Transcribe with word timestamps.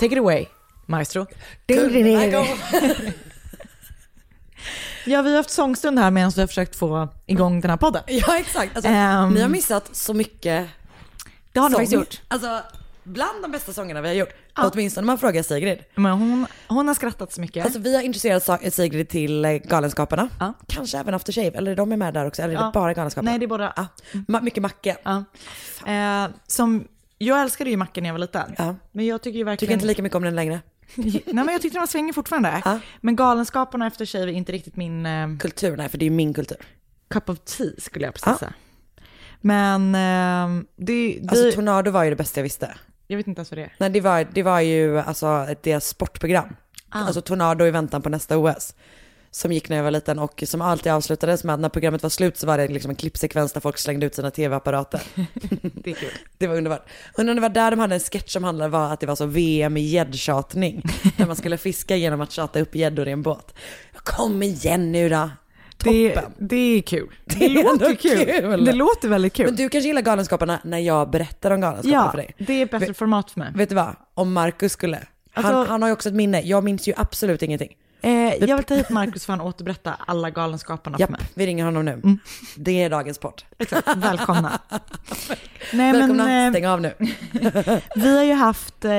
Take 0.00 0.06
it 0.12 0.18
away, 0.18 0.46
maestro. 0.86 1.26
Ja, 5.08 5.22
vi 5.22 5.30
har 5.30 5.36
haft 5.36 5.50
sångstund 5.50 5.98
här 5.98 6.10
medan 6.10 6.30
vi 6.36 6.40
har 6.40 6.46
försökt 6.48 6.76
få 6.76 7.08
igång 7.26 7.60
den 7.60 7.70
här 7.70 7.76
podden. 7.76 8.02
Ja 8.06 8.38
exakt, 8.38 8.76
alltså, 8.76 8.90
Ehm. 8.90 9.34
ni 9.34 9.40
har 9.40 9.48
missat 9.48 9.96
så 9.96 10.14
mycket 10.14 10.68
Det 11.52 11.60
har 11.60 11.68
ni 11.68 11.74
faktiskt 11.74 11.92
gjort. 11.92 12.20
Alltså 12.28 12.60
bland 13.04 13.42
de 13.42 13.50
bästa 13.50 13.72
sångerna 13.72 14.00
vi 14.00 14.08
har 14.08 14.14
gjort, 14.14 14.34
åtminstone 14.56 15.02
om 15.02 15.06
man 15.06 15.18
frågar 15.18 15.42
Sigrid. 15.42 15.78
Men 15.94 16.12
hon, 16.12 16.46
hon 16.68 16.88
har 16.88 16.94
skrattat 16.94 17.32
så 17.32 17.40
mycket. 17.40 17.64
Alltså 17.64 17.80
vi 17.80 17.94
har 17.96 18.02
introducerat 18.02 18.44
Sa- 18.44 18.58
Sigrid 18.70 19.08
till 19.08 19.44
eh, 19.44 19.50
Galenskaparna, 19.52 20.28
Ja. 20.40 20.52
kanske 20.68 20.98
även 20.98 21.14
After 21.14 21.32
Shave, 21.32 21.50
eller 21.58 21.76
de 21.76 21.92
är 21.92 21.96
med 21.96 22.14
där 22.14 22.26
också, 22.26 22.42
eller 22.42 22.54
är 22.54 22.58
Ja. 22.58 22.64
det 22.66 22.70
bara 22.74 22.94
Galenskaparna? 22.94 23.30
Nej, 23.30 23.38
det 23.38 23.44
är 23.44 23.48
bara- 23.48 23.72
Ja. 24.28 24.40
Mycket 24.40 24.62
Macke. 24.62 24.96
ja. 25.04 25.24
eh, 25.92 26.28
som, 26.46 26.84
jag 27.18 27.40
älskade 27.42 27.70
ju 27.70 27.76
Macke 27.76 28.00
när 28.00 28.08
jag 28.08 28.14
var 28.14 28.18
liten. 28.18 28.54
Ja. 28.58 28.74
Men 28.92 29.06
jag 29.06 29.22
tycker 29.22 29.38
ju 29.38 29.42
Tycker 29.44 29.50
verkligen... 29.50 29.72
inte 29.72 29.86
lika 29.86 30.02
mycket 30.02 30.16
om 30.16 30.22
den 30.22 30.34
längre. 30.34 30.60
Nej 30.96 31.22
men 31.26 31.48
jag 31.48 31.62
tyckte 31.62 31.76
den 31.76 31.82
var 31.82 31.86
svängig 31.86 32.14
fortfarande. 32.14 32.62
Ja. 32.64 32.78
Men 33.00 33.16
Galenskaparna 33.16 33.86
efter 33.86 34.06
Shave 34.06 34.24
är 34.24 34.28
inte 34.28 34.52
riktigt 34.52 34.76
min 34.76 35.06
eh, 35.06 35.28
Kultur, 35.38 35.76
nej 35.76 35.88
för 35.88 35.98
det 35.98 36.02
är 36.04 36.10
ju 36.10 36.16
min 36.16 36.34
kultur. 36.34 36.56
cup 37.10 37.28
of 37.28 37.38
tea 37.38 37.70
skulle 37.78 38.04
jag 38.04 38.14
precis 38.14 38.26
Ja. 38.26 38.36
säga. 38.38 38.52
Men 39.40 39.94
eh, 39.94 40.62
det, 40.76 41.18
det 41.22 41.28
Alltså 41.30 41.52
Tornado 41.52 41.90
var 41.90 42.04
ju 42.04 42.10
det 42.10 42.16
bästa 42.16 42.40
jag 42.40 42.42
visste. 42.42 42.74
jag 43.06 43.16
vet 43.16 43.26
inte 43.26 43.38
ens 43.38 43.50
vad 43.50 43.58
det 43.58 43.64
är. 43.64 43.72
Nej 43.78 43.90
det 43.90 44.00
var, 44.00 44.26
det 44.32 44.42
var 44.42 44.60
ju 44.60 44.98
alltså 44.98 45.46
ett 45.50 45.62
deras 45.62 45.86
sportprogram. 45.88 46.56
Ah. 46.88 46.98
Alltså 47.04 47.20
Tornado 47.20 47.64
i 47.66 47.70
väntan 47.70 48.02
på 48.02 48.08
nästa 48.08 48.38
OS. 48.38 48.74
Som 49.36 49.52
gick 49.52 49.68
när 49.68 49.76
jag 49.76 49.84
var 49.84 49.90
liten 49.90 50.18
och 50.18 50.42
som 50.46 50.60
alltid 50.62 50.92
avslutades 50.92 51.44
med 51.44 51.54
att 51.54 51.60
när 51.60 51.68
programmet 51.68 52.02
var 52.02 52.10
slut 52.10 52.36
så 52.36 52.46
var 52.46 52.58
det 52.58 52.68
liksom 52.68 52.90
en 52.90 52.96
klippsekvens 52.96 53.52
där 53.52 53.60
folk 53.60 53.78
slängde 53.78 54.06
ut 54.06 54.14
sina 54.14 54.30
tv-apparater. 54.30 55.00
Det 55.62 55.90
är 55.90 55.94
kul. 55.94 56.10
Det 56.38 56.46
var 56.46 56.56
underbart. 56.56 56.88
Undrar 57.14 57.32
om 57.32 57.36
det 57.36 57.40
var 57.42 57.48
där 57.48 57.70
de 57.70 57.80
hade 57.80 57.94
en 57.94 58.00
sketch 58.00 58.32
som 58.32 58.44
handlade 58.44 58.76
om 58.76 58.82
att 58.82 59.00
det 59.00 59.06
var 59.06 59.16
så 59.16 59.26
VM 59.26 59.76
i 59.76 59.80
gäddtjatning. 59.80 60.82
där 61.16 61.26
man 61.26 61.36
skulle 61.36 61.58
fiska 61.58 61.96
genom 61.96 62.20
att 62.20 62.32
tjata 62.32 62.60
upp 62.60 62.74
gäddor 62.74 63.08
i 63.08 63.10
en 63.10 63.22
båt. 63.22 63.54
Kom 63.94 64.42
igen 64.42 64.92
nu 64.92 65.08
då. 65.08 65.30
Det, 65.76 66.20
det 66.38 66.56
är 66.56 66.82
kul. 66.82 67.08
Det, 67.24 67.44
är 67.44 67.64
låter 67.64 67.94
kul. 67.94 68.24
kul. 68.26 68.64
Det 68.64 68.72
låter 68.72 69.08
väldigt 69.08 69.32
kul. 69.32 69.46
Men 69.46 69.56
du 69.56 69.68
kanske 69.68 69.88
gillar 69.88 70.02
Galenskaparna 70.02 70.60
när 70.64 70.78
jag 70.78 71.10
berättar 71.10 71.50
om 71.50 71.60
Galenskaparna 71.60 72.04
ja, 72.04 72.10
för 72.10 72.18
dig. 72.18 72.34
det 72.38 72.62
är 72.62 72.66
bättre 72.66 72.94
format 72.94 73.30
för 73.30 73.40
mig. 73.40 73.52
Vet 73.54 73.68
du 73.68 73.74
vad? 73.74 73.96
Om 74.14 74.32
Marcus 74.32 74.72
skulle. 74.72 75.02
Han, 75.32 75.44
Alltså- 75.44 75.70
han 75.70 75.82
har 75.82 75.88
ju 75.88 75.92
också 75.92 76.08
ett 76.08 76.14
minne. 76.14 76.40
Jag 76.40 76.64
minns 76.64 76.88
ju 76.88 76.92
absolut 76.96 77.42
ingenting. 77.42 77.76
Eh, 78.06 78.34
jag 78.48 78.56
vill 78.56 78.64
ta 78.64 78.74
hit 78.74 78.90
Markus 78.90 79.26
för 79.26 79.32
att 79.32 79.38
han 79.38 79.48
återberätta 79.48 79.96
alla 80.06 80.30
Galenskaparna 80.30 80.96
Japp, 80.98 81.10
för 81.10 81.12
mig. 81.18 81.26
vi 81.34 81.46
ringer 81.46 81.64
honom 81.64 81.84
nu. 81.84 81.92
Mm. 81.92 82.18
Det 82.56 82.82
är 82.82 82.90
dagens 82.90 83.18
port. 83.18 83.44
Exakt, 83.58 83.96
välkomna. 83.96 84.60
Nej, 85.72 85.92
Välkomna, 85.92 86.24
men, 86.24 86.46
eh, 86.46 86.52
stäng 86.52 86.66
av 86.66 86.80
nu. 86.80 86.94
vi 87.96 88.16
har 88.16 88.24
ju 88.24 88.32
haft 88.32 88.84
eh, 88.84 88.90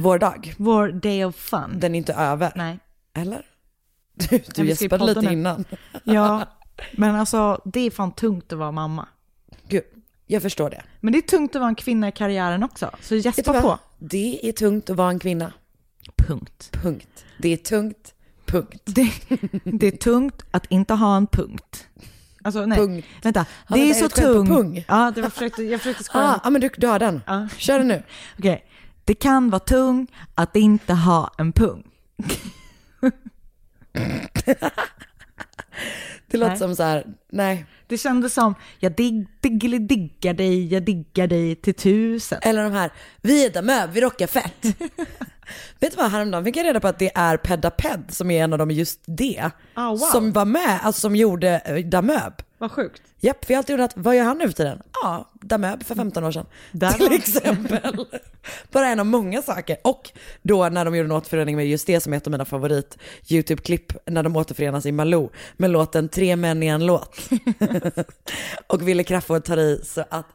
Vår 0.00 0.18
dag, 0.18 0.54
vår 0.58 0.88
day 0.88 1.24
of 1.24 1.36
fun. 1.36 1.80
den 1.80 1.94
är 1.94 1.98
inte 1.98 2.14
över. 2.14 2.52
Nej. 2.56 2.78
Eller? 3.14 3.46
Du, 4.14 4.42
du 4.54 4.66
gäspade 4.66 5.04
lite 5.04 5.20
nu. 5.20 5.32
innan. 5.32 5.64
Ja, 6.04 6.46
men 6.92 7.14
alltså 7.16 7.60
det 7.64 7.80
är 7.80 7.90
fan 7.90 8.12
tungt 8.12 8.52
att 8.52 8.58
vara 8.58 8.72
mamma. 8.72 9.08
Gud, 9.68 9.82
jag 10.26 10.42
förstår 10.42 10.70
det. 10.70 10.82
Men 11.00 11.12
det 11.12 11.18
är 11.18 11.22
tungt 11.22 11.56
att 11.56 11.60
vara 11.60 11.68
en 11.68 11.74
kvinna 11.74 12.08
i 12.08 12.12
karriären 12.12 12.62
också. 12.62 12.90
Så 13.00 13.14
gäspa 13.14 13.60
på. 13.60 13.78
Det 13.98 14.48
är 14.48 14.52
tungt 14.52 14.90
att 14.90 14.96
vara 14.96 15.10
en 15.10 15.18
kvinna. 15.18 15.52
Punkt. 16.16 16.70
Punkt. 16.82 17.24
Det 17.38 17.48
är 17.48 17.56
tungt. 17.56 18.11
Punkt. 18.52 18.82
Det, 18.84 19.12
det 19.64 19.86
är 19.86 19.96
tungt 19.96 20.42
att 20.50 20.66
inte 20.66 20.94
ha 20.94 21.16
en 21.16 21.26
punkt. 21.26 21.88
Alltså 22.44 22.66
nej, 22.66 22.78
Punkt. 22.78 23.06
vänta. 23.22 23.46
Ja, 23.68 23.74
Det 23.74 23.90
är 23.90 23.94
så 23.94 24.04
är 24.04 24.08
det 24.08 24.14
skämt 24.14 24.48
på 24.48 24.54
tungt. 24.54 24.84
Ja, 24.88 25.12
det 25.14 25.22
var 25.22 25.30
försökte, 25.30 25.62
jag 25.62 25.80
försökte 25.80 26.04
skoja. 26.04 26.24
Ah, 26.24 26.40
ah, 26.42 26.50
men 26.50 26.60
du, 26.60 26.70
du 26.76 26.86
har 26.86 26.98
den. 26.98 27.20
Ja. 27.26 27.48
Kör 27.56 27.78
den 27.78 27.88
nu. 27.88 28.02
Okej. 28.38 28.64
Det 29.04 29.14
kan 29.14 29.50
vara 29.50 29.60
tung 29.60 30.06
att 30.34 30.56
inte 30.56 30.92
ha 30.94 31.34
en 31.38 31.52
pung. 31.52 31.82
Det 36.26 36.38
låter 36.38 36.48
Nej. 36.50 36.58
som 36.58 36.76
så 36.76 36.82
här, 36.82 37.06
nej. 37.32 37.66
Det 37.86 37.98
kändes 37.98 38.34
som, 38.34 38.54
jag 38.78 38.96
dig, 38.96 39.26
diggeli 39.40 39.78
diggar 39.78 40.34
dig, 40.34 40.72
jag 40.72 40.82
diggar 40.82 41.26
dig 41.26 41.56
till 41.56 41.74
tusen. 41.74 42.38
Eller 42.42 42.62
de 42.62 42.72
här, 42.72 42.90
vi 43.20 43.46
är 43.46 43.50
Damöb, 43.50 43.90
vi 43.92 44.00
rockar 44.00 44.26
fett. 44.26 44.62
Vet 45.80 45.90
du 45.90 45.96
vad, 45.96 46.10
häromdagen 46.10 46.44
fick 46.44 46.56
jag 46.56 46.64
reda 46.64 46.80
på 46.80 46.88
att 46.88 46.98
det 46.98 47.10
är 47.14 47.36
Pedaped 47.36 48.04
som 48.08 48.30
är 48.30 48.44
en 48.44 48.52
av 48.52 48.58
dem 48.58 48.70
just 48.70 49.00
det. 49.06 49.50
Ah, 49.74 49.90
wow. 49.90 49.96
Som 49.96 50.32
var 50.32 50.44
med, 50.44 50.80
alltså 50.82 51.00
som 51.00 51.16
gjorde 51.16 51.62
eh, 51.64 51.76
Damöb. 51.76 52.42
Vad 52.58 52.72
sjukt. 52.72 53.02
Japp, 53.20 53.44
för 53.44 53.52
jag 53.52 53.56
har 53.56 53.60
alltid 53.60 53.74
undrat, 53.74 53.92
vad 53.96 54.16
gör 54.16 54.24
han 54.24 54.38
nu 54.38 54.46
för 54.46 54.52
tiden? 54.52 54.82
Ja, 55.02 55.30
Damöb 55.40 55.84
för 55.84 55.94
15 55.94 56.24
år 56.24 56.32
sedan. 56.32 56.46
Där 56.72 56.92
till 56.92 57.12
exempel. 57.12 58.06
Bara 58.72 58.88
en 58.88 59.00
av 59.00 59.06
många 59.06 59.42
saker. 59.42 59.76
Och 59.84 60.10
då 60.42 60.68
när 60.68 60.84
de 60.84 60.96
gjorde 60.96 61.06
en 61.06 61.12
återförening 61.12 61.56
med 61.56 61.66
just 61.66 61.86
det 61.86 62.00
som 62.00 62.12
är 62.12 62.16
ett 62.16 62.26
av 62.26 62.30
mina 62.30 62.44
favorit 62.44 62.98
YouTube-klipp, 63.28 63.92
när 64.06 64.22
de 64.22 64.36
återförenas 64.36 64.86
i 64.86 64.92
Malou 64.92 65.30
med 65.56 65.70
låten 65.70 66.08
Tre 66.08 66.36
män 66.36 66.62
i 66.62 66.66
en 66.66 66.86
låt. 66.86 67.18
och 68.66 68.88
Wille 68.88 69.04
Crafoord 69.04 69.44
tar 69.44 69.56
i 69.56 69.80
så 69.84 70.04
att 70.10 70.26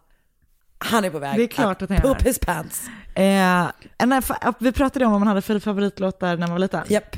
han 0.79 1.05
är 1.05 1.09
på 1.09 1.19
väg 1.19 1.37
Det 1.37 1.43
är 1.43 1.47
klart 1.47 1.81
att 1.81 1.89
han 1.89 2.01
poop 2.01 2.21
his 2.21 2.39
pants. 2.39 2.81
Eh, 3.17 3.67
vi 4.59 4.71
pratade 4.71 5.05
om 5.05 5.11
vad 5.11 5.21
man 5.21 5.27
hade 5.27 5.41
för 5.41 5.59
favoritlåtar 5.59 6.29
när 6.37 6.47
man 6.47 6.51
var 6.51 6.59
liten. 6.59 6.83
Japp, 6.87 7.17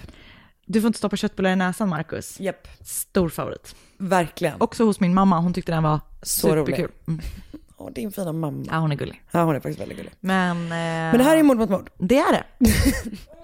Du 0.66 0.82
får 0.82 0.88
inte 0.88 0.98
stoppa 1.00 1.16
köttbullar 1.16 1.50
i 1.52 1.56
näsan, 1.56 1.90
Marcus. 1.90 2.40
japp, 2.40 2.68
Stor 2.82 3.30
favorit. 3.30 3.76
verkligen. 3.98 4.54
Också 4.62 4.84
hos 4.86 5.00
min 5.00 5.14
mamma, 5.14 5.40
hon 5.40 5.54
tyckte 5.54 5.72
den 5.72 5.84
var 5.84 6.00
Så 6.22 6.56
rolig. 6.56 6.76
superkul. 6.76 6.92
Mm. 7.08 7.22
Åh, 7.78 7.90
din 7.92 8.12
fina 8.12 8.34
mamma. 8.34 8.66
Ja, 8.72 8.78
hon 8.78 8.92
är 8.92 8.96
gullig. 8.96 9.24
Ja, 9.32 9.44
hon 9.44 9.56
är 9.56 9.60
faktiskt 9.60 9.80
väldigt 9.80 9.98
gullig. 9.98 10.12
Men, 10.20 10.58
eh, 10.64 10.68
Men 10.70 11.18
det 11.18 11.24
här 11.24 11.38
är 11.38 11.44
mord 11.44 11.58
mot 11.58 11.70
mord. 11.70 11.90
Det 11.98 12.20
är 12.20 12.32
det. 12.32 12.44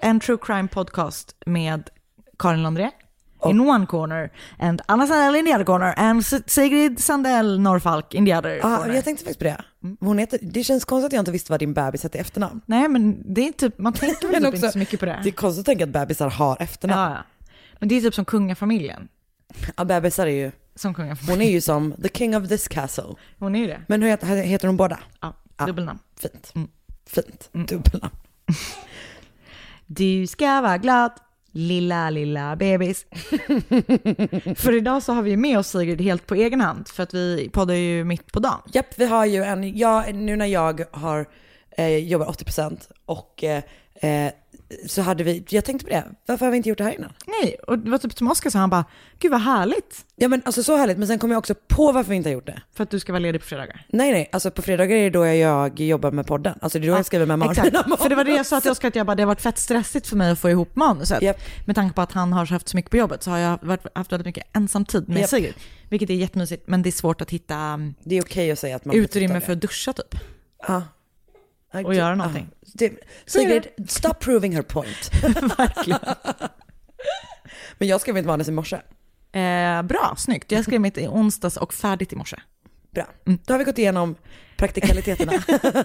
en 0.00 0.20
true 0.20 0.38
crime 0.42 0.68
podcast 0.68 1.36
med 1.46 1.90
Karin 2.38 2.62
Landré 2.62 2.90
in 3.44 3.60
one 3.60 3.86
corner 3.86 4.30
and 4.58 4.80
Anna 4.88 5.06
Sandell 5.06 5.36
in 5.36 5.44
the 5.46 5.54
other 5.54 5.64
corner 5.64 5.94
and 5.96 6.26
Sigrid 6.46 6.98
Sandell 7.00 7.58
Norrfalk 7.60 8.14
in 8.14 8.26
the 8.26 8.34
other 8.36 8.50
Ja, 8.56 8.62
corner. 8.76 8.94
jag 8.94 9.04
tänkte 9.04 9.24
faktiskt 9.24 9.38
på 9.38 9.44
det. 9.44 9.64
Hon 10.00 10.18
heter, 10.18 10.38
det 10.42 10.64
känns 10.64 10.84
konstigt 10.84 11.06
att 11.06 11.12
jag 11.12 11.20
inte 11.20 11.30
visste 11.30 11.52
vad 11.52 11.60
din 11.60 11.74
bebis 11.74 12.02
hette 12.02 12.18
i 12.18 12.20
efternamn. 12.20 12.60
Nej 12.66 12.88
men 12.88 13.34
det 13.34 13.48
är 13.48 13.52
typ, 13.52 13.78
man 13.78 13.92
tänker 13.92 14.26
väl 14.28 14.36
typ 14.36 14.44
också- 14.46 14.56
inte 14.56 14.70
så 14.70 14.78
mycket 14.78 15.00
på 15.00 15.06
det. 15.06 15.20
Det 15.22 15.28
är 15.28 15.32
konstigt 15.32 15.60
att 15.60 15.66
tänka 15.66 15.84
att 15.84 15.90
bebisar 15.90 16.30
har 16.30 16.56
efternamn. 16.62 17.12
ja, 17.12 17.16
ja. 17.18 17.22
Men 17.78 17.88
det 17.88 17.94
är 17.94 18.00
typ 18.00 18.14
som 18.14 18.24
kungafamiljen. 18.24 19.08
Ja, 19.76 19.84
bebisar 19.84 20.26
är 20.26 20.30
ju, 20.30 20.52
Som 20.74 20.94
kungafamiljen. 20.94 21.38
hon 21.38 21.46
är 21.48 21.50
ju 21.52 21.60
som 21.60 21.92
the 22.02 22.08
king 22.08 22.36
of 22.36 22.48
this 22.48 22.68
castle. 22.68 23.14
Hon 23.38 23.54
är 23.54 23.60
ju 23.60 23.66
det. 23.66 23.80
Men 23.88 24.02
hur 24.02 24.08
heter, 24.08 24.26
heter 24.36 24.66
de 24.66 24.76
båda? 24.76 24.98
Ja, 25.20 25.32
Ja. 25.58 25.66
dubbelnamn. 25.66 25.98
Fint. 26.20 26.52
Mm. 26.54 26.68
Fint. 27.06 27.48
Dubbelnamn. 27.52 28.14
Du 29.86 30.26
ska 30.26 30.60
vara 30.60 30.78
glad, 30.78 31.12
lilla, 31.56 32.10
lilla 32.10 32.56
bebis. 32.56 33.06
för 34.56 34.76
idag 34.76 35.02
så 35.02 35.12
har 35.12 35.22
vi 35.22 35.36
med 35.36 35.58
oss 35.58 35.68
Sigrid 35.68 36.00
helt 36.00 36.26
på 36.26 36.34
egen 36.34 36.60
hand, 36.60 36.88
för 36.88 37.02
att 37.02 37.14
vi 37.14 37.50
poddar 37.52 37.74
ju 37.74 38.04
mitt 38.04 38.32
på 38.32 38.40
dagen. 38.40 38.60
Japp, 38.72 38.98
vi 38.98 39.06
har 39.06 39.26
ju 39.26 39.42
en, 39.42 39.78
jag, 39.78 40.14
nu 40.14 40.36
när 40.36 40.46
jag 40.46 40.84
har 40.90 41.28
eh, 41.76 41.96
jobbar 41.96 42.26
80% 42.26 42.78
och 43.06 43.44
eh, 43.44 43.62
eh, 44.00 44.32
så 44.86 45.02
hade 45.02 45.24
vi, 45.24 45.44
jag 45.48 45.64
tänkte 45.64 45.84
på 45.84 45.90
det, 45.90 46.04
varför 46.26 46.44
har 46.44 46.50
vi 46.50 46.56
inte 46.56 46.68
gjort 46.68 46.78
det 46.78 46.84
här 46.84 46.92
innan? 46.92 47.12
Nej, 47.26 47.56
och 47.66 47.78
det 47.78 47.90
var 47.90 47.98
typ 47.98 48.18
som 48.18 48.30
Oskar 48.30 48.50
sa, 48.50 48.58
han 48.58 48.70
bara, 48.70 48.84
gud 49.18 49.30
vad 49.30 49.40
härligt. 49.40 50.04
Ja 50.16 50.28
men 50.28 50.42
alltså 50.44 50.62
så 50.62 50.76
härligt, 50.76 50.98
men 50.98 51.08
sen 51.08 51.18
kom 51.18 51.30
jag 51.30 51.38
också 51.38 51.54
på 51.54 51.92
varför 51.92 52.10
vi 52.10 52.16
inte 52.16 52.28
har 52.28 52.34
gjort 52.34 52.46
det. 52.46 52.62
För 52.74 52.82
att 52.82 52.90
du 52.90 53.00
ska 53.00 53.12
vara 53.12 53.20
ledig 53.20 53.40
på 53.40 53.46
fredagar. 53.46 53.86
Nej 53.88 54.12
nej, 54.12 54.28
alltså 54.32 54.50
på 54.50 54.62
fredagar 54.62 54.96
är 54.96 55.02
det 55.02 55.10
då 55.10 55.26
jag 55.26 55.80
jobbar 55.80 56.10
med 56.10 56.26
podden. 56.26 56.58
Alltså 56.62 56.78
det 56.78 56.86
är 56.86 56.90
då 56.90 56.96
jag 56.96 57.06
skriver 57.06 57.26
memoarer. 57.26 57.50
Exakt, 57.50 58.02
för 58.02 58.08
det 58.08 58.14
var 58.14 58.24
det 58.24 58.30
jag 58.30 58.46
sa 58.46 58.60
till 58.60 58.70
Oskar, 58.70 58.88
att 58.88 58.96
jag 58.96 59.06
bara, 59.06 59.14
det 59.14 59.22
har 59.22 59.26
varit 59.26 59.40
fett 59.40 59.58
stressigt 59.58 60.06
för 60.06 60.16
mig 60.16 60.30
att 60.30 60.38
få 60.38 60.50
ihop 60.50 60.76
manuset. 60.76 61.22
Japp. 61.22 61.40
Med 61.66 61.76
tanke 61.76 61.94
på 61.94 62.02
att 62.02 62.12
han 62.12 62.32
har 62.32 62.46
haft 62.46 62.68
så 62.68 62.76
mycket 62.76 62.90
på 62.90 62.96
jobbet 62.96 63.22
så 63.22 63.30
har 63.30 63.38
jag 63.38 63.58
varit, 63.62 63.86
haft 63.94 64.12
väldigt 64.12 64.26
mycket 64.26 64.56
ensamtid 64.56 65.08
med 65.08 65.20
Japp. 65.20 65.30
Sigrid. 65.30 65.54
Vilket 65.88 66.10
är 66.10 66.14
jättemysigt, 66.14 66.68
men 66.68 66.82
det 66.82 66.88
är 66.88 66.92
svårt 66.92 67.20
att 67.20 67.30
hitta 67.30 67.80
Det 68.04 68.18
är 68.18 68.22
okej 68.22 68.50
att 68.50 68.58
säga 68.58 68.76
att 68.76 68.84
man 68.84 68.96
utrymme 68.96 69.40
för 69.40 69.52
att 69.52 69.60
duscha 69.60 69.92
typ. 69.92 70.14
Ja. 70.68 70.82
Och 71.84 71.94
göra 71.94 72.14
någonting. 72.14 72.48
Det, 72.74 72.92
Sigrid, 73.26 73.66
stop 73.88 74.14
proving 74.20 74.54
her 74.54 74.62
point. 74.62 75.10
Verkligen. 75.58 76.00
Men 77.78 77.88
jag 77.88 78.00
skrev 78.00 78.14
mitt 78.14 78.26
manus 78.26 78.48
i 78.48 78.52
morse. 78.52 78.76
Eh, 79.32 79.82
bra, 79.82 80.14
snyggt. 80.18 80.52
Jag 80.52 80.64
skrev 80.64 80.80
mitt 80.80 80.98
i 80.98 81.06
onsdags 81.06 81.56
och 81.56 81.74
färdigt 81.74 82.12
i 82.12 82.16
morse. 82.16 82.36
Bra. 82.90 83.06
Mm. 83.26 83.38
Då 83.44 83.54
har 83.54 83.58
vi 83.58 83.64
gått 83.64 83.78
igenom 83.78 84.16
praktikaliteterna. 84.56 85.32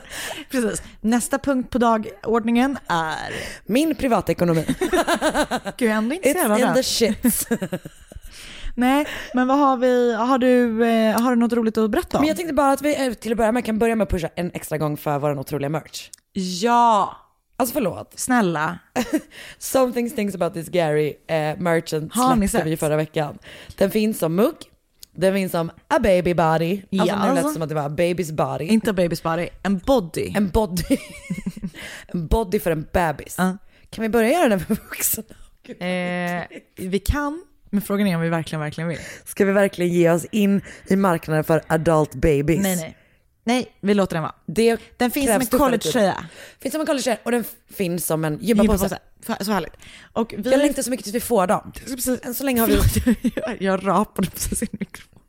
Precis. 0.52 0.84
Nästa 1.02 1.40
punkt 1.40 1.70
på 1.70 1.78
dagordningen 1.78 2.78
är... 2.88 3.34
Min 3.66 3.96
privatekonomi. 3.96 4.66
Gud, 4.68 4.94
jag 5.78 5.82
är 5.82 5.90
ändå 5.90 6.16
intresserad 6.16 6.52
av 6.52 6.58
It's 6.58 6.68
in 6.68 6.74
the 6.74 6.84
shits. 6.84 7.48
Nej, 8.76 9.08
men 9.34 9.48
vad 9.48 9.58
har 9.58 9.78
vi? 9.78 10.14
Har 10.14 10.38
du, 10.38 10.86
eh, 10.86 11.22
har 11.22 11.30
du 11.30 11.36
något 11.36 11.54
roligt 11.54 11.78
att 11.78 11.90
berätta 11.92 12.18
om? 12.18 12.22
Men 12.22 12.28
jag 12.28 12.38
tänkte 12.38 12.54
bara 12.54 12.72
att 12.72 12.82
vi 12.82 13.08
eh, 13.08 13.14
till 13.14 13.32
att 13.32 13.38
börja 13.38 13.52
med 13.52 13.66
kan 13.66 13.80
börja 13.80 13.96
med 13.96 14.04
att 14.04 14.10
pusha 14.10 14.30
en 14.36 14.52
extra 14.54 14.78
gång 14.78 14.98
för 14.98 15.20
vår 15.20 15.40
otroliga 15.40 15.70
merch. 15.70 16.10
Ja, 16.34 17.18
Alltså 17.58 17.74
förlåt. 17.74 18.14
snälla. 18.20 18.80
Something 19.58 20.10
stinks 20.10 20.36
about 20.36 20.54
this 20.54 20.70
Gary 20.70 21.14
eh, 21.28 21.58
merchant 21.58 22.14
Har 22.16 22.36
ni 22.36 22.48
släppte 22.48 22.58
sett? 22.66 22.72
vi 22.74 22.78
förra 22.78 22.96
veckan. 22.96 23.38
Den 23.78 23.92
finns 23.92 24.20
som 24.20 24.36
mugg, 24.36 24.56
den 25.16 25.34
finns 25.34 25.52
som 25.52 25.70
a 25.88 26.00
baby 26.00 26.34
body. 26.34 26.74
Alltså 26.74 26.88
Ja. 27.16 27.28
nu 27.28 27.34
lät 27.36 27.44
det 27.44 27.50
som 27.50 27.62
att 27.62 27.70
det 27.70 27.76
var 27.76 27.86
a 27.86 27.90
baby's 27.90 28.34
body. 28.34 28.66
Inte 28.66 28.94
babys 28.94 29.24
body, 29.24 29.48
en 29.64 29.78
body. 29.78 30.34
En 30.36 30.50
body. 30.50 30.98
en 32.08 32.28
body 32.28 32.60
för 32.60 32.72
en 32.72 32.88
bebis. 32.94 33.36
Ja. 33.38 33.58
Kan 33.90 34.02
vi 34.02 34.10
börja 34.10 34.30
göra 34.30 34.50
den 34.50 34.60
för 34.60 34.76
vuxna? 34.76 35.24
Eh, 35.86 36.44
vi 36.76 37.00
kan, 37.00 37.44
men 37.72 37.82
frågan 37.82 38.08
är 38.08 38.16
om 38.16 38.22
vi 38.22 38.30
verkligen, 38.30 38.60
verkligen 38.60 38.88
vill. 38.88 39.00
Ska 39.26 39.46
vi 39.46 39.52
verkligen 39.52 39.94
ge 39.94 40.10
oss 40.10 40.26
in 40.32 40.62
i 40.88 40.96
marknaden 40.96 41.44
för 41.44 41.62
adult 41.68 42.16
babies? 42.16 42.62
Nej, 42.62 42.76
nej. 42.76 42.98
Nej, 43.44 43.76
vi 43.82 43.94
låter 43.94 44.16
den 44.16 44.24
vara. 44.24 44.36
Det 44.46 44.78
Den 44.98 45.12
finns 45.12 45.32
som 45.32 45.42
en 45.42 45.48
collegetröja. 45.48 46.26
Finns 46.60 46.72
som 46.72 46.82
en 46.82 46.88
collegetröja 46.88 47.18
och 47.24 47.32
den 47.32 47.44
finns 47.70 48.06
som 48.06 48.26
en 48.26 48.40
gympapåse. 48.42 49.00
Så 49.40 49.52
härligt. 49.52 49.74
Och 50.14 50.34
vi 50.38 50.52
Jag 50.52 50.60
längtar 50.60 50.82
så 50.84 50.90
mycket 50.90 51.04
tills 51.04 51.16
vi 51.16 51.20
får 51.20 51.48
dem. 51.48 51.72
Än 52.24 52.34
så 52.34 52.44
länge 52.44 52.62
har 52.62 52.68
vi... 52.68 53.32
jag, 53.36 53.62
jag 53.62 53.88
rapade 53.88 54.30
precis 54.30 54.64
i 54.64 54.68
mikrofon. 54.72 55.22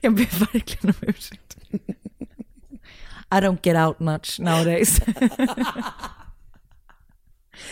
Jag 0.00 0.14
ber 0.14 0.52
verkligen 0.52 0.94
om 1.00 1.08
ursäkt. 1.08 1.56
I 3.30 3.34
don't 3.34 3.58
get 3.62 3.76
out 3.76 4.00
much 4.00 4.40
nowadays. 4.40 5.00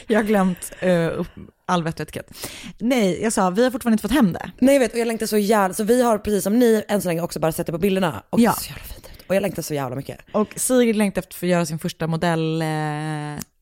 jag 0.07 0.19
har 0.19 0.25
glömt 0.25 0.73
uh, 0.83 1.27
all 1.67 1.83
vett 1.83 1.95
och 1.95 2.01
etikett. 2.01 2.31
Nej, 2.79 3.23
jag 3.23 3.33
sa, 3.33 3.51
vi 3.51 3.65
har 3.65 3.71
fortfarande 3.71 3.95
inte 3.95 4.03
fått 4.03 4.11
hem 4.17 4.33
det. 4.33 4.51
Nej 4.59 4.75
jag 4.75 4.81
vet 4.81 4.93
och 4.93 4.99
jag 4.99 5.07
längtar 5.09 5.27
så 5.27 5.39
jävla... 5.39 5.75
Så 5.75 5.85
vi 5.85 6.03
har 6.03 6.19
precis 6.19 6.45
som 6.45 6.59
ni 6.59 6.85
än 6.89 7.03
så 7.03 7.09
länge 7.09 7.21
också 7.21 7.41
bara 7.41 7.53
sett 7.53 7.67
det 7.67 7.73
på 7.73 7.79
bilderna. 7.79 8.23
Och 8.31 8.41
Ja. 8.41 8.51
det 8.51 8.57
ser 8.57 8.63
så 8.65 8.71
jävla 8.73 8.85
fint 8.95 9.07
ut. 9.19 9.25
Och 9.29 9.35
jag 9.35 9.41
längtar 9.43 9.63
så 9.63 9.75
jävla 9.75 9.97
mycket. 9.97 10.19
Och 10.33 10.49
Sigrid 10.57 10.97
längtar 10.97 11.19
efter 11.23 11.31
att 11.31 11.35
få 11.35 11.47
göra 11.47 11.67
sin 11.67 11.79
första 11.79 12.07
modell... 12.07 12.63
Eh, 12.63 12.69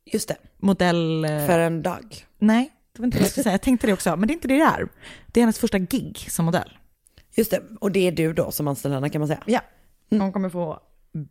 Just 0.05 0.29
det. 0.29 0.37
modell... 0.61 1.25
Eh, 1.25 1.29
För 1.46 1.58
en 1.58 1.82
dag. 1.82 2.26
Nej, 2.38 2.70
det 2.93 3.00
var 3.02 3.06
inte 3.06 3.19
det 3.19 3.23
jag 3.23 3.31
skulle 3.31 3.44
säga. 3.44 3.52
Jag 3.55 3.62
tänkte 3.62 3.87
det 3.87 3.93
också, 3.93 4.17
men 4.17 4.26
det 4.29 4.32
är 4.32 4.34
inte 4.34 4.49
det 4.49 4.55
det 4.56 4.62
är. 4.62 4.88
Det 5.26 5.40
är 5.40 5.43
hennes 5.43 5.58
första 5.58 5.79
gig 5.79 6.26
som 6.31 6.44
modell. 6.44 6.79
Just 7.34 7.50
det. 7.50 7.62
Och 7.81 7.93
det 7.93 8.06
är 8.08 8.12
du 8.12 8.32
då 8.32 8.50
som 8.50 8.69
anställer 8.69 8.94
henne 8.94 9.08
kan 9.11 9.19
man 9.20 9.29
säga. 9.29 9.43
Ja. 9.46 9.61
Hon 10.11 10.32
kommer 10.32 10.49
få 10.50 10.81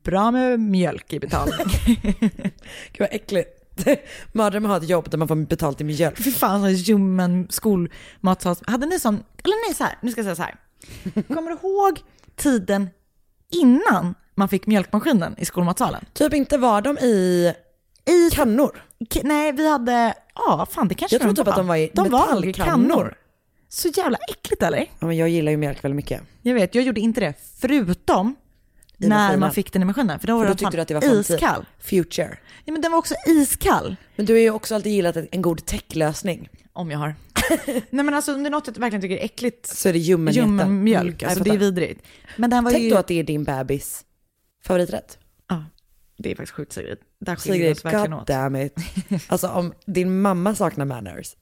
bra 0.04 0.32
med 0.32 0.60
mjölk 0.60 1.14
i 1.14 1.20
betalning. 1.20 1.66
Gud 2.92 3.00
vad 3.00 3.10
äckligt. 3.12 3.61
Mardrömmen 4.32 4.72
att 4.72 4.78
ha 4.80 4.84
ett 4.84 4.90
jobb 4.90 5.10
där 5.10 5.18
man 5.18 5.28
får 5.28 5.36
betalt 5.36 5.82
i 5.82 5.84
mjölk. 5.84 6.18
Fy 6.24 6.32
fan, 6.32 6.62
så 6.62 6.70
ljummen 6.70 7.48
skolmatsals. 7.50 8.62
Hade 8.68 8.86
ni 8.86 9.00
sån, 9.00 9.14
eller 9.44 9.68
nej 9.68 9.76
så 9.76 9.84
här, 9.84 9.98
nu 10.02 10.12
ska 10.12 10.22
jag 10.22 10.26
säga 10.26 10.36
så 10.36 10.42
här. 10.44 10.56
Kommer 11.36 11.52
du 11.52 11.58
ihåg 11.68 12.00
tiden 12.36 12.90
innan 13.52 14.16
man 14.36 14.50
fick 14.50 14.68
mjölkmaskinen 14.68 15.36
i 15.38 15.46
skolmatsalen? 15.46 16.06
Typ 16.14 16.34
inte 16.34 16.58
var 16.58 16.82
de 16.82 16.98
i, 16.98 17.54
I 18.06 18.30
kannor. 18.32 18.84
Nej, 19.24 19.52
vi 19.52 19.70
hade, 19.70 20.14
ja 20.36 20.68
fan 20.72 20.88
det 20.88 20.96
kanske 20.96 21.16
Jag 21.16 21.22
tror 21.22 21.32
de 21.34 21.36
typ 21.36 21.46
var. 21.46 21.52
att 21.54 21.58
de 21.58 21.68
var 21.68 21.76
i 21.76 21.92
De 21.94 22.10
var 22.10 22.20
metallkannor. 22.36 22.66
kannor. 22.72 23.16
Så 23.70 23.88
jävla 23.88 24.18
äckligt 24.30 24.64
eller? 24.64 24.80
Ja, 25.00 25.08
men 25.08 25.18
jag 25.18 25.30
gillar 25.30 25.52
ju 25.52 25.58
mjölk 25.58 25.84
väldigt 25.84 25.96
mycket. 25.96 26.22
Jag 26.42 26.54
vet, 26.54 26.76
jag 26.76 26.84
gjorde 26.84 27.02
inte 27.02 27.20
det, 27.22 27.34
förutom 27.62 28.36
när 29.10 29.18
maskinen. 29.18 29.40
man 29.40 29.52
fick 29.52 29.74
den 29.74 29.82
i 29.82 29.86
maskinen. 29.86 30.20
För 30.20 30.28
då 30.28 30.38
var 30.38 30.44
För 30.46 30.52
då 30.52 30.58
tyckte 30.58 30.78
du 30.78 30.82
att 30.82 30.88
det 30.88 30.94
var 30.94 31.02
framtid. 31.02 31.36
iskall. 31.36 31.66
Future. 31.80 32.38
Ja, 32.66 32.74
men 32.74 32.82
den 32.82 32.92
var 32.92 33.00
också 33.00 33.16
iskall. 33.28 33.96
Men 34.16 34.26
du 34.26 34.34
har 34.34 34.40
ju 34.40 34.50
också 34.50 34.76
alltid 34.76 34.92
gillat 34.92 35.18
en 35.32 35.42
god 35.42 35.66
techlösning. 35.66 36.50
Om 36.74 36.92
jag 36.92 37.00
har. 37.00 37.16
Nej 37.90 38.06
men 38.06 38.14
alltså 38.14 38.34
om 38.36 38.44
det 38.44 38.50
är 38.50 38.52
något 38.52 38.68
jag 38.68 38.78
verkligen 38.80 39.02
tycker 39.02 39.18
är 39.18 39.26
äckligt, 39.26 39.66
Så 39.68 39.90
är 39.90 39.94
det 39.94 40.00
ljummenheten. 40.00 40.50
ljummen 40.50 40.84
mjölk. 40.84 41.22
Mm, 41.24 41.30
alltså 41.30 41.44
det 41.44 41.50
är 41.50 41.58
vidrigt. 41.58 42.06
Men 42.38 42.50
den 42.50 42.64
var 42.64 42.72
Tänk 42.72 42.84
ju... 42.84 42.90
då 42.90 42.98
att 42.98 43.08
det 43.08 43.20
är 43.20 43.24
din 43.24 43.44
bebis 43.44 44.06
favoriträtt. 44.64 45.18
Ja, 45.50 45.66
det 46.18 46.32
är 46.32 46.36
faktiskt 46.36 46.56
sjukt 46.56 46.74
Sigrid. 46.74 46.98
Där 47.20 47.36
skiljer 47.36 47.68
vi 47.68 47.74
oss 47.74 47.86
verkligen 47.86 48.12
god 48.12 48.20
åt. 48.22 48.28
damn 48.28 48.56
it. 48.56 48.76
Alltså 49.28 49.48
om 49.48 49.74
din 49.86 50.22
mamma 50.22 50.56
saknar 50.56 50.86
manners 50.86 51.36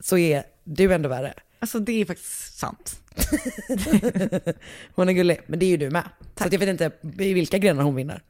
så 0.00 0.18
är 0.18 0.44
du 0.64 0.94
ändå 0.94 1.08
värre. 1.08 1.34
Alltså 1.58 1.78
det 1.78 1.92
är 2.00 2.04
faktiskt 2.04 2.58
sant. 2.58 3.00
Hon 4.94 5.08
är 5.08 5.12
gullig, 5.12 5.40
men 5.46 5.58
det 5.58 5.66
är 5.66 5.68
ju 5.70 5.76
du 5.76 5.90
med. 5.90 6.04
Så 6.38 6.44
att 6.44 6.52
jag 6.52 6.60
vet 6.60 6.68
inte 6.68 6.90
i 7.24 7.34
vilka 7.34 7.58
grenar 7.58 7.82
hon 7.82 7.94
vinner. 7.94 8.22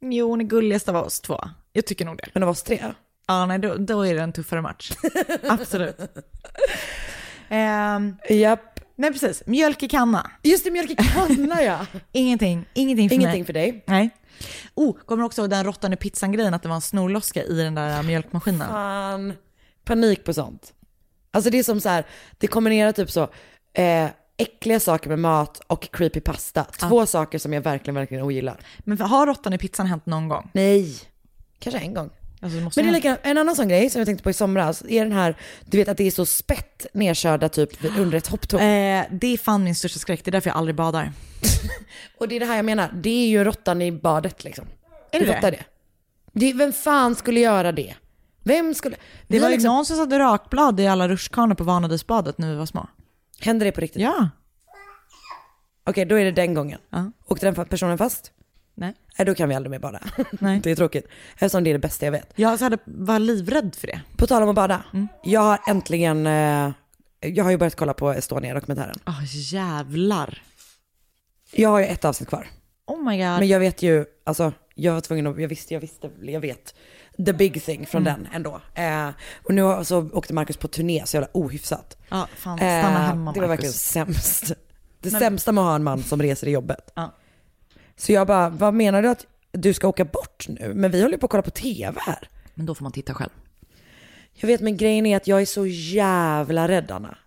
Jo, 0.00 0.28
hon 0.28 0.40
är 0.40 0.44
gulligast 0.44 0.88
av 0.88 0.96
oss 0.96 1.20
två. 1.20 1.40
Jag 1.72 1.86
tycker 1.86 2.04
nog 2.04 2.16
det. 2.16 2.28
Men 2.34 2.42
av 2.42 2.48
oss 2.48 2.62
tre? 2.62 2.82
Ja, 3.26 3.46
nej, 3.46 3.58
då, 3.58 3.74
då 3.76 4.06
är 4.06 4.14
det 4.14 4.20
en 4.22 4.32
tuffare 4.32 4.60
match. 4.62 4.92
Absolut. 5.48 5.96
Ehm, 7.48 8.16
Japp. 8.30 8.80
nej, 8.96 9.12
precis. 9.12 9.46
Mjölk 9.46 9.82
i 9.82 9.88
kanna. 9.88 10.30
Just 10.42 10.64
det, 10.64 10.70
mjölk 10.70 10.90
i 10.90 10.96
kanna 10.96 11.62
ja. 11.62 11.86
Ingenting. 12.12 12.64
Ingenting 12.74 13.08
för 13.08 13.14
Ingenting 13.14 13.40
mig. 13.40 13.46
för 13.46 13.52
dig. 13.52 13.84
Nej. 13.86 14.10
Oh, 14.74 14.96
kommer 14.96 15.24
också 15.24 15.46
den 15.46 15.64
råttan 15.64 15.92
i 15.92 15.96
pizzan-grejen, 15.96 16.54
att 16.54 16.62
det 16.62 16.68
var 16.68 16.76
en 16.76 16.80
snorloska 16.80 17.44
i 17.44 17.54
den 17.62 17.74
där 17.74 18.02
mjölkmaskinen? 18.02 18.68
Fan. 18.68 19.32
Panik 19.84 20.24
på 20.24 20.34
sånt. 20.34 20.72
Alltså 21.34 21.50
det 21.50 21.58
är 21.58 21.62
som 21.62 21.80
så 21.80 21.88
här, 21.88 22.04
det 22.38 22.46
kombinerar 22.46 22.92
typ 22.92 23.10
så, 23.10 23.28
eh, 23.72 24.08
äckliga 24.36 24.80
saker 24.80 25.08
med 25.08 25.18
mat 25.18 25.60
och 25.66 25.88
creepy 25.92 26.20
pasta. 26.20 26.64
Två 26.64 27.06
saker 27.06 27.38
som 27.38 27.52
jag 27.52 27.60
verkligen, 27.60 27.94
verkligen 27.94 28.24
ogillar. 28.24 28.60
Men 28.78 29.00
har 29.00 29.26
råttan 29.26 29.52
i 29.52 29.58
pizzan 29.58 29.86
hänt 29.86 30.06
någon 30.06 30.28
gång? 30.28 30.50
Nej. 30.52 30.96
Kanske 31.58 31.80
en 31.80 31.94
gång. 31.94 32.10
Alltså, 32.40 32.58
det 32.58 32.64
måste 32.64 32.82
Men 32.82 32.86
det 32.86 32.90
är 32.90 32.94
lika, 32.94 33.16
en 33.22 33.38
annan 33.38 33.56
sån 33.56 33.68
grej 33.68 33.90
som 33.90 33.98
jag 33.98 34.06
tänkte 34.06 34.24
på 34.24 34.30
i 34.30 34.32
somras, 34.32 34.82
är 34.88 35.04
den 35.04 35.12
här, 35.12 35.36
du 35.64 35.78
vet 35.78 35.88
att 35.88 35.96
det 35.96 36.04
är 36.04 36.10
så 36.10 36.26
spett 36.26 36.86
nedkörda 36.92 37.48
typ 37.48 37.84
under 37.98 38.18
ett 38.18 38.26
hopptorn. 38.26 38.60
Eh, 38.60 39.04
det 39.10 39.26
är 39.26 39.38
fan 39.38 39.64
min 39.64 39.74
största 39.74 39.98
skräck, 39.98 40.24
det 40.24 40.28
är 40.28 40.32
därför 40.32 40.50
jag 40.50 40.56
aldrig 40.56 40.74
badar. 40.74 41.12
Och 42.18 42.28
det 42.28 42.36
är 42.36 42.40
det 42.40 42.46
här 42.46 42.56
jag 42.56 42.64
menar, 42.64 42.90
det 42.94 43.24
är 43.24 43.26
ju 43.26 43.44
råttan 43.44 43.82
i 43.82 43.92
badet 43.92 44.44
liksom. 44.44 44.64
Är 45.12 45.20
du 45.20 45.26
det 45.26 45.38
det? 45.42 45.64
det? 46.32 46.52
Vem 46.52 46.72
fan 46.72 47.14
skulle 47.14 47.40
göra 47.40 47.72
det? 47.72 47.94
Vem 48.44 48.74
skulle... 48.74 48.96
Det 49.26 49.40
var 49.40 49.48
ju 49.48 49.52
liksom, 49.52 49.74
någon 49.74 49.86
som 49.86 49.96
satte 49.96 50.18
rakblad 50.18 50.80
i 50.80 50.86
alla 50.86 51.08
rutschkanor 51.08 51.54
på 51.54 51.64
Vanadisbadet 51.64 52.38
när 52.38 52.50
vi 52.50 52.56
var 52.56 52.66
små. 52.66 52.88
Händer 53.40 53.66
det 53.66 53.72
på 53.72 53.80
riktigt? 53.80 54.02
Ja. 54.02 54.28
Okej, 55.86 56.04
då 56.04 56.18
är 56.18 56.24
det 56.24 56.32
den 56.32 56.54
gången. 56.54 56.78
Ja. 56.90 57.10
Åkte 57.26 57.50
den 57.50 57.66
personen 57.66 57.98
fast? 57.98 58.32
Nej. 58.74 58.94
Nej, 59.18 59.26
då 59.26 59.34
kan 59.34 59.48
vi 59.48 59.54
aldrig 59.54 59.70
mer 59.70 59.78
bada. 59.78 60.00
Nej. 60.40 60.60
det 60.62 60.70
är 60.70 60.76
tråkigt. 60.76 61.06
Eftersom 61.34 61.64
det 61.64 61.70
är 61.70 61.72
det 61.72 61.78
bästa 61.78 62.04
jag 62.06 62.12
vet. 62.12 62.32
Jag 62.34 62.56
hade, 62.56 62.78
var 62.84 63.18
livrädd 63.18 63.74
för 63.74 63.86
det. 63.86 64.00
På 64.16 64.26
tal 64.26 64.42
om 64.42 64.48
att 64.48 64.54
bada. 64.54 64.84
Mm. 64.92 65.08
Jag 65.22 65.40
har 65.40 65.58
äntligen, 65.68 66.26
eh, 66.26 66.72
jag 67.20 67.44
har 67.44 67.50
ju 67.50 67.56
börjat 67.56 67.74
kolla 67.74 67.94
på 67.94 68.12
Estonia-dokumentären. 68.12 68.96
Åh 69.06 69.20
jävlar. 69.24 70.42
Jag 71.50 71.68
har 71.68 71.78
ju 71.78 71.86
ett 71.86 72.04
avsnitt 72.04 72.28
kvar. 72.28 72.46
Oh 72.86 73.04
my 73.04 73.18
god. 73.18 73.38
Men 73.38 73.48
jag 73.48 73.60
vet 73.60 73.82
ju, 73.82 74.04
alltså 74.24 74.52
jag 74.74 74.92
var 74.92 75.00
tvungen 75.00 75.26
att, 75.26 75.40
jag 75.40 75.48
visste, 75.48 75.74
jag 75.74 75.80
visste, 75.80 76.10
jag 76.22 76.40
vet. 76.40 76.74
The 77.26 77.32
big 77.32 77.62
thing 77.64 77.86
från 77.86 78.04
den 78.04 78.28
ändå. 78.32 78.60
Eh, 78.74 79.08
och 79.44 79.54
nu 79.54 79.62
har- 79.62 79.84
så 79.84 80.10
åkte 80.12 80.34
Marcus 80.34 80.56
på 80.56 80.68
turné 80.68 81.02
så 81.06 81.16
jävla 81.16 81.28
ohyfsat. 81.32 81.96
Ja, 82.08 82.28
fan, 82.36 82.58
stanna 82.58 83.06
hemma 83.06 83.32
det 83.32 83.40
var 83.40 83.48
verkligen 83.48 83.70
Marcus. 83.70 83.82
sämst. 83.82 84.52
Det 85.00 85.10
sämsta 85.10 85.52
med 85.52 85.62
att 85.62 85.68
ha 85.68 85.74
en 85.74 85.84
man 85.84 86.02
som 86.02 86.22
reser 86.22 86.46
i 86.46 86.50
jobbet. 86.50 86.90
Ja. 86.94 87.14
Så 87.96 88.12
jag 88.12 88.26
bara, 88.26 88.48
vad 88.48 88.74
menar 88.74 89.02
du 89.02 89.08
att 89.08 89.26
du 89.52 89.74
ska 89.74 89.88
åka 89.88 90.04
bort 90.04 90.46
nu? 90.48 90.72
Men 90.74 90.90
vi 90.90 91.02
håller 91.02 91.14
ju 91.14 91.18
på 91.20 91.26
att 91.26 91.30
kolla 91.30 91.42
på 91.42 91.50
tv 91.50 92.00
här. 92.00 92.28
Men 92.54 92.66
då 92.66 92.74
får 92.74 92.82
man 92.82 92.92
titta 92.92 93.14
själv. 93.14 93.30
Jag 94.34 94.46
vet 94.46 94.60
men 94.60 94.76
grejen 94.76 95.06
är 95.06 95.16
att 95.16 95.26
jag 95.26 95.42
är 95.42 95.46
så 95.46 95.66
jävla 95.66 96.68
rädd 96.68 96.90
Anna. 96.90 97.18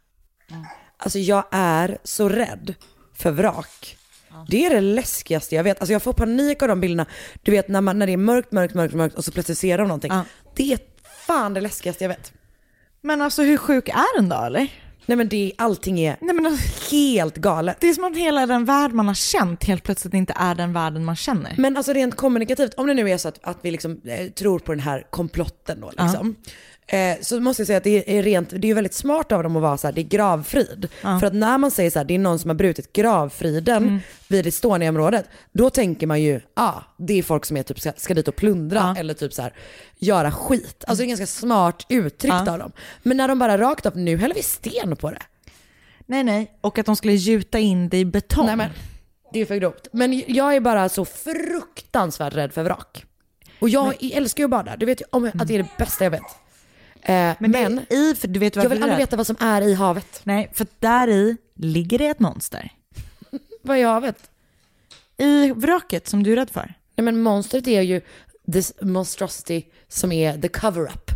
Alltså 0.97 1.19
jag 1.19 1.43
är 1.51 1.97
så 2.03 2.29
rädd 2.29 2.73
för 3.13 3.31
vrak. 3.31 3.97
Det 4.47 4.65
är 4.65 4.69
det 4.69 4.81
läskigaste 4.81 5.55
jag 5.55 5.63
vet. 5.63 5.79
Alltså 5.79 5.93
jag 5.93 6.03
får 6.03 6.13
panik 6.13 6.61
av 6.61 6.67
de 6.67 6.81
bilderna. 6.81 7.05
Du 7.41 7.51
vet 7.51 7.67
när, 7.67 7.81
man, 7.81 7.99
när 7.99 8.07
det 8.07 8.13
är 8.13 8.17
mörkt, 8.17 8.51
mörkt, 8.51 8.73
mörkt, 8.73 8.93
mörkt 8.93 9.15
och 9.15 9.25
så 9.25 9.31
plötsligt 9.31 9.57
ser 9.57 9.77
de 9.77 9.87
någonting. 9.87 10.11
Ja. 10.11 10.23
Det 10.55 10.73
är 10.73 10.79
fan 11.27 11.53
det 11.53 11.61
läskigaste 11.61 12.03
jag 12.03 12.09
vet. 12.09 12.33
Men 13.01 13.21
alltså 13.21 13.43
hur 13.43 13.57
sjuk 13.57 13.89
är 13.89 14.17
den 14.17 14.29
då 14.29 14.35
eller? 14.35 14.67
Nej 15.05 15.15
men 15.17 15.29
det, 15.29 15.53
allting 15.57 15.99
är 15.99 16.17
Nej 16.21 16.35
men 16.35 16.45
alltså, 16.45 16.95
helt 16.95 17.37
galet. 17.37 17.77
det 17.79 17.87
är 17.89 17.93
som 17.93 18.03
att 18.03 18.17
hela 18.17 18.45
den 18.45 18.65
värld 18.65 18.91
man 18.91 19.07
har 19.07 19.15
känt 19.15 19.63
helt 19.63 19.83
plötsligt 19.83 20.13
inte 20.13 20.33
är 20.35 20.55
den 20.55 20.73
världen 20.73 21.05
man 21.05 21.15
känner. 21.15 21.55
Men 21.57 21.77
alltså 21.77 21.93
rent 21.93 22.15
kommunikativt, 22.15 22.73
om 22.73 22.87
det 22.87 22.93
nu 22.93 23.09
är 23.09 23.17
så 23.17 23.27
att, 23.27 23.39
att 23.43 23.57
vi 23.61 23.71
liksom 23.71 24.01
eh, 24.05 24.27
tror 24.27 24.59
på 24.59 24.71
den 24.71 24.79
här 24.79 25.07
komplotten 25.09 25.81
då 25.81 25.91
liksom. 25.97 26.35
Eh, 26.89 27.17
så 27.21 27.39
måste 27.39 27.61
jag 27.61 27.67
säga 27.67 27.77
att 27.77 27.83
det 27.83 28.17
är 28.17 28.23
rent, 28.23 28.49
det 28.49 28.69
är 28.69 28.73
väldigt 28.75 28.93
smart 28.93 29.31
av 29.31 29.43
dem 29.43 29.55
att 29.55 29.61
vara 29.61 29.77
så 29.77 29.87
här, 29.87 29.93
det 29.93 30.01
är 30.01 30.03
gravfrid. 30.03 30.87
För 31.01 31.23
att 31.23 31.33
när 31.33 31.57
man 31.57 31.71
säger 31.71 31.89
så 31.89 31.99
här, 31.99 32.03
det 32.05 32.13
är 32.15 32.19
någon 32.19 32.39
som 32.39 32.49
har 32.49 32.55
brutit 32.55 32.93
gravfriden 32.93 33.99
vid 34.27 34.47
Estoniaområdet, 34.47 35.25
då 35.51 35.69
tänker 35.69 36.07
man 36.07 36.21
ju, 36.21 36.41
ah, 36.53 36.81
det 36.97 37.13
är 37.19 37.23
folk 37.23 37.45
som 37.45 37.57
är 37.57 37.63
typ 37.63 37.79
ska, 37.79 37.91
ska 37.97 38.13
dit 38.13 38.27
och 38.27 38.35
plundra 38.35 38.95
eller 38.99 39.13
typ 39.13 39.33
så 39.33 39.41
här, 39.41 39.53
göra 39.97 40.31
skit. 40.31 40.83
Alltså 40.87 41.01
det 41.01 41.05
är 41.05 41.07
ganska 41.07 41.27
smart 41.27 41.85
uttryckt 41.89 42.35
Ja. 42.45 42.51
av 42.51 42.59
dem. 42.59 42.71
Men 43.03 43.17
när 43.17 43.27
de 43.27 43.39
bara 43.39 43.57
rakt 43.57 43.85
av, 43.85 43.97
nu 43.97 44.17
häller 44.17 44.35
vi 44.35 44.43
sten 44.43 44.95
på 44.95 45.11
det. 45.11 45.21
Nej 46.05 46.23
nej, 46.23 46.51
och 46.61 46.77
att 46.79 46.85
de 46.85 46.95
skulle 46.95 47.13
gjuta 47.13 47.59
in 47.59 47.89
det 47.89 47.97
i 47.97 48.05
betong. 48.05 48.45
Nej 48.45 48.55
men, 48.55 48.69
det 49.33 49.39
är 49.39 49.45
för 49.45 49.55
grovt. 49.55 49.87
Men 49.91 50.23
jag 50.27 50.55
är 50.55 50.59
bara 50.59 50.89
så 50.89 51.05
fruktansvärt 51.05 52.35
rädd 52.35 52.53
för 52.53 52.63
vrak. 52.63 53.05
Och 53.59 53.69
jag 53.69 53.93
älskar 54.13 54.41
ju 54.41 54.45
att 54.45 54.51
bada, 54.51 54.77
du 54.77 54.85
vet 54.85 55.01
ju 55.01 55.05
om 55.09 55.31
att 55.39 55.47
det 55.47 55.53
är 55.55 55.57
det 55.63 55.69
bästa 55.77 56.03
jag 56.03 56.11
vet. 56.11 56.21
Eh, 57.01 57.35
men 57.39 57.51
men, 57.51 57.79
i, 57.89 58.15
för 58.15 58.27
du 58.27 58.39
vet 58.39 58.55
jag 58.55 58.69
vill 58.69 58.83
aldrig 58.83 58.99
veta 58.99 59.15
vad 59.15 59.27
som 59.27 59.35
är 59.39 59.61
i 59.61 59.73
havet. 59.73 60.21
Nej, 60.23 60.51
för 60.53 60.67
där 60.79 61.07
i 61.07 61.37
ligger 61.55 61.97
det 61.97 62.07
ett 62.07 62.19
monster. 62.19 62.71
Vad 63.61 63.77
är 63.77 63.85
havet? 63.85 64.29
I 65.17 65.51
vraket 65.51 66.07
som 66.07 66.23
du 66.23 66.31
är 66.31 66.35
rädd 66.35 66.49
för. 66.49 66.73
Nej 66.95 67.05
men 67.05 67.21
monstret 67.21 67.67
är 67.67 67.81
ju 67.81 68.01
this 68.51 68.73
monstrosity 68.81 69.63
som 69.87 70.11
är 70.11 70.41
the 70.41 70.47
cover-up. 70.47 71.11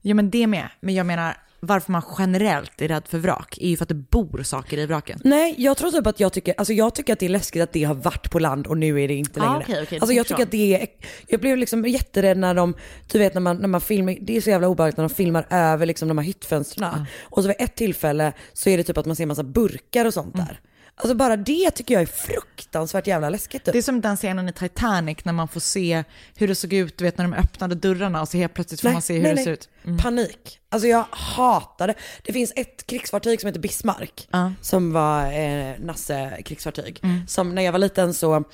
Ja 0.00 0.14
men 0.14 0.30
det 0.30 0.46
med. 0.46 0.68
Men 0.80 0.94
jag 0.94 1.06
menar 1.06 1.36
varför 1.60 1.92
man 1.92 2.02
generellt 2.18 2.82
är 2.82 2.88
rädd 2.88 3.02
för 3.08 3.18
vrak 3.18 3.58
är 3.60 3.68
ju 3.68 3.76
för 3.76 3.84
att 3.84 3.88
det 3.88 3.94
bor 3.94 4.42
saker 4.42 4.78
i 4.78 4.86
vraken. 4.86 5.20
Nej, 5.24 5.54
jag 5.58 5.76
tror 5.76 5.90
typ 5.90 6.06
att 6.06 6.20
jag 6.20 6.32
tycker, 6.32 6.54
alltså 6.58 6.72
jag 6.72 6.94
tycker 6.94 7.12
att 7.12 7.18
det 7.18 7.26
är 7.26 7.30
läskigt 7.30 7.62
att 7.62 7.72
det 7.72 7.84
har 7.84 7.94
varit 7.94 8.30
på 8.30 8.38
land 8.38 8.66
och 8.66 8.78
nu 8.78 9.02
är 9.02 9.08
det 9.08 9.14
inte 9.14 9.40
Ah, 9.40 9.44
längre. 9.44 9.62
okej, 9.62 9.82
okej, 9.82 9.98
alltså 10.00 10.14
jag 10.14 10.26
tycker 10.26 10.42
att 10.42 10.50
det 10.50 10.74
är, 10.82 10.86
jag 11.26 11.40
blev 11.40 11.56
liksom 11.56 11.84
jätterädd 11.86 12.38
när 12.38 12.54
de, 12.54 12.74
du 13.12 13.18
vet 13.18 13.34
när 13.34 13.40
man, 13.40 13.56
när 13.56 13.68
man 13.68 13.80
filmar, 13.80 14.16
det 14.20 14.36
är 14.36 14.40
så 14.40 14.50
jävla 14.50 14.68
obehagligt 14.68 14.96
när 14.96 15.08
de 15.08 15.14
filmar 15.14 15.46
över 15.50 15.86
liksom 15.86 16.08
de 16.08 16.18
här 16.18 16.24
hyttfönstren. 16.24 17.06
Och 17.22 17.42
så 17.42 17.48
vid 17.48 17.56
ett 17.58 17.76
tillfälle 17.76 18.32
så 18.52 18.70
är 18.70 18.76
det 18.76 18.84
typ 18.84 18.98
att 18.98 19.06
man 19.06 19.16
ser 19.16 19.26
massa 19.26 19.42
burkar 19.42 20.04
och 20.04 20.14
sånt 20.14 20.36
där. 20.36 20.60
Alltså 21.02 21.14
bara 21.14 21.36
det 21.36 21.70
tycker 21.70 21.94
jag 21.94 22.02
är 22.02 22.06
fruktansvärt 22.06 23.06
jävla 23.06 23.30
läskigt. 23.30 23.64
Typ. 23.64 23.72
Det 23.72 23.78
är 23.78 23.82
som 23.82 24.00
den 24.00 24.16
scenen 24.16 24.48
i 24.48 24.52
Titanic 24.52 25.18
när 25.24 25.32
man 25.32 25.48
får 25.48 25.60
se 25.60 26.04
hur 26.36 26.48
det 26.48 26.54
såg 26.54 26.72
ut, 26.72 26.98
du 26.98 27.04
vet 27.04 27.18
när 27.18 27.24
de 27.24 27.34
öppnade 27.34 27.74
dörrarna 27.74 28.20
och 28.20 28.28
så 28.28 28.36
helt 28.36 28.54
plötsligt 28.54 28.80
får 28.80 28.90
man 28.90 29.02
se 29.02 29.18
hur 29.18 29.34
det 29.34 29.42
ser 29.42 29.50
ut. 29.50 29.68
Mm. 29.84 29.98
Panik. 29.98 30.60
Alltså 30.68 30.88
jag 30.88 31.04
hatar 31.10 31.86
det. 31.86 31.94
Det 32.22 32.32
finns 32.32 32.52
ett 32.56 32.86
krigsfartyg 32.86 33.40
som 33.40 33.46
heter 33.46 33.60
Bismarck. 33.60 34.28
Ja. 34.30 34.52
Som 34.60 34.92
var 34.92 35.32
eh, 35.32 35.74
Nasse 35.78 36.42
krigsfartyg. 36.44 37.00
Mm. 37.02 37.26
Som 37.26 37.54
när 37.54 37.62
jag 37.62 37.72
var 37.72 37.78
liten 37.78 38.14
så, 38.14 38.44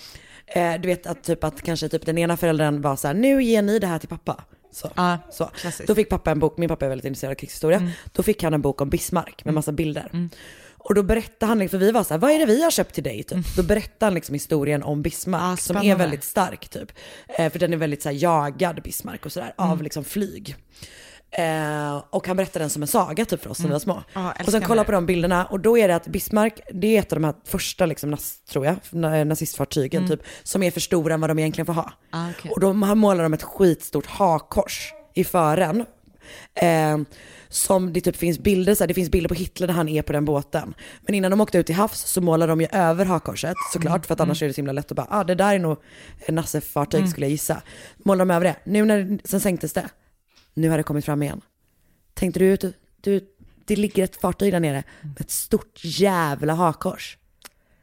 eh, 0.46 0.74
du 0.80 0.88
vet 0.88 1.06
att 1.06 1.22
typ 1.24 1.44
att 1.44 1.62
kanske 1.62 1.88
typ 1.88 2.06
den 2.06 2.18
ena 2.18 2.36
föräldern 2.36 2.80
var 2.80 2.96
så 2.96 3.06
här, 3.06 3.14
nu 3.14 3.42
ger 3.42 3.62
ni 3.62 3.78
det 3.78 3.86
här 3.86 3.98
till 3.98 4.08
pappa. 4.08 4.44
Så. 4.72 4.90
Ja, 4.94 5.18
så. 5.30 5.44
klassiskt. 5.44 5.80
Mm. 5.80 5.86
Då 5.86 5.94
fick 5.94 6.08
pappa 6.08 6.30
en 6.30 6.38
bok, 6.38 6.58
min 6.58 6.68
pappa 6.68 6.84
är 6.84 6.88
väldigt 6.88 7.04
intresserad 7.04 7.30
av 7.30 7.34
krigshistoria. 7.34 7.90
Då 8.12 8.22
fick 8.22 8.42
han 8.42 8.54
en 8.54 8.62
bok 8.62 8.80
om 8.80 8.90
Bismarck 8.90 9.44
med 9.44 9.54
massa 9.54 9.72
bilder. 9.72 10.08
Mm. 10.12 10.30
Och 10.88 10.94
då 10.94 11.02
berättade 11.02 11.46
han, 11.50 11.68
för 11.68 11.78
vi 11.78 11.90
var 11.92 12.04
så 12.04 12.14
här, 12.14 12.18
vad 12.18 12.30
är 12.30 12.38
det 12.38 12.46
vi 12.46 12.62
har 12.62 12.70
köpt 12.70 12.94
till 12.94 13.04
dig? 13.04 13.22
Typ. 13.22 13.56
Då 13.56 13.62
berättade 13.62 14.06
han 14.06 14.14
liksom 14.14 14.32
historien 14.32 14.82
om 14.82 15.02
Bismarck 15.02 15.42
Ah, 15.42 15.56
som 15.56 15.76
är 15.76 15.96
väldigt 15.96 16.24
stark 16.24 16.68
typ. 16.68 16.92
Eh, 17.28 17.52
för 17.52 17.58
den 17.58 17.72
är 17.72 17.76
väldigt 17.76 18.02
så 18.02 18.08
här, 18.08 18.16
jagad 18.22 18.82
Bismarck 18.82 19.26
och 19.26 19.32
sådär 19.32 19.54
Mm. 19.58 19.70
av 19.70 19.82
liksom 19.82 20.04
flyg. 20.04 20.56
Eh, 21.30 21.96
och 22.10 22.26
han 22.26 22.36
berättade 22.36 22.62
den 22.62 22.70
som 22.70 22.82
en 22.82 22.88
saga 22.88 23.24
typ 23.24 23.42
för 23.42 23.50
oss 23.50 23.58
när 23.58 23.66
vi 23.66 23.72
var 23.72 23.78
små. 23.80 24.02
Ja, 24.12 24.32
och 24.46 24.50
sen 24.52 24.62
kolla 24.62 24.84
på 24.84 24.92
de 24.92 25.06
bilderna 25.06 25.44
och 25.46 25.60
då 25.60 25.78
är 25.78 25.88
det 25.88 25.96
att 25.96 26.06
Bismarck, 26.06 26.60
det 26.72 26.96
är 26.96 27.00
ett 27.00 27.12
av 27.12 27.16
de 27.20 27.24
här 27.24 27.34
första 27.44 27.86
liksom, 27.86 28.10
nas, 28.10 28.38
tror 28.44 28.66
jag, 28.66 28.76
na- 28.90 29.24
nazistfartygen 29.24 30.08
typ, 30.08 30.20
som 30.42 30.62
är 30.62 30.70
för 30.70 30.80
stora 30.80 31.14
än 31.14 31.20
vad 31.20 31.30
de 31.30 31.38
egentligen 31.38 31.66
får 31.66 31.72
ha. 31.72 31.92
Ah, 32.10 32.26
okej. 32.38 32.50
Och 32.50 32.60
då 32.60 32.72
målar 32.72 33.22
de 33.22 33.32
ett 33.34 33.42
skitstort 33.42 34.06
hakkors 34.06 34.92
i 35.14 35.24
fören. 35.24 35.84
Eh, 36.54 36.98
som 37.48 37.92
det 37.92 38.00
typ 38.00 38.16
finns 38.16 38.38
bilder, 38.38 38.74
så 38.74 38.84
här, 38.84 38.88
det 38.88 38.94
finns 38.94 39.10
bilder 39.10 39.28
på 39.28 39.34
Hitler 39.34 39.66
när 39.66 39.74
han 39.74 39.88
är 39.88 40.02
på 40.02 40.12
den 40.12 40.24
båten. 40.24 40.74
Men 41.00 41.14
innan 41.14 41.30
de 41.30 41.40
åkte 41.40 41.58
ut 41.58 41.66
till 41.66 41.74
havs 41.74 42.00
så 42.00 42.20
målar 42.20 42.48
de 42.48 42.60
ju 42.60 42.66
över 42.72 43.04
hakkorset 43.04 43.56
såklart, 43.72 44.06
för 44.06 44.14
att 44.14 44.20
annars 44.20 44.42
är 44.42 44.46
det 44.46 44.52
så 44.52 44.58
himla 44.58 44.72
lätt 44.72 44.90
att 44.90 44.96
bara, 44.96 45.06
ah 45.10 45.24
det 45.24 45.34
där 45.34 45.54
är 45.54 45.58
nog 45.58 45.76
Nasse-fartyg 46.28 47.08
skulle 47.08 47.26
jag 47.26 47.30
gissa. 47.30 47.62
Målar 47.96 48.24
de 48.24 48.30
över 48.30 48.44
det. 48.44 48.56
Nu 48.64 48.84
när, 48.84 49.18
sen 49.24 49.40
sänktes 49.40 49.72
det. 49.72 49.88
Nu 50.54 50.68
har 50.68 50.76
det 50.76 50.82
kommit 50.82 51.04
fram 51.04 51.22
igen. 51.22 51.40
Tänkte 52.14 52.40
du, 52.40 52.56
du, 52.56 52.72
du 53.00 53.20
det 53.64 53.76
ligger 53.76 54.04
ett 54.04 54.16
fartyg 54.16 54.52
där 54.52 54.60
nere 54.60 54.84
med 55.02 55.20
ett 55.20 55.30
stort 55.30 55.80
jävla 55.84 56.54
hakkors. 56.54 57.18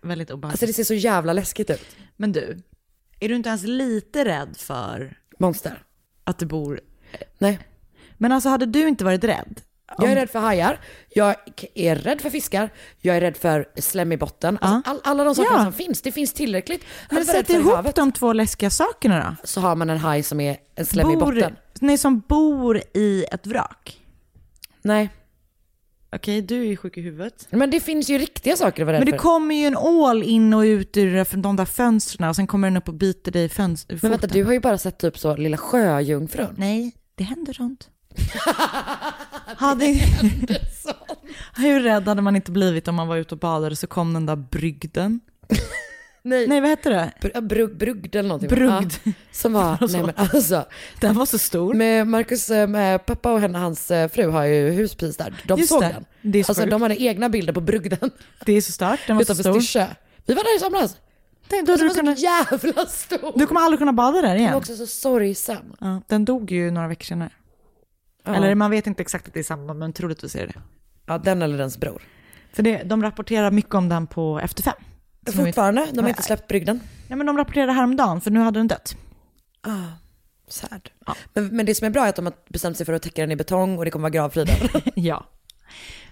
Väldigt 0.01 0.31
obehagligt. 0.31 0.53
Alltså 0.53 0.65
det 0.65 0.73
ser 0.73 0.83
så 0.83 0.93
jävla 0.93 1.33
läskigt 1.33 1.69
ut. 1.69 1.85
Men 2.17 2.31
du, 2.31 2.61
är 3.19 3.29
du 3.29 3.35
inte 3.35 3.49
ens 3.49 3.63
lite 3.63 4.25
rädd 4.25 4.57
för 4.57 5.17
Monster. 5.39 5.83
att 6.23 6.39
det 6.39 6.45
bor... 6.45 6.81
Nej. 7.37 7.59
Men 8.17 8.31
alltså 8.31 8.49
hade 8.49 8.65
du 8.65 8.87
inte 8.87 9.05
varit 9.05 9.23
rädd? 9.23 9.61
Jag 9.97 10.11
är 10.11 10.15
rädd 10.15 10.29
för 10.29 10.39
hajar, 10.39 10.79
jag 11.09 11.35
är 11.75 11.95
rädd 11.95 12.21
för 12.21 12.29
fiskar, 12.29 12.69
jag 13.01 13.17
är 13.17 13.21
rädd 13.21 13.37
för 13.37 13.65
slem 13.77 14.11
i 14.11 14.17
botten. 14.17 14.57
Alltså, 14.61 14.89
all, 14.91 14.99
alla 15.03 15.23
de 15.23 15.35
sakerna 15.35 15.57
Ja. 15.57 15.63
som 15.63 15.73
finns, 15.73 16.01
det 16.01 16.11
finns 16.11 16.33
tillräckligt. 16.33 16.83
Men 17.11 17.25
sätt 17.25 17.47
för 17.47 17.53
ihop 17.53 17.75
havet, 17.75 17.95
de 17.95 18.11
två 18.11 18.33
läskiga 18.33 18.69
sakerna 18.69 19.35
då. 19.41 19.47
Så 19.47 19.61
har 19.61 19.75
man 19.75 19.89
en 19.89 19.97
haj 19.97 20.23
som 20.23 20.39
är 20.39 20.57
en 20.75 20.85
slem 20.85 21.11
i 21.11 21.15
botten. 21.17 21.55
nej, 21.79 21.97
som 21.97 22.19
bor 22.19 22.81
i 22.93 23.25
ett 23.31 23.47
vrak. 23.47 23.99
Nej. 24.81 25.09
Okej, 26.15 26.41
du 26.41 26.61
är 26.61 26.65
ju 26.65 26.77
sjuk 26.77 26.97
i 26.97 27.01
huvudet. 27.01 27.47
Men 27.49 27.71
det 27.71 27.79
finns 27.79 28.09
ju 28.09 28.17
riktiga 28.17 28.55
saker 28.55 28.81
att 28.81 28.85
vara 28.85 28.93
rädd 28.95 29.01
Men 29.01 29.05
det 29.05 29.11
för. 29.11 29.17
kommer 29.19 29.55
ju 29.55 29.65
en 29.65 29.77
ål 29.77 30.23
in 30.23 30.53
och 30.53 30.61
ut 30.61 30.97
ur 30.97 31.37
de 31.41 31.55
där 31.55 31.65
fönstren 31.65 32.29
och 32.29 32.35
sen 32.35 32.47
kommer 32.47 32.67
den 32.67 32.77
upp 32.77 32.87
och 32.87 32.93
biter 32.93 33.31
dig 33.31 33.43
i 33.45 33.49
fönstret. 33.49 34.01
Men 34.01 34.11
vänta, 34.11 34.27
du 34.27 34.43
har 34.43 34.53
ju 34.53 34.59
bara 34.59 34.77
sett 34.77 34.97
typ 34.97 35.17
så 35.19 35.35
Lilla 35.35 35.57
Sjöjungfrun. 35.57 36.55
Nej, 36.57 36.91
det 37.15 37.23
händer 37.23 37.53
sånt. 37.53 37.89
hade... 39.57 39.85
Hur 41.55 41.79
rädd 41.79 42.07
hade 42.07 42.21
man 42.21 42.35
inte 42.35 42.51
blivit 42.51 42.87
om 42.87 42.95
man 42.95 43.07
var 43.07 43.17
ute 43.17 43.35
och 43.35 43.39
badade 43.39 43.75
så 43.75 43.87
kom 43.87 44.13
den 44.13 44.25
där 44.25 44.35
brygden. 44.35 45.19
Nej, 46.25 46.47
Nej, 46.47 46.61
vad 46.61 46.69
hette 46.69 46.89
det? 46.89 47.11
Br- 47.21 47.41
brug, 47.41 47.77
brugd 47.77 48.15
eller 48.15 48.29
någonting. 48.29 48.49
Brugd. 48.49 48.93
Ja, 49.03 49.11
som 49.31 49.53
var, 49.53 49.77
nej 49.91 50.01
men 50.01 50.13
alltså. 50.15 50.65
Den 51.01 51.15
var 51.15 51.25
så 51.25 51.37
stor. 51.37 51.73
Med 51.73 52.07
Marcus 52.07 52.49
eh, 52.49 52.67
med 52.67 53.05
pappa 53.05 53.31
och 53.33 53.39
henne, 53.39 53.57
hans 53.57 53.91
eh, 53.91 54.09
fru 54.09 54.29
har 54.29 54.43
ju 54.43 54.71
huspris 54.71 55.17
där. 55.17 55.33
De 55.47 55.59
Just 55.59 55.69
såg 55.69 55.81
det. 55.81 55.87
den. 55.87 56.05
Det 56.21 56.39
är 56.39 56.43
så 56.43 56.51
alltså 56.51 56.61
sjukt. 56.63 56.71
de 56.71 56.81
hade 56.81 57.01
egna 57.01 57.29
bilder 57.29 57.53
på 57.53 57.61
brugden 57.61 58.11
Det 58.45 58.53
är 58.53 58.61
så 58.61 58.71
starkt. 58.71 59.03
Den 59.07 59.15
var 59.15 59.23
så 59.23 59.31
utanför 59.33 59.43
stor. 59.43 59.59
Styrsö. 59.59 59.85
Vi 60.25 60.33
var 60.33 60.43
där 60.43 60.55
i 60.57 60.59
somras. 60.59 60.95
Då, 61.49 61.57
Alltså, 61.71 61.87
du, 61.87 61.93
den 61.93 62.05
var 62.05 62.15
så 62.15 62.21
jävla 62.21 62.85
stor. 62.85 63.33
du 63.39 63.47
kommer 63.47 63.61
aldrig 63.61 63.79
kunna 63.79 63.93
bada 63.93 64.11
där 64.11 64.21
Den 64.21 64.31
var 64.31 64.37
igen. 64.39 64.53
också 64.55 64.75
så 64.75 64.87
sorgsam. 64.87 65.73
Ja, 65.79 66.01
den 66.07 66.25
dog 66.25 66.51
ju 66.51 66.71
några 66.71 66.87
veckor 66.87 67.03
senare. 67.05 67.29
Ja. 68.23 68.35
Eller 68.35 68.55
man 68.55 68.71
vet 68.71 68.87
inte 68.87 69.01
exakt 69.01 69.27
att 69.27 69.33
det 69.33 69.39
är 69.39 69.43
samma, 69.43 69.73
men 69.73 69.93
troligtvis 69.93 70.35
är 70.35 70.39
det 70.39 70.45
det. 70.45 70.61
ja, 71.05 71.17
den 71.17 71.41
eller 71.41 71.57
dens 71.57 71.77
bror. 71.77 72.01
För 72.53 72.63
det, 72.63 72.83
de 72.83 73.03
rapporterar 73.03 73.51
mycket 73.51 73.75
om 73.75 73.89
den 73.89 74.07
på 74.07 74.39
Efter 74.39 74.63
fem. 74.63 74.73
Fortfarande, 75.35 75.87
de 75.93 75.99
har 76.01 76.09
inte 76.09 76.23
släppt 76.23 76.47
brygden. 76.47 76.79
Ja, 77.07 77.15
men 77.15 77.27
de 77.27 77.37
rapporterade 77.37 77.71
häromdagen, 77.71 78.21
för 78.21 78.31
nu 78.31 78.39
hade 78.39 78.59
den 78.59 78.67
dött. 78.67 78.95
Ah, 79.61 79.97
sad. 80.47 80.89
Men, 81.33 81.47
men 81.47 81.65
det 81.65 81.75
som 81.75 81.87
är 81.87 81.91
bra 81.91 82.05
är 82.05 82.09
att 82.09 82.15
de 82.15 82.25
har 82.25 82.33
bestämt 82.49 82.77
sig 82.77 82.85
för 82.85 82.93
att 82.93 83.01
täcka 83.01 83.21
den 83.21 83.31
i 83.31 83.35
betong 83.35 83.77
och 83.77 83.85
det 83.85 83.91
kommer 83.91 84.03
vara 84.03 84.09
gravfriden. 84.09 84.55
ja. 84.95 85.25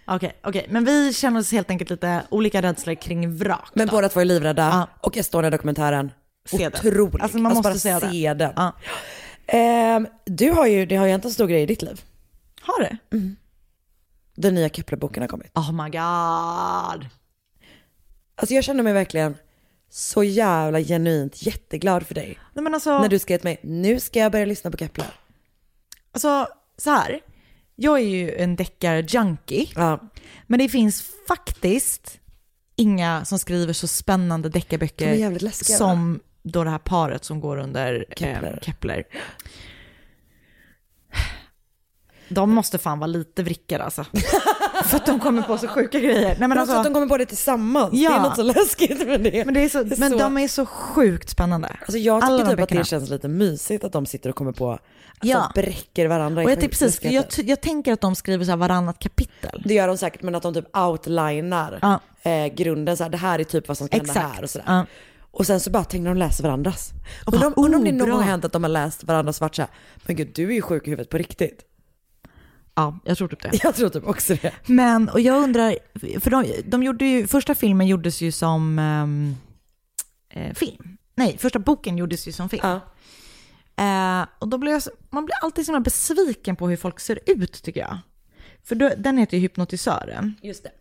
Okej, 0.05 0.39
okej. 0.43 0.67
Men 0.69 0.85
vi 0.85 1.13
känner 1.13 1.39
oss 1.39 1.51
helt 1.51 1.69
enkelt 1.69 1.89
lite 1.89 2.23
olika 2.29 2.61
rädslor 2.61 2.95
kring 2.95 3.35
vrak. 3.35 3.69
Men 3.73 3.87
då. 3.87 3.91
båda 3.91 4.09
två 4.09 4.19
är 4.19 4.25
livrädda. 4.25 4.61
Ja. 4.61 4.87
Och 5.01 5.17
Estonia-dokumentären, 5.17 6.11
otrolig. 6.51 7.21
Alltså, 7.21 7.37
man 7.37 7.53
måste 7.53 7.69
bara 7.69 7.75
se 7.75 7.99
den. 7.99 8.11
se 8.11 8.33
den. 8.33 8.53
Ja. 8.55 8.73
Ehm, 9.53 10.07
du 10.25 10.51
har 10.51 10.67
ju, 10.67 10.85
det 10.85 10.95
har 10.95 11.05
ju 11.05 11.11
hänt 11.11 11.25
en 11.25 11.31
stor 11.31 11.47
grej 11.47 11.61
i 11.61 11.65
ditt 11.65 11.81
liv. 11.81 12.01
Har 12.61 12.79
det? 12.79 12.97
Den 14.35 14.55
nya 14.55 14.69
Kepler-boken 14.69 15.23
har 15.23 15.27
kommit. 15.27 15.57
Oh 15.57 15.71
my 15.71 15.89
god. 15.89 17.09
Alltså 18.35 18.53
jag 18.53 18.63
känner 18.63 18.83
mig 18.83 18.93
verkligen 18.93 19.35
så 19.89 20.23
jävla 20.23 20.79
genuint 20.79 21.45
jätteglad 21.45 22.07
för 22.07 22.15
dig. 22.15 22.39
Nej, 22.53 22.63
men 22.63 22.73
alltså, 22.73 22.99
När 22.99 23.09
du 23.09 23.19
skrev 23.19 23.37
till 23.37 23.47
mig, 23.47 23.59
nu 23.63 23.99
ska 23.99 24.19
jag 24.19 24.31
börja 24.31 24.45
lyssna 24.45 24.71
på 24.71 24.77
Kepler. 24.77 25.07
Alltså, 26.11 26.47
så 26.77 26.89
här. 26.89 27.19
Jag 27.75 27.99
är 27.99 28.05
ju 28.05 28.35
en 28.35 28.55
deckar-junkie. 28.55 29.71
Ja. 29.75 29.99
Men 30.47 30.59
det 30.59 30.69
finns 30.69 31.03
faktiskt 31.27 32.19
inga 32.75 33.25
som 33.25 33.39
skriver 33.39 33.73
så 33.73 33.87
spännande 33.87 34.49
deckarböcker 34.49 35.49
som 35.77 36.19
då 36.43 36.63
det 36.63 36.69
här 36.69 36.77
paret 36.77 37.25
som 37.25 37.39
går 37.39 37.57
under 37.57 38.05
Kepler. 38.15 38.33
Kepler. 38.35 38.53
Eh, 38.53 38.59
Kepler. 38.61 39.03
De 42.29 42.51
måste 42.51 42.77
fan 42.77 42.99
vara 42.99 43.07
lite 43.07 43.43
vrickade 43.43 43.83
alltså. 43.83 44.05
För 44.85 44.97
att 44.97 45.05
de 45.05 45.19
kommer 45.19 45.41
på 45.41 45.57
så 45.57 45.67
sjuka 45.67 45.99
grejer. 45.99 46.35
Nej, 46.39 46.47
men 46.47 46.51
också 46.51 46.61
att 46.71 46.77
alltså, 46.77 46.83
de 46.89 46.93
kommer 46.93 47.07
på 47.07 47.17
det 47.17 47.25
tillsammans. 47.25 47.89
Ja. 47.93 48.09
Det 48.09 48.15
är 48.15 48.21
något 48.21 48.35
så 48.35 48.43
läskigt 48.43 49.07
med 49.07 49.21
det. 49.21 49.45
men 49.45 49.53
det 49.53 49.59
är 49.63 49.69
så, 49.69 49.83
Det 49.83 49.95
är 49.95 49.99
men 49.99 50.11
så- 50.11 50.17
de 50.17 50.37
är 50.37 50.47
så 50.47 50.65
sjukt 50.65 51.29
spännande. 51.29 51.67
Alltså 51.81 51.97
jag 51.97 52.21
tycker 52.21 52.31
de 52.37 52.43
typ 52.43 52.49
att 52.51 52.57
böckerna. 52.57 52.81
det 52.81 52.85
känns 52.85 53.09
lite 53.09 53.27
mysigt 53.27 53.83
att 53.83 53.91
de 53.91 54.05
sitter 54.05 54.29
och 54.29 54.35
kommer 54.35 54.51
på, 54.51 54.71
alltså 54.71 54.81
Ja. 55.21 55.51
bräcker 55.55 56.07
varandra 56.07 56.43
Och 56.43 56.51
jag, 56.51 56.59
typ, 56.61 56.71
precis, 56.71 57.03
jag, 57.03 57.25
jag 57.37 57.61
tänker 57.61 57.93
att 57.93 58.01
de 58.01 58.15
skriver 58.15 58.45
så 58.45 58.51
här 58.51 58.57
varannat 58.57 58.99
kapitel. 58.99 59.61
Det 59.65 59.73
gör 59.73 59.87
de 59.87 59.97
säkert, 59.97 60.21
men 60.21 60.35
att 60.35 60.43
de 60.43 60.53
typ 60.53 60.77
outlinar 60.77 61.79
Ja. 61.81 61.99
eh, 62.31 62.47
grunden, 62.53 62.97
så 62.97 63.03
här, 63.03 63.09
det 63.11 63.17
här 63.17 63.39
är 63.39 63.43
typ 63.43 63.67
vad 63.67 63.77
som 63.77 63.87
ska 63.87 63.97
hända 63.97 64.13
här 64.13 64.43
och 64.43 64.49
sådär. 64.49 64.65
Ja. 64.67 64.85
Och 65.31 65.47
sen 65.47 65.59
så 65.59 65.69
bara 65.69 65.83
tänker 65.83 66.09
de 66.09 66.17
läser 66.17 66.43
varandras. 66.43 66.91
Och 67.25 67.31
bara, 67.31 67.45
undrar 67.45 67.77
om 67.79 67.83
det 67.83 67.91
oh, 67.91 67.95
någon 67.95 68.09
gång 68.09 68.19
har 68.19 68.25
hänt 68.25 68.45
att 68.45 68.53
de 68.53 68.63
har 68.63 68.69
läst 68.69 69.03
varandras 69.03 69.37
svart 69.37 69.55
så 69.55 69.61
här, 69.61 69.71
men 70.05 70.15
gud 70.15 70.31
du 70.35 70.49
är 70.49 70.53
ju 70.53 70.61
sjuk 70.61 70.87
i 70.87 70.89
huvudet 70.89 71.09
på 71.09 71.17
riktigt. 71.17 71.65
Ja, 72.75 72.99
jag 73.05 73.17
tror 73.17 73.27
typ 73.27 73.41
det. 73.41 73.59
Jag 73.63 73.75
tror 73.75 73.89
typ 73.89 74.07
också 74.07 74.35
det. 74.35 74.53
Men, 74.65 75.09
och 75.09 75.19
jag 75.19 75.43
undrar, 75.43 75.75
för 76.19 76.31
de, 76.31 76.45
de 76.65 76.83
gjorde 76.83 77.05
ju, 77.05 77.27
första 77.27 77.55
filmen 77.55 77.87
gjordes 77.87 78.21
ju 78.21 78.31
som 78.31 78.79
ehm, 78.79 79.35
eh, 80.29 80.53
film. 80.53 80.97
Nej, 81.15 81.37
första 81.37 81.59
boken 81.59 81.97
gjordes 81.97 82.27
ju 82.27 82.31
som 82.31 82.49
film. 82.49 82.61
Ja. 82.63 82.81
Eh, 83.83 84.27
och 84.39 84.47
då 84.47 84.57
blir 84.57 84.71
jag, 84.71 84.81
man 85.09 85.25
blir 85.25 85.35
alltid 85.41 85.65
så 85.65 85.79
besviken 85.79 86.55
på 86.55 86.69
hur 86.69 86.77
folk 86.77 86.99
ser 86.99 87.19
ut 87.25 87.63
tycker 87.63 87.79
jag. 87.79 87.97
För 88.63 88.75
då, 88.75 88.91
den 88.97 89.17
heter 89.17 89.37
ju 89.37 89.41
Hypnotisören 89.41 90.35
Just 90.41 90.63
det. 90.63 90.71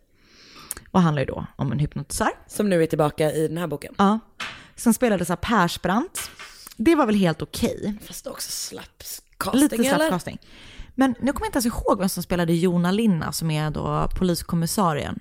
Och 0.91 1.01
handlar 1.01 1.21
ju 1.21 1.25
då 1.25 1.45
om 1.55 1.71
en 1.71 1.79
hypnotisör. 1.79 2.31
Som 2.47 2.69
nu 2.69 2.83
är 2.83 2.87
tillbaka 2.87 3.31
i 3.31 3.47
den 3.47 3.57
här 3.57 3.67
boken. 3.67 3.95
Ja. 3.97 4.19
Sen 4.75 4.93
spelades 4.93 5.29
av 5.29 5.35
Persbrandt. 5.35 6.31
Det 6.77 6.95
var 6.95 7.05
väl 7.05 7.15
helt 7.15 7.41
okej. 7.41 7.93
Fast 8.07 8.27
också 8.27 8.51
slapp 8.51 9.03
casting 9.37 9.61
Lite 9.61 9.83
slapp 9.83 10.09
casting. 10.09 10.37
Men 10.95 11.15
nu 11.19 11.33
kommer 11.33 11.45
jag 11.45 11.47
inte 11.47 11.57
ens 11.57 11.65
ihåg 11.65 11.99
vem 11.99 12.09
som 12.09 12.23
spelade 12.23 12.53
Jona 12.53 12.91
Linna 12.91 13.31
som 13.31 13.51
är 13.51 13.71
då 13.71 14.09
poliskommissarien. 14.17 15.19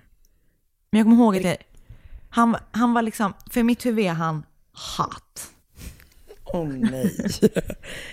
Men 0.90 0.98
jag 0.98 1.06
kommer 1.06 1.16
ihåg 1.16 1.36
att 1.36 1.42
det, 1.42 1.56
han, 2.30 2.56
han 2.70 2.94
var 2.94 3.02
liksom, 3.02 3.34
för 3.50 3.62
mitt 3.62 3.86
huvud 3.86 4.04
är 4.04 4.12
han 4.12 4.44
hot. 4.98 5.50
Åh 6.44 6.68
nej. 6.68 7.16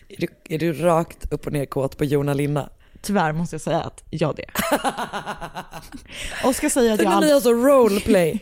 är, 0.08 0.22
du, 0.22 0.28
är 0.44 0.60
du 0.60 0.74
rakt 0.74 1.34
upp 1.34 1.48
och 1.48 1.54
ner 1.54 1.66
kåt 1.66 1.98
på 1.98 2.06
Jona 2.06 2.34
Linna? 2.34 2.70
Tyvärr 3.02 3.34
måste 3.34 3.54
jag 3.54 3.62
säga 3.62 3.82
att 3.82 4.04
jag 4.10 4.36
det. 4.36 4.46
Oskar 6.44 6.70
säger 6.70 6.92
att 6.92 6.98
Det 6.98 7.04
jag, 7.04 7.12
är 7.12 7.16
aldrig, 7.16 7.34
alltså 7.34 7.52
roleplay. 7.54 8.40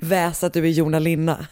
Väs 0.00 0.44
att 0.44 0.52
du 0.52 0.64
är 0.64 0.70
Jona 0.70 0.98
Linna. 0.98 1.46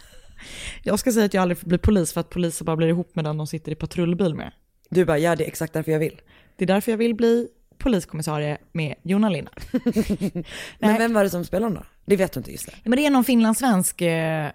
jag 0.83 0.99
ska 0.99 1.11
säga 1.11 1.25
att 1.25 1.33
jag 1.33 1.41
aldrig 1.41 1.57
får 1.57 1.67
bli 1.67 1.77
polis 1.77 2.13
för 2.13 2.21
att 2.21 2.29
poliser 2.29 2.65
bara 2.65 2.75
blir 2.75 2.87
ihop 2.87 3.15
med 3.15 3.25
den 3.25 3.37
de 3.37 3.47
sitter 3.47 3.71
i 3.71 3.75
patrullbil 3.75 4.35
med. 4.35 4.51
Du 4.89 5.05
bara, 5.05 5.17
ja 5.17 5.35
det 5.35 5.43
är 5.43 5.47
exakt 5.47 5.73
därför 5.73 5.91
jag 5.91 5.99
vill. 5.99 6.21
Det 6.55 6.65
är 6.65 6.67
därför 6.67 6.91
jag 6.91 6.97
vill 6.97 7.15
bli 7.15 7.47
poliskommissarie 7.77 8.57
med 8.71 8.95
Jona 9.03 9.29
Linna. 9.29 9.51
Men 10.79 10.97
vem 10.97 11.13
var 11.13 11.23
det 11.23 11.29
som 11.29 11.45
spelade 11.45 11.65
honom 11.65 11.83
då? 11.83 11.89
Det 12.05 12.15
vet 12.15 12.33
du 12.33 12.39
inte 12.39 12.51
just 12.51 12.65
det. 12.65 12.73
Men 12.83 12.97
det 12.97 13.05
är 13.05 13.09
någon 13.09 13.23
finlandssvensk 13.23 14.01
eh, 14.01 14.49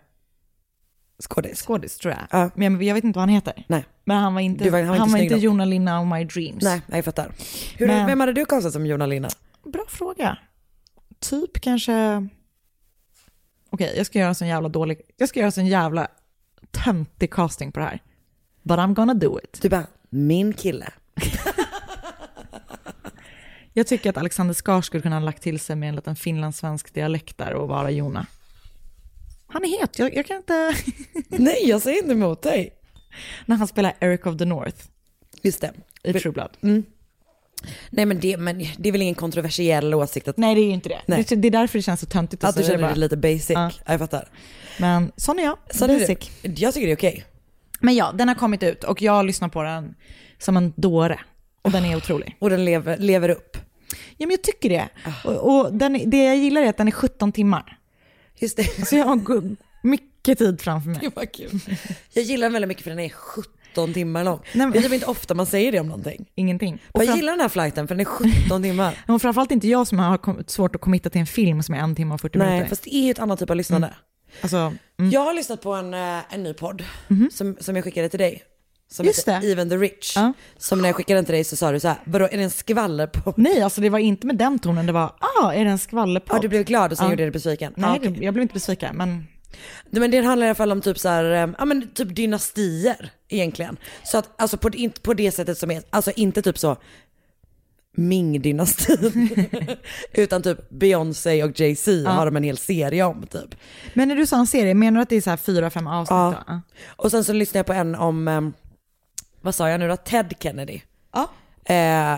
Skådis. 1.18 1.62
skådis 1.62 1.98
tror 1.98 2.14
jag. 2.14 2.22
Ja. 2.40 2.50
Men 2.54 2.82
jag 2.86 2.94
vet 2.94 3.04
inte 3.04 3.16
vad 3.18 3.22
han 3.22 3.28
heter. 3.34 3.64
Nej. 3.66 3.84
Men 4.04 4.16
han 4.16 4.34
var 4.34 4.40
inte, 4.40 4.64
Du 4.64 4.70
var- 4.70 4.78
han 4.78 4.88
han 4.88 4.98
var 4.98 5.06
var 5.06 5.06
inte 5.18 5.24
inte, 5.24 5.34
snygg 5.34 5.40
då? 5.42 5.44
Jona 5.44 5.64
Linna 5.64 6.00
of 6.00 6.06
my 6.08 6.24
dreams. 6.24 6.62
Nej, 6.64 6.80
jag 6.86 7.04
fattar. 7.04 7.32
Hur, 7.76 7.86
Men- 7.86 8.06
Vem 8.06 8.20
hade 8.20 8.32
du 8.32 8.44
kastat 8.44 8.72
som 8.72 8.86
Jona 8.86 9.06
Linna? 9.06 9.28
Bra 9.64 9.84
fråga. 9.88 10.38
Typ 11.20 11.60
kanske... 11.60 12.28
Okej, 13.70 13.94
jag 13.96 14.06
ska 14.06 14.18
göra 14.18 14.28
en 14.28 14.34
sån 14.34 14.48
jävla 14.48 14.68
dålig... 14.68 15.00
Jag 15.16 15.28
ska 15.28 15.40
göra 15.40 15.46
en 15.46 15.52
sån 15.52 15.66
jävla 15.66 16.08
töntig 16.70 17.32
casting 17.32 17.72
på 17.72 17.80
det 17.80 17.86
här. 17.86 18.02
But 18.62 18.78
I'm 18.78 18.94
gonna 18.94 19.14
do 19.14 19.38
it. 19.44 19.58
Du 19.62 19.68
bara, 19.68 19.86
min 20.10 20.52
kille. 20.52 20.88
Jag 23.72 23.86
tycker 23.86 24.10
att 24.10 24.16
Alexander 24.16 24.54
Skar 24.54 24.82
skulle 24.82 25.02
kunna 25.02 25.16
ha 25.16 25.20
lagt 25.24 25.42
till 25.42 25.60
sig 25.60 25.76
med 25.76 25.88
en 25.88 25.96
liten 25.96 26.16
finlandssvensk 26.16 26.94
dialekt 26.94 27.38
där 27.38 27.52
och 27.54 27.68
vara 27.68 27.90
Jona. 27.90 28.26
Han 29.56 29.64
är 29.64 29.80
het, 29.80 29.98
jag, 29.98 30.14
jag 30.16 30.26
kan 30.26 30.36
inte... 30.36 30.74
Nej, 31.28 31.68
jag 31.68 31.82
säger 31.82 31.98
inte 31.98 32.12
emot 32.12 32.42
dig. 32.42 32.72
När 33.46 33.56
han 33.56 33.68
spelar 33.68 33.94
Eric 34.00 34.26
of 34.26 34.36
the 34.36 34.44
North 34.44 34.76
Just 35.42 35.60
det. 35.60 35.72
i 36.02 36.12
True 36.12 36.32
Blood. 36.32 36.84
Nej 37.90 38.06
men 38.06 38.20
det, 38.20 38.36
men 38.36 38.58
det 38.78 38.88
är 38.88 38.92
väl 38.92 39.02
ingen 39.02 39.14
kontroversiell 39.14 39.94
åsikt 39.94 40.28
att, 40.28 40.36
Nej, 40.36 40.54
det 40.54 40.60
är 40.60 40.64
ju 40.64 40.70
inte 40.70 40.88
det. 40.88 41.00
Nej. 41.06 41.24
Det, 41.28 41.48
är 41.48 41.50
därför 41.50 41.78
det 41.78 41.82
känns 41.82 42.00
så 42.00 42.06
töntigt 42.06 42.44
att 42.44 42.50
att 42.50 42.56
du 42.56 42.62
säga 42.62 42.72
det 42.72 42.78
känner 42.78 42.88
bara. 42.88 42.94
dig 42.94 43.00
lite 43.00 43.16
basic. 43.16 43.50
Ja. 43.50 43.70
Ja. 43.84 43.92
Jag 43.92 43.98
fattar. 44.00 44.28
Men 44.78 45.12
sån 45.16 45.38
är 45.38 45.42
jag, 45.44 45.58
Så 45.70 45.84
är 45.84 45.88
basic. 45.88 46.30
det. 46.42 46.60
Jag 46.60 46.74
tycker 46.74 46.86
det 46.86 46.92
är 46.92 46.96
okej. 46.96 47.24
Men 47.80 47.94
ja, 47.94 48.12
den 48.14 48.28
har 48.28 48.34
kommit 48.34 48.62
ut 48.62 48.84
och 48.84 49.02
jag 49.02 49.26
lyssnar 49.26 49.48
på 49.48 49.62
den 49.62 49.94
som 50.38 50.56
en 50.56 50.72
dåre. 50.76 51.20
Och 51.62 51.70
den 51.70 51.84
är 51.84 51.96
otrolig. 51.96 52.36
Och 52.38 52.50
den 52.50 52.64
lever, 52.64 52.96
lever 52.98 53.28
upp. 53.28 53.56
Ja, 54.16 54.26
men 54.26 54.30
jag 54.30 54.42
tycker 54.42 54.68
det. 54.68 54.88
Och, 55.24 55.56
och 55.58 55.74
den, 55.74 56.10
det 56.10 56.24
jag 56.24 56.36
gillar 56.36 56.62
är 56.62 56.68
att 56.68 56.76
den 56.76 56.88
är 56.88 56.92
17 56.92 57.32
timmar. 57.32 57.75
Just 58.38 58.56
det. 58.56 58.64
Så 58.86 58.96
jag 58.96 59.04
har 59.04 59.56
mycket 59.86 60.38
tid 60.38 60.60
framför 60.60 60.90
mig. 60.90 60.98
Gud 61.02 61.12
vad 61.16 61.32
kul. 61.32 61.60
Jag 62.12 62.24
gillar 62.24 62.46
den 62.46 62.52
väldigt 62.52 62.68
mycket 62.68 62.82
för 62.84 62.90
den 62.90 62.98
är 63.00 63.08
17 63.08 63.94
timmar 63.94 64.24
lång. 64.24 64.40
Nej, 64.54 64.66
men- 64.66 64.70
Det 64.72 64.78
är 64.78 64.82
typ 64.82 64.92
inte 64.92 65.06
ofta 65.06 65.34
man 65.34 65.46
säger 65.46 65.72
det 65.72 65.80
om 65.80 65.86
någonting. 65.88 66.26
Ingenting. 66.34 66.82
Och, 66.92 67.00
Jag 67.00 67.06
fram, 67.06 67.16
gillar 67.16 67.32
den 67.32 67.40
här 67.40 67.48
flighten 67.48 67.88
för 67.88 67.94
den 67.94 68.00
är 68.00 68.04
17 68.04 68.62
timmar. 68.62 68.94
och 69.08 69.22
framförallt 69.22 69.50
inte 69.50 69.68
jag 69.68 69.86
som 69.86 69.98
har 69.98 70.50
svårt 70.50 70.74
att 70.74 70.80
committa 70.80 71.10
till 71.10 71.20
en 71.20 71.26
film 71.26 71.62
som 71.62 71.74
är 71.74 71.78
en 71.78 71.94
timme 71.94 72.14
och 72.14 72.20
40 72.20 72.38
Nej, 72.38 72.48
minuter. 72.50 72.68
fast 72.68 72.82
det 72.82 72.94
är 72.94 73.02
ju 73.04 73.10
ett 73.10 73.18
annat 73.18 73.38
typ 73.38 73.50
av 73.50 73.56
lyssnande. 73.56 73.94
Alltså, 74.40 74.56
mm. 74.98 75.10
Jag 75.10 75.20
har 75.20 75.34
lyssnat 75.34 75.62
på 75.62 75.72
en, 75.74 75.94
eh, 75.94 76.34
en 76.34 76.42
ny 76.42 76.54
podd 76.54 76.84
som, 77.32 77.56
som 77.60 77.76
jag 77.76 77.84
skickade 77.84 78.08
till 78.08 78.18
dig. 78.18 78.42
Som 78.90 79.06
Just 79.06 79.18
heter 79.28 79.40
det. 79.40 79.52
Even 79.52 79.68
the 79.70 79.76
Rich. 79.76 80.16
Ja. 80.16 80.32
Som 80.58 80.78
när 80.82 80.88
jag 80.88 80.96
skickade 80.96 81.18
den 81.18 81.24
till 81.24 81.34
dig 81.34 81.44
så 81.44 81.56
sa 81.56 81.72
du 81.72 81.80
så 81.80 81.88
här, 81.88 81.96
vadå 82.04 82.24
är 82.24 82.36
det 82.36 82.42
en 82.42 82.50
skvallerpodd? 82.50 83.34
Nej, 83.36 83.62
alltså 83.62 83.80
det 83.80 83.90
var 83.90 83.98
inte 83.98 84.26
med 84.26 84.36
den 84.36 84.58
tonen. 84.58 84.86
Det 84.86 84.92
var, 84.92 85.12
ah, 85.42 85.52
är 85.52 85.64
det 85.64 85.70
en 85.70 85.78
skvallerpodd? 85.78 86.36
Ja, 86.36 86.42
du 86.42 86.48
blev 86.48 86.64
glad 86.64 86.92
och 86.92 86.98
sen 86.98 87.04
Ja. 87.06 87.10
gjorde 87.12 87.22
jag 87.22 87.26
dig 87.26 87.32
besviken. 87.32 87.72
Nej, 87.76 87.90
Ja, 87.90 87.96
okej. 87.96 88.10
det- 88.10 88.24
jag 88.24 88.34
blev 88.34 88.42
inte 88.42 88.54
besviken, 88.54 88.96
men 88.96 89.26
Nej, 89.90 90.00
Men 90.00 90.10
det 90.10 90.20
handlar 90.20 90.46
i 90.46 90.50
alla 90.50 90.54
fall 90.54 90.72
om 90.72 90.80
typ 90.80 90.98
så 90.98 91.08
här, 91.08 91.24
eh, 91.48 91.54
ja 91.58 91.64
men 91.64 91.88
typ 91.94 92.16
dynastier 92.16 93.10
egentligen. 93.28 93.76
Så 94.04 94.18
att, 94.18 94.40
alltså 94.42 94.56
på, 94.56 94.70
inte 94.70 95.00
på 95.00 95.14
det 95.14 95.32
sättet 95.32 95.58
som 95.58 95.70
är, 95.70 95.82
alltså 95.90 96.10
inte 96.16 96.42
typ 96.42 96.58
så 96.58 96.76
Ming-dynastin. 97.96 99.76
Utan 100.12 100.42
typ 100.42 100.70
Beyoncé 100.70 101.44
och 101.44 101.60
Jay-Z 101.60 102.10
har 102.10 102.26
de 102.26 102.36
en 102.36 102.42
hel 102.42 102.56
serie 102.58 103.04
om 103.04 103.26
typ. 103.26 103.54
Men 103.94 104.08
när 104.08 104.16
du 104.16 104.26
sa 104.26 104.38
en 104.38 104.46
serie, 104.46 104.74
menar 104.74 104.96
du 104.98 105.02
att 105.02 105.08
det 105.08 105.16
är 105.16 105.20
så 105.20 105.30
här 105.30 105.36
fyra, 105.36 105.70
fem 105.70 105.86
avsnitt? 105.86 106.10
Ja. 106.10 106.34
då? 106.46 106.52
Ja. 106.52 106.60
Och 106.96 107.10
sen 107.10 107.24
så 107.24 107.32
lyssnade 107.32 107.58
jag 107.58 107.66
på 107.66 107.72
en 107.72 107.94
om, 107.94 108.28
eh, 108.28 108.40
vad 109.46 109.54
sa 109.54 109.70
jag 109.70 109.80
nu 109.80 109.88
då, 109.88 109.96
Ted 109.96 110.34
Kennedy. 110.40 110.80
Ja. 111.12 111.30
Eh, 111.74 112.14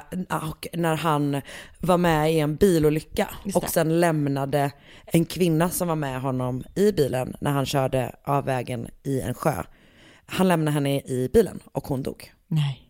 och 0.50 0.66
när 0.72 0.96
han 0.96 1.40
var 1.78 1.98
med 1.98 2.32
i 2.32 2.40
en 2.40 2.56
bilolycka 2.56 3.28
och 3.54 3.68
sen 3.68 4.00
lämnade 4.00 4.70
en 5.06 5.24
kvinna 5.24 5.70
som 5.70 5.88
var 5.88 5.96
med 5.96 6.20
honom 6.20 6.64
i 6.74 6.92
bilen 6.92 7.36
när 7.40 7.50
han 7.50 7.66
körde 7.66 8.14
av 8.24 8.44
vägen 8.44 8.88
i 9.02 9.20
en 9.20 9.34
sjö. 9.34 9.62
Han 10.26 10.48
lämnade 10.48 10.74
henne 10.74 11.00
i 11.00 11.30
bilen 11.32 11.60
och 11.72 11.86
hon 11.86 12.02
dog. 12.02 12.32
Nej. 12.46 12.87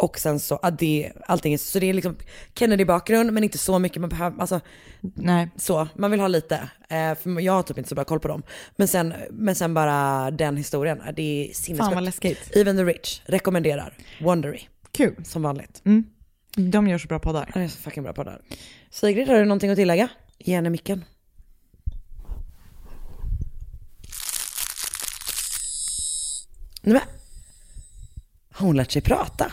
Och 0.00 0.18
sen 0.18 0.40
så, 0.40 0.58
ja, 0.62 0.70
det, 0.70 1.12
allting 1.26 1.52
är, 1.52 1.58
så 1.58 1.78
det 1.78 1.86
är 1.86 1.94
liksom 1.94 2.16
Kennedy-bakgrund 2.54 3.30
men 3.32 3.44
inte 3.44 3.58
så 3.58 3.78
mycket, 3.78 4.00
man 4.00 4.08
behöver, 4.10 4.40
alltså 4.40 4.60
Nej. 5.00 5.50
så, 5.56 5.88
man 5.94 6.10
vill 6.10 6.20
ha 6.20 6.28
lite. 6.28 6.56
Eh, 6.88 7.14
för 7.14 7.40
jag 7.40 7.52
har 7.52 7.62
typ 7.62 7.78
inte 7.78 7.88
så 7.88 7.94
bra 7.94 8.04
koll 8.04 8.20
på 8.20 8.28
dem. 8.28 8.42
Men 8.76 8.88
sen, 8.88 9.14
men 9.30 9.54
sen 9.54 9.74
bara 9.74 10.30
den 10.30 10.56
historien, 10.56 11.02
det 11.16 11.22
är 11.22 11.76
Fan 11.76 11.76
vad 11.76 11.88
sinnessjukt. 11.88 12.04
läskigt. 12.04 12.56
Even 12.56 12.76
the 12.76 12.84
rich, 12.84 13.20
rekommenderar. 13.24 13.96
Wondery, 14.22 14.60
Kul. 14.92 15.24
som 15.24 15.42
vanligt. 15.42 15.82
De 16.56 16.88
gör 16.88 16.98
så 16.98 17.08
bra 17.08 17.18
poddar. 17.18 17.50
Det 17.54 17.60
är 17.60 17.68
så 17.68 17.78
fucking 17.78 18.02
bra 18.02 18.12
poddar. 18.12 18.40
Sigrid, 18.90 19.28
har 19.28 19.34
du 19.38 19.44
någonting 19.44 19.70
att 19.70 19.76
tillägga? 19.76 20.08
Ge 20.38 20.54
henne 20.54 20.70
micken. 20.70 21.04
Nej 26.82 26.92
men, 26.94 27.02
har 28.52 28.66
hon 28.66 28.76
lärt 28.76 28.90
sig 28.90 29.02
prata? 29.02 29.52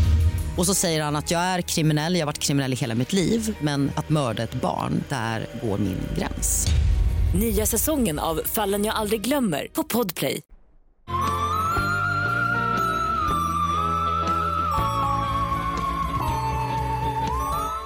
Och 0.61 0.67
så 0.67 0.73
säger 0.73 1.03
han 1.03 1.15
att 1.15 1.31
jag 1.31 1.41
är 1.41 1.61
kriminell, 1.61 2.13
jag 2.13 2.21
har 2.21 2.25
varit 2.25 2.39
kriminell 2.39 2.73
i 2.73 2.75
hela 2.75 2.95
mitt 2.95 3.13
liv 3.13 3.57
men 3.61 3.91
att 3.95 4.09
mörda 4.09 4.43
ett 4.43 4.53
barn, 4.53 5.03
där 5.09 5.47
går 5.63 5.77
min 5.77 5.97
gräns. 6.17 6.67
Nya 7.35 7.65
säsongen 7.65 8.19
av 8.19 8.41
Fallen 8.45 8.85
jag 8.85 8.95
aldrig 8.95 9.21
glömmer 9.21 9.67
på 9.73 9.83
Podplay. 9.83 10.41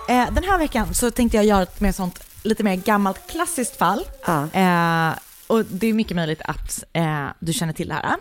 Eh, 0.09 0.33
den 0.33 0.43
här 0.43 0.57
veckan 0.57 0.93
så 0.93 1.11
tänkte 1.11 1.37
jag 1.37 1.45
göra 1.45 1.63
ett 1.63 1.81
mer 1.81 1.91
sånt, 1.91 2.23
lite 2.43 2.63
mer 2.63 2.75
gammalt 2.75 3.27
klassiskt 3.27 3.75
fall. 3.75 4.05
Eh, 4.53 5.09
och 5.47 5.65
det 5.65 5.87
är 5.87 5.93
mycket 5.93 6.15
möjligt 6.15 6.41
att 6.41 6.83
eh, 6.93 7.27
du 7.39 7.53
känner 7.53 7.73
till 7.73 7.87
det 7.87 7.93
här. 7.93 8.15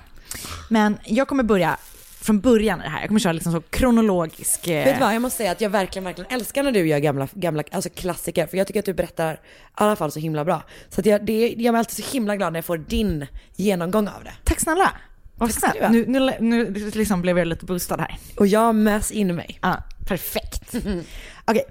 Men 0.69 0.99
jag 1.05 1.29
kommer 1.29 1.43
börja 1.43 1.77
från 2.25 2.41
början 2.41 2.81
i 2.81 2.83
det 2.85 2.89
här. 2.91 3.01
Jag 3.01 3.09
kommer 3.09 3.21
köra 3.21 3.33
liksom 3.33 3.53
så 3.53 3.61
kronologisk... 3.61 4.69
Eh, 4.69 4.85
Vet 4.85 4.95
du 4.95 5.01
vad, 5.01 5.15
jag 5.15 5.23
måste 5.23 5.37
säga 5.37 5.53
att 5.53 5.61
jag 5.61 5.71
verkligen, 5.71 6.05
verkligen 6.05 6.31
älskar 6.31 6.63
när 6.63 6.73
du 6.73 6.87
gör 6.89 6.99
gamla, 6.99 7.29
gamla 7.35 7.63
alltså 7.71 7.91
klassiker. 7.91 8.47
För 8.47 8.57
jag 8.57 8.67
tycker 8.67 8.81
att 8.81 8.87
du 8.87 8.95
berättar 8.95 9.35
i 9.35 9.39
alla 9.75 9.97
fall 9.97 10.13
så 10.13 10.21
himla 10.21 10.45
bra. 10.45 10.63
Så 10.89 11.01
att 11.01 11.07
jag, 11.07 11.27
det 11.27 11.49
gör 11.49 11.73
mig 11.73 11.79
alltid 11.79 12.05
så 12.05 12.13
himla 12.13 12.37
glad 12.37 12.53
när 12.53 12.59
jag 12.59 12.65
får 12.65 12.79
din 12.79 13.27
genomgång 13.57 14.09
av 14.09 14.25
det. 14.25 14.33
Tack 14.45 14.61
snälla. 14.61 14.93
Vad 15.37 15.55
snällt. 15.55 15.91
Nu, 15.91 16.05
nu, 16.07 16.33
nu 16.41 16.71
liksom 16.75 17.23
blev 17.23 17.39
jag 17.39 17.47
lite 17.49 17.65
boostad 17.65 18.01
här. 18.01 18.19
Och 18.37 18.47
jag 18.47 18.75
mös 18.75 19.11
in 19.11 19.35
mig. 19.35 19.59
Ja, 19.63 19.83
perfekt. 20.07 20.75
Okej, 21.45 21.65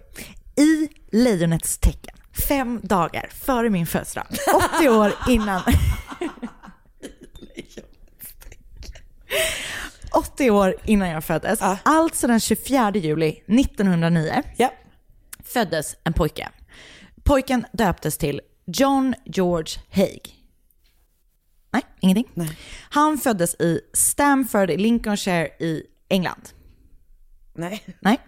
i 0.56 0.89
lejonets 1.12 1.78
tecken, 1.78 2.16
fem 2.48 2.80
dagar 2.84 3.30
före 3.46 3.70
min 3.70 3.88
födelsedag, 3.88 4.26
80 4.78 4.89
år 4.89 5.13
innan... 5.30 5.62
80 10.13 10.49
år 10.52 10.76
innan 10.86 11.10
jag 11.10 11.23
föddes, 11.23 11.60
alltså 11.62 12.28
den 12.28 12.39
24 12.39 12.91
juli 12.95 13.43
1909, 13.47 14.43
föddes 15.43 15.95
en 16.04 16.13
pojke. 16.13 16.49
Pojken 17.23 17.65
döptes 17.73 18.17
till 18.17 18.41
John 18.65 19.15
George 19.26 19.82
Haig. 19.89 20.43
Nej, 21.73 21.84
ingenting. 21.99 22.28
Han 22.89 23.17
föddes 23.17 23.56
i 23.56 23.80
Stamford 23.93 24.69
i 24.69 24.78
Lincolnshire 24.78 25.47
i 25.47 25.84
England. 26.10 26.49
Nej. 27.54 27.84
Nej. 27.99 28.19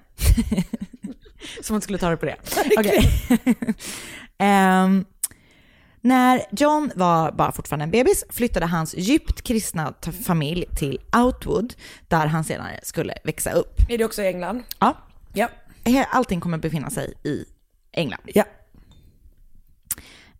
Som 1.61 1.73
man 1.73 1.81
skulle 1.81 1.97
ta 1.97 2.09
det 2.09 2.17
på 2.17 2.25
det. 2.25 2.37
Okej. 2.77 3.09
Ehm, 4.37 5.05
när 6.05 6.41
John 6.51 6.91
var 6.95 7.31
bara 7.31 7.51
fortfarande 7.51 7.83
en 7.83 7.91
bebis 7.91 8.23
flyttade 8.29 8.65
hans 8.65 8.95
djupt 8.97 9.41
kristna 9.41 9.93
familj 10.25 10.65
till 10.75 10.99
Outwood 11.15 11.73
där 12.07 12.27
han 12.27 12.43
senare 12.43 12.79
skulle 12.83 13.17
växa 13.23 13.51
upp. 13.51 13.79
Är 13.89 13.97
det 13.97 14.05
också 14.05 14.21
i 14.21 14.27
England? 14.27 14.63
Ja. 14.79 14.97
Ja. 15.33 15.49
Allting 16.09 16.41
kommer 16.41 16.57
befinna 16.57 16.89
sig 16.89 17.13
i 17.23 17.45
England. 17.91 18.21
Ja. 18.25 18.43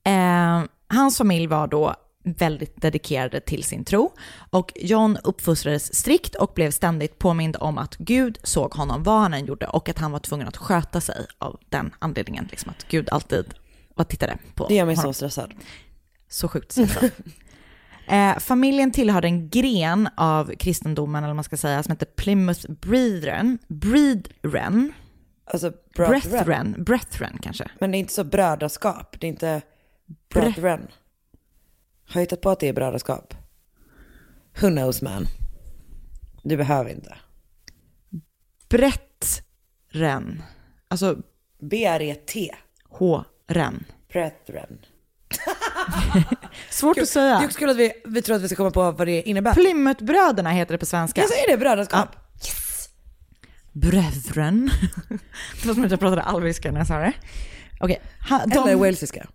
Ehm, 0.04 0.67
hans 0.88 1.17
familj 1.17 1.47
var 1.47 1.67
då 1.67 1.95
väldigt 2.23 2.82
dedikerade 2.82 3.39
till 3.39 3.63
sin 3.63 3.84
tro 3.84 4.12
och 4.49 4.71
John 4.75 5.17
uppfostrades 5.23 5.95
strikt 5.95 6.36
och 6.36 6.51
blev 6.56 6.71
ständigt 6.71 7.19
påmind 7.19 7.58
om 7.60 7.78
att 7.78 7.97
Gud 7.97 8.39
såg 8.43 8.73
honom 8.73 9.04
vad 9.04 9.21
han 9.21 9.34
än 9.34 9.45
gjorde 9.45 9.67
och 9.67 9.89
att 9.89 9.99
han 9.99 10.12
var 10.12 10.19
tvungen 10.19 10.47
att 10.47 10.58
sköta 10.58 11.01
sig 11.01 11.25
av 11.38 11.60
den 11.69 11.95
anledningen. 11.99 12.47
Liksom 12.51 12.69
att 12.69 12.88
Gud 12.88 13.10
alltid 13.10 13.54
var 13.95 14.05
tittade 14.05 14.38
på 14.55 14.67
Det 14.67 14.75
gör 14.75 14.86
mig 14.86 14.95
så 14.95 15.01
honom. 15.01 15.13
stressad. 15.13 15.53
Så 16.27 16.47
sjukt 16.47 16.71
stressad. 16.71 17.12
Eh, 18.08 18.39
familjen 18.39 18.91
tillhörde 18.91 19.27
en 19.27 19.49
gren 19.49 20.10
av 20.17 20.51
kristendomen, 20.55 21.23
eller 21.23 21.27
vad 21.29 21.36
man 21.36 21.43
ska 21.43 21.58
säga, 21.58 21.84
som 21.84 21.91
heter 21.91 22.05
Plymouth 22.05 22.71
Brethren. 22.71 23.58
Brethren. 23.67 24.93
Alltså 25.45 25.71
brethren. 25.95 26.31
Brethren. 26.31 26.84
Brethren 26.84 27.38
kanske. 27.41 27.71
Men 27.79 27.91
det 27.91 27.97
är 27.97 27.99
inte 27.99 28.13
så 28.13 28.23
brödraskap, 28.23 29.15
det 29.19 29.27
är 29.27 29.29
inte 29.29 29.62
brethren. 30.34 30.88
Har 32.08 32.21
jag 32.21 32.21
hittat 32.21 32.41
på 32.41 32.49
att 32.49 32.60
det 32.60 32.67
är 32.67 32.73
brödraskap? 32.73 33.34
Who 34.62 34.67
knows 34.67 35.01
man? 35.01 35.25
Du 36.43 36.58
behöver 36.58 36.89
inte. 36.91 37.15
Brethren. 38.69 40.43
Alltså 40.88 41.17
B-R-E-T. 41.62 42.55
H-ren. 43.47 43.84
Brethren. 44.13 44.77
Svårt 46.69 46.97
att 46.97 47.08
säga. 47.10 47.39
Det 47.39 47.45
är 47.45 47.49
kul 47.49 47.69
att 47.69 47.77
vi, 47.77 47.91
vi 48.05 48.21
tror 48.21 48.36
att 48.36 48.41
vi 48.41 48.47
ska 48.47 48.55
komma 48.55 48.71
på 48.71 48.91
vad 48.91 49.08
det 49.08 49.21
innebär. 49.21 49.53
Plymouthbröderna 49.53 50.49
heter 50.49 50.73
det 50.73 50.77
på 50.77 50.86
svenska. 50.86 51.21
Ja, 51.21 51.27
så 51.27 51.34
är 51.34 51.51
det 51.51 51.58
brödraskap. 51.58 52.10
Brethren. 53.71 54.69
Det 55.62 55.67
var 55.67 55.73
som 55.73 55.84
att 55.86 55.91
jag 55.91 55.99
pratade 55.99 56.21
alviska 56.21 56.71
när 56.71 56.79
jag 56.79 56.88
sa 56.88 56.97
det. 56.97 57.13
Okej. 57.79 58.01
ha- 58.29 58.45
de- 58.45 58.58
Eller 58.63 58.75
walesiska. 58.75 59.27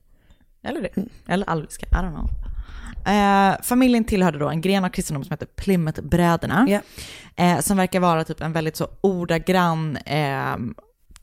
Eller 0.65 0.81
det. 0.83 1.05
Eller 1.33 1.51
alviska. 1.51 1.87
I 1.87 1.95
don't 1.95 2.11
know. 2.15 2.31
Eh, 3.15 3.63
familjen 3.63 4.05
tillhörde 4.05 4.39
då 4.39 4.49
en 4.49 4.61
gren 4.61 4.85
av 4.85 4.89
kristendom 4.89 5.25
som 5.25 5.33
heter 5.33 5.47
Plymouthbröderna. 5.47 6.81
Eh, 7.37 7.61
som 7.61 7.77
verkar 7.77 8.01
vara 8.01 8.25
typ 8.25 8.41
en 8.41 8.53
väldigt 8.53 8.77
så 8.77 8.89
ordagrann 9.01 9.97
eh, 9.97 10.57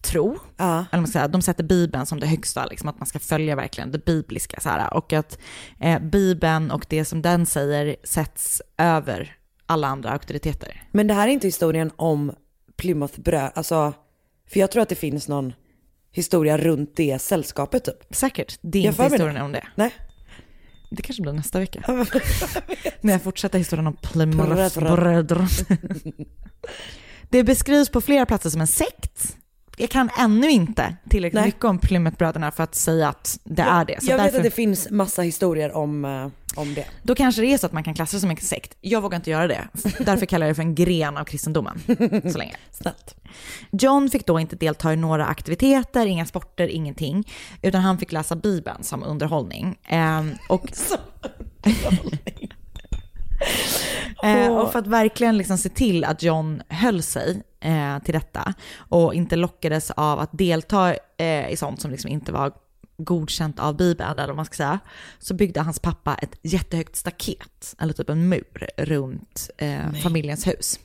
tro. 0.08 0.40
Eller 0.58 0.86
vad 0.92 1.00
man 1.00 1.08
säga, 1.08 1.28
de 1.28 1.42
sätter 1.42 1.64
Bibeln 1.64 2.06
som 2.06 2.20
det 2.20 2.28
högsta, 2.28 2.66
liksom, 2.66 2.90
att 2.90 3.00
man 3.00 3.06
ska 3.06 3.20
följa 3.20 3.56
verkligen 3.56 3.92
det 3.92 4.06
bibliska. 4.06 4.60
Så 4.60 4.70
här, 4.70 4.94
och 4.94 5.14
att 5.14 5.40
eh, 5.80 6.00
Bibeln 6.00 6.72
och 6.72 6.86
det 6.90 7.06
som 7.06 7.22
den 7.22 7.46
säger 7.46 7.96
sätts 8.04 8.62
över 8.78 9.36
alla 9.66 9.88
andra 9.88 10.10
auktoriteter. 10.10 10.84
Men 10.92 11.08
det 11.08 11.14
här 11.14 11.28
är 11.28 11.32
inte 11.32 11.48
historien 11.48 11.92
om 11.96 12.32
Plymouth 12.78 13.20
bröd, 13.22 13.52
alltså, 13.56 13.94
för 14.50 14.60
jag 14.60 14.72
tror 14.72 14.82
att 14.84 14.90
det 14.90 14.96
finns 14.96 15.28
någon 15.28 15.54
historia 16.12 16.58
runt 16.58 16.96
det 16.96 17.20
sällskapet 17.22 17.86
typ. 17.86 18.16
Säkert, 18.16 18.60
det 18.62 18.80
är 18.80 18.84
Jag 18.84 18.92
inte 18.94 19.04
historien 19.04 19.36
det. 19.36 19.42
om 19.42 19.52
det. 19.52 19.68
Nej. 19.76 19.94
Det 20.92 21.02
kanske 21.02 21.22
blir 21.22 21.34
nästa 21.34 21.60
vecka. 21.60 21.84
När 23.02 23.14
jag 23.14 23.22
fortsätter 23.22 23.58
historien 23.58 23.88
om 23.88 23.98
Bröder. 24.14 24.70
Plymouthbröder. 24.70 25.48
det 27.30 27.44
beskrivs 27.44 27.90
på 27.90 28.02
flera 28.02 28.26
platser 28.26 28.50
som 28.50 28.62
en 28.62 28.68
sekt. 28.68 29.38
Jag 29.80 29.90
kan 29.90 30.10
ännu 30.20 30.50
inte 30.50 30.96
tillräckligt 31.10 31.40
Nej. 31.40 31.46
mycket 31.46 31.64
om 31.64 31.80
Plymouthbröderna 31.80 32.52
för 32.52 32.64
att 32.64 32.76
säga 32.76 33.10
att 33.10 33.40
det 33.44 33.62
är 33.62 33.86
det. 33.86 34.04
Så 34.04 34.12
jag 34.12 34.18
vet 34.18 34.26
därför, 34.26 34.38
att 34.38 34.44
det 34.44 34.52
finns 34.52 34.92
massa 34.92 35.22
historier 35.22 35.76
om, 35.76 36.06
eh, 36.06 36.28
om 36.56 36.74
det. 36.74 36.86
Då 37.04 37.16
kanske 37.16 37.42
det 37.42 37.54
är 37.54 37.58
så 37.58 37.66
att 37.66 37.72
man 37.72 37.84
kan 37.84 37.94
klassa 37.94 38.18
det 38.18 38.22
som 38.22 38.30
en 38.30 38.38
sekt. 38.38 38.78
Jag 38.82 39.02
vågar 39.02 39.16
inte 39.16 39.30
göra 39.30 39.48
det. 39.48 39.68
Därför 40.00 40.26
kallar 40.26 40.46
jag 40.46 40.52
det 40.52 40.56
för 40.56 40.62
en 40.62 40.76
gren 40.76 41.18
av 41.18 41.26
kristendomen. 41.26 41.80
Så 42.32 42.38
länge. 42.38 42.56
Snällt. 42.72 43.16
John 43.72 44.10
fick 44.10 44.26
då 44.26 44.40
inte 44.40 44.56
delta 44.56 44.94
i 44.94 44.96
några 44.96 45.26
aktiviteter, 45.26 46.06
inga 46.06 46.26
sporter, 46.26 46.68
ingenting. 46.68 47.28
Utan 47.62 47.82
han 47.82 47.98
fick 47.98 48.12
läsa 48.12 48.36
Bibeln 48.36 48.84
som 48.84 49.04
underhållning. 49.04 49.78
Ehm, 49.88 50.32
och, 50.50 50.66
Eh, 54.24 54.48
och 54.48 54.72
för 54.72 54.80
att 54.80 54.88
verkligen 54.88 55.38
liksom 55.38 55.58
se 55.58 55.70
till 55.70 56.04
att 56.04 56.24
John 56.24 56.62
höll 56.70 57.04
sig 57.04 57.44
eh, 57.68 58.00
till 58.00 58.14
detta 58.14 58.54
och 58.78 59.14
inte 59.14 59.36
lockades 59.36 59.92
av 59.92 60.20
att 60.20 60.30
delta 60.32 60.96
eh, 61.18 61.50
i 61.50 61.56
sånt 61.58 61.82
som 61.82 61.92
liksom 61.92 62.12
inte 62.12 62.32
var 62.32 62.52
godkänt 62.98 63.60
av 63.60 63.78
Bibeln, 63.78 64.12
eller 64.12 64.28
vad 64.28 64.36
man 64.36 64.46
ska 64.46 64.56
säga, 64.56 64.80
så 65.20 65.34
byggde 65.34 65.62
hans 65.62 65.80
pappa 65.80 66.16
ett 66.16 66.40
jättehögt 66.42 66.96
staket, 66.96 67.76
eller 67.80 67.94
typ 67.94 68.10
en 68.10 68.30
mur, 68.30 68.70
runt 68.78 69.50
eh, 69.58 69.92
familjens 70.04 70.48
hus. 70.48 70.80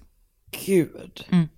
Gud. 0.66 1.26
Mm. 1.30 1.48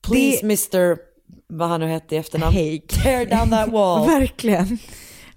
Please 0.00 0.44
Mr. 0.44 0.98
vad 1.46 1.68
han 1.68 1.80
nu 1.80 1.86
hette 1.86 2.14
i 2.14 2.18
efternamn. 2.18 2.54
Haig. 2.54 2.88
Tear 2.88 3.26
down 3.26 3.50
that 3.50 3.68
wall. 3.72 4.06
Verkligen. 4.06 4.78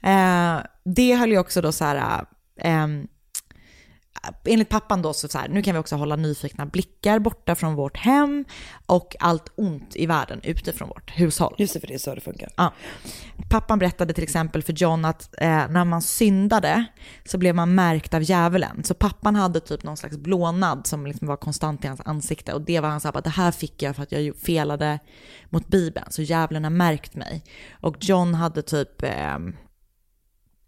Eh, 0.04 0.60
det 0.84 1.15
höll 1.15 1.32
ju 1.32 1.38
också 1.38 1.62
då 1.62 1.71
så 1.71 1.86
här, 1.86 2.26
ehm, 2.58 3.08
enligt 4.46 4.70
pappan 4.70 5.02
då 5.02 5.14
så, 5.14 5.28
så 5.28 5.38
här, 5.38 5.48
nu 5.48 5.62
kan 5.62 5.74
vi 5.74 5.80
också 5.80 5.96
hålla 5.96 6.16
nyfikna 6.16 6.66
blickar 6.66 7.20
borta 7.20 7.56
från 7.56 7.76
vårt 7.76 7.98
hem 7.98 8.46
och 8.86 9.16
allt 9.20 9.52
ont 9.56 9.96
i 9.96 10.06
världen 10.06 10.40
ute 10.44 10.74
från 10.74 10.90
vårt 10.90 11.20
hushåll. 11.20 11.56
Just 11.58 11.74
det, 11.74 11.80
för 11.80 11.88
det 11.88 11.94
är 11.94 11.98
så 11.98 12.16
det 12.16 12.22
funkar. 12.22 12.50
Ja. 12.56 12.74
Pappan 13.50 13.80
berättade 13.80 14.14
till 14.14 14.24
exempel 14.24 14.64
för 14.64 14.74
John 14.74 15.06
att 15.06 15.34
eh, 15.38 15.68
när 15.70 15.86
man 15.86 16.02
syndade 16.02 16.86
så 17.26 17.38
blev 17.38 17.56
man 17.56 17.76
märkt 17.76 18.14
av 18.14 18.24
djävulen. 18.24 18.84
Så 18.84 18.94
pappan 18.94 19.36
hade 19.36 19.60
typ 19.60 19.84
någon 19.84 19.98
slags 19.98 20.18
blånad 20.18 20.88
som 20.88 21.08
liksom 21.08 21.28
var 21.28 21.38
konstant 21.38 21.86
i 21.86 21.88
hans 21.88 22.02
ansikte 22.06 22.54
och 22.54 22.62
det 22.62 22.80
var 22.80 22.90
han 22.90 23.02
sa 23.02 23.10
att 23.10 23.24
det 23.24 23.30
här 23.30 23.52
fick 23.52 23.82
jag 23.82 23.96
för 23.96 24.04
att 24.04 24.12
jag 24.12 24.36
felade 24.36 25.00
mot 25.50 25.68
Bibeln, 25.68 26.06
så 26.10 26.22
djävulen 26.22 26.64
har 26.64 26.72
märkt 26.72 27.16
mig. 27.16 27.44
Och 27.72 27.96
John 28.00 28.34
hade 28.34 28.62
typ 28.62 29.04
eh, 29.04 29.38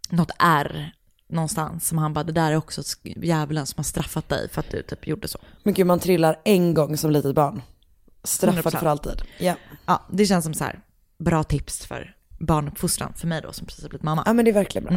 något 0.09 0.31
R 0.39 0.93
någonstans 1.33 1.87
som 1.87 1.97
han 1.97 2.13
bara, 2.13 2.23
det 2.23 2.31
där 2.31 2.51
är 2.51 2.55
också 2.55 2.81
djävulen 3.03 3.65
som 3.65 3.77
har 3.77 3.83
straffat 3.83 4.29
dig 4.29 4.49
för 4.49 4.59
att 4.59 4.69
du 4.69 4.81
typ 4.83 5.07
gjorde 5.07 5.27
så. 5.27 5.39
Men 5.63 5.73
gud, 5.73 5.87
man 5.87 5.99
trillar 5.99 6.39
en 6.45 6.73
gång 6.73 6.97
som 6.97 7.11
litet 7.11 7.35
barn. 7.35 7.61
Straffad 8.23 8.73
100%. 8.73 8.79
för 8.79 8.85
alltid. 8.85 9.21
Ja. 9.39 9.55
Ja, 9.85 10.01
det 10.11 10.25
känns 10.25 10.45
som 10.45 10.53
så 10.53 10.63
här, 10.63 10.79
bra 11.17 11.43
tips 11.43 11.85
för 11.85 12.15
barnuppfostran 12.39 13.13
för 13.13 13.27
mig 13.27 13.41
då 13.41 13.51
som 13.51 13.65
precis 13.67 13.83
har 13.83 13.89
blivit 13.89 14.03
mamma. 14.03 14.23
ja, 14.25 14.33
men 14.33 14.45
det 14.45 14.51
är 14.51 14.53
verkligen 14.53 14.85
bra. 14.85 14.95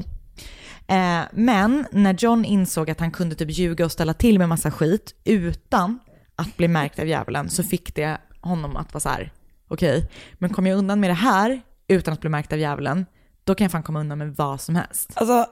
Eh, 0.96 1.24
men 1.32 1.86
när 1.92 2.14
John 2.18 2.44
insåg 2.44 2.90
att 2.90 3.00
han 3.00 3.10
kunde 3.10 3.34
typ 3.34 3.50
ljuga 3.50 3.84
och 3.84 3.92
ställa 3.92 4.14
till 4.14 4.38
med 4.38 4.48
massa 4.48 4.70
skit 4.70 5.14
utan 5.24 5.98
att 6.36 6.56
bli 6.56 6.68
märkt 6.68 6.98
av 6.98 7.06
djävulen 7.06 7.48
så 7.50 7.62
fick 7.62 7.94
det 7.94 8.18
honom 8.40 8.76
att 8.76 8.94
vara 8.94 9.00
så 9.00 9.08
här, 9.08 9.32
okej, 9.68 10.10
men 10.38 10.50
kommer 10.50 10.70
jag 10.70 10.78
undan 10.78 11.00
med 11.00 11.10
det 11.10 11.14
här 11.14 11.60
utan 11.88 12.14
att 12.14 12.20
bli 12.20 12.30
märkt 12.30 12.52
av 12.52 12.58
djävulen, 12.58 13.06
då 13.44 13.54
kan 13.54 13.64
jag 13.64 13.72
fan 13.72 13.82
komma 13.82 14.00
undan 14.00 14.18
med 14.18 14.36
vad 14.36 14.60
som 14.60 14.74
helst. 14.76 15.10
Alltså, 15.14 15.46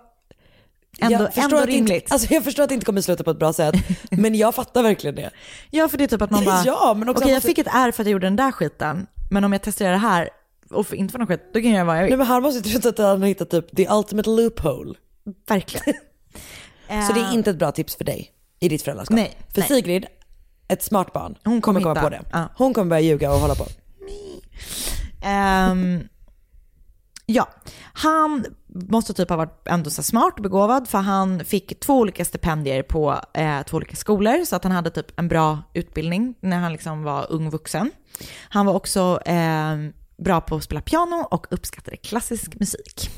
Ändå- 1.01 1.15
jag, 1.25 1.35
förstår 1.35 1.43
ändå 1.43 1.57
att 1.57 1.67
det 1.67 1.73
inte, 1.73 1.93
rimligt. 1.93 2.13
alltså 2.13 2.35
jag 2.35 2.45
förstår 2.45 2.63
att 2.63 2.69
det 2.69 2.75
inte 2.75 2.87
kommer 2.87 3.01
sluta 3.01 3.25
på 3.25 3.31
ett 3.31 3.39
bra 3.39 3.53
sätt, 3.53 3.75
men 4.11 4.35
jag 4.35 4.55
fattar 4.55 4.83
verkligen 4.83 5.15
det. 5.17 5.31
Ja, 5.71 5.89
för 5.89 5.99
det 5.99 6.05
är 6.05 6.09
typ 6.09 6.23
att 6.23 6.31
man 6.31 6.45
bara, 6.45 6.63
Ja, 6.67 6.91
okej 7.09 7.15
man 7.23 7.29
jag 7.29 7.43
fick 7.43 7.59
ett 7.59 7.67
R 7.67 7.91
för 7.93 8.03
att 8.03 8.07
jag 8.07 8.13
gjorde 8.13 8.27
den 8.27 8.37
där 8.37 8.53
skiten, 8.53 9.07
men 9.31 9.45
om 9.45 9.53
jag 9.53 9.63
testar 9.63 9.91
det 9.91 9.97
här 9.97 10.29
och 10.71 10.95
inte 10.95 11.13
får 11.13 11.19
någon 11.19 11.29
skit, 11.29 11.43
då 11.55 11.61
kan 11.61 11.71
jag 11.71 11.75
göra 11.75 11.85
vad 11.85 11.97
jag 11.99 12.03
vill. 12.03 12.11
Nej 12.11 12.19
men 12.19 12.27
här 12.27 12.41
måste 12.41 12.69
jag 12.71 12.83
tro 12.83 12.91
att 12.91 12.99
han 12.99 13.21
har 13.21 13.29
hittat 13.29 13.51
typ 13.51 13.77
the 13.77 13.89
ultimate 13.91 14.31
loophole. 14.31 14.95
Verkligen. 15.49 15.95
Så 17.07 17.13
det 17.13 17.21
är 17.21 17.33
inte 17.35 17.51
ett 17.51 17.59
bra 17.59 17.73
tips 17.73 17.97
för 17.97 18.05
dig 18.05 18.31
i 18.61 18.69
ditt 18.69 18.83
föräldraskap? 18.83 19.17
Nej, 19.17 19.37
För 19.55 19.61
nej. 19.61 19.69
Sigrid, 19.69 20.07
ett 20.69 20.83
smart 20.83 21.13
barn, 21.13 21.35
Hon 21.45 21.61
kommer 21.61 21.81
komma 21.81 21.95
hitta- 21.95 22.03
på 22.03 22.09
det. 22.09 22.49
Hon 22.57 22.75
kommer 22.75 22.91
börja 22.91 23.01
ljuga 23.01 23.33
och 23.33 23.39
hålla 23.39 23.55
på. 23.55 23.67
Ehm, 25.23 26.09
ja, 27.27 27.49
han 27.93 28.45
måste 28.75 29.15
typ 29.15 29.29
ha 29.29 29.37
varit 29.37 29.69
ändå 29.69 29.91
så 29.91 30.03
smart 30.03 30.33
och 30.37 30.43
begåvad 30.43 30.89
för 30.89 30.99
han 30.99 31.45
fick 31.45 31.81
två 31.81 31.99
olika 31.99 32.25
stipendier 32.25 32.83
på 32.83 33.21
eh, 33.35 33.63
två 33.63 33.77
olika 33.77 33.97
skolor 33.97 34.45
så 34.45 34.57
att 34.57 34.65
han 34.65 34.73
hade 34.73 34.91
typ 34.91 35.19
en 35.21 35.29
bra 35.29 35.63
utbildning 35.75 36.35
när 36.41 36.59
han 36.59 36.73
liksom 36.73 37.03
var 37.03 37.33
ung 37.33 37.51
vuxen. 37.51 37.91
Han 38.49 38.67
var 38.67 38.75
också 38.75 39.21
eh, 39.27 39.77
bra 40.17 40.41
på 40.41 40.57
att 40.57 40.65
spela 40.65 40.81
piano 40.81 41.27
och 41.31 41.47
uppskattade 41.51 41.97
klassisk 41.97 42.61
musik. 42.61 43.11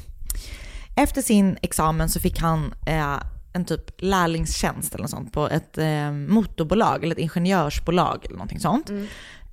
Efter 0.97 1.23
sin 1.23 1.59
examen 1.62 2.09
så 2.09 2.21
fick 2.21 2.40
han 2.40 2.75
eh, 2.87 3.16
en 3.53 3.64
typ 3.64 3.90
lärlingstjänst 3.99 4.95
eller 4.95 5.03
något 5.03 5.11
sånt 5.11 5.33
på 5.33 5.49
ett 5.49 5.79
eh, 5.79 6.12
motorbolag 6.12 7.05
eller 7.05 7.14
ett 7.14 7.21
ingenjörsbolag 7.21 8.25
eller 8.25 8.37
någonting 8.37 8.61
sånt. 8.61 8.90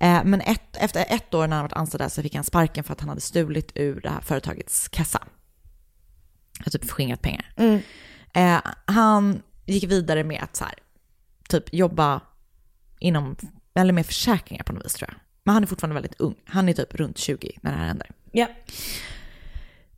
Eh, 0.00 0.24
men 0.24 0.40
ett, 0.40 0.76
efter 0.76 1.04
ett 1.08 1.34
år 1.34 1.46
när 1.46 1.56
han 1.56 1.64
varit 1.64 1.72
anställd 1.72 2.02
där 2.02 2.08
så 2.08 2.22
fick 2.22 2.34
han 2.34 2.44
sparken 2.44 2.84
för 2.84 2.92
att 2.92 3.00
han 3.00 3.08
hade 3.08 3.20
stulit 3.20 3.72
ur 3.74 4.00
det 4.00 4.08
här 4.08 4.20
företagets 4.20 4.88
kassa. 4.88 5.20
Och 6.66 6.72
typ 6.72 6.84
förskingrat 6.84 7.22
pengar. 7.22 7.52
Eh, 8.34 8.60
han 8.84 9.42
gick 9.66 9.84
vidare 9.84 10.24
med 10.24 10.42
att 10.42 10.56
så 10.56 10.64
här, 10.64 10.74
typ 11.48 11.74
jobba 11.74 12.20
inom, 12.98 13.36
eller 13.74 13.92
med 13.92 14.06
försäkringar 14.06 14.64
på 14.64 14.72
något 14.72 14.84
vis 14.84 14.94
tror 14.94 15.10
jag. 15.10 15.20
Men 15.44 15.54
han 15.54 15.62
är 15.62 15.66
fortfarande 15.66 15.94
väldigt 15.94 16.20
ung. 16.20 16.34
Han 16.44 16.68
är 16.68 16.72
typ 16.72 16.94
runt 16.94 17.18
20 17.18 17.58
när 17.60 17.72
det 17.72 17.78
här 17.78 17.86
händer. 17.86 18.10
Ja. 18.32 18.46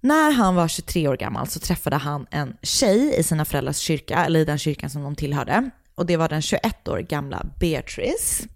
När 0.01 0.31
han 0.33 0.55
var 0.55 0.69
23 0.69 1.09
år 1.09 1.17
gammal 1.17 1.47
så 1.47 1.61
träffade 1.61 1.97
han 1.97 2.27
en 2.31 2.57
tjej 2.63 3.15
i 3.19 3.23
sina 3.23 3.45
föräldrars 3.45 3.77
kyrka, 3.77 4.25
eller 4.25 4.41
i 4.41 4.45
den 4.45 4.59
kyrkan 4.59 4.91
som 4.91 5.03
de 5.03 5.15
tillhörde. 5.15 5.71
Och 5.95 6.07
det 6.07 6.17
var 6.17 6.29
den 6.29 6.43
21 6.43 6.89
år 6.89 6.99
gamla 6.99 7.47
Beatrice. 7.61 8.47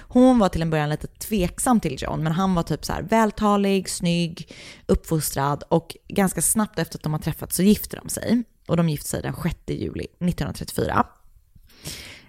Hon 0.00 0.38
var 0.38 0.48
till 0.48 0.62
en 0.62 0.70
början 0.70 0.88
lite 0.88 1.06
tveksam 1.06 1.80
till 1.80 2.02
John, 2.02 2.22
men 2.22 2.32
han 2.32 2.54
var 2.54 2.62
typ 2.62 2.84
så 2.84 2.92
här 2.92 3.02
vältalig, 3.02 3.90
snygg, 3.90 4.54
uppfostrad 4.86 5.64
och 5.68 5.96
ganska 6.08 6.42
snabbt 6.42 6.78
efter 6.78 6.98
att 6.98 7.02
de 7.02 7.12
har 7.12 7.20
träffats 7.20 7.56
så 7.56 7.62
gifte 7.62 7.96
de 7.96 8.08
sig. 8.08 8.42
Och 8.68 8.76
de 8.76 8.88
gifte 8.88 9.08
sig 9.08 9.22
den 9.22 9.34
6 9.42 9.56
juli 9.66 10.04
1934. 10.04 11.06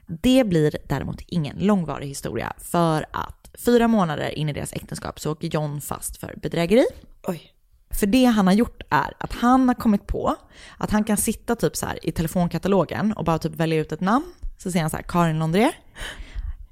Det 0.08 0.44
blir 0.44 0.78
däremot 0.90 1.22
ingen 1.28 1.58
långvarig 1.60 2.08
historia 2.08 2.54
för 2.58 3.06
att 3.12 3.50
fyra 3.66 3.88
månader 3.88 4.30
in 4.30 4.50
i 4.50 4.54
deras 4.54 4.74
äktenskap 4.74 5.20
så 5.20 5.32
åker 5.32 5.48
John 5.48 5.82
fast 5.82 6.18
för 6.18 6.36
bedrägeri. 6.42 6.86
Oj. 7.24 7.54
För 7.90 8.08
det 8.08 8.26
han 8.26 8.48
har 8.48 8.54
gjort 8.54 8.82
är 8.90 9.14
att 9.18 9.34
han 9.34 9.68
har 9.68 9.76
kommit 9.76 10.08
på 10.08 10.36
att 10.78 10.92
han 10.92 11.04
kan 11.04 11.18
sitta 11.18 11.56
typ 11.56 11.76
så 11.76 11.86
här 11.86 12.06
i 12.06 12.12
telefonkatalogen 12.12 13.14
och 13.14 13.26
bara 13.26 13.40
typ 13.40 13.56
välja 13.56 13.80
ut 13.80 13.92
ett 13.92 14.02
namn. 14.02 14.26
Så 14.58 14.72
ser 14.72 14.82
han 14.82 14.90
så 14.90 14.96
här 14.96 15.04
Karin 15.08 15.40
Londré. 15.40 15.72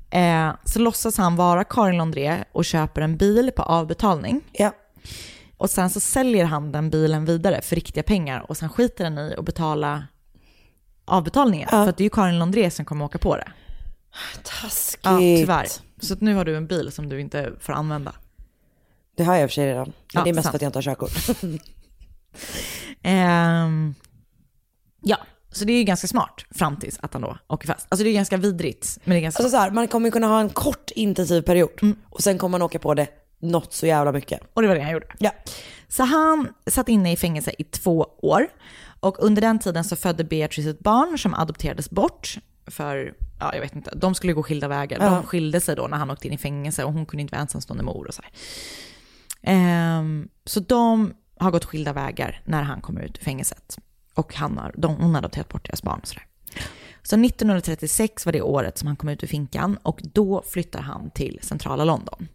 Eh, 0.10 0.52
så 0.64 0.80
låtsas 0.80 1.18
han 1.18 1.36
vara 1.36 1.64
Karin 1.64 1.98
Londré 1.98 2.44
och 2.52 2.66
köper 2.66 3.02
en 3.02 3.18
bil 3.18 3.52
på 3.56 3.64
avbetalning. 3.64 4.42
Ja. 4.52 4.72
Och 5.58 5.70
sen 5.70 5.90
så 5.90 6.00
säljer 6.00 6.46
han 6.46 6.72
den 6.72 6.90
bilen 6.90 7.26
vidare 7.26 7.62
för 7.62 7.76
riktiga 7.76 8.04
pengar 8.04 8.46
och 8.50 8.58
sen 8.58 8.70
skiter 8.70 9.04
han 9.04 9.18
i 9.18 9.36
att 9.38 9.46
betala 9.46 10.08
avbetalningen. 11.06 11.70
För 11.70 11.90
att 11.90 11.98
det 11.98 12.02
är 12.02 12.06
ju 12.06 12.10
Karin 12.10 12.40
Londré 12.40 12.72
som 12.72 12.86
kommer 12.86 13.06
åka 13.06 13.18
på 13.18 13.36
det. 13.36 13.52
Taskigt. 14.44 15.00
Ja, 15.04 15.18
tyvärr. 15.20 15.68
Så 16.00 16.16
nu 16.20 16.34
har 16.36 16.46
du 16.46 16.58
en 16.58 16.68
bil 16.68 16.92
som 16.92 17.10
du 17.10 17.22
inte 17.22 17.52
får 17.60 17.74
använda. 17.74 18.14
Det 19.18 19.24
har 19.24 19.34
jag 19.36 19.44
i 19.44 19.46
och 19.46 19.50
för 19.50 19.54
sig 19.54 19.68
redan. 19.68 19.86
Men 19.86 19.94
Ja, 20.14 20.24
det 20.24 20.30
är 20.30 20.34
mest 20.34 20.44
sant. 20.46 20.52
för 20.52 20.58
att 20.58 20.62
jag 20.62 20.70
inte 20.70 20.78
har 20.78 20.84
körkort. 20.84 21.12
Ehm, 23.02 23.96
ja, 25.02 25.18
så 25.52 25.66
det 25.66 25.74
är 25.74 25.78
ju 25.78 25.84
ganska 25.84 26.08
smart 26.08 26.46
fram 26.52 26.78
tills 26.78 27.00
att 27.02 27.14
han 27.14 27.22
då 27.22 27.38
åker 27.48 27.68
fast. 27.68 27.88
Alltså 27.90 28.04
det 28.04 28.10
är 28.10 28.14
ganska 28.14 28.38
vidrigt, 28.38 29.00
men 29.04 29.14
det 29.14 29.20
är 29.20 29.22
ganska 29.22 29.44
Alltså 29.44 29.58
så 29.58 29.62
här, 29.62 29.72
man 29.72 29.88
kommer 29.88 30.12
kunna 30.12 30.28
ha 30.28 30.40
en 30.40 30.50
kort 30.50 30.92
intensiv 30.96 31.42
period 31.42 31.96
och 32.10 32.22
sen 32.22 32.38
kommer 32.38 32.52
man 32.52 32.62
åka 32.62 32.80
på 32.80 32.94
det 32.94 33.08
något 33.40 33.74
så 33.74 33.86
jävla 33.88 34.12
mycket. 34.12 34.42
Och 34.54 34.62
det 34.62 34.68
var 34.68 34.76
det 34.76 34.82
han 34.82 34.92
gjorde. 34.92 35.08
Ja. 35.20 35.32
Så 35.88 36.04
han 36.04 36.54
satt 36.70 36.90
inne 36.90 37.12
i 37.12 37.16
fängelse 37.16 37.52
i 37.58 37.64
två 37.64 38.08
år. 38.18 38.48
Och 39.00 39.24
under 39.24 39.42
den 39.42 39.60
tiden 39.60 39.84
så 39.84 39.96
födde 39.96 40.24
Beatrice 40.24 40.66
ett 40.66 40.80
barn 40.80 41.20
som 41.20 41.34
adopterades 41.34 41.90
bort. 41.90 42.38
För, 42.68 43.14
ja 43.40 43.54
jag 43.54 43.62
vet 43.62 43.76
inte, 43.76 43.96
de 43.96 44.16
skulle 44.16 44.34
gå 44.34 44.44
skilda 44.44 44.68
vägar. 44.68 45.00
Ja. 45.02 45.10
De 45.10 45.24
skilde 45.24 45.60
sig 45.60 45.76
då 45.76 45.88
när 45.88 45.98
han 45.98 46.12
åkte 46.12 46.28
in 46.28 46.34
i 46.34 46.38
fängelse 46.38 46.84
och 46.84 46.94
hon 46.94 47.06
kunde 47.06 47.22
inte 47.22 47.32
vara 47.32 47.42
ensamstående 47.42 47.84
mor 47.84 48.08
och 48.08 48.14
så 48.14 48.22
här. 48.22 48.32
Ehm, 49.42 50.28
så 50.46 50.60
de 50.60 51.14
har 51.40 51.52
gått 51.52 51.66
skilda 51.66 51.94
vägar 51.94 52.42
när 52.46 52.64
han 52.64 52.82
kommer 52.82 53.02
ut 53.02 53.18
ur 53.18 53.24
fängelset. 53.24 53.78
Och 54.18 54.36
han 54.36 54.58
har, 54.58 54.74
de, 54.78 54.96
hon 54.96 55.12
har 55.12 55.18
adopterat 55.18 55.50
bort 55.50 55.66
deras 55.66 55.84
barn 55.84 56.00
och 56.02 56.08
sådär. 56.08 56.26
Så 57.04 57.16
1936 57.16 58.26
var 58.26 58.34
det 58.34 58.42
året 58.42 58.78
som 58.78 58.88
han 58.88 58.96
kom 58.96 59.10
ut 59.10 59.24
ur 59.24 59.28
finkan 59.28 59.78
och 59.84 60.02
då 60.04 60.44
flyttar 60.48 60.82
han 60.82 61.10
till 61.10 61.40
centrala 61.42 61.84
London. 61.86 62.28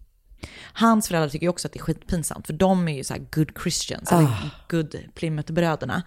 Hans 0.73 1.09
föräldrar 1.09 1.29
tycker 1.29 1.47
ju 1.47 1.51
också 1.51 1.69
att 1.69 1.73
det 1.73 1.79
är 1.79 1.83
skitpinsamt, 1.83 2.47
för 2.47 2.55
de 2.55 2.89
är 2.89 2.93
ju 2.93 3.05
så 3.05 3.15
här 3.15 3.27
good 3.33 3.51
christians, 3.63 4.13
eller 4.13 4.29
good 4.71 4.97
Plymouth-bröderna. 5.15 6.03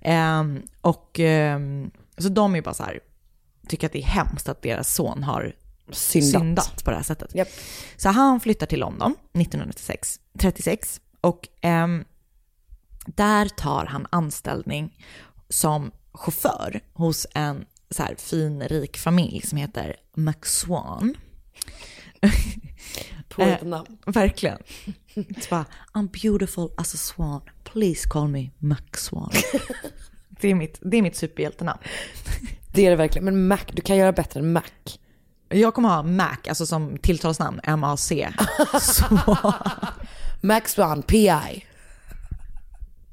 Ehm, 0.00 0.62
och 0.80 1.20
ehm, 1.20 1.90
så 2.18 2.28
de 2.28 2.52
är 2.52 2.56
ju 2.56 2.62
bara 2.62 2.74
så 2.74 2.82
här, 2.82 3.00
tycker 3.68 3.86
att 3.86 3.92
det 3.92 3.98
är 3.98 4.06
hemskt 4.06 4.48
att 4.48 4.62
deras 4.62 4.94
son 4.94 5.22
har 5.22 5.52
Syndat. 5.90 6.40
syndat, 6.40 6.84
på 6.84 6.90
det 6.90 6.96
här 6.96 7.04
sättet. 7.04 7.34
Japp. 7.34 7.48
Så 7.96 8.08
han 8.08 8.40
flyttar 8.40 8.66
till 8.66 8.80
London 8.80 9.14
1936 9.32 10.20
36, 10.38 11.00
och 11.20 11.48
ehm, 11.60 12.04
där 13.06 13.48
tar 13.48 13.86
han 13.86 14.06
anställning 14.10 15.04
som 15.48 15.90
chaufför 16.12 16.80
hos 16.92 17.26
en 17.34 17.64
så 17.90 18.02
här 18.02 18.14
fin 18.18 18.62
rik 18.68 18.98
familj 18.98 19.42
som 19.42 19.58
heter 19.58 19.96
McSwan. 20.14 21.14
Namn. 23.62 23.98
Verkligen. 24.06 24.58
Så 25.14 25.48
bara, 25.50 25.64
I'm 25.92 26.22
beautiful 26.22 26.70
as 26.76 26.94
a 26.94 26.96
swan, 26.96 27.40
please 27.64 28.08
call 28.08 28.28
me 28.28 28.50
McSwan. 28.58 29.30
det, 30.28 30.48
är 30.48 30.54
mitt, 30.54 30.78
det 30.82 30.96
är 30.96 31.02
mitt 31.02 31.16
superhjältenamn. 31.16 31.80
Det 32.72 32.86
är 32.86 32.90
det 32.90 32.96
verkligen. 32.96 33.24
Men 33.24 33.48
Mac, 33.48 33.58
du 33.72 33.82
kan 33.82 33.96
göra 33.96 34.12
bättre 34.12 34.40
än 34.40 34.52
Mac. 34.52 34.62
Jag 35.48 35.74
kommer 35.74 35.88
ha 35.88 36.02
Mac, 36.02 36.36
alltså 36.48 36.66
som 36.66 36.98
tilltalsnamn, 36.98 37.60
M-A-C. 37.62 38.32
Swan. 38.80 39.52
Max 40.40 40.78
One, 40.78 41.02
PI. 41.02 41.64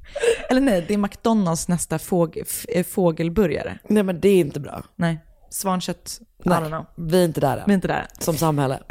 Eller 0.50 0.62
nej, 0.62 0.86
det 0.88 0.94
är 0.94 0.98
McDonalds 0.98 1.68
nästa 1.68 2.00
fåg, 2.00 2.42
eh, 2.70 2.84
fågelburgare. 2.86 3.80
Nej 3.90 4.04
men 4.04 4.20
det 4.20 4.30
är 4.30 4.40
inte 4.40 4.60
bra. 4.60 4.84
Nej, 4.96 5.20
svankött, 5.50 6.20
I 6.22 6.50
Nej, 6.50 6.58
don't 6.60 6.68
know. 6.68 6.86
vi 6.96 7.20
är 7.22 7.26
inte 7.26 7.42
där 7.42 7.56
Vi 7.56 7.60
är 7.62 7.64
än. 7.64 7.72
inte 7.72 7.88
där. 7.88 8.08
Som 8.20 8.38
samhälle. 8.38 8.80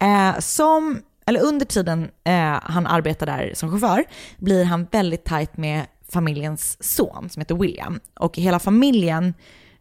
Eh, 0.00 0.38
som, 0.38 1.02
eller 1.26 1.40
under 1.42 1.66
tiden 1.66 2.10
eh, 2.24 2.60
han 2.62 2.86
arbetar 2.86 3.26
där 3.26 3.52
som 3.54 3.70
chaufför 3.70 4.04
blir 4.38 4.64
han 4.64 4.86
väldigt 4.90 5.24
tajt 5.24 5.56
med 5.56 5.86
familjens 6.12 6.76
son 6.84 7.28
som 7.30 7.40
heter 7.40 7.54
William. 7.54 8.00
Och 8.20 8.36
hela 8.36 8.58
familjen 8.58 9.34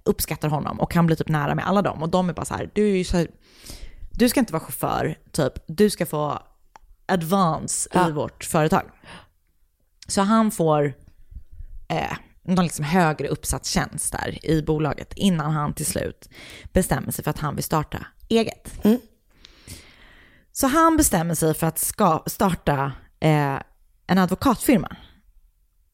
uppskattar 0.03 0.49
honom 0.49 0.79
och 0.79 0.93
han 0.95 1.05
blir 1.05 1.15
typ 1.15 1.27
nära 1.29 1.55
med 1.55 1.67
alla 1.67 1.81
dem. 1.81 2.03
Och 2.03 2.09
de 2.09 2.29
är 2.29 2.33
bara 2.33 2.45
så 2.45 2.53
här, 2.53 2.69
du 2.73 2.89
är 2.91 2.95
ju 2.97 3.03
så 3.03 3.17
här, 3.17 3.27
du 4.11 4.29
ska 4.29 4.39
inte 4.39 4.53
vara 4.53 4.63
chaufför, 4.63 5.17
typ. 5.31 5.53
Du 5.67 5.89
ska 5.89 6.05
få 6.05 6.39
advance 7.05 7.89
Ja. 7.93 8.09
i 8.09 8.11
vårt 8.11 8.43
företag. 8.43 8.83
Så 10.07 10.21
han 10.21 10.51
får 10.51 10.93
eh, 11.87 12.17
någon 12.43 12.65
liksom 12.65 12.85
högre 12.85 13.27
uppsatt 13.27 13.65
tjänst 13.65 14.11
där 14.11 14.45
i 14.45 14.61
bolaget 14.61 15.13
innan 15.13 15.51
han 15.51 15.73
till 15.73 15.85
slut 15.85 16.29
bestämmer 16.73 17.11
sig 17.11 17.23
för 17.23 17.31
att 17.31 17.39
han 17.39 17.55
vill 17.55 17.63
starta 17.63 18.05
eget. 18.29 18.73
Så 20.51 20.67
han 20.67 20.97
bestämmer 20.97 21.35
sig 21.35 21.53
för 21.53 21.67
att 21.67 21.79
ska 21.79 22.23
starta 22.25 22.91
eh, 23.19 23.59
en 24.07 24.17
advokatfirma. 24.17 24.95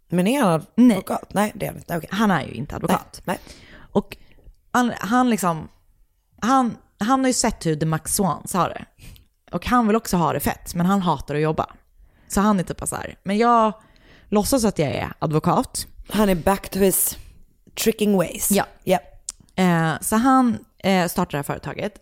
Men 0.09 0.27
är 0.27 0.43
han 0.43 0.65
Nej. 0.75 0.97
advokat? 0.97 1.33
Nej, 1.33 1.51
det 1.55 1.65
är 1.65 1.69
han 1.69 1.77
inte. 1.77 1.97
Okej. 1.97 2.09
Han 2.11 2.31
är 2.31 2.45
ju 2.45 2.53
inte 2.53 2.75
advokat. 2.75 3.21
Nej. 3.25 3.39
Och 3.75 4.17
han, 4.71 4.93
han 4.99 5.29
liksom, 5.29 5.67
han, 6.41 6.77
han 6.99 7.19
har 7.19 7.27
ju 7.27 7.33
sett 7.33 7.65
hur 7.65 7.75
The 7.75 7.85
Max 7.85 8.15
Swans 8.15 8.53
har 8.53 8.69
det. 8.69 8.85
Och 9.51 9.65
han 9.65 9.87
vill 9.87 9.95
också 9.95 10.17
ha 10.17 10.33
det 10.33 10.39
fett, 10.39 10.75
men 10.75 10.85
han 10.85 11.01
hatar 11.01 11.35
att 11.35 11.41
jobba. 11.41 11.75
Så 12.27 12.41
han 12.41 12.59
är 12.59 12.63
typ 12.63 12.77
bara 12.77 12.85
så 12.87 12.95
här, 12.95 13.17
men 13.23 13.37
jag 13.37 13.73
låtsas 14.33 14.65
att 14.65 14.79
jag 14.79 14.89
är 14.89 15.13
advokat. 15.19 15.87
Han 16.09 16.29
är 16.29 16.35
back 16.35 16.69
to 16.69 16.79
his 16.79 17.17
tricking 17.83 18.17
ways. 18.17 18.51
Ja. 18.51 18.65
Ja. 18.83 18.99
Eh, 19.55 19.91
så 20.01 20.15
han 20.15 20.57
eh, 20.77 21.07
startar 21.07 21.31
det 21.31 21.37
här 21.37 21.43
företaget. 21.43 21.93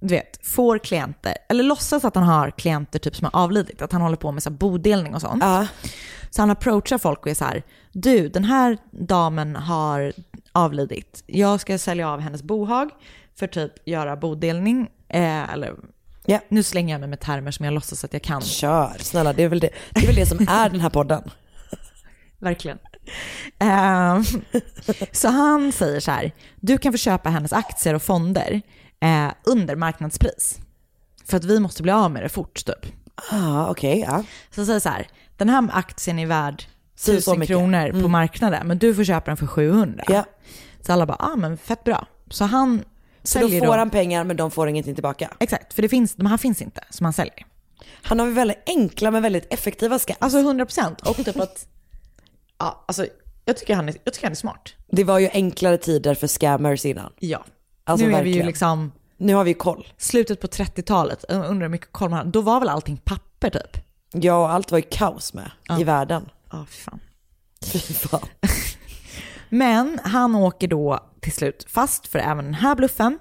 du 0.00 0.14
vet, 0.14 0.46
får 0.46 0.78
klienter, 0.78 1.36
eller 1.48 1.64
låtsas 1.64 2.04
att 2.04 2.14
han 2.14 2.24
har 2.24 2.50
klienter 2.50 2.98
typ 2.98 3.16
som 3.16 3.28
har 3.32 3.42
avlidit, 3.42 3.82
att 3.82 3.92
han 3.92 4.02
håller 4.02 4.16
på 4.16 4.32
med 4.32 4.42
så 4.42 4.50
bodelning 4.50 5.14
och 5.14 5.20
sånt. 5.20 5.42
Ja. 5.42 5.66
Så 6.30 6.42
han 6.42 6.50
approachar 6.50 6.98
folk 6.98 7.20
och 7.20 7.28
är 7.28 7.34
så 7.34 7.44
här, 7.44 7.62
du 7.92 8.28
den 8.28 8.44
här 8.44 8.78
damen 8.90 9.56
har 9.56 10.12
avlidit, 10.52 11.22
jag 11.26 11.60
ska 11.60 11.78
sälja 11.78 12.08
av 12.10 12.20
hennes 12.20 12.42
bohag 12.42 12.90
för 13.38 13.46
typ 13.46 13.88
göra 13.88 14.16
bodelning, 14.16 14.90
eh, 15.08 15.52
eller 15.52 15.74
Ja. 16.26 16.40
nu 16.48 16.62
slänger 16.62 16.94
jag 16.94 17.00
mig 17.00 17.08
med 17.08 17.20
termer 17.20 17.50
som 17.50 17.64
jag 17.64 17.74
låtsas 17.74 18.04
att 18.04 18.12
jag 18.12 18.22
kan. 18.22 18.40
Kör, 18.40 18.92
snälla 18.98 19.32
det 19.32 19.42
är 19.42 19.48
väl 19.48 19.60
det, 19.60 19.70
det, 19.90 20.00
är 20.00 20.06
väl 20.06 20.14
det 20.14 20.26
som 20.26 20.48
är 20.48 20.70
den 20.70 20.80
här 20.80 20.90
podden. 20.90 21.30
Verkligen. 22.44 22.78
Ehm, 23.58 24.24
så 25.12 25.28
han 25.28 25.72
säger 25.72 26.00
så 26.00 26.10
här, 26.10 26.32
du 26.60 26.78
kan 26.78 26.92
få 26.92 26.98
köpa 26.98 27.30
hennes 27.30 27.52
aktier 27.52 27.94
och 27.94 28.02
fonder 28.02 28.62
eh, 29.00 29.28
under 29.44 29.76
marknadspris. 29.76 30.58
För 31.24 31.36
att 31.36 31.44
vi 31.44 31.60
måste 31.60 31.82
bli 31.82 31.92
av 31.92 32.10
med 32.10 32.22
det 32.22 32.28
fort 32.28 32.64
typ. 32.66 32.92
Ah, 33.32 33.70
okej, 33.70 34.00
ja. 34.00 34.24
Så 34.50 34.60
han 34.60 34.66
säger 34.66 34.80
så 34.80 34.88
här, 34.88 35.06
den 35.36 35.48
här 35.48 35.68
aktien 35.72 36.18
är 36.18 36.26
värd 36.26 36.64
Så 36.96 37.16
och 37.16 37.22
så 37.22 37.30
1000 37.32 37.38
mycket. 37.40 37.56
kronor 37.56 37.90
på 37.90 37.96
Mm. 37.98 38.10
marknaden, 38.10 38.66
men 38.66 38.78
du 38.78 38.94
får 38.94 39.04
köpa 39.04 39.30
den 39.30 39.36
för 39.36 39.46
700. 39.46 40.04
Ja. 40.08 40.24
Så 40.80 40.92
alla 40.92 41.06
bara, 41.06 41.16
ah 41.20 41.36
men 41.36 41.56
fett 41.58 41.84
bra. 41.84 42.06
Så 42.30 42.44
han 42.44 42.84
Så 43.22 43.38
då 43.38 43.48
får 43.48 43.78
han 43.78 43.90
pengar 43.90 44.24
men 44.24 44.36
de 44.36 44.50
får 44.50 44.68
ingenting 44.68 44.94
tillbaka. 44.94 45.30
Exakt, 45.40 45.74
för 45.74 45.82
det 45.82 45.88
finns, 45.88 46.14
de 46.14 46.26
här 46.26 46.36
finns 46.36 46.62
inte 46.62 46.80
som 46.90 47.04
han 47.04 47.12
säljer. 47.12 47.46
Han 48.02 48.18
har 48.18 48.26
väl 48.26 48.34
väldigt 48.34 48.62
enkla 48.66 49.10
men 49.10 49.22
väldigt 49.22 49.52
effektiva 49.52 49.98
skatt. 49.98 50.16
Alltså 50.20 50.38
100 50.38 50.66
procent. 50.66 51.00
Och 51.00 51.16
typ 51.16 51.40
att, 51.40 51.66
ja 52.64 52.84
alltså 52.88 53.06
jag 53.44 53.56
tycker, 53.56 53.74
han 53.74 53.88
är, 53.88 53.94
jag 54.04 54.14
tycker 54.14 54.26
han 54.26 54.32
är 54.32 54.36
smart. 54.36 54.74
Det 54.86 55.04
var 55.04 55.18
ju 55.18 55.28
enklare 55.32 55.76
tider 55.78 56.14
för 56.14 56.26
scammers 56.26 56.84
innan. 56.84 57.12
Ja. 57.18 57.44
Alltså 57.84 58.06
nu 58.06 58.12
är 58.14 58.22
vi 58.24 58.30
ju 58.30 58.42
liksom 58.42 58.92
Nu 59.16 59.34
har 59.34 59.44
vi 59.44 59.54
koll. 59.54 59.88
slutet 59.98 60.40
på 60.40 60.46
30-talet, 60.46 61.24
jag 61.28 61.36
undrar 61.46 61.66
hur 61.66 61.68
mycket 61.68 61.92
koll 61.92 62.10
man 62.10 62.18
har. 62.18 62.24
Då 62.32 62.40
var 62.40 62.60
väl 62.60 62.68
allting 62.68 62.96
papper 62.96 63.50
typ? 63.50 63.84
Ja, 64.12 64.36
och 64.36 64.50
allt 64.50 64.70
var 64.70 64.78
ju 64.78 64.84
kaos 64.90 65.34
med 65.34 65.50
Ja. 65.68 65.80
i 65.80 65.84
världen. 65.84 66.28
Ja, 66.52 66.66
fy 66.68 66.76
fan. 66.82 67.00
Fy 67.64 67.78
fan. 67.78 68.28
Men 69.48 70.00
han 70.04 70.34
åker 70.34 70.68
då 70.68 71.00
till 71.20 71.32
slut 71.32 71.66
fast 71.68 72.06
för 72.06 72.18
även 72.18 72.44
den 72.44 72.54
här 72.54 72.74
bluffen. 72.74 73.18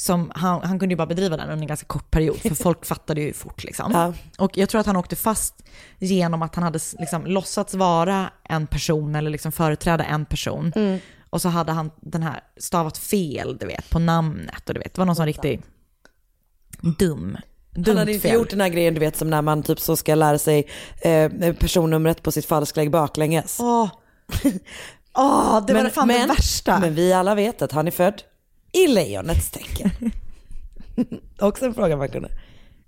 Som 0.00 0.32
han, 0.34 0.62
han 0.62 0.78
kunde 0.78 0.92
ju 0.92 0.96
bara 0.96 1.06
bedriva 1.06 1.36
den 1.36 1.48
under 1.50 1.62
en 1.62 1.66
ganska 1.66 1.86
kort 1.86 2.10
period, 2.10 2.36
för 2.36 2.54
folk 2.62 2.86
fattade 2.86 3.20
ju 3.20 3.32
fort 3.32 3.64
liksom. 3.64 3.92
Ja. 3.92 4.14
Och 4.38 4.58
jag 4.58 4.68
tror 4.68 4.80
att 4.80 4.86
han 4.86 4.96
åkte 4.96 5.16
fast 5.16 5.54
genom 5.98 6.42
att 6.42 6.54
han 6.54 6.64
hade 6.64 6.78
liksom 6.98 7.26
låtsats 7.26 7.74
vara 7.74 8.30
en 8.44 8.66
person 8.66 9.14
eller 9.14 9.30
liksom 9.30 9.52
företräda 9.52 10.04
en 10.04 10.24
person. 10.24 10.72
Mm. 10.76 10.98
Och 11.30 11.42
så 11.42 11.48
hade 11.48 11.72
han 11.72 11.90
den 12.00 12.22
här 12.22 12.40
stavat 12.56 12.98
fel, 12.98 13.56
du 13.60 13.66
vet, 13.66 13.90
på 13.90 13.98
namnet 13.98 14.68
och 14.68 14.74
du 14.74 14.80
vet, 14.80 14.94
det 14.94 15.00
var 15.00 15.06
någon 15.06 15.16
sån 15.16 15.26
riktig 15.26 15.62
dum, 16.98 17.38
Han 17.74 17.82
dumt 17.82 17.96
hade 17.96 18.12
inte 18.12 18.28
fel. 18.28 18.34
gjort 18.34 18.50
den 18.50 18.60
här 18.60 18.68
grejen 18.68 18.94
du 18.94 19.00
vet 19.00 19.16
som 19.16 19.30
när 19.30 19.42
man 19.42 19.62
typ 19.62 19.80
så 19.80 19.96
ska 19.96 20.14
lära 20.14 20.38
sig 20.38 20.68
eh, 21.00 21.52
personnumret 21.54 22.22
på 22.22 22.32
sitt 22.32 22.46
falsklägg 22.46 22.90
baklänges. 22.90 23.58
Åh, 23.60 23.88
Åh, 25.14 25.66
det 25.66 25.74
var 25.74 25.88
fan 25.88 26.08
det 26.08 26.26
värsta. 26.26 26.80
Men 26.80 26.94
vi 26.94 27.12
alla 27.12 27.34
vet 27.34 27.62
att 27.62 27.72
han 27.72 27.86
är 27.86 27.90
född 27.90 28.22
i 28.72 28.86
lejonets 28.86 29.50
tecken. 29.50 29.90
Också 31.38 31.64
en 31.64 31.74
fråga 31.74 31.96
man 31.96 32.08
kunde 32.08 32.28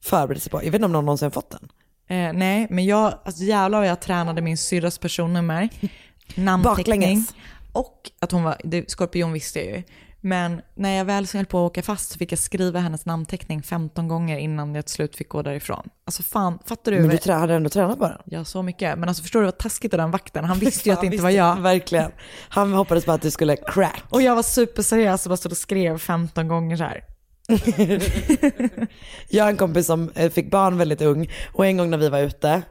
förbereda 0.01 0.41
sig 0.41 0.51
på. 0.51 0.59
Jag 0.59 0.65
vet 0.65 0.75
inte 0.75 0.85
om 0.85 0.93
någon 0.93 1.05
någonsin 1.05 1.31
fått 1.31 1.51
den. 1.51 1.69
Eh, 2.09 2.33
nej, 2.33 2.67
men 2.71 2.85
jag, 2.85 3.19
alltså 3.25 3.43
jävlar 3.43 3.79
vad 3.79 3.89
jag 3.89 4.01
tränade 4.01 4.41
min 4.41 4.59
syrras 4.59 4.99
personnummer. 4.99 5.69
Namnteckning. 6.35 7.01
Baklänges. 7.01 7.35
Och 7.73 8.11
att 8.19 8.33
hon 8.33 8.43
var, 8.43 8.57
det, 8.65 8.91
skorpion 8.91 9.33
visste 9.33 9.59
jag 9.59 9.77
ju. 9.77 9.83
Men 10.25 10.61
när 10.75 10.97
jag 10.97 11.05
väl 11.05 11.27
så 11.27 11.37
höll 11.39 11.47
på 11.47 11.59
att 11.67 11.71
åka 11.71 11.83
fast 11.83 12.11
så 12.13 12.19
fick 12.19 12.33
jag 12.33 12.39
skriva 12.39 12.81
hennes 12.81 13.07
namnteckning 13.07 13.63
15 13.63 14.09
gånger 14.09 14.39
innan 14.39 14.75
jag 14.75 14.87
till 14.87 14.95
slut 14.95 15.17
fick 15.17 15.29
gå 15.29 15.43
därifrån. 15.43 15.89
Alltså 16.05 16.23
fan, 16.23 16.59
fattar 16.65 16.93
du? 16.93 17.01
Men 17.01 17.09
du 17.11 17.17
trä- 17.17 17.35
hade 17.39 17.55
ändå 17.55 17.71
tränat 17.71 17.99
på 17.99 18.05
den? 18.09 18.19
Ja, 18.25 18.45
så 18.45 18.63
mycket. 18.63 18.99
Men 18.99 19.09
alltså 19.09 19.23
förstår 19.23 19.41
du 19.41 19.45
vad 19.47 19.59
taskigt 19.59 19.95
av 19.95 19.99
den 19.99 20.11
vakten? 20.11 20.45
Han 20.45 20.59
visste 20.59 20.89
ju 20.89 20.93
att 20.93 21.01
det 21.01 21.07
inte 21.07 21.23
var 21.23 21.31
jag. 21.31 21.61
Verkligen. 21.61 22.11
Han 22.49 22.73
hoppades 22.73 23.07
bara 23.07 23.13
att 23.15 23.23
du 23.23 23.31
skulle 23.31 23.57
crack. 23.57 24.03
Och 24.09 24.23
jag 24.23 24.35
var 24.37 24.43
superseriös 24.43 25.27
och 25.27 25.31
bara 25.31 25.37
stod 25.37 25.53
och 25.53 25.59
skrev 25.59 25.99
15 25.99 26.49
gånger 26.49 26.77
så 26.77 26.85
här. 26.85 27.05
Jag 29.29 29.45
har 29.45 29.51
en 29.51 29.57
kompis 29.57 29.87
som 29.87 30.11
eh, 30.15 30.31
fick 30.31 30.51
barn 30.51 30.79
väldigt 30.79 31.01
ung 31.01 31.31
och 31.53 31.67
en 31.67 31.77
gång 31.77 31.91
när 31.91 31.99
vi 31.99 32.09
var 32.09 32.19
ute 32.19 32.63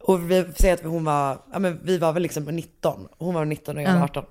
och 0.00 0.30
vi 0.30 0.44
säger 0.58 0.74
att 0.74 0.82
hon 0.84 1.04
var, 1.04 1.38
ja 1.52 1.58
men 1.58 1.80
vi 1.84 1.98
var 1.98 2.12
väl 2.12 2.22
liksom 2.22 2.44
19, 2.44 3.08
hon 3.18 3.34
var 3.34 3.44
19 3.44 3.76
och 3.76 3.82
jag 3.82 3.92
var 3.92 3.98
Ja. 3.98 4.04
18. 4.04 4.24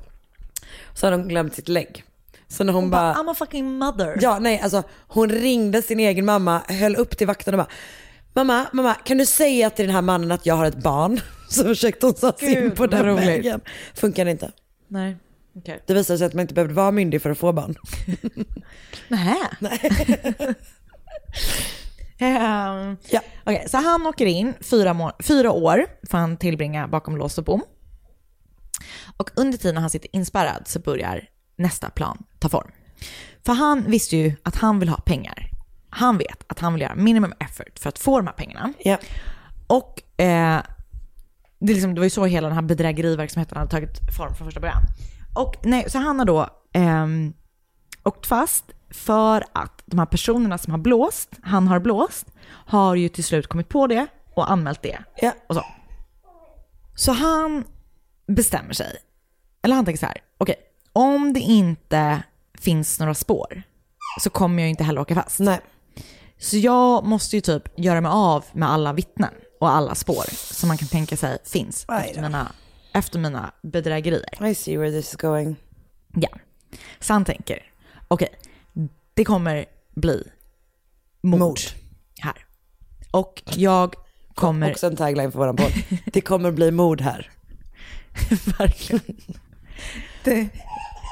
Så 0.93 1.05
hade 1.07 1.17
hon 1.17 1.27
glömt 1.27 1.53
sitt 1.55 1.67
lägg. 1.69 2.03
Så 2.49 2.63
när 2.63 2.73
hon, 2.73 2.89
bara, 2.89 3.13
I'm 3.13 3.31
a 3.31 3.33
fucking 3.37 3.77
mother. 3.77 4.17
ja 4.21 4.39
nej 4.39 4.59
alltså 4.59 4.83
hon 5.07 5.29
ringde 5.29 5.81
sin 5.81 5.99
egen 5.99 6.25
mamma, 6.25 6.61
höll 6.67 6.95
upp 6.95 7.17
till 7.17 7.27
vakten 7.27 7.53
och 7.53 7.57
bara 7.57 7.67
Mamma, 8.33 8.65
mamma 8.73 8.93
kan 8.93 9.17
du 9.17 9.25
säga 9.25 9.69
till 9.69 9.85
den 9.85 9.95
här 9.95 10.01
mannen 10.01 10.31
att 10.31 10.45
jag 10.45 10.55
har 10.55 10.65
ett 10.65 10.83
barn? 10.83 11.21
Så 11.49 11.63
försökte 11.63 12.05
hon 12.05 12.15
ta 12.15 12.31
sig 12.33 12.53
in 12.65 12.71
på 12.71 12.87
den 12.87 13.05
roligt. 13.05 13.27
vägen. 13.27 13.61
Funkade 13.95 14.31
inte. 14.31 14.51
Nej, 14.87 15.17
okej. 15.55 15.83
Det 15.87 15.93
visade 15.93 16.17
sig 16.19 16.27
att 16.27 16.33
man 16.33 16.41
inte 16.41 16.53
behövde 16.53 16.73
vara 16.73 16.91
myndig 16.91 17.21
för 17.21 17.29
att 17.29 17.37
få 17.37 17.51
barn. 17.53 17.75
Nähä? 19.07 19.37
Ehm, 22.21 22.97
Ja. 23.09 23.19
Okej, 23.43 23.65
så 23.69 23.77
han 23.77 24.07
åker 24.07 24.25
in, 24.25 24.53
fyra, 24.61 25.13
fyra 25.23 25.51
år 25.51 25.85
får 26.09 26.17
han 26.17 26.37
tillbringa 26.37 26.87
bakom 26.87 27.17
lås 27.17 27.37
och 27.37 27.43
bom. 27.43 27.61
Och 29.17 29.29
under 29.35 29.57
tiden 29.57 29.77
han 29.77 29.89
sitter 29.89 30.15
inspärrad 30.15 30.67
så 30.67 30.79
börjar 30.79 31.23
nästa 31.59 31.89
plan 31.89 32.23
ta 32.39 32.49
form. 32.49 32.71
För 33.45 33.53
han 33.53 33.91
visste 33.91 34.17
ju 34.17 34.35
att 34.43 34.55
han 34.55 34.79
vill 34.79 34.89
ha 34.89 34.97
pengar. 34.97 35.49
Han 35.89 36.17
vet 36.17 36.43
att 36.47 36.59
han 36.59 36.73
vill 36.73 36.81
göra 36.81 36.95
minimum 36.95 37.33
effort 37.39 37.79
för 37.79 37.89
att 37.89 37.99
få 37.99 38.17
de 38.17 38.27
här 38.27 38.33
pengarna. 38.33 38.73
Ja. 38.79 38.97
Och 39.67 40.21
eh, 40.21 40.61
det, 41.59 41.73
liksom, 41.73 41.95
det 41.95 41.99
var 41.99 42.03
ju 42.05 42.09
så 42.09 42.25
hela 42.25 42.47
den 42.47 42.55
här 42.55 42.63
bedrägeriverksamheten 42.63 43.57
hade 43.57 43.71
tagit 43.71 43.99
form 44.17 44.33
från 44.35 44.47
första 44.47 44.59
början. 44.59 44.81
Och 45.35 45.55
nej, 45.63 45.89
så 45.89 45.97
han 45.97 46.19
har 46.19 46.25
då 46.25 46.47
ehm, 46.73 47.33
åkt 48.03 48.25
fast 48.25 48.65
för 48.89 49.43
att 49.53 49.83
de 49.85 49.99
här 49.99 50.05
personerna 50.05 50.57
som 50.57 50.71
har 50.71 50.79
blåst, 50.79 51.29
han 51.41 51.67
har 51.67 51.79
blåst, 51.79 52.27
har 52.47 52.95
ju 52.95 53.09
till 53.09 53.23
slut 53.23 53.47
kommit 53.47 53.69
på 53.69 53.87
det 53.87 54.07
och 54.33 54.51
anmält 54.51 54.81
det. 54.81 54.97
Ja. 55.21 55.33
Och 55.47 55.55
så. 55.55 55.65
så 56.95 57.11
han 57.11 57.63
bestämmer 58.27 58.73
sig, 58.73 58.97
eller 59.61 59.75
han 59.75 59.85
tänker 59.85 59.99
så 59.99 60.05
här, 60.05 60.17
okej, 60.37 60.55
om 60.93 61.33
det 61.33 61.39
inte 61.39 62.23
finns 62.59 62.99
några 62.99 63.13
spår 63.13 63.63
så 64.19 64.29
kommer 64.29 64.63
jag 64.63 64.69
inte 64.69 64.83
heller 64.83 65.01
åka 65.01 65.15
fast. 65.15 65.39
Nej. 65.39 65.59
Så 66.37 66.57
jag 66.57 67.05
måste 67.05 67.35
ju 67.35 67.41
typ 67.41 67.79
göra 67.79 68.01
mig 68.01 68.11
av 68.11 68.45
med 68.53 68.69
alla 68.71 68.93
vittnen 68.93 69.33
och 69.59 69.69
alla 69.69 69.95
spår 69.95 70.25
som 70.31 70.67
man 70.67 70.77
kan 70.77 70.87
tänka 70.87 71.17
sig 71.17 71.37
finns 71.45 71.85
efter 71.89 72.21
mina, 72.21 72.51
efter 72.93 73.19
mina 73.19 73.51
bedrägerier. 73.61 74.45
I 74.47 74.55
see 74.55 74.77
where 74.77 74.91
this 74.91 75.09
is 75.09 75.15
going. 75.15 75.55
Ja. 76.15 76.29
Så 76.99 77.13
han 77.13 77.25
tänker, 77.25 77.71
okej, 78.07 78.29
det 79.13 79.25
kommer 79.25 79.65
bli 79.95 80.23
mord, 81.21 81.39
Mord. 81.39 81.59
här. 82.19 82.45
Och 83.11 83.43
jag 83.55 83.95
kommer... 84.35 84.71
Också 84.71 84.87
en 84.87 84.95
tagline 84.95 85.31
för 85.31 85.39
våran 85.39 85.55
podd. 85.55 85.71
Det 86.05 86.21
kommer 86.21 86.51
bli 86.51 86.71
mord 86.71 87.01
här. 87.01 87.31
Verkligen. 88.57 89.17
Det, 90.23 90.49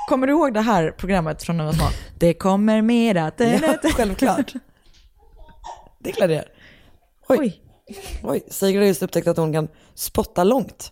kommer 0.07 0.27
du 0.27 0.33
ihåg 0.33 0.53
det 0.53 0.61
här 0.61 0.91
programmet 0.91 1.43
från 1.43 1.57
när 1.57 1.63
vi 1.63 1.67
var 1.67 1.73
små? 1.73 1.87
Det 2.17 2.33
kommer 2.33 2.81
mera... 2.81 3.31
Ja, 3.37 3.77
självklart. 3.95 4.53
Det 5.99 6.09
är 6.09 6.13
klart 6.13 6.27
det 6.27 6.33
gör. 6.33 6.47
Oj. 7.27 7.37
Oj. 7.39 7.61
Oj, 8.23 8.43
Sigrid 8.49 8.81
har 8.81 8.87
just 8.87 9.03
upptäckt 9.03 9.27
att 9.27 9.37
hon 9.37 9.53
kan 9.53 9.67
spotta 9.93 10.43
långt. 10.43 10.91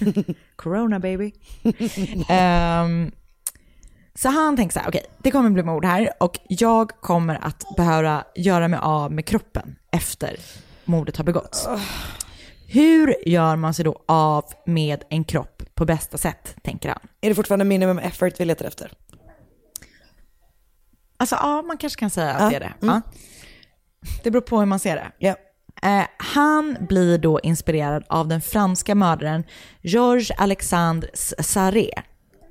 Corona 0.56 0.98
baby. 0.98 1.32
Ehm, 2.28 3.12
så 4.14 4.28
han 4.28 4.56
tänker 4.56 4.72
så 4.72 4.80
här, 4.80 4.88
okej, 4.88 5.04
det 5.18 5.30
kommer 5.30 5.50
bli 5.50 5.62
mord 5.62 5.84
här 5.84 6.10
och 6.20 6.38
jag 6.48 6.90
kommer 7.00 7.38
att 7.42 7.64
behöva 7.76 8.24
göra 8.34 8.68
mig 8.68 8.80
av 8.82 9.12
med 9.12 9.26
kroppen 9.26 9.76
efter 9.90 10.36
mordet 10.84 11.16
har 11.16 11.24
begåtts. 11.24 11.68
Hur 12.66 13.28
gör 13.28 13.56
man 13.56 13.74
sig 13.74 13.84
då 13.84 14.02
av 14.06 14.44
med 14.66 15.04
en 15.08 15.24
kropp 15.24 15.61
på 15.82 15.86
bästa 15.86 16.18
sätt, 16.18 16.56
tänker 16.62 16.88
han. 16.88 16.98
Är 17.20 17.28
det 17.28 17.34
fortfarande 17.34 17.64
minimum 17.64 17.98
effort 17.98 18.40
vi 18.40 18.44
letar 18.44 18.64
efter? 18.64 18.92
Alltså 21.16 21.36
ja, 21.36 21.62
man 21.62 21.76
kanske 21.76 22.00
kan 22.00 22.10
säga 22.10 22.30
att 22.34 22.42
Ja, 22.42 22.50
det 22.50 22.56
är 22.56 22.60
det. 22.60 22.86
mm. 22.86 22.94
Ja. 22.94 23.12
Det 24.24 24.30
beror 24.30 24.42
på 24.42 24.58
hur 24.58 24.66
man 24.66 24.78
ser 24.78 25.12
det. 25.18 25.36
Eh, 25.82 26.06
han 26.18 26.76
blir 26.88 27.18
då 27.18 27.40
inspirerad 27.40 28.04
av 28.08 28.28
den 28.28 28.40
franska 28.40 28.94
mördaren 28.94 29.44
Georges 29.80 30.30
Alexandre 30.30 31.10
Sarré 31.38 31.90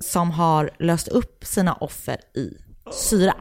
som 0.00 0.30
har 0.30 0.70
löst 0.78 1.08
upp 1.08 1.44
sina 1.44 1.74
offer 1.74 2.20
i 2.34 2.56
syra. 2.92 3.34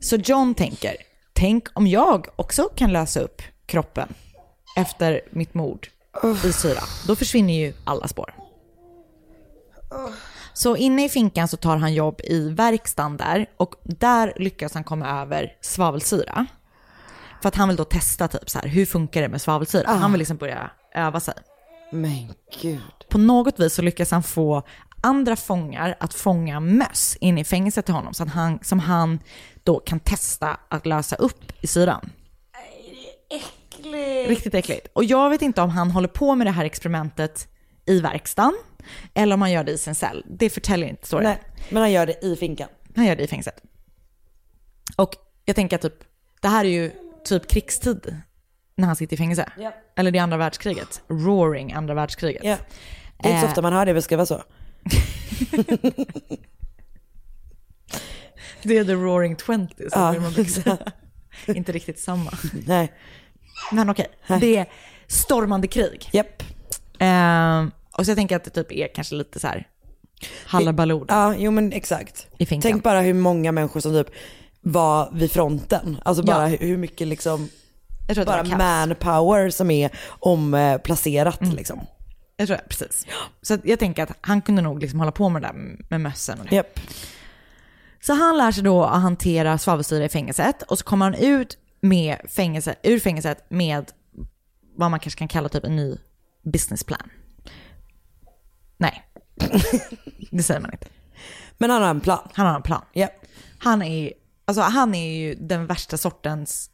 Så 0.00 0.16
John 0.16 0.54
tänker, 0.54 0.96
tänk 1.32 1.68
om 1.74 1.86
jag 1.86 2.26
också 2.36 2.62
kan 2.62 2.92
lösa 2.92 3.20
upp 3.20 3.42
kroppen 3.66 4.14
efter 4.76 5.20
mitt 5.30 5.54
mord 5.54 5.88
i 6.44 6.52
syra. 6.52 6.80
Då 7.06 7.16
försvinner 7.16 7.54
ju 7.54 7.72
alla 7.84 8.08
spår. 8.08 8.34
Så 10.52 10.76
inne 10.76 11.04
i 11.04 11.08
finkan 11.08 11.48
så 11.48 11.56
tar 11.56 11.76
han 11.76 11.94
jobb 11.94 12.20
i 12.24 12.48
verkstaden 12.48 13.16
där 13.16 13.46
och 13.56 13.74
där 13.84 14.32
lyckas 14.36 14.74
han 14.74 14.84
komma 14.84 15.22
över 15.22 15.52
svavelsyra. 15.60 16.46
För 17.42 17.48
att 17.48 17.56
han 17.56 17.68
vill 17.68 17.76
då 17.76 17.84
testa 17.84 18.28
typ 18.28 18.50
så 18.50 18.58
här, 18.58 18.68
hur 18.68 18.86
funkar 18.86 19.22
det 19.22 19.28
med 19.28 19.40
svavelsyra? 19.42 19.90
Han 19.90 20.12
vill 20.12 20.18
liksom 20.18 20.36
börja 20.36 20.70
öva 20.94 21.20
sig. 21.20 21.34
Men 21.92 22.34
gud. 22.62 22.80
På 23.08 23.18
något 23.18 23.60
vis 23.60 23.74
så 23.74 23.82
lyckas 23.82 24.10
han 24.10 24.22
få 24.22 24.62
andra 25.00 25.36
fångar 25.36 25.96
att 26.00 26.14
fånga 26.14 26.60
möss 26.60 27.16
in 27.20 27.38
i 27.38 27.44
fängelset 27.44 27.84
till 27.84 27.94
honom 27.94 28.14
så 28.14 28.22
att 28.22 28.28
han, 28.28 28.58
som 28.62 28.78
han 28.78 29.18
då 29.64 29.80
kan 29.80 30.00
testa 30.00 30.60
att 30.68 30.86
lösa 30.86 31.16
upp 31.16 31.52
i 31.60 31.66
syran. 31.66 32.10
Äckligt. 33.78 34.28
Riktigt 34.28 34.54
äckligt. 34.54 34.88
Och 34.92 35.04
jag 35.04 35.30
vet 35.30 35.42
inte 35.42 35.62
om 35.62 35.70
han 35.70 35.90
håller 35.90 36.08
på 36.08 36.34
med 36.34 36.46
det 36.46 36.50
här 36.50 36.64
experimentet 36.64 37.48
i 37.86 38.00
verkstaden 38.00 38.54
eller 39.14 39.34
om 39.34 39.40
han 39.42 39.52
gör 39.52 39.64
det 39.64 39.72
i 39.72 39.78
sin 39.78 39.94
cell. 39.94 40.24
Det 40.28 40.50
förtäljer 40.50 40.88
inte 40.88 41.06
storyn. 41.06 41.24
Nej, 41.24 41.38
men 41.70 41.82
han 41.82 41.92
gör 41.92 42.06
det 42.06 42.24
i 42.24 42.36
finkan. 42.36 42.68
Han 42.96 43.06
gör 43.06 43.16
det 43.16 43.22
i 43.22 43.26
fängelset. 43.26 43.62
Och 44.96 45.14
jag 45.44 45.56
tänker 45.56 45.76
att 45.76 45.82
typ, 45.82 45.94
det 46.40 46.48
här 46.48 46.64
är 46.64 46.68
ju 46.68 46.90
typ 47.24 47.46
krigstid 47.48 48.16
när 48.76 48.86
han 48.86 48.96
sitter 48.96 49.14
i 49.14 49.16
fängelse. 49.16 49.52
Ja. 49.58 49.72
Eller 49.96 50.10
det 50.10 50.18
är 50.18 50.22
andra 50.22 50.36
världskriget. 50.36 51.02
Roaring 51.08 51.72
andra 51.72 51.94
världskriget. 51.94 52.44
Ja. 52.44 52.56
Det 53.22 53.28
är 53.28 53.32
inte 53.32 53.40
så 53.40 53.46
Eh. 53.46 53.50
ofta 53.50 53.62
man 53.62 53.72
hör 53.72 53.86
det 53.86 53.94
beskrivas 53.94 54.28
så. 54.28 54.42
Det 58.62 58.78
är 58.78 58.84
the 58.84 58.92
roaring 58.94 59.36
twenties. 59.36 59.92
Ja, 59.92 60.14
inte 61.46 61.72
riktigt 61.72 62.00
samma. 62.00 62.32
Nej. 62.66 62.92
Men 63.72 63.90
okej, 63.90 64.06
det 64.40 64.56
är 64.56 64.66
stormande 65.06 65.66
krig. 65.66 66.08
Japp. 66.12 66.42
Ehm, 66.98 67.70
och 67.98 68.04
så 68.04 68.10
jag 68.10 68.16
tänker 68.18 68.36
att 68.36 68.44
det 68.44 68.50
typ 68.50 68.72
är 68.72 68.88
kanske 68.94 69.14
lite 69.14 69.40
så 69.40 69.46
här 69.46 69.66
hallabaloo 70.46 71.04
Ja, 71.08 71.34
jo 71.38 71.50
men 71.50 71.72
exakt. 71.72 72.26
i 72.38 72.46
finkan. 72.46 72.70
Tänk 72.72 72.82
bara 72.82 73.00
hur 73.00 73.14
många 73.14 73.52
människor 73.52 73.80
som 73.80 73.92
typ 73.92 74.08
var 74.60 75.10
vid 75.12 75.32
fronten. 75.32 75.98
Alltså 76.04 76.22
bara 76.24 76.46
hur- 76.46 76.58
hur 76.58 76.76
mycket 76.76 77.06
liksom, 77.08 77.48
jag 78.06 78.14
tror 78.14 78.22
att 78.22 78.26
bara 78.26 78.42
det 78.42 78.48
var 78.50 78.58
kaos. 78.58 78.88
manpower 78.98 79.50
som 79.50 79.70
är 79.70 79.90
omplacerat 80.08 81.40
Mm. 81.40 81.56
liksom. 81.56 81.80
Jag 82.36 82.46
tror 82.48 82.56
det, 82.56 82.64
precis. 82.68 83.06
Så 83.42 83.54
att 83.54 83.60
jag 83.64 83.78
tänker 83.78 84.02
att 84.02 84.10
han 84.20 84.42
kunde 84.42 84.62
nog 84.62 84.80
liksom 84.80 84.98
hålla 85.00 85.12
på 85.12 85.28
med 85.28 85.42
det 85.42 85.48
där 85.48 85.76
med 85.90 86.00
mössen 86.00 86.40
och 86.40 86.46
det. 86.50 86.56
Japp. 86.56 86.80
Så 88.00 88.12
han 88.12 88.36
lär 88.38 88.52
sig 88.52 88.62
då 88.64 88.84
att 88.84 89.02
hantera 89.02 89.58
svavelsyra 89.58 90.04
i 90.04 90.08
fängelset 90.08 90.62
och 90.62 90.78
så 90.78 90.84
kommer 90.84 91.04
han 91.04 91.14
ut 91.14 91.58
med 91.88 92.16
fängelse, 92.28 92.74
ur 92.82 92.98
fängelset 92.98 93.50
med 93.50 93.92
vad 94.76 94.90
man 94.90 95.00
kanske 95.00 95.18
kan 95.18 95.28
kalla 95.28 95.48
typ 95.48 95.64
en 95.64 95.76
ny 95.76 95.98
businessplan. 96.52 97.10
Nej, 98.76 99.02
det 100.30 100.42
säger 100.42 100.60
man 100.60 100.72
inte. 100.72 100.86
Men 101.58 101.70
han 101.70 101.82
har 101.82 101.90
en 101.90 102.00
plan. 102.00 102.28
Han 102.32 102.46
har 102.46 102.54
en 102.54 102.62
plan. 102.62 102.82
Japp. 102.94 103.26
Han 103.58 103.82
är, 103.82 104.12
alltså 104.44 104.62
han 104.62 104.94
är 104.94 105.18
ju 105.18 105.34
den 105.34 105.66
värsta 105.66 105.96
sortens... 105.96 106.70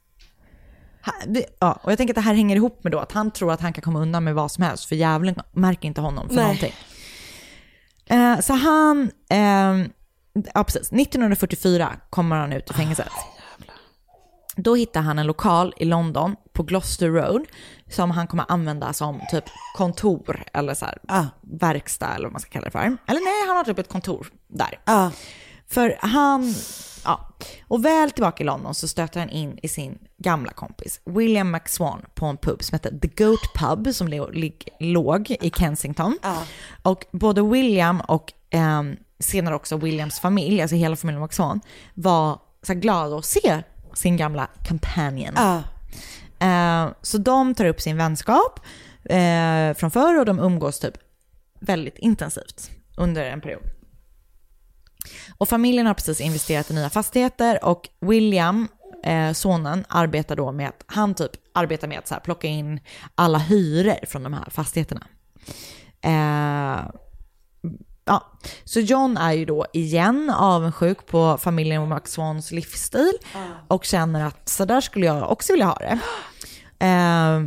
Ja, 1.59 1.81
och 1.83 1.91
jag 1.93 1.99
tänker 1.99 2.13
att 2.13 2.17
det 2.17 2.21
här 2.21 2.35
hänger 2.35 2.57
ihop 2.57 2.85
med 2.85 2.93
då 2.93 2.99
att 2.99 3.13
han 3.13 3.31
tror 3.31 3.53
att 3.53 3.61
han 3.61 3.73
kan 3.73 3.83
komma 3.83 4.01
undan 4.01 4.25
med 4.25 4.35
vad 4.35 4.51
som 4.51 4.65
helst 4.65 4.85
för 4.85 4.97
djävulen 4.97 5.35
märker 5.53 5.89
inte 5.89 6.01
honom 6.01 6.29
för 6.29 6.35
Nej. 6.35 6.45
någonting. 6.45 6.73
Eh, 8.07 8.41
så 8.41 8.53
han, 8.53 9.11
ehm, 9.29 9.91
ja 10.55 10.65
precis, 10.65 10.93
1944 10.93 11.97
kommer 12.11 12.37
han 12.37 12.53
ut 12.53 12.71
ur 12.71 12.75
fängelset. 12.75 13.13
Då 14.57 14.75
hittar 14.75 15.01
han 15.01 15.19
en 15.19 15.27
lokal 15.27 15.75
i 15.77 15.85
London 15.85 16.37
på 16.53 16.63
Gloucester 16.63 17.11
Road 17.11 17.45
som 17.91 18.11
han 18.11 18.27
kommer 18.27 18.45
använda 18.49 18.93
som 18.93 19.21
typ 19.31 19.45
kontor 19.77 20.43
eller 20.53 20.75
så 20.75 20.85
här, 20.85 20.99
Ah. 21.09 21.25
verkstad 21.41 22.15
eller 22.15 22.25
vad 22.27 22.33
man 22.33 22.41
ska 22.41 22.51
kalla 22.51 22.65
det 22.65 22.71
för. 22.71 22.79
Eller 22.79 23.21
nej, 23.21 23.47
han 23.49 23.57
har 23.57 23.65
typ 23.65 23.79
ett 23.79 23.89
kontor 23.89 24.27
där. 24.49 24.79
Ja. 24.85 25.11
För 25.69 25.97
han, 26.01 26.55
ja. 27.05 27.29
Och 27.69 27.85
väl 27.85 28.11
tillbaka 28.11 28.43
i 28.43 28.47
London 28.47 28.75
så 28.75 28.89
stöter 28.89 29.21
han 29.21 29.31
in 29.31 29.59
i 29.63 29.69
sin 29.69 29.99
gamla 30.19 30.53
kompis 30.53 31.01
William 31.05 31.51
McSwan 31.51 32.03
på 32.15 32.27
en 32.27 32.37
pub 32.37 32.63
som 32.63 32.75
heter 32.77 32.99
The 32.99 33.25
Goat 33.25 33.41
Pub 33.55 33.95
som 33.95 34.09
låg 34.81 35.31
i 35.31 35.51
Kensington. 35.51 36.19
Och 36.83 37.05
både 37.13 37.43
William 37.43 38.01
och 38.01 38.33
ehm, 38.51 38.97
senare 39.19 39.55
också 39.55 39.77
Williams 39.77 40.21
familj, 40.21 40.63
alltså 40.63 40.77
hela 40.77 40.97
familjen 40.97 41.23
McSwan, 41.23 41.61
var 41.95 42.39
så 42.63 42.75
glada 42.75 43.17
att 43.17 43.25
se 43.25 43.63
sin 43.95 44.17
gamla 44.17 44.49
companion. 44.69 45.35
Ja. 45.37 45.63
Eh, 46.47 46.93
så 47.03 47.19
de 47.19 47.55
tar 47.55 47.65
upp 47.65 47.81
sin 47.81 47.97
vänskap 47.97 48.61
eh, 49.05 49.75
från 49.75 49.91
förr 49.91 50.19
och 50.19 50.27
de 50.27 50.39
umgås 50.39 50.79
typ 50.79 50.95
väldigt 51.61 51.99
intensivt 51.99 52.71
under 52.97 53.25
en 53.25 53.41
period. 53.41 53.63
Och 55.39 55.49
familjen 55.49 55.87
har 55.87 55.95
precis 55.95 56.21
investerat 56.21 56.71
i 56.71 56.75
nya 56.75 56.91
fastigheter 56.91 57.65
och 57.65 57.89
William, 58.01 58.69
eh, 59.05 59.33
sonen, 59.33 59.85
arbetar 59.89 60.37
då 60.37 60.53
med 60.53 60.69
att 60.69 60.85
han 60.87 61.15
typ 61.15 61.31
arbetar 61.53 61.89
med 61.89 61.99
att 61.99 62.09
så 62.09 62.15
här, 62.15 62.21
plocka 62.21 62.47
in 62.47 62.81
alla 63.15 63.39
hyror 63.39 64.07
från 64.07 64.23
de 64.23 64.33
här 64.33 64.51
fastigheterna. 64.51 65.07
Eh, 66.01 66.91
ja. 68.05 68.27
Så 68.65 68.81
John 68.81 69.17
är 69.17 69.33
ju 69.33 69.45
då 69.45 69.67
igen 69.73 70.31
avundsjuk 70.31 71.07
på 71.07 71.39
familjen 71.39 71.89
McSwans 71.89 72.51
livsstil 72.53 73.13
och 73.69 73.85
känner 73.85 74.25
att 74.27 74.49
så 74.49 74.65
där 74.65 74.81
skulle 74.81 75.07
jag 75.07 75.31
också 75.31 75.53
vilja 75.53 75.67
ha 75.67 75.75
det. 75.75 75.99
Eh, 76.87 77.41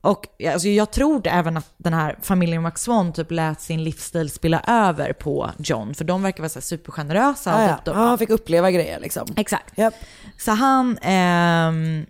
och 0.00 0.26
alltså, 0.52 0.68
jag 0.68 0.90
tror 0.90 1.26
även 1.26 1.56
att 1.56 1.74
den 1.76 1.94
här 1.94 2.18
familjen 2.22 2.62
McSwan 2.62 3.12
typ 3.12 3.30
lät 3.30 3.60
sin 3.60 3.84
livsstil 3.84 4.30
spilla 4.30 4.60
över 4.66 5.12
på 5.12 5.50
John, 5.58 5.94
för 5.94 6.04
de 6.04 6.22
verkar 6.22 6.42
vara 6.42 6.48
så 6.48 6.58
här 6.58 6.62
supergenerösa. 6.62 7.54
och 7.54 7.60
Ja, 7.62 7.66
Ja, 7.86 7.92
han 7.94 8.18
fick 8.18 8.30
uppleva 8.30 8.70
grejer 8.70 9.00
liksom. 9.00 9.28
Exakt. 9.36 9.78
Japp. 9.78 9.94
Så 10.38 10.50
han, 10.50 10.98
ehm, 11.02 12.06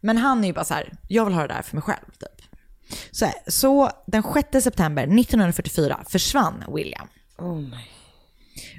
men 0.00 0.16
han 0.16 0.44
är 0.44 0.48
ju 0.48 0.54
bara 0.54 0.64
så 0.64 0.74
här, 0.74 0.92
jag 1.08 1.24
vill 1.24 1.34
ha 1.34 1.42
det 1.42 1.54
där 1.54 1.62
för 1.62 1.76
mig 1.76 1.82
själv 1.82 2.06
typ. 2.20 2.39
Så, 3.10 3.26
så 3.46 3.90
den 4.06 4.22
6 4.22 4.64
september 4.64 5.02
1944 5.02 6.00
försvann 6.08 6.64
William. 6.74 7.08
Oh 7.38 7.56
my. 7.56 7.76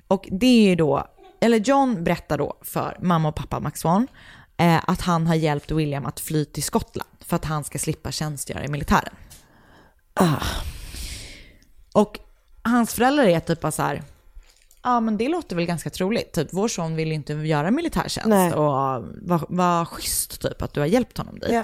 Och 0.07 0.27
det 0.31 0.45
är 0.45 0.69
ju 0.69 0.75
då, 0.75 1.07
eller 1.39 1.57
John 1.57 2.03
berättar 2.03 2.37
då 2.37 2.57
för 2.61 2.97
mamma 3.01 3.29
och 3.29 3.35
pappa 3.35 3.59
Max 3.59 3.79
Swan 3.79 4.07
eh, 4.57 4.79
att 4.87 5.01
han 5.01 5.27
har 5.27 5.35
hjälpt 5.35 5.71
William 5.71 6.05
att 6.05 6.19
fly 6.19 6.45
till 6.45 6.63
Skottland 6.63 7.09
för 7.19 7.35
att 7.35 7.45
han 7.45 7.63
ska 7.63 7.79
slippa 7.79 8.11
tjänstgöra 8.11 8.65
i 8.65 8.67
militären. 8.67 9.13
Och 11.93 12.19
hans 12.63 12.93
föräldrar 12.93 13.23
är 13.23 13.39
typ 13.39 13.61
bara 13.61 13.71
så 13.71 13.81
här, 13.81 14.03
ja 14.83 14.99
men 14.99 15.17
det 15.17 15.29
låter 15.29 15.55
väl 15.55 15.65
ganska 15.65 15.89
troligt. 15.89 16.33
Typ 16.33 16.47
vår 16.51 16.67
son 16.67 16.95
vill 16.95 17.11
inte 17.11 17.33
göra 17.33 17.71
militärtjänst 17.71 18.29
Nej. 18.29 18.53
och 18.53 19.03
vad 19.21 19.45
vad 19.49 19.87
schysst 19.87 20.41
typ 20.41 20.61
att 20.61 20.73
du 20.73 20.79
har 20.79 20.87
hjälpt 20.87 21.17
honom 21.17 21.39
dit. 21.39 21.51
Ja. 21.51 21.63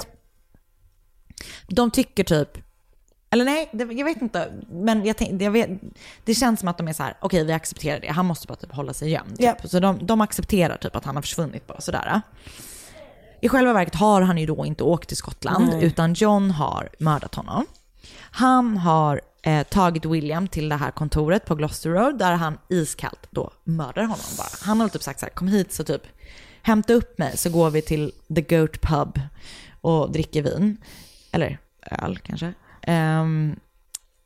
De 1.68 1.92
tycker 1.92 2.24
typ, 2.24 2.58
eller 3.30 3.46
nej, 3.46 3.70
det, 3.72 3.84
jag 3.84 4.06
vet 4.06 4.22
inte, 4.22 4.52
men 4.70 5.06
jag 5.06 5.18
tänk, 5.18 5.42
jag 5.42 5.52
vet, 5.52 5.70
det 6.26 6.36
känns 6.36 6.60
som 6.60 6.70
att 6.70 6.78
de 6.78 6.88
är 6.88 6.94
så 6.94 7.04
här, 7.04 7.18
okej 7.22 7.44
vi 7.44 7.54
accepterar 7.54 8.00
det, 8.00 8.08
han 8.08 8.26
måste 8.26 8.48
bara 8.48 8.56
typ 8.56 8.72
hålla 8.72 8.94
sig 8.94 9.10
gömd. 9.10 9.30
Typ. 9.38 9.40
Ja. 9.40 9.56
Så 9.70 9.80
de, 9.80 10.06
de 10.06 10.22
accepterar 10.22 10.78
typ 10.78 10.96
att 10.96 11.06
han 11.06 11.16
har 11.16 11.22
försvunnit 11.22 11.68
bara 11.68 11.82
sådär. 11.82 12.22
I 13.42 13.50
själva 13.50 13.74
verket 13.74 13.96
har 13.96 14.22
han 14.22 14.38
ju 14.38 14.46
då 14.46 14.66
inte 14.66 14.84
åkt 14.84 15.08
till 15.08 15.18
Skottland, 15.18 15.70
Nej. 15.70 15.86
utan 15.86 16.14
John 16.14 16.52
har 16.52 16.90
mördat 17.00 17.36
honom. 17.36 17.66
Han 18.20 18.78
har 18.78 19.22
eh, 19.42 19.64
tagit 19.64 20.06
William 20.06 20.48
till 20.48 20.70
det 20.70 20.76
här 20.76 20.92
kontoret 20.92 21.46
på 21.46 21.56
Gloucester 21.56 21.90
Road, 21.90 22.20
där 22.20 22.32
han 22.34 22.58
iskallt 22.70 23.28
då 23.30 23.52
mördar 23.64 24.02
honom 24.02 24.26
bara. 24.38 24.48
Han 24.62 24.80
har 24.80 24.88
typ 24.88 25.04
sagt 25.04 25.20
så 25.20 25.26
här, 25.26 25.34
kom 25.34 25.48
hit 25.48 25.74
så 25.74 25.84
typ, 25.84 26.02
hämta 26.62 26.94
upp 26.94 27.18
mig 27.18 27.38
så 27.38 27.50
går 27.50 27.70
vi 27.70 27.82
till 27.82 28.12
The 28.36 28.42
Goat 28.42 28.82
Pub 28.82 29.20
och 29.82 30.12
dricker 30.12 30.42
vin. 30.42 30.78
Eller 31.38 31.60
öl 31.92 32.18
kanske. 32.24 32.54
Ehm, 32.82 33.56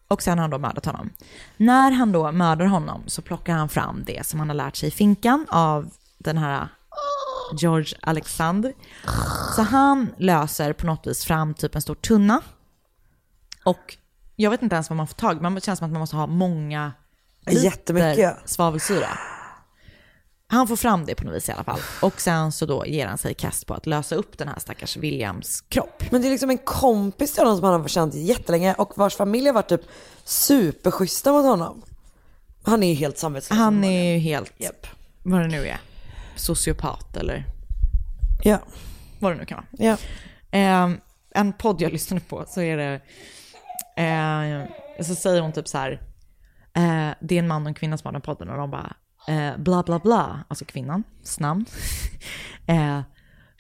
och 0.07 0.21
sen 0.21 0.37
har 0.37 0.43
han 0.43 0.49
då 0.49 0.57
mördat 0.57 0.85
honom. 0.85 1.09
När 1.57 1.91
han 1.91 2.11
då 2.11 2.31
mördar 2.31 2.65
honom 2.65 3.03
så 3.07 3.21
plockar 3.21 3.53
han 3.53 3.69
fram 3.69 4.03
det 4.05 4.25
som 4.25 4.39
han 4.39 4.49
har 4.49 4.55
lärt 4.55 4.75
sig 4.75 4.87
i 4.89 4.91
finkan 4.91 5.45
av 5.49 5.89
den 6.17 6.37
här 6.37 6.67
George 7.59 7.97
Alexander. 8.01 8.73
Så 9.55 9.61
han 9.61 10.13
löser 10.17 10.73
på 10.73 10.85
något 10.85 11.07
vis 11.07 11.25
fram 11.25 11.53
typ 11.53 11.75
en 11.75 11.81
stor 11.81 11.95
tunna. 11.95 12.41
Och 13.63 13.97
jag 14.35 14.51
vet 14.51 14.61
inte 14.61 14.75
ens 14.75 14.89
vad 14.89 14.97
man 14.97 15.07
får 15.07 15.15
tag 15.15 15.41
Men 15.41 15.55
Det 15.55 15.63
känns 15.63 15.79
som 15.79 15.85
att 15.85 15.91
man 15.91 15.99
måste 15.99 16.15
ha 16.15 16.27
många 16.27 16.91
liter 17.45 17.63
Jättemycket. 17.63 18.37
svavelsyra. 18.49 19.07
Han 20.51 20.67
får 20.67 20.75
fram 20.75 21.05
det 21.05 21.15
på 21.15 21.23
något 21.25 21.35
vis 21.35 21.49
i 21.49 21.51
alla 21.51 21.63
fall. 21.63 21.79
Och 22.01 22.21
sen 22.21 22.51
så 22.51 22.65
då 22.65 22.85
ger 22.85 23.07
han 23.07 23.17
sig 23.17 23.31
i 23.31 23.33
kast 23.33 23.67
på 23.67 23.73
att 23.73 23.85
lösa 23.85 24.15
upp 24.15 24.37
den 24.37 24.47
här 24.47 24.59
stackars 24.59 24.97
Williams 24.97 25.61
kropp. 25.61 26.03
Men 26.11 26.21
det 26.21 26.27
är 26.27 26.29
liksom 26.29 26.49
en 26.49 26.57
kompis 26.57 27.33
till 27.33 27.43
honom 27.43 27.57
som 27.57 27.65
han 27.69 27.81
har 27.81 27.87
känt 27.87 28.13
jättelänge 28.13 28.73
och 28.73 28.93
vars 28.97 29.15
familj 29.15 29.45
har 29.47 29.53
varit 29.53 29.69
typ 29.69 29.81
superschyssta 30.23 31.31
mot 31.31 31.45
honom. 31.45 31.81
Han 32.63 32.83
är 32.83 32.87
ju 32.87 32.93
helt 32.93 33.17
samvetslös. 33.17 33.57
Han 33.59 33.83
är 33.83 34.13
ju 34.13 34.19
helt, 34.19 34.53
Japp. 34.57 34.87
vad 35.23 35.41
det 35.41 35.47
nu 35.47 35.67
är, 35.67 35.79
sociopat 36.35 37.17
eller 37.17 37.45
Ja, 38.43 38.59
vad 39.19 39.31
det 39.31 39.37
nu 39.37 39.45
kan 39.45 39.55
vara. 39.57 39.67
ja. 39.87 39.97
Eh, 40.59 40.89
en 41.35 41.53
podd 41.53 41.81
jag 41.81 41.91
lyssnade 41.91 42.21
på 42.21 42.45
så 42.47 42.61
är 42.61 42.77
det, 42.77 43.01
eh, 44.03 45.03
så 45.05 45.15
säger 45.15 45.41
hon 45.41 45.51
typ 45.51 45.67
så 45.67 45.77
här, 45.77 46.01
Eh, 46.73 47.09
det 47.21 47.35
är 47.35 47.39
en 47.39 47.47
man 47.47 47.61
och 47.61 47.67
en 47.67 47.73
kvinna 47.73 47.97
som 47.97 48.05
har 48.07 48.11
den 48.11 48.21
podden 48.21 48.49
och 48.49 48.57
de 48.57 48.71
bara 48.71 48.93
eh, 49.27 49.57
bla 49.57 49.83
bla 49.83 49.99
bla, 49.99 50.43
alltså 50.47 50.65
kvinnans 50.65 51.39
namn. 51.39 51.65
eh, 52.67 52.99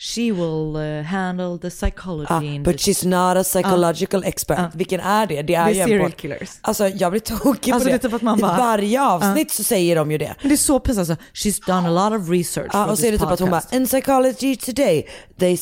she 0.01 0.31
will 0.31 0.75
eh, 0.75 1.03
handle 1.03 1.57
the 1.57 1.69
psychology 1.69 2.57
Ah, 2.57 2.63
but 2.63 2.79
she's 2.79 3.05
not 3.05 3.37
a 3.37 3.43
psychological 3.43 4.23
expert. 4.23 4.75
Vilken 4.75 4.99
är 4.99 5.27
det? 5.27 5.41
Det 5.41 5.55
är, 5.55 5.69
ju 5.69 5.79
en 5.79 5.87
serial 5.87 6.11
killers. 6.11 6.49
Alltså 6.61 6.87
jag 6.87 7.11
blir 7.11 7.19
tokig 7.19 7.71
Alltså, 7.71 7.89
på 7.89 7.93
det 7.93 7.99
typ 7.99 8.13
att 8.13 8.21
man 8.21 8.39
I 8.39 8.41
varje 8.41 9.01
avsnitt 9.01 9.51
så 9.51 9.63
säger 9.63 9.95
de 9.95 10.11
ju 10.11 10.17
det. 10.17 10.35
Men 10.41 10.49
det 10.49 10.55
är 10.55 10.57
så 10.57 10.79
pinsamt, 10.79 11.09
alltså, 11.09 11.25
she's 11.33 11.65
done 11.65 11.99
a 11.99 12.09
lot 12.09 12.21
of 12.21 12.29
research 12.29 12.71
for 12.71 12.89
och 12.89 12.99
så 12.99 13.05
är 13.05 13.11
det 13.11 13.17
typ 13.17 13.27
att 13.27 13.39
hon 13.39 13.49
bara, 13.49 13.61
in 13.71 13.85
psychology 13.85 14.55
today, 14.55 15.07
they, 15.39 15.57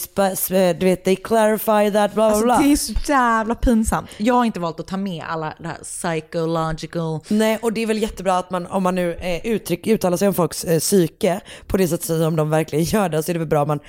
du 0.73 0.85
vet, 0.85 1.03
they 1.03 1.15
clarify 1.15 1.91
that, 1.91 2.13
bla 2.13 2.13
bla 2.13 2.25
Alltså, 2.25 2.43
bla. 2.43 2.59
det 2.59 2.71
är 2.71 2.75
så 2.75 2.93
jävla 3.07 3.55
pinsamt. 3.55 4.09
Jag 4.17 4.33
har 4.33 4.45
inte 4.45 4.59
valt 4.59 4.79
att 4.79 4.87
ta 4.87 4.97
med 4.97 5.23
alla 5.29 5.53
det 5.59 5.67
här 5.67 5.77
psychological... 5.83 7.19
Nej, 7.27 7.59
och 7.61 7.73
det 7.73 7.81
är 7.81 7.87
väl 7.87 8.01
jättebra 8.01 8.37
att 8.37 8.51
man, 8.51 8.67
om 8.67 8.83
man 8.83 8.95
nu 8.95 9.13
eh, 9.13 9.45
uttryck, 9.45 9.87
uttalar 9.87 10.17
sig 10.17 10.27
om 10.27 10.33
folks 10.33 10.63
eh, 10.63 10.79
psyke 10.79 11.41
på 11.67 11.77
det 11.77 11.87
sättet 11.87 12.05
som 12.05 12.35
de 12.35 12.49
verkligen 12.49 12.85
gör 12.85 13.09
det, 13.09 13.23
så 13.23 13.31
är 13.31 13.33
det 13.33 13.39
väl 13.39 13.47
bra 13.47 13.61
att 13.61 13.67
man 13.67 13.79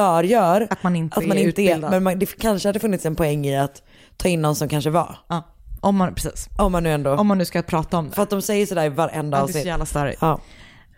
klargör 0.00 0.66
Att 0.70 0.82
man 0.82 0.96
inte 0.96 1.18
att 1.20 1.26
man 1.26 1.36
är 1.38 1.42
inte 1.42 1.62
är. 1.62 1.64
utbildad. 1.64 1.90
Men 1.90 2.02
man, 2.02 2.18
det 2.18 2.38
kanske 2.38 2.68
hade 2.68 2.78
funnits 2.80 3.06
en 3.06 3.16
poäng 3.16 3.46
i 3.46 3.58
att 3.58 3.82
ta 4.16 4.28
in 4.28 4.42
någon 4.42 4.56
som 4.56 4.68
kanske 4.68 4.90
var. 4.90 5.16
Ja, 5.28 5.42
om 5.80 5.96
man, 5.96 6.14
precis. 6.14 6.48
Om 6.58 6.72
man 6.72 6.82
nu 6.82 6.92
ändå... 6.92 7.10
Om 7.14 7.26
man 7.26 7.38
nu 7.38 7.44
ska 7.44 7.62
prata 7.62 7.98
om 7.98 8.08
det. 8.08 8.14
För 8.14 8.22
att 8.22 8.30
de 8.30 8.42
säger 8.42 8.66
sådär 8.66 8.84
i 8.84 8.88
varenda 8.88 9.38
Ja, 9.38 9.42
det 9.42 9.50
är 9.50 9.52
så 9.52 9.58
avsnitt. 9.58 9.66
jävla 9.66 9.86
störigt. 9.86 10.18
Ja. 10.20 10.40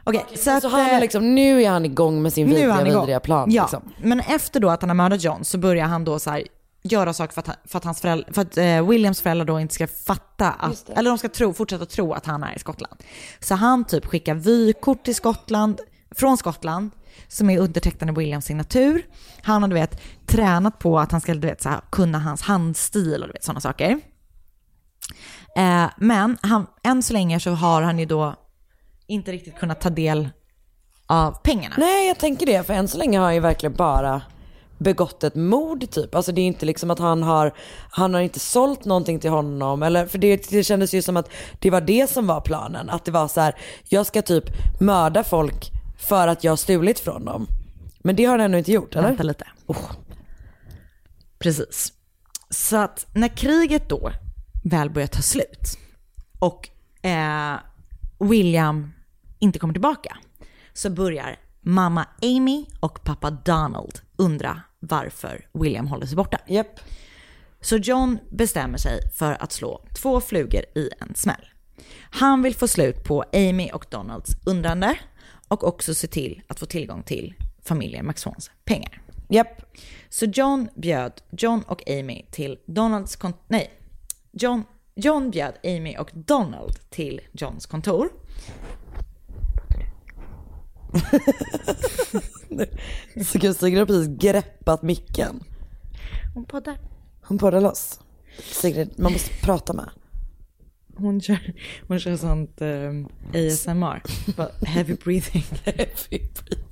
Okej, 0.05 0.25
så, 0.31 0.37
Så, 0.37 0.51
att, 0.51 0.73
han 0.73 0.81
är 0.81 0.95
eh, 0.95 1.01
liksom, 1.01 1.35
nu 1.35 1.63
är 1.63 1.71
han 1.71 1.85
igång 1.85 2.23
med 2.23 2.33
sin 2.33 2.49
är 2.49 2.55
vidriga, 2.55 2.85
vidriga 3.01 3.21
plan. 3.21 3.51
Ja, 3.53 3.63
Liksom. 3.63 3.83
men 4.03 4.21
efter 4.21 4.61
då 4.61 4.71
att 4.71 4.81
han 4.83 4.91
har 4.91 4.95
mördat 4.95 5.23
John 5.25 5.45
så 5.45 5.59
börjar 5.59 5.87
han 5.87 6.05
då 6.05 6.19
så 6.19 6.31
här 6.31 6.43
göra 6.83 7.13
saker 7.13 7.33
för 7.35 7.41
att, 7.41 7.59
för 7.65 7.79
att, 7.79 7.85
hans 7.85 8.01
föräldrar, 8.01 8.33
för 8.33 8.43
att 8.43 8.57
eh, 8.57 8.89
Williams 8.89 9.21
föräldrar 9.21 9.45
då 9.47 9.61
inte 9.61 9.75
ska 9.75 9.87
fatta 9.87 10.51
att, 10.51 10.91
eller 10.91 11.11
de 11.11 11.19
ska 11.19 11.29
tro, 11.29 11.53
fortsätta 11.53 11.87
tro 11.87 12.13
att 12.13 12.27
han 12.27 12.43
är 12.43 12.57
i 12.57 12.59
Skottland. 12.59 12.97
Så 13.41 13.55
han 13.55 13.85
typ 13.85 14.07
skickar 14.07 14.35
vykort 14.35 15.05
till 15.05 15.15
Skottland, 15.15 15.81
från 16.11 16.37
Skottland, 16.37 16.91
som 17.29 17.51
är 17.51 17.59
undertecknade 17.59 18.13
Williams 18.13 18.45
signatur. 18.45 19.07
Han 19.43 19.63
har 19.63 19.69
du 19.69 19.75
vet 19.75 20.01
tränat 20.27 20.79
på 20.79 20.99
att 20.99 21.13
han 21.13 21.21
ska 21.21 21.35
du 21.35 21.49
vet, 21.49 21.63
så 21.63 21.69
här, 21.69 21.81
kunna 21.91 22.19
hans 22.19 22.43
handstil 22.43 23.23
och 23.23 23.29
du 23.29 23.33
vet 23.33 23.45
sådana 23.45 23.61
saker. 23.61 24.01
Eh, 25.57 25.87
men 25.97 26.39
han, 26.43 26.67
än 26.83 27.03
så 27.03 27.13
länge 27.13 27.41
så 27.41 27.51
har 27.51 27.83
han 27.83 27.99
ju 27.99 28.07
då 28.07 28.35
inte 29.07 29.33
riktigt 29.33 29.59
kunnat 29.59 29.81
ta 29.81 29.91
del 29.91 30.29
av 31.07 31.33
pengarna. 31.43 31.75
Nej, 31.79 32.09
jag 32.09 32.19
tänker 32.19 32.47
det. 32.47 32.67
För 32.67 32.75
än 32.75 32.89
så 32.89 32.99
länge 32.99 33.19
har 33.19 33.25
han 33.25 33.35
ju 33.35 33.41
verkligen 33.41 33.75
bara 33.75 34.23
begått 34.79 35.25
ett 35.25 35.35
mord 35.35 35.91
typ. 35.91 36.15
Alltså 36.15 36.33
det 36.33 36.41
är 36.41 36.47
inte 36.47 36.67
liksom 36.67 36.91
att 36.91 36.99
han 36.99 37.23
har, 37.23 37.53
han 37.91 38.15
har 38.15 38.21
inte 38.21 38.41
sålt 38.41 38.85
någonting 38.85 39.21
till 39.21 39.31
honom. 39.31 39.83
Eller, 39.83 40.07
för 40.07 40.19
det, 40.19 40.51
det 40.51 40.65
kändes 40.65 40.95
ju 40.95 41.03
som 41.03 41.17
att 41.17 41.31
det 41.59 41.71
var 41.71 41.81
det 41.81 42.11
som 42.11 42.27
var 42.27 42.41
planen. 42.41 42.91
Att 42.91 43.05
det 43.05 43.11
var 43.11 43.29
så 43.29 43.41
här, 43.41 43.57
jag 43.89 44.07
ska 44.07 44.23
typ 44.23 44.45
mörda 44.81 45.25
folk 45.25 45.71
för 46.03 46.29
att 46.29 46.45
jag 46.45 46.53
har 46.53 46.57
stulit 46.57 47.01
från 47.01 47.25
dem. 47.25 47.47
Men 47.99 48.17
det 48.17 48.25
har 48.25 48.39
han 48.39 48.41
ännu 48.41 48.59
inte 48.59 48.73
gjort, 48.73 48.95
eller? 48.97 49.09
Vänta 49.09 49.23
lite. 49.23 49.47
Precis. 51.39 51.93
Så 52.51 52.77
att 52.77 53.07
när 53.15 53.29
kriget 53.29 53.89
då 53.89 54.13
väl 54.65 54.91
börjar 54.91 55.09
ta 55.09 55.23
slut 55.23 55.79
och 56.39 56.69
eh, 57.07 57.55
William 58.19 58.93
inte 59.39 59.59
kommer 59.59 59.75
tillbaka 59.75 60.17
så 60.73 60.91
börjar 60.91 61.39
mamma 61.61 62.07
Amy 62.23 62.67
och 62.81 63.05
pappa 63.05 63.31
Donald 63.31 64.01
undra 64.17 64.61
varför 64.79 65.47
William 65.53 65.87
håller 65.87 66.07
sig 66.07 66.17
borta. 66.17 66.39
Japp. 66.47 66.81
Så 67.61 67.77
John 67.77 68.19
bestämmer 68.31 68.79
sig 68.79 69.01
för 69.15 69.43
att 69.43 69.53
slå 69.53 69.85
två 70.03 70.21
flugor 70.21 70.63
i 70.75 70.91
en 71.01 71.15
smäll. 71.15 71.49
Han 72.11 72.43
vill 72.43 72.55
få 72.55 72.69
slut 72.69 73.05
på 73.05 73.25
Amy 73.33 73.71
och 73.71 73.87
Donalds 73.91 74.37
undrande 74.47 74.99
och 75.53 75.65
också 75.65 75.95
se 75.95 76.07
till 76.07 76.43
att 76.47 76.61
få 76.61 76.67
tillgång 76.67 77.03
till 77.03 77.35
familjen 77.63 78.07
McSwans 78.07 78.51
pengar. 78.65 79.03
Japp. 79.29 79.63
Så 80.09 80.25
John 80.27 80.69
bjöd 80.75 81.13
John 81.31 81.63
och 81.67 81.91
Amy 81.91 82.25
till 82.31 82.59
Donalds 82.67 83.17
kon- 83.17 83.33
nej, 83.49 83.71
John, 84.33 84.65
John 84.95 85.31
bjöd 85.31 85.55
Amy 85.65 85.97
och 85.97 86.11
Donald 86.15 86.91
till 86.91 87.21
Johns 87.33 87.67
kontor. 87.67 88.09
Så 93.25 93.55
Sigrid 93.55 93.79
har 93.79 93.87
precis 93.87 94.19
greppat 94.19 94.83
micken. 94.83 95.45
Hon 96.35 96.45
poddar. 96.45 96.79
Hon 97.23 97.39
poddar 97.39 97.61
loss. 97.61 98.01
Sigrid, 98.53 98.95
man 98.99 99.13
måste 99.13 99.35
prata 99.43 99.73
med. 99.73 99.91
Hon 100.97 101.21
kör, 101.21 101.39
hon 101.89 101.99
kör 101.99 102.17
sånt 102.17 102.61
eh, 102.61 102.69
um, 102.69 103.09
ASMR. 103.35 104.03
Heavy 104.67 104.95
breathing. 104.95 105.45
Heavy 105.65 105.87
breathing. 106.09 106.63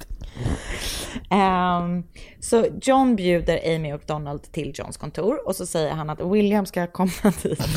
Um, 1.31 2.05
så 2.41 2.67
John 2.83 3.17
bjuder 3.17 3.77
Amy 3.77 3.93
och 3.93 4.03
Donald 4.07 4.43
till 4.43 4.73
Johns 4.75 4.97
kontor 4.97 5.49
och 5.49 5.57
så 5.57 5.67
säger 5.67 5.91
han 5.91 6.11
att 6.11 6.21
William 6.21 6.67
ska 6.67 6.87
komma 6.87 7.11
dit 7.43 7.69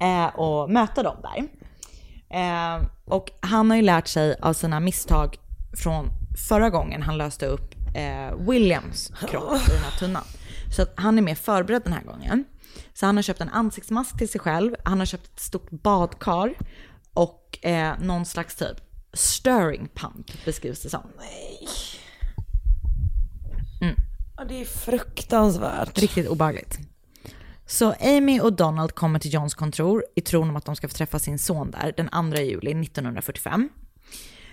eh, 0.00 0.26
och 0.26 0.70
möta 0.70 1.02
dem 1.02 1.16
där. 1.22 1.48
Ehm, 2.30 2.82
och 3.04 3.30
han 3.40 3.70
har 3.70 3.76
ju 3.76 3.82
lärt 3.82 4.08
sig 4.08 4.36
av 4.40 4.52
sina 4.52 4.80
misstag 4.80 5.36
från 5.76 6.08
förra 6.48 6.70
gången 6.70 7.02
han 7.02 7.18
löste 7.18 7.46
upp 7.46 7.74
eh, 7.94 8.36
Williams 8.48 9.12
kropp 9.28 9.68
i 9.68 9.70
den 9.70 9.82
här 9.82 9.98
tunnan. 9.98 10.24
Så 10.76 10.82
att 10.82 10.92
han 10.96 11.18
är 11.18 11.22
mer 11.22 11.34
förberedd 11.34 11.82
den 11.84 11.92
här 11.92 12.04
gången. 12.04 12.44
Så 13.00 13.06
han 13.06 13.16
har 13.16 13.22
köpt 13.22 13.40
en 13.40 13.48
ansiktsmask 13.48 14.18
till 14.18 14.28
sig 14.28 14.40
själv, 14.40 14.74
han 14.84 14.98
har 14.98 15.06
köpt 15.06 15.26
ett 15.26 15.40
stort 15.40 15.70
badkar 15.70 16.54
och 17.14 17.58
eh, 17.62 18.00
någon 18.00 18.24
slags 18.24 18.56
typ 18.56 18.76
stirring 19.12 19.88
pump 19.94 20.44
beskrivs 20.44 20.82
det 20.82 20.90
som. 20.90 21.02
Ja, 24.36 24.44
det 24.44 24.60
är 24.60 24.64
fruktansvärt. 24.64 25.98
Riktigt 25.98 26.28
obehagligt. 26.28 26.78
Så 27.66 27.94
Amy 28.00 28.40
och 28.40 28.52
Donald 28.52 28.94
kommer 28.94 29.18
till 29.18 29.34
Johns 29.34 29.54
kontor 29.54 30.04
i 30.14 30.20
tron 30.20 30.50
om 30.50 30.56
att 30.56 30.64
de 30.64 30.76
ska 30.76 30.88
få 30.88 30.94
träffa 30.94 31.18
sin 31.18 31.38
son 31.38 31.70
där 31.70 31.94
den 31.96 32.32
2 32.32 32.40
juli 32.40 32.70
1945. 32.70 33.68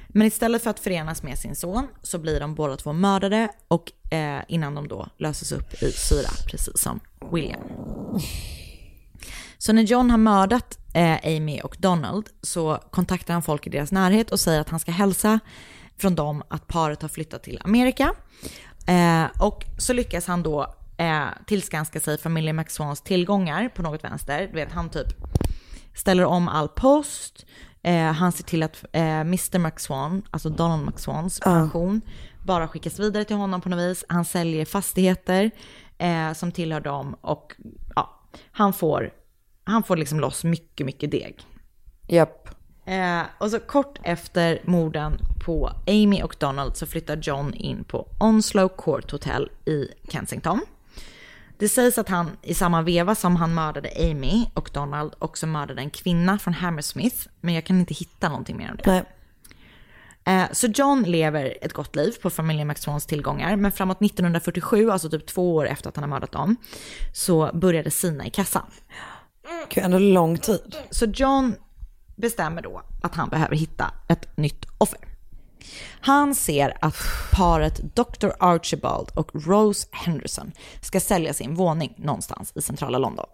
Men 0.07 0.27
istället 0.27 0.63
för 0.63 0.69
att 0.69 0.79
förenas 0.79 1.23
med 1.23 1.39
sin 1.39 1.55
son 1.55 1.87
så 2.01 2.17
blir 2.17 2.39
de 2.39 2.55
båda 2.55 2.77
två 2.77 2.93
mördade 2.93 3.49
och 3.67 4.13
eh, 4.13 4.43
innan 4.47 4.75
de 4.75 4.87
då 4.87 5.09
löses 5.17 5.51
upp 5.51 5.83
i 5.83 5.91
syra, 5.91 6.29
precis 6.47 6.79
som 6.79 6.99
William. 7.31 7.61
Så 9.57 9.73
när 9.73 9.81
John 9.81 10.11
har 10.11 10.17
mördat 10.17 10.79
eh, 10.93 11.37
Amy 11.37 11.61
och 11.61 11.75
Donald 11.79 12.29
så 12.41 12.79
kontaktar 12.91 13.33
han 13.33 13.43
folk 13.43 13.67
i 13.67 13.69
deras 13.69 13.91
närhet 13.91 14.31
och 14.31 14.39
säger 14.39 14.61
att 14.61 14.69
han 14.69 14.79
ska 14.79 14.91
hälsa 14.91 15.39
från 15.97 16.15
dem 16.15 16.43
att 16.47 16.67
paret 16.67 17.01
har 17.01 17.09
flyttat 17.09 17.43
till 17.43 17.61
Amerika. 17.63 18.13
Eh, 18.87 19.41
och 19.41 19.65
så 19.77 19.93
lyckas 19.93 20.27
han 20.27 20.43
då 20.43 20.75
eh, 20.97 21.25
tillskanska 21.45 21.99
sig 21.99 22.17
familjen 22.17 22.55
McSwans 22.55 23.01
tillgångar 23.01 23.69
på 23.69 23.81
något 23.81 24.03
vänster. 24.03 24.47
Du 24.47 24.53
vet, 24.53 24.71
han 24.71 24.89
typ 24.89 25.07
ställer 25.95 26.25
om 26.25 26.47
all 26.47 26.67
post. 26.67 27.45
Eh, 27.83 28.11
han 28.11 28.31
ser 28.31 28.43
till 28.43 28.63
att 28.63 28.83
eh, 28.91 29.19
Mr 29.19 29.59
McSwan, 29.59 30.21
alltså 30.31 30.49
Donald 30.49 30.85
McSwans 30.85 31.39
pension, 31.39 32.01
bara 32.43 32.67
skickas 32.67 32.99
vidare 32.99 33.23
till 33.23 33.35
honom 33.35 33.61
på 33.61 33.69
något 33.69 33.79
vis. 33.79 34.05
Han 34.09 34.25
säljer 34.25 34.65
fastigheter 34.65 35.51
eh, 35.97 36.33
som 36.33 36.51
tillhör 36.51 36.79
dem 36.79 37.15
och 37.21 37.53
ja, 37.95 38.21
han 38.51 38.73
får, 38.73 39.13
han 39.63 39.83
får 39.83 39.97
liksom 39.97 40.19
loss 40.19 40.43
mycket, 40.43 40.85
mycket 40.85 41.11
deg. 41.11 41.35
Japp. 42.07 42.49
Eh, 42.85 43.21
och 43.37 43.51
så 43.51 43.59
kort 43.59 43.99
efter 44.03 44.61
morden 44.63 45.17
på 45.45 45.71
Amy 45.87 46.21
och 46.21 46.35
Donald 46.39 46.77
så 46.77 46.85
flyttar 46.85 47.17
John 47.17 47.53
in 47.53 47.83
på 47.83 48.07
Onslow 48.19 48.67
Court 48.67 49.11
Hotel 49.11 49.49
i 49.65 49.87
Kensington. 50.09 50.61
Det 51.57 51.69
sägs 51.69 51.97
att 51.97 52.09
han 52.09 52.31
i 52.41 52.53
samma 52.53 52.81
veva 52.81 53.15
som 53.15 53.35
han 53.35 53.53
mördade 53.53 53.89
Amy 54.11 54.45
och 54.53 54.69
Donald 54.73 55.13
också 55.19 55.47
mördade 55.47 55.81
en 55.81 55.89
kvinna 55.89 56.39
från 56.39 56.53
Hammersmith, 56.53 57.27
men 57.41 57.53
jag 57.53 57.65
kan 57.65 57.79
inte 57.79 57.93
hitta 57.93 58.29
någonting 58.29 58.57
mer 58.57 58.71
om 58.71 58.77
det. 58.77 58.91
Nej. 58.91 59.03
Eh, 60.27 60.43
Så 60.51 60.67
John 60.67 61.03
lever 61.03 61.57
ett 61.61 61.73
gott 61.73 61.95
liv 61.95 62.15
på 62.21 62.29
familjen 62.29 62.67
McSwans 62.67 63.05
tillgångar, 63.05 63.55
men 63.55 63.71
framåt 63.71 64.01
1947, 64.01 64.91
alltså 64.91 65.09
typ 65.09 65.25
två 65.25 65.55
år 65.55 65.67
efter 65.67 65.89
att 65.89 65.95
han 65.95 66.03
har 66.03 66.09
mördat 66.09 66.31
dem, 66.31 66.55
så 67.13 67.49
började 67.53 67.91
sina 67.91 68.25
i 68.25 68.29
kassan. 68.29 68.65
Gud, 69.69 69.83
ändå 69.83 69.99
lång 69.99 70.37
tid. 70.37 70.75
Så 70.89 71.05
John 71.05 71.55
bestämmer 72.15 72.61
då 72.61 72.81
att 73.03 73.15
han 73.15 73.29
behöver 73.29 73.55
hitta 73.55 73.93
ett 74.07 74.37
nytt 74.37 74.65
offer. 74.77 74.99
Han 75.99 76.35
ser 76.35 76.77
att 76.81 76.95
paret 77.31 77.95
Dr. 77.95 78.29
Archibald 78.39 79.09
och 79.15 79.31
Rose 79.33 79.87
Henderson 79.91 80.51
ska 80.81 80.99
sälja 80.99 81.33
sin 81.33 81.55
våning 81.55 81.93
någonstans 81.97 82.51
i 82.55 82.61
centrala 82.61 82.97
London. 82.97 83.25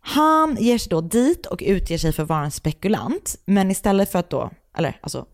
Han 0.00 0.56
ger 0.60 0.78
sig 0.78 0.90
då 0.90 1.00
dit 1.00 1.46
och 1.46 1.62
utger 1.66 1.98
sig 1.98 2.12
för 2.12 2.22
att 2.22 2.28
vara 2.28 2.44
en 2.44 2.50
spekulant, 2.50 3.36
men 3.44 3.70
istället 3.70 4.12
för 4.12 4.18
att 4.18 4.30
då, 4.30 4.50
eller 4.76 4.98
alltså, 5.02 5.26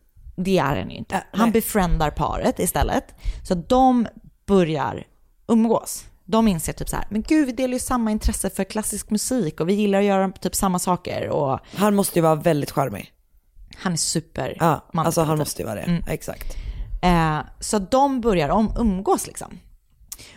det 0.45 0.59
är 0.59 0.77
han 0.77 0.91
ju 0.91 0.97
inte. 0.97 1.25
Han 1.33 1.51
befriendar 1.53 2.11
paret 2.11 2.59
istället, 2.59 3.15
så 3.49 3.55
de 3.55 4.07
börjar 4.47 5.07
umgås. 5.49 6.05
de 6.25 6.49
inser 6.49 6.73
typ 6.73 6.89
så 6.89 6.97
här, 6.97 7.07
men 7.11 7.23
gud 7.23 7.47
vi 7.47 7.53
delar 7.53 7.73
ju 7.73 7.79
samma 7.79 8.11
intresse 8.11 8.51
för 8.51 8.65
klassisk 8.65 9.11
musik 9.11 9.61
och 9.61 9.69
vi 9.69 9.73
gillar 9.75 9.99
att 9.99 10.05
göra 10.05 10.31
typ 10.31 10.55
samma 10.55 10.79
saker 10.79 11.29
och 11.29 11.61
Han 11.77 11.95
måste 11.95 12.19
ju 12.19 12.23
vara 12.23 12.35
väldigt 12.35 12.71
charmig. 12.71 13.13
han 13.77 13.93
är 13.93 13.97
super 13.97 14.57
Ja, 14.61 14.67
alltså 14.67 15.21
han 15.21 15.29
manipulativ. 15.29 15.39
måste 15.39 15.63
ju 15.63 15.67
vara 15.67 15.75
det. 15.75 15.83
Mm. 15.83 16.03
Exakt. 16.09 16.55
Eh, 17.03 17.39
så 17.61 17.79
de 17.79 18.21
börjar 18.21 18.49
om, 18.49 18.73
umgås 18.79 19.27
liksom. 19.27 19.59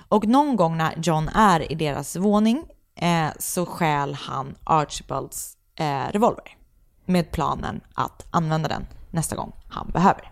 Och 0.08 0.28
någon 0.28 0.56
gång 0.56 0.78
när 0.78 0.94
John 1.04 1.28
är 1.30 1.72
i 1.72 1.76
deras 1.76 2.16
våning 2.16 2.64
eh, 2.96 3.28
så 3.40 3.66
stjäl 3.66 4.14
han 4.14 4.56
Archibalds 4.64 5.58
eh, 5.80 6.12
revolver. 6.12 6.58
Med 7.06 7.32
planen 7.32 7.82
att 7.94 8.28
använda 8.32 8.70
den 8.70 8.88
nästa 9.12 9.36
gång 9.36 9.52
han 9.70 9.88
behöver. 9.94 10.32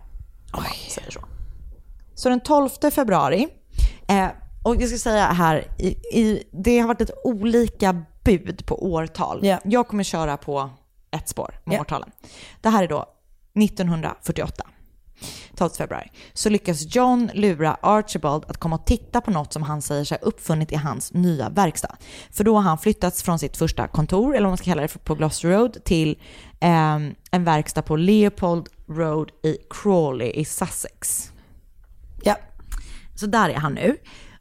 Om 0.52 0.62
man 0.62 0.72
säger 0.88 1.10
så. 1.10 1.20
Så 2.14 2.28
den 2.28 2.40
12 2.40 2.68
februari, 2.90 3.48
eh, 4.08 4.28
och 4.64 4.76
jag 4.76 4.88
ska 4.88 4.98
säga 4.98 5.24
här, 5.26 5.66
i, 5.78 5.88
i, 6.20 6.42
det 6.52 6.78
har 6.78 6.88
varit 6.88 7.00
lite 7.00 7.12
olika 7.24 8.04
bud 8.24 8.66
på 8.66 8.92
årtal. 8.92 9.40
Ja. 9.46 9.58
Jag 9.64 9.88
kommer 9.88 10.02
köra 10.02 10.36
på 10.36 10.70
ett 11.10 11.28
spår 11.28 11.60
med 11.64 11.76
Ja. 11.76 11.80
årtalen. 11.80 12.10
Det 12.60 12.68
här 12.68 12.82
är 12.84 12.88
då 12.88 13.06
1948. 13.64 14.64
12 15.56 15.70
februari, 15.70 16.10
så 16.32 16.48
lyckas 16.48 16.96
John 16.96 17.30
lura 17.34 17.76
Archibald 17.82 18.44
att 18.48 18.56
komma 18.56 18.76
och 18.76 18.86
titta 18.86 19.20
på 19.20 19.30
något 19.30 19.52
som 19.52 19.62
han 19.62 19.82
säger 19.82 20.04
sig 20.04 20.18
ha 20.20 20.28
uppfunnit 20.28 20.72
i 20.72 20.76
hans 20.76 21.12
nya 21.12 21.48
verkstad. 21.48 21.96
För 22.30 22.44
då 22.44 22.54
har 22.54 22.62
han 22.62 22.78
flyttats 22.78 23.22
från 23.22 23.38
sitt 23.38 23.56
första 23.56 23.88
kontor, 23.88 24.36
eller 24.36 24.44
vad 24.44 24.50
man 24.50 24.58
ska 24.58 24.64
kalla 24.64 24.82
det, 24.82 25.04
på 25.04 25.14
Gloucester 25.14 25.48
Road 25.48 25.84
till 25.84 26.18
ehm, 26.60 27.14
en 27.30 27.44
verkstad 27.44 27.82
på 27.82 27.96
Leopold 27.96 28.68
Road 28.88 29.30
i 29.42 29.56
Crawley 29.70 30.30
i 30.30 30.44
Sussex. 30.44 31.32
Ja. 32.22 32.36
Så 33.14 33.26
där 33.26 33.48
är 33.48 33.54
han 33.54 33.74
nu. 33.74 33.96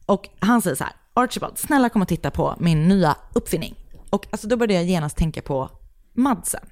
Och 0.06 0.30
han 0.40 0.62
säger 0.62 0.76
så 0.76 0.84
här, 0.84 0.94
Archibald, 1.14 1.58
snälla 1.58 1.90
kom 1.90 2.02
och 2.02 2.08
titta 2.08 2.32
på 2.32 2.56
min 2.60 2.88
nya 2.88 3.18
uppfinning. 3.34 3.76
Och 4.10 4.28
alltså 4.32 4.48
då 4.48 4.58
började 4.58 4.74
jag 4.74 4.84
genast 4.84 5.18
tänka 5.18 5.42
på 5.42 5.70
Madsen. 6.14 6.66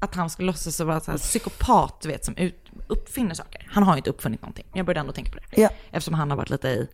Att 0.00 0.14
han 0.14 0.30
skulle 0.30 0.46
låtsas 0.46 0.80
vara 0.80 1.00
här 1.06 1.18
psykopat, 1.18 2.00
du 2.00 2.08
vet, 2.08 2.24
som 2.24 2.36
ut, 2.36 2.63
uppfinner 2.86 3.34
saker. 3.34 3.68
Han 3.70 3.82
har 3.82 3.94
ju 3.94 3.96
inte 3.96 4.10
uppfunnit 4.10 4.42
någonting. 4.42 4.66
Jag 4.72 4.86
började 4.86 5.00
ändå 5.00 5.12
tänka 5.12 5.30
på 5.32 5.38
det. 5.38 5.62
Ja. 5.62 5.68
Eftersom 5.90 6.14
han 6.14 6.30
har 6.30 6.36
varit 6.36 6.50
lite 6.50 6.68
i, 6.68 6.88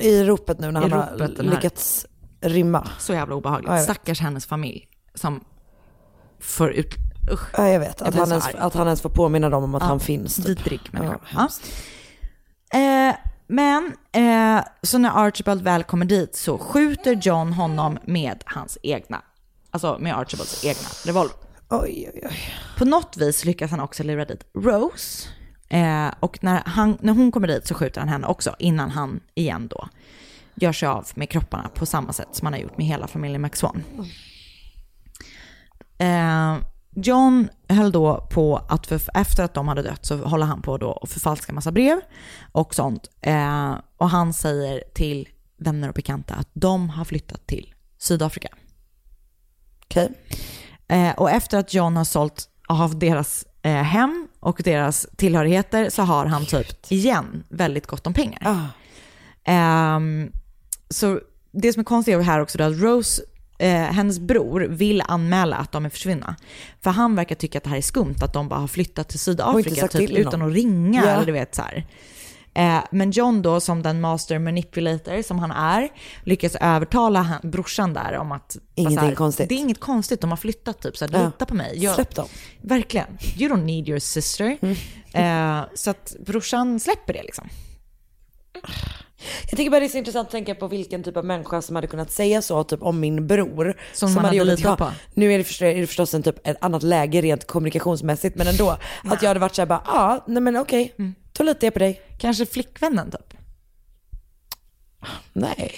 I 0.00 0.24
ropet 0.24 0.58
nu 0.60 0.70
när 0.70 0.80
han 0.80 0.92
har 0.92 1.42
lyckats 1.42 2.06
rimma. 2.40 2.88
så 2.98 3.12
jävla 3.12 3.34
obehagligt. 3.34 3.68
Ja, 3.70 3.76
jag. 3.76 3.84
Stackars 3.84 4.20
hennes 4.20 4.46
familj 4.46 4.88
som 5.14 5.44
får 6.40 6.70
ut, 6.72 6.94
usch. 7.32 7.48
Ja, 7.58 7.68
jag 7.68 7.80
vet. 7.80 8.00
Jag 8.00 8.08
Att 8.08 8.14
blir 8.14 8.20
han, 8.22 8.30
ens, 8.30 8.54
att 8.54 8.74
han 8.74 8.86
ens 8.86 9.00
får 9.00 9.10
påminna 9.10 9.48
dem 9.50 9.64
om 9.64 9.74
att 9.74 9.82
Ja, 9.82 9.86
han 9.88 10.00
finns. 10.00 10.36
Typ. 10.36 10.46
Vidrig 10.46 10.80
människa. 10.90 11.18
Ja. 11.34 11.48
Eh, 12.78 13.14
men 13.46 13.92
eh, 14.12 14.64
så 14.82 14.98
när 14.98 15.26
Archibald 15.26 15.62
väl 15.62 15.84
kommer 15.84 16.06
dit 16.06 16.34
så 16.36 16.58
skjuter 16.58 17.12
John 17.22 17.52
honom 17.52 17.98
med 18.04 18.42
hans 18.46 18.78
egna, 18.82 19.22
alltså 19.70 19.96
med 20.00 20.18
Archibalds 20.18 20.64
egna 20.64 20.88
revolver. 21.06 21.36
Oj, 21.70 22.10
oj, 22.14 22.20
oj. 22.30 22.38
På 22.78 22.84
något 22.84 23.16
vis 23.16 23.44
lyckas 23.44 23.70
han 23.70 23.80
också 23.80 24.02
lura 24.02 24.24
dit 24.24 24.44
Rose. 24.54 25.28
Eh, 25.68 26.08
och 26.20 26.44
när, 26.44 26.62
han, 26.66 26.98
när 27.00 27.12
hon 27.12 27.32
kommer 27.32 27.48
dit 27.48 27.66
så 27.66 27.74
skjuter 27.74 28.00
han 28.00 28.08
henne 28.08 28.26
också 28.26 28.56
innan 28.58 28.90
han 28.90 29.20
igen 29.34 29.68
då 29.68 29.88
gör 30.54 30.72
sig 30.72 30.88
av 30.88 31.06
med 31.14 31.30
kropparna 31.30 31.68
på 31.68 31.86
samma 31.86 32.12
sätt 32.12 32.28
som 32.32 32.46
han 32.46 32.52
har 32.52 32.60
gjort 32.60 32.78
med 32.78 32.86
hela 32.86 33.06
familjen 33.06 33.42
McSwan. 33.42 33.84
Eh, 35.98 36.56
John 36.94 37.48
höll 37.68 37.92
då 37.92 38.28
på 38.30 38.56
att, 38.56 38.86
för, 38.86 39.00
efter 39.14 39.44
att 39.44 39.54
de 39.54 39.68
hade 39.68 39.82
dött 39.82 40.06
så 40.06 40.16
håller 40.16 40.46
han 40.46 40.62
på 40.62 40.78
då 40.78 40.92
att 41.02 41.10
förfalska 41.10 41.52
massa 41.52 41.72
brev 41.72 42.00
och 42.52 42.74
sånt. 42.74 43.10
Eh, 43.20 43.74
och 43.96 44.10
han 44.10 44.32
säger 44.32 44.82
till 44.94 45.28
vänner 45.56 45.88
och 45.88 45.94
bekanta 45.94 46.34
att 46.34 46.48
de 46.52 46.90
har 46.90 47.04
flyttat 47.04 47.46
till 47.46 47.74
Sydafrika. 47.98 48.48
Okej. 49.84 50.12
Eh, 50.88 51.10
och 51.10 51.30
efter 51.30 51.58
att 51.58 51.74
John 51.74 51.96
har 51.96 52.04
sålt 52.04 52.48
av 52.68 52.98
deras 52.98 53.46
eh, 53.62 53.72
hem 53.72 54.28
och 54.40 54.60
deras 54.64 55.06
tillhörigheter 55.16 55.90
så 55.90 56.02
har 56.02 56.26
han 56.26 56.46
typ 56.46 56.92
igen 56.92 57.44
väldigt 57.48 57.86
gott 57.86 58.06
om 58.06 58.14
pengar. 58.14 58.42
Ah. 58.44 58.66
Ehm, 59.44 60.32
så 60.90 61.20
det 61.52 61.72
som 61.72 61.80
är 61.80 61.84
konstigt 61.84 62.24
här 62.24 62.40
också 62.40 62.58
är 62.58 62.62
att 62.62 62.80
Rose, 62.80 63.22
eh, 63.58 63.70
hennes 63.70 64.18
bror, 64.18 64.60
vill 64.60 65.02
anmäla 65.08 65.56
att 65.56 65.72
de 65.72 65.84
är 65.84 65.90
försvunna. 65.90 66.36
För 66.80 66.90
han 66.90 67.16
verkar 67.16 67.34
tycka 67.34 67.58
att 67.58 67.64
det 67.64 67.70
här 67.70 67.76
är 67.76 67.82
skumt, 67.82 68.16
att 68.22 68.32
de 68.32 68.48
bara 68.48 68.60
har 68.60 68.68
flyttat 68.68 69.08
till 69.08 69.18
Sydafrika 69.18 69.88
typ, 69.88 70.10
utan 70.10 70.42
att 70.42 70.52
ringa 70.52 71.04
Ja. 71.04 71.10
eller 71.10 71.26
du 71.26 71.32
vet 71.32 71.54
så 71.54 71.62
här. 71.62 71.86
Eh, 72.58 72.80
men 72.90 73.10
John 73.10 73.42
då, 73.42 73.60
som 73.60 73.82
den 73.82 74.00
master 74.00 74.38
manipulator 74.38 75.22
som 75.22 75.38
han 75.38 75.50
är, 75.50 75.88
lyckas 76.24 76.56
övertala 76.60 77.20
han, 77.22 77.50
brorsan 77.50 77.92
där 77.92 78.16
om 78.16 78.32
att... 78.32 78.56
Ingenting 78.74 78.98
här, 78.98 79.14
konstigt. 79.14 79.48
Det 79.48 79.54
är 79.54 79.58
inget 79.58 79.80
konstigt, 79.80 80.20
de 80.20 80.30
har 80.30 80.36
flyttat 80.36 80.82
typ, 80.82 80.96
så 80.96 81.04
här, 81.06 81.12
Ja. 81.12 81.24
lita 81.26 81.46
på 81.46 81.54
mig. 81.54 81.84
Jag, 81.84 81.94
Släpp 81.94 82.14
dem. 82.14 82.28
Verkligen. 82.62 83.06
You 83.38 83.54
don't 83.54 83.64
need 83.64 83.88
your 83.88 83.98
sister. 83.98 84.58
Eh, 85.12 85.60
så 85.74 85.90
att 85.90 86.16
brorsan 86.26 86.80
släpper 86.80 87.12
det 87.12 87.22
liksom. 87.22 87.48
Jag 89.50 89.56
tycker 89.56 89.70
bara 89.70 89.80
det 89.80 89.86
är 89.86 89.88
så 89.88 89.98
intressant 89.98 90.26
att 90.26 90.32
tänka 90.32 90.54
på 90.54 90.68
vilken 90.68 91.02
typ 91.02 91.16
av 91.16 91.24
människa 91.24 91.62
som 91.62 91.76
hade 91.76 91.86
kunnat 91.88 92.10
säga 92.10 92.42
så 92.42 92.64
typ 92.64 92.82
om 92.82 93.00
min 93.00 93.26
bror. 93.26 93.80
Som 93.92 94.14
man 94.14 94.24
hade 94.24 94.40
att 94.40 94.46
litat 94.46 94.78
på. 94.78 94.90
Nu 95.14 95.32
är 95.32 95.38
det, 95.38 95.44
förstås, 95.44 95.62
är 95.62 95.80
det 95.80 95.86
förstås 95.86 96.14
en 96.14 96.22
typ 96.22 96.46
ett 96.48 96.56
annat 96.60 96.82
läge 96.82 97.20
rent 97.20 97.46
kommunikationsmässigt 97.46 98.36
men 98.36 98.46
ändå. 98.46 98.76
att 99.04 99.22
jag 99.22 99.28
hade 99.28 99.40
varit 99.40 99.54
såhär 99.54 99.66
bara, 99.66 99.82
ja, 99.86 99.92
ah, 99.92 100.24
nej 100.26 100.42
men 100.42 100.56
okej, 100.56 100.94
Mm. 100.98 101.14
Då 101.38 101.44
litar 101.44 101.66
jag 101.66 101.72
på 101.74 101.78
dig. 101.78 102.00
Kanske 102.18 102.46
flickvännen 102.46 103.10
typ. 103.10 103.34
Nej. 105.32 105.72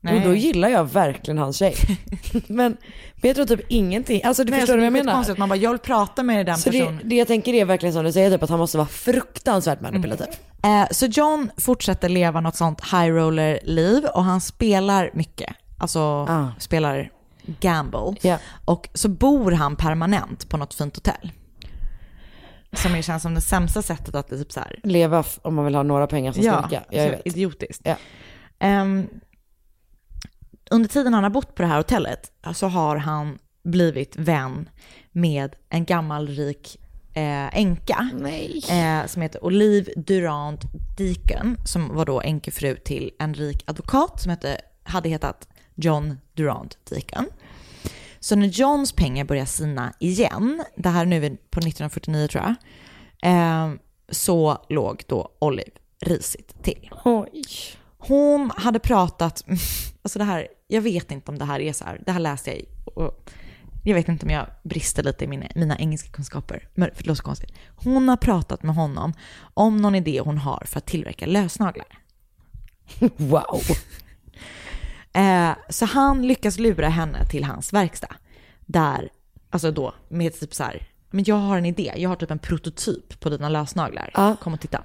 Nej. 0.00 0.16
Och 0.16 0.20
då 0.28 0.34
gillar 0.34 0.68
jag 0.68 0.84
verkligen 0.92 1.38
hans 1.38 1.56
tjej. 1.56 1.74
men, 2.32 2.46
men 2.48 2.76
jag 3.22 3.36
tror 3.36 3.46
typ 3.46 3.60
ingenting, 3.68 4.22
alltså 4.24 4.44
du 4.44 4.50
Nej, 4.50 4.60
förstår 4.60 4.74
alltså, 4.74 4.86
vad 4.86 4.86
jag 4.86 4.92
det 4.92 4.98
menar? 5.04 5.12
konstigt 5.14 5.38
man 5.38 5.48
bara, 5.48 5.56
jag 5.56 5.70
vill 5.70 5.78
prata 5.78 6.22
med 6.22 6.46
den 6.46 6.58
Så 6.58 6.70
det, 6.70 6.78
personen. 6.80 7.00
det 7.08 7.16
jag 7.16 7.26
tänker 7.26 7.54
är 7.54 7.64
verkligen 7.64 7.92
som 7.92 8.04
du 8.04 8.12
säger, 8.12 8.30
typ 8.30 8.42
att 8.42 8.50
han 8.50 8.58
måste 8.58 8.78
vara 8.78 8.88
fruktansvärt 8.88 9.80
manipulativ. 9.80 10.26
Eh, 10.62 10.86
så 10.90 11.06
John 11.06 11.50
fortsätter 11.56 12.08
leva 12.08 12.40
något 12.40 12.56
sånt 12.56 12.80
high 12.84 13.06
roller 13.06 13.60
liv 13.62 14.04
och 14.04 14.24
han 14.24 14.40
spelar 14.40 15.10
mycket. 15.14 15.54
Alltså 15.78 16.00
Ah. 16.00 16.48
spelar 16.58 17.10
gamble. 17.60 18.14
Ja. 18.22 18.38
Och 18.64 18.88
så 18.94 19.08
bor 19.08 19.52
han 19.52 19.76
permanent 19.76 20.48
på 20.48 20.56
något 20.56 20.74
fint 20.74 20.96
hotell. 20.96 21.32
Som 22.72 22.96
ju 22.96 23.02
känns 23.02 23.22
som 23.22 23.34
det 23.34 23.40
sämsta 23.40 23.82
sättet 23.82 24.14
att 24.14 24.28
typ 24.28 24.52
så 24.52 24.60
här, 24.60 24.80
Leva 24.82 25.24
om 25.42 25.54
man 25.54 25.64
vill 25.64 25.74
ha 25.74 25.82
några 25.82 26.06
pengar 26.06 26.32
som 26.32 26.42
ja, 26.42 26.58
stinka. 26.58 26.84
Jag 26.90 27.10
vet. 27.10 27.26
idiotiskt. 27.26 27.82
Ja. 27.84 27.96
Ehm, 28.58 29.08
under 30.70 30.88
tiden 30.88 31.14
han 31.14 31.22
har 31.22 31.30
bott 31.30 31.54
på 31.54 31.62
det 31.62 31.68
här 31.68 31.76
hotellet 31.76 32.32
så 32.54 32.66
har 32.66 32.96
han 32.96 33.38
blivit 33.62 34.16
vän 34.16 34.68
med 35.12 35.56
en 35.68 35.84
gammal 35.84 36.28
rik 36.28 36.76
eh, 37.14 37.58
änka 37.58 38.10
Nej. 38.14 38.64
eh, 38.70 39.06
som 39.06 39.22
heter 39.22 39.44
Olive 39.44 39.92
Durant 39.96 40.60
Deacon 40.96 41.56
som 41.64 41.96
var 41.96 42.06
då 42.06 42.20
änkefru 42.20 42.76
till 42.76 43.10
en 43.18 43.34
rik 43.34 43.64
advokat 43.66 44.20
som 44.20 44.30
hette, 44.30 44.60
hade 44.82 45.08
hetat 45.08 45.48
John 45.74 46.18
Durant 46.34 46.78
Deacon. 46.90 47.26
Så 48.20 48.36
när 48.36 48.46
Johns 48.46 48.92
pengar 48.92 49.24
börjar 49.24 49.44
sina 49.44 49.92
igen, 50.00 50.64
det 50.76 50.88
här 50.88 51.00
är 51.00 51.06
nu 51.06 51.20
på 51.20 51.60
1949 51.60 52.26
tror 52.26 52.44
jag, 52.44 52.54
eh, 53.32 53.72
så 54.08 54.64
låg 54.68 55.02
då 55.06 55.32
Olive 55.38 55.70
risigt 56.00 56.62
till. 56.62 56.90
Oj. 57.04 57.42
Hon 57.98 58.50
hade 58.56 58.78
pratat, 58.78 59.44
alltså 60.02 60.18
det 60.18 60.24
här, 60.24 60.48
jag 60.68 60.82
vet 60.82 61.10
inte 61.10 61.30
om 61.30 61.38
det 61.38 61.44
här 61.44 61.60
är 61.60 61.72
så 61.72 61.84
här, 61.84 62.02
det 62.06 62.12
här 62.12 62.20
läste 62.20 62.50
jag 62.50 62.58
i, 62.58 62.66
och 62.84 63.30
jag 63.84 63.94
vet 63.94 64.08
inte 64.08 64.26
om 64.26 64.32
jag 64.32 64.46
brister 64.62 65.02
lite 65.02 65.24
i 65.24 65.28
mina, 65.28 65.46
mina 65.54 65.78
engelska 65.78 66.10
kunskaper, 66.10 66.68
men 66.74 66.90
för 66.94 67.02
det 67.02 67.08
låter 67.08 67.22
konstigt. 67.22 67.52
Hon 67.76 68.08
har 68.08 68.16
pratat 68.16 68.62
med 68.62 68.74
honom 68.74 69.12
om 69.54 69.76
någon 69.76 69.94
idé 69.94 70.20
hon 70.20 70.38
har 70.38 70.62
för 70.66 70.78
att 70.78 70.86
tillverka 70.86 71.26
lösnaglar. 71.26 71.98
Wow. 73.16 73.60
Eh, 75.18 75.56
så 75.68 75.84
han 75.84 76.26
lyckas 76.26 76.58
lura 76.58 76.88
henne 76.88 77.24
till 77.24 77.44
hans 77.44 77.72
verkstad. 77.72 78.14
Där, 78.60 79.08
alltså 79.50 79.70
då 79.70 79.94
med 80.08 80.40
typ 80.40 80.54
så 80.54 80.64
här, 80.64 80.88
men 81.10 81.24
jag 81.24 81.36
har 81.36 81.58
en 81.58 81.66
idé, 81.66 81.92
jag 81.96 82.08
har 82.08 82.16
typ 82.16 82.30
en 82.30 82.38
prototyp 82.38 83.20
på 83.20 83.30
dina 83.30 83.48
lösnaglar. 83.48 84.10
Ja. 84.14 84.36
Kom 84.42 84.54
och 84.54 84.60
titta. 84.60 84.82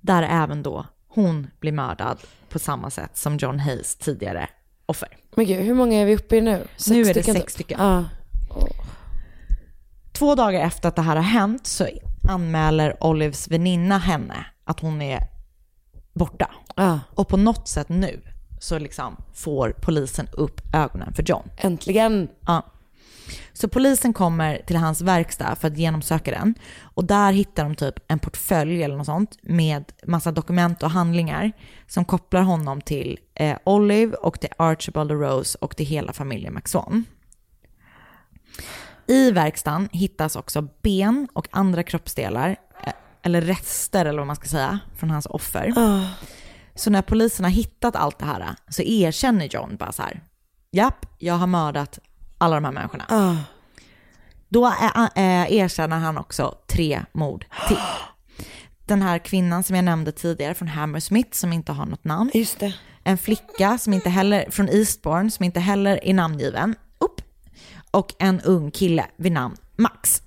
Där 0.00 0.22
även 0.22 0.62
då 0.62 0.86
hon 1.08 1.46
blir 1.60 1.72
mördad 1.72 2.18
på 2.48 2.58
samma 2.58 2.90
sätt 2.90 3.16
som 3.16 3.36
John 3.36 3.58
Hayes 3.58 3.96
tidigare 3.96 4.48
offer. 4.86 5.08
Men 5.36 5.46
gud, 5.46 5.64
hur 5.64 5.74
många 5.74 6.00
är 6.00 6.04
vi 6.04 6.16
uppe 6.16 6.36
i 6.36 6.40
nu? 6.40 6.66
Sex 6.76 6.88
nu 6.88 7.02
är 7.02 7.14
det 7.14 7.22
sex 7.22 7.52
stycken. 7.52 7.80
Ja. 7.80 8.04
Två 10.12 10.34
dagar 10.34 10.60
efter 10.60 10.88
att 10.88 10.96
det 10.96 11.02
här 11.02 11.16
har 11.16 11.22
hänt 11.22 11.66
så 11.66 11.88
anmäler 12.28 13.04
Olives 13.04 13.48
väninna 13.48 13.98
henne 13.98 14.46
att 14.64 14.80
hon 14.80 15.02
är 15.02 15.28
borta. 16.12 16.50
Ja. 16.76 17.00
Och 17.14 17.28
på 17.28 17.36
något 17.36 17.68
sätt 17.68 17.88
nu 17.88 18.20
så 18.60 18.78
liksom 18.78 19.16
får 19.34 19.74
polisen 19.80 20.28
upp 20.32 20.60
ögonen 20.74 21.14
för 21.14 21.22
John. 21.22 21.50
Äntligen. 21.56 22.28
Ja. 22.46 22.62
Så 23.52 23.68
polisen 23.68 24.12
kommer 24.12 24.62
till 24.66 24.76
hans 24.76 25.00
verkstad 25.00 25.56
för 25.56 25.68
att 25.68 25.78
genomsöka 25.78 26.30
den. 26.30 26.54
Och 26.80 27.04
där 27.04 27.32
hittar 27.32 27.64
de 27.64 27.74
typ 27.74 27.94
en 28.08 28.18
portfölj 28.18 28.82
eller 28.82 28.96
något 28.96 29.06
sånt 29.06 29.38
med 29.42 29.92
massa 30.06 30.32
dokument 30.32 30.82
och 30.82 30.90
handlingar 30.90 31.52
som 31.86 32.04
kopplar 32.04 32.42
honom 32.42 32.80
till 32.80 33.18
eh, 33.34 33.56
Olive 33.64 34.16
och 34.16 34.40
till 34.40 34.50
Archibald 34.58 35.12
och 35.12 35.20
Rose 35.20 35.58
och 35.60 35.76
till 35.76 35.86
hela 35.86 36.12
familjen 36.12 36.54
McSwan. 36.54 37.04
I 39.06 39.30
verkstaden 39.30 39.88
hittas 39.92 40.36
också 40.36 40.68
ben 40.82 41.28
och 41.32 41.48
andra 41.50 41.82
kroppsdelar, 41.82 42.56
eh, 42.86 42.92
eller 43.22 43.40
rester 43.40 44.04
eller 44.04 44.18
vad 44.18 44.26
man 44.26 44.36
ska 44.36 44.48
säga, 44.48 44.78
från 44.96 45.10
hans 45.10 45.26
offer. 45.26 45.72
Så 46.76 46.90
när 46.90 47.02
polisen 47.02 47.44
har 47.44 47.50
hittat 47.50 47.96
allt 47.96 48.18
det 48.18 48.24
här 48.26 48.54
så 48.68 48.82
erkänner 48.82 49.46
John 49.46 49.76
bara 49.76 49.92
så 49.92 50.02
här, 50.02 50.20
japp, 50.72 51.06
jag 51.18 51.34
har 51.34 51.46
mördat 51.46 51.98
alla 52.38 52.54
de 52.54 52.64
här 52.64 52.72
människorna. 52.72 53.04
Ah. 53.08 53.36
Då 54.48 54.66
är, 54.66 55.52
erkänner 55.52 55.98
han 55.98 56.18
också 56.18 56.54
tre 56.66 57.02
mord 57.12 57.46
till. 57.68 57.78
Den 58.86 59.02
här 59.02 59.18
kvinnan 59.18 59.62
som 59.62 59.76
jag 59.76 59.84
nämnde 59.84 60.12
tidigare 60.12 60.54
från 60.54 60.68
Hammersmith 60.68 61.30
som 61.32 61.52
inte 61.52 61.72
har 61.72 61.86
något 61.86 62.04
namn. 62.04 62.30
Just 62.34 62.58
det. 62.60 62.74
En 63.04 63.18
flicka 63.18 63.78
som 63.78 63.92
inte 63.92 64.10
heller, 64.10 64.50
från 64.50 64.68
Eastbourne 64.68 65.30
som 65.30 65.44
inte 65.44 65.60
heller 65.60 66.04
är 66.04 66.14
namngiven. 66.14 66.74
Upp. 66.98 67.20
Och 67.90 68.14
en 68.18 68.40
ung 68.40 68.70
kille 68.70 69.06
vid 69.16 69.32
namn 69.32 69.56
Max. 69.76 70.22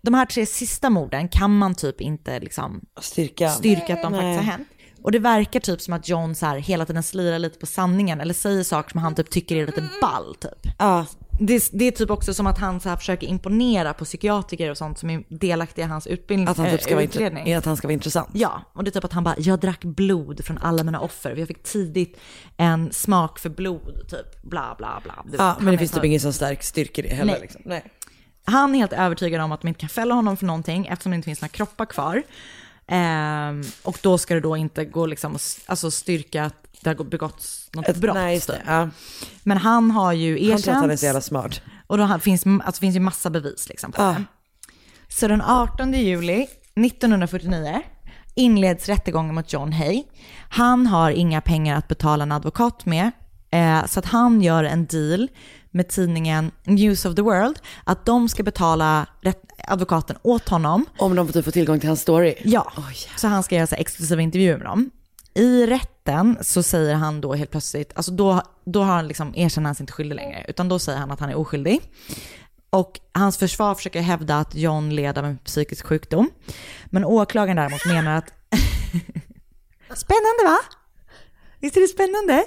De 0.00 0.14
här 0.14 0.26
tre 0.26 0.46
sista 0.46 0.90
morden 0.90 1.28
kan 1.28 1.58
man 1.58 1.74
typ 1.74 2.00
inte 2.00 2.40
liksom 2.40 2.80
Styrka. 3.00 3.50
styrka 3.50 3.94
att 3.94 4.02
de 4.02 4.12
Nej. 4.12 4.20
faktiskt 4.20 4.50
har 4.50 4.58
hänt. 4.58 4.68
Och 5.02 5.12
det 5.12 5.18
verkar 5.18 5.60
typ 5.60 5.80
som 5.80 5.94
att 5.94 6.08
John 6.08 6.34
så 6.34 6.46
här 6.46 6.56
hela 6.58 6.86
tiden 6.86 7.02
slirar 7.02 7.38
lite 7.38 7.58
på 7.58 7.66
sanningen 7.66 8.20
eller 8.20 8.34
säger 8.34 8.62
saker 8.64 8.90
som 8.90 9.00
han 9.00 9.14
typ 9.14 9.30
tycker 9.30 9.56
är 9.56 9.66
lite 9.66 9.88
ball 10.00 10.34
typ. 10.34 10.72
Ja. 10.78 11.06
Det, 11.40 11.68
det 11.72 11.84
är 11.84 11.90
typ 11.90 12.10
också 12.10 12.34
som 12.34 12.46
att 12.46 12.58
han 12.58 12.80
så 12.80 12.88
här 12.88 12.96
försöker 12.96 13.26
imponera 13.26 13.94
på 13.94 14.04
psykiatriker 14.04 14.70
och 14.70 14.78
sånt 14.78 14.98
som 14.98 15.10
är 15.10 15.24
delaktiga 15.28 15.84
i 15.84 15.88
hans 15.88 16.06
utbildning, 16.06 16.48
Att 16.48 16.56
han 16.56 16.70
typ 16.70 16.82
ska 16.82 16.94
vara, 16.94 17.04
utredning. 17.04 17.44
intre- 17.46 17.58
att 17.58 17.64
han 17.64 17.76
ska 17.76 17.86
vara 17.88 17.92
intressant. 17.92 18.28
Ja, 18.32 18.62
och 18.72 18.84
det 18.84 18.90
är 18.90 18.92
typ 18.92 19.04
att 19.04 19.12
han 19.12 19.24
bara, 19.24 19.34
jag 19.38 19.60
drack 19.60 19.84
blod 19.84 20.44
från 20.44 20.58
alla 20.58 20.82
mina 20.84 21.00
offer. 21.00 21.36
Jag 21.36 21.48
fick 21.48 21.62
tidigt 21.62 22.20
en 22.56 22.92
smak 22.92 23.38
för 23.38 23.48
blod, 23.48 24.00
typ 24.10 24.42
bla 24.42 24.74
bla 24.78 25.00
bla. 25.04 25.14
Du 25.24 25.30
vet, 25.30 25.40
Ja, 25.40 25.44
han 25.44 25.64
men 25.64 25.72
det 25.72 25.78
finns 25.78 25.90
så- 25.90 25.96
typ 25.96 26.04
ingen 26.04 26.20
som 26.20 26.32
stark 26.32 26.62
styrka 26.62 27.02
i 27.02 27.08
det 27.08 27.14
heller. 27.14 27.32
Nej. 27.32 27.40
Liksom. 27.40 27.60
Nej. 27.64 27.84
Han 28.44 28.74
är 28.74 28.78
helt 28.78 28.92
övertygad 28.92 29.40
om 29.40 29.52
att 29.52 29.60
de 29.60 29.68
inte 29.68 29.80
kan 29.80 29.88
fälla 29.88 30.14
honom 30.14 30.36
för 30.36 30.46
någonting 30.46 30.86
eftersom 30.86 31.10
det 31.10 31.16
inte 31.16 31.26
finns 31.26 31.40
några 31.40 31.48
kroppar 31.52 31.86
kvar. 31.86 32.22
Ehm, 32.88 33.62
och 33.82 33.98
då 34.02 34.18
ska 34.18 34.34
det 34.34 34.40
då 34.40 34.56
inte 34.56 34.84
gå 34.84 35.06
liksom 35.06 35.38
alltså 35.66 35.90
styrka 35.90 36.44
att 36.44 36.54
det 36.80 36.88
har 36.98 37.04
begåtts 37.04 37.70
något 37.72 37.88
Ett, 37.88 37.96
brott. 37.96 38.14
nej, 38.14 38.34
det. 38.38 38.40
typ. 38.52 38.56
Ja. 38.66 38.88
Men 39.42 39.58
han 39.58 39.90
har 39.90 40.12
ju 40.12 40.44
erkänt. 40.46 40.50
Han 40.52 40.62
tror 40.62 40.74
att 40.74 40.80
han 40.80 40.90
är 40.90 40.96
så 40.96 41.04
jävla 41.06 41.20
smart. 41.20 41.60
Och 41.86 41.98
då 41.98 42.18
finns, 42.18 42.44
alltså, 42.64 42.80
finns 42.80 42.96
ju 42.96 43.00
massa 43.00 43.30
bevis 43.30 43.68
liksom 43.68 43.92
på 43.92 44.02
Ja. 44.02 44.08
det. 44.08 44.24
Så 45.08 45.28
den 45.28 45.42
18 45.42 45.92
juli 45.92 46.46
1949 46.74 47.82
inleds 48.34 48.86
rättegången 48.88 49.34
mot 49.34 49.52
John 49.52 49.72
Hay. 49.72 50.04
Han 50.50 50.86
har 50.86 51.10
inga 51.10 51.40
pengar 51.40 51.76
att 51.78 51.88
betala 51.88 52.22
en 52.22 52.32
advokat 52.32 52.86
med, 52.86 53.10
eh, 53.50 53.86
så 53.86 53.98
att 53.98 54.06
han 54.06 54.42
gör 54.42 54.64
en 54.64 54.86
deal 54.86 55.28
med 55.70 55.88
tidningen 55.88 56.50
News 56.64 57.04
of 57.04 57.14
the 57.14 57.22
World 57.22 57.58
att 57.84 58.06
de 58.06 58.28
ska 58.28 58.42
betala 58.42 59.06
advokaten 59.68 60.16
åt 60.22 60.48
honom. 60.48 60.84
Om 60.98 61.16
de 61.16 61.26
får 61.26 61.32
typ 61.32 61.44
få 61.44 61.50
tillgång 61.50 61.80
till 61.80 61.88
hans 61.88 62.00
story. 62.00 62.34
Ja, 62.44 62.72
så 63.16 63.28
han 63.28 63.42
ska 63.42 63.54
göra 63.54 63.66
så 63.66 63.74
exklusiva 63.74 64.22
intervjuer 64.22 64.56
med 64.56 64.66
dem. 64.66 64.90
I 65.34 65.66
rätten 65.66 66.36
så 66.40 66.62
säger 66.62 66.94
han 66.94 67.20
då 67.20 67.34
helt 67.34 67.50
plötsligt, 67.50 67.92
alltså 67.94 68.12
då, 68.12 68.42
då 68.64 68.82
har 68.82 68.94
han 68.94 69.08
liksom, 69.08 69.34
erkänner 69.36 69.68
han 69.68 69.74
sig 69.74 69.82
inte 69.82 69.92
skyldig 69.92 70.16
längre, 70.16 70.44
utan 70.48 70.68
då 70.68 70.78
säger 70.78 70.98
han 70.98 71.10
att 71.10 71.20
han 71.20 71.30
är 71.30 71.38
oskyldig. 71.38 71.80
Och 72.70 73.00
hans 73.12 73.38
försvar 73.38 73.74
försöker 73.74 74.00
hävda 74.00 74.38
att 74.38 74.54
John 74.54 74.90
led 74.94 75.18
av 75.18 75.24
en 75.24 75.38
psykisk 75.38 75.86
sjukdom. 75.86 76.30
Men 76.86 77.04
åklagaren 77.04 77.56
däremot 77.56 77.86
menar 77.86 78.16
att... 78.16 78.32
spännande 79.94 80.44
va? 80.44 80.58
Visst 81.60 81.76
är 81.76 81.80
det 81.80 81.88
spännande? 81.88 82.44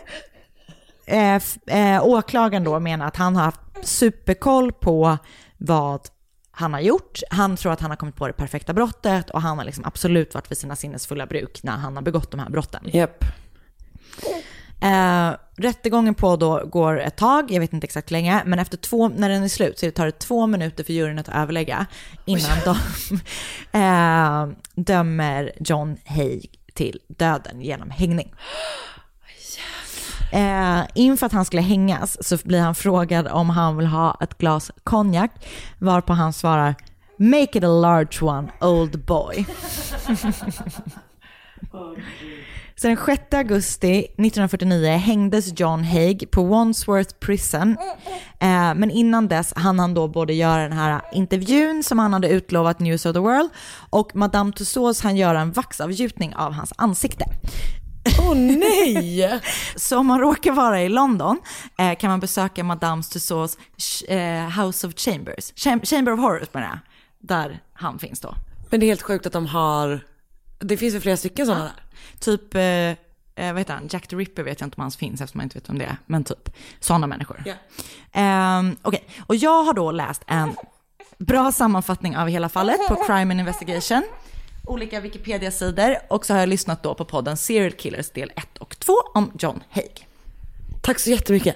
Eh, 1.05 1.41
eh, 1.67 2.03
åklagaren 2.05 2.63
då 2.63 2.79
menar 2.79 3.07
att 3.07 3.17
han 3.17 3.35
har 3.35 3.43
haft 3.43 3.59
superkoll 3.83 4.71
på 4.71 5.17
vad 5.57 6.07
han 6.51 6.73
har 6.73 6.79
gjort. 6.79 7.19
Han 7.29 7.57
tror 7.57 7.71
att 7.71 7.81
han 7.81 7.89
har 7.89 7.97
kommit 7.97 8.15
på 8.15 8.27
det 8.27 8.33
perfekta 8.33 8.73
brottet 8.73 9.29
och 9.29 9.41
han 9.41 9.57
har 9.57 9.65
liksom 9.65 9.85
absolut 9.85 10.33
varit 10.33 10.51
vid 10.51 10.57
sina 10.57 10.75
sinnesfulla 10.75 11.25
bruk 11.25 11.63
när 11.63 11.77
han 11.77 11.95
har 11.95 12.03
begått 12.03 12.31
de 12.31 12.39
här 12.39 12.49
brotten. 12.49 12.89
Japp. 12.93 13.25
Eh, 14.81 15.31
rättegången 15.57 16.15
på 16.15 16.35
då 16.35 16.65
går 16.65 16.99
ett 16.99 17.15
tag, 17.15 17.51
jag 17.51 17.59
vet 17.59 17.73
inte 17.73 17.85
exakt 17.85 18.11
hur 18.11 18.13
länge, 18.13 18.41
men 18.45 18.59
efter 18.59 18.77
två, 18.77 19.07
när 19.07 19.29
den 19.29 19.43
är 19.43 19.47
slut 19.47 19.79
så 19.79 19.91
tar 19.91 20.05
det 20.05 20.19
två 20.19 20.47
minuter 20.47 20.83
för 20.83 20.93
juryn 20.93 21.19
att 21.19 21.29
överlägga 21.29 21.85
innan 22.25 22.57
de 22.65 22.75
eh, 23.79 24.57
dömer 24.75 25.51
John 25.59 25.97
Hay 26.05 26.41
till 26.73 26.99
döden 27.07 27.61
genom 27.61 27.89
hängning. 27.89 28.33
Eh, 30.31 30.81
inför 30.93 31.25
att 31.25 31.31
han 31.31 31.45
skulle 31.45 31.61
hängas 31.61 32.27
så 32.27 32.37
blir 32.43 32.61
han 32.61 32.75
frågad 32.75 33.27
om 33.27 33.49
han 33.49 33.77
vill 33.77 33.87
ha 33.87 34.17
ett 34.21 34.37
glas 34.37 34.71
konjak, 34.83 35.31
varpå 35.77 36.13
han 36.13 36.33
svarar 36.33 36.75
“Make 37.17 37.57
it 37.57 37.63
a 37.63 37.67
large 37.67 38.21
one, 38.21 38.51
old 38.61 39.05
boy”. 39.05 39.45
Så 42.81 42.87
den 42.87 42.97
6 42.97 43.33
augusti 43.33 43.99
1949 43.99 44.87
hängdes 44.97 45.59
John 45.59 45.83
Haig 45.83 46.31
på 46.31 46.43
Wandsworth 46.43 47.15
Prison. 47.19 47.77
Eh, 48.39 48.73
men 48.75 48.91
innan 48.91 49.27
dess 49.27 49.53
hann 49.55 49.79
han 49.79 49.93
då 49.93 50.07
både 50.07 50.33
göra 50.33 50.63
den 50.63 50.73
här 50.73 51.01
intervjun 51.11 51.83
som 51.83 51.99
han 51.99 52.13
hade 52.13 52.29
utlovat 52.29 52.79
News 52.79 53.05
of 53.05 53.13
the 53.13 53.19
World 53.19 53.49
och 53.89 54.15
Madame 54.15 54.51
Tussauds 54.53 55.01
han 55.01 55.17
göra 55.17 55.41
en 55.41 55.51
vaxavgjutning 55.51 56.35
av 56.35 56.53
hans 56.53 56.73
ansikte. 56.77 57.25
Åh 58.19 58.35
nej! 58.35 59.39
Så 59.75 59.97
om 59.97 60.07
man 60.07 60.19
råkar 60.19 60.51
vara 60.51 60.81
i 60.81 60.89
London 60.89 61.39
eh, 61.77 61.95
kan 61.97 62.09
man 62.09 62.19
besöka 62.19 62.63
Madame 62.63 63.03
Tussauds 63.03 63.57
eh, 64.07 64.49
House 64.61 64.87
of 64.87 64.93
Chambers, 64.97 65.53
Cham- 65.55 65.85
Chamber 65.85 66.11
of 66.13 66.19
Horrors 66.19 66.47
menar 66.53 66.67
jag, 66.67 66.79
där 67.19 67.59
han 67.73 67.99
finns 67.99 68.19
då. 68.19 68.35
Men 68.69 68.79
det 68.79 68.85
är 68.85 68.87
helt 68.87 69.01
sjukt 69.01 69.25
att 69.25 69.33
de 69.33 69.45
har, 69.45 69.99
det 70.59 70.77
finns 70.77 70.93
väl 70.95 71.01
flera 71.01 71.17
stycken 71.17 71.45
sådana 71.45 71.63
där? 71.63 71.73
Typ, 72.19 72.55
eh, 72.55 72.61
eh, 73.45 73.53
vad 73.53 73.57
heter 73.57 73.73
han, 73.73 73.87
Jack 73.91 74.07
the 74.07 74.15
Ripper 74.15 74.43
vet 74.43 74.59
jag 74.61 74.67
inte 74.67 74.75
om 74.77 74.81
hans 74.81 74.97
finns 74.97 75.21
eftersom 75.21 75.39
jag 75.39 75.45
inte 75.45 75.57
vet 75.59 75.69
om 75.69 75.77
det 75.77 75.85
är, 75.85 75.97
men 76.05 76.23
typ 76.23 76.49
sådana 76.79 77.07
människor. 77.07 77.43
Ja. 77.45 77.53
Ehm, 78.11 78.75
Okej, 78.81 79.07
och 79.27 79.35
jag 79.35 79.63
har 79.63 79.73
då 79.73 79.91
läst 79.91 80.23
en 80.27 80.55
bra 81.17 81.51
sammanfattning 81.51 82.17
av 82.17 82.27
hela 82.27 82.49
fallet 82.49 82.87
på 82.87 82.95
Crime 82.95 83.21
and 83.33 83.39
Investigation, 83.39 84.03
olika 84.71 84.99
Wikipedia-sidor 84.99 85.97
och 86.07 86.25
så 86.25 86.33
har 86.33 86.39
jag 86.39 86.49
lyssnat 86.49 86.83
då 86.83 86.95
på 86.95 87.05
podden 87.05 87.37
Serial 87.37 87.71
Killers 87.71 88.09
del 88.09 88.31
1 88.35 88.57
och 88.59 88.79
2 88.79 88.93
om 89.13 89.31
John 89.39 89.63
Haig. 89.69 90.07
Tack 90.81 90.99
så 90.99 91.09
jättemycket. 91.09 91.55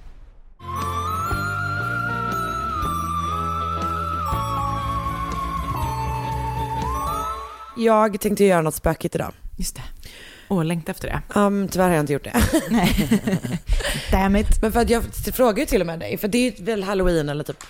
Jag 7.77 8.19
tänkte 8.21 8.43
göra 8.45 8.61
något 8.61 8.75
spökigt 8.75 9.15
idag. 9.15 9.33
Just 9.57 9.75
det. 9.75 9.81
Åh, 10.49 10.65
längtar 10.65 10.91
efter 10.93 11.07
det. 11.07 11.39
Um, 11.39 11.67
tyvärr 11.67 11.87
har 11.87 11.95
jag 11.95 12.03
inte 12.03 12.13
gjort 12.13 12.23
det. 12.23 12.33
Damn 14.11 14.35
it. 14.35 14.61
Men 14.61 14.71
för 14.71 14.79
att 14.79 14.89
jag 14.89 15.03
frågar 15.33 15.59
ju 15.59 15.65
till 15.65 15.81
och 15.81 15.87
med 15.87 15.99
dig, 15.99 16.17
för 16.17 16.27
det 16.27 16.37
är 16.47 16.63
väl 16.63 16.83
halloween 16.83 17.29
eller 17.29 17.43
typ 17.43 17.63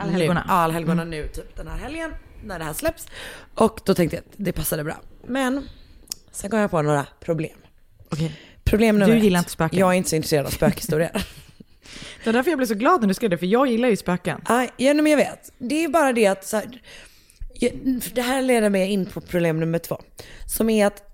Allhelgona. 0.00 0.40
nu. 0.40 0.46
Ja, 0.48 0.54
allhelgona 0.54 1.04
nu, 1.04 1.28
typ 1.28 1.56
den 1.56 1.68
här 1.68 1.78
helgen, 1.78 2.10
när 2.44 2.58
det 2.58 2.64
här 2.64 2.72
släpps. 2.72 3.06
Och 3.54 3.80
då 3.84 3.94
tänkte 3.94 4.16
jag 4.16 4.20
att 4.22 4.32
det 4.36 4.52
passade 4.52 4.84
bra. 4.84 4.96
Men 5.26 5.68
sen 6.32 6.50
kom 6.50 6.58
jag 6.58 6.70
på 6.70 6.82
några 6.82 7.06
problem. 7.20 7.58
Okej. 8.08 8.40
Problem 8.64 8.98
nummer 8.98 9.14
Du 9.14 9.20
gillar 9.20 9.38
ett. 9.40 9.42
inte 9.42 9.50
spöken. 9.52 9.78
Jag 9.78 9.88
är 9.92 9.94
inte 9.94 10.10
så 10.10 10.16
intresserad 10.16 10.46
av 10.46 10.50
spökhistorier. 10.50 11.10
Det 12.24 12.26
var 12.26 12.32
därför 12.32 12.50
jag 12.50 12.58
blev 12.58 12.66
så 12.66 12.74
glad 12.74 13.00
när 13.00 13.08
du 13.08 13.14
skrev 13.14 13.30
det, 13.30 13.38
för 13.38 13.46
jag 13.46 13.66
gillar 13.66 13.88
ju 13.88 13.96
spöken. 13.96 14.40
Ja, 14.48 14.66
ja, 14.76 14.94
men 14.94 15.06
jag 15.06 15.16
vet. 15.16 15.52
Det 15.58 15.84
är 15.84 15.88
bara 15.88 16.12
det 16.12 16.26
att 16.26 16.44
så 16.46 16.56
här, 16.56 16.82
det 18.14 18.22
här 18.22 18.42
leder 18.42 18.70
mig 18.70 18.90
in 18.90 19.06
på 19.06 19.20
problem 19.20 19.60
nummer 19.60 19.78
två. 19.78 20.00
Som 20.46 20.70
är 20.70 20.86
att 20.86 21.13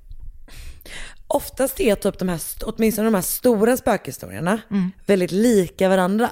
oftast 1.30 1.80
är 1.80 1.94
typ 1.94 2.18
de 2.18 2.28
här, 2.28 2.36
st- 2.36 2.64
åtminstone 2.66 3.06
de 3.06 3.14
här 3.14 3.22
stora 3.22 3.76
spökhistorierna 3.76 4.60
väldigt 5.06 5.32
lika 5.32 5.88
varandra. 5.88 6.30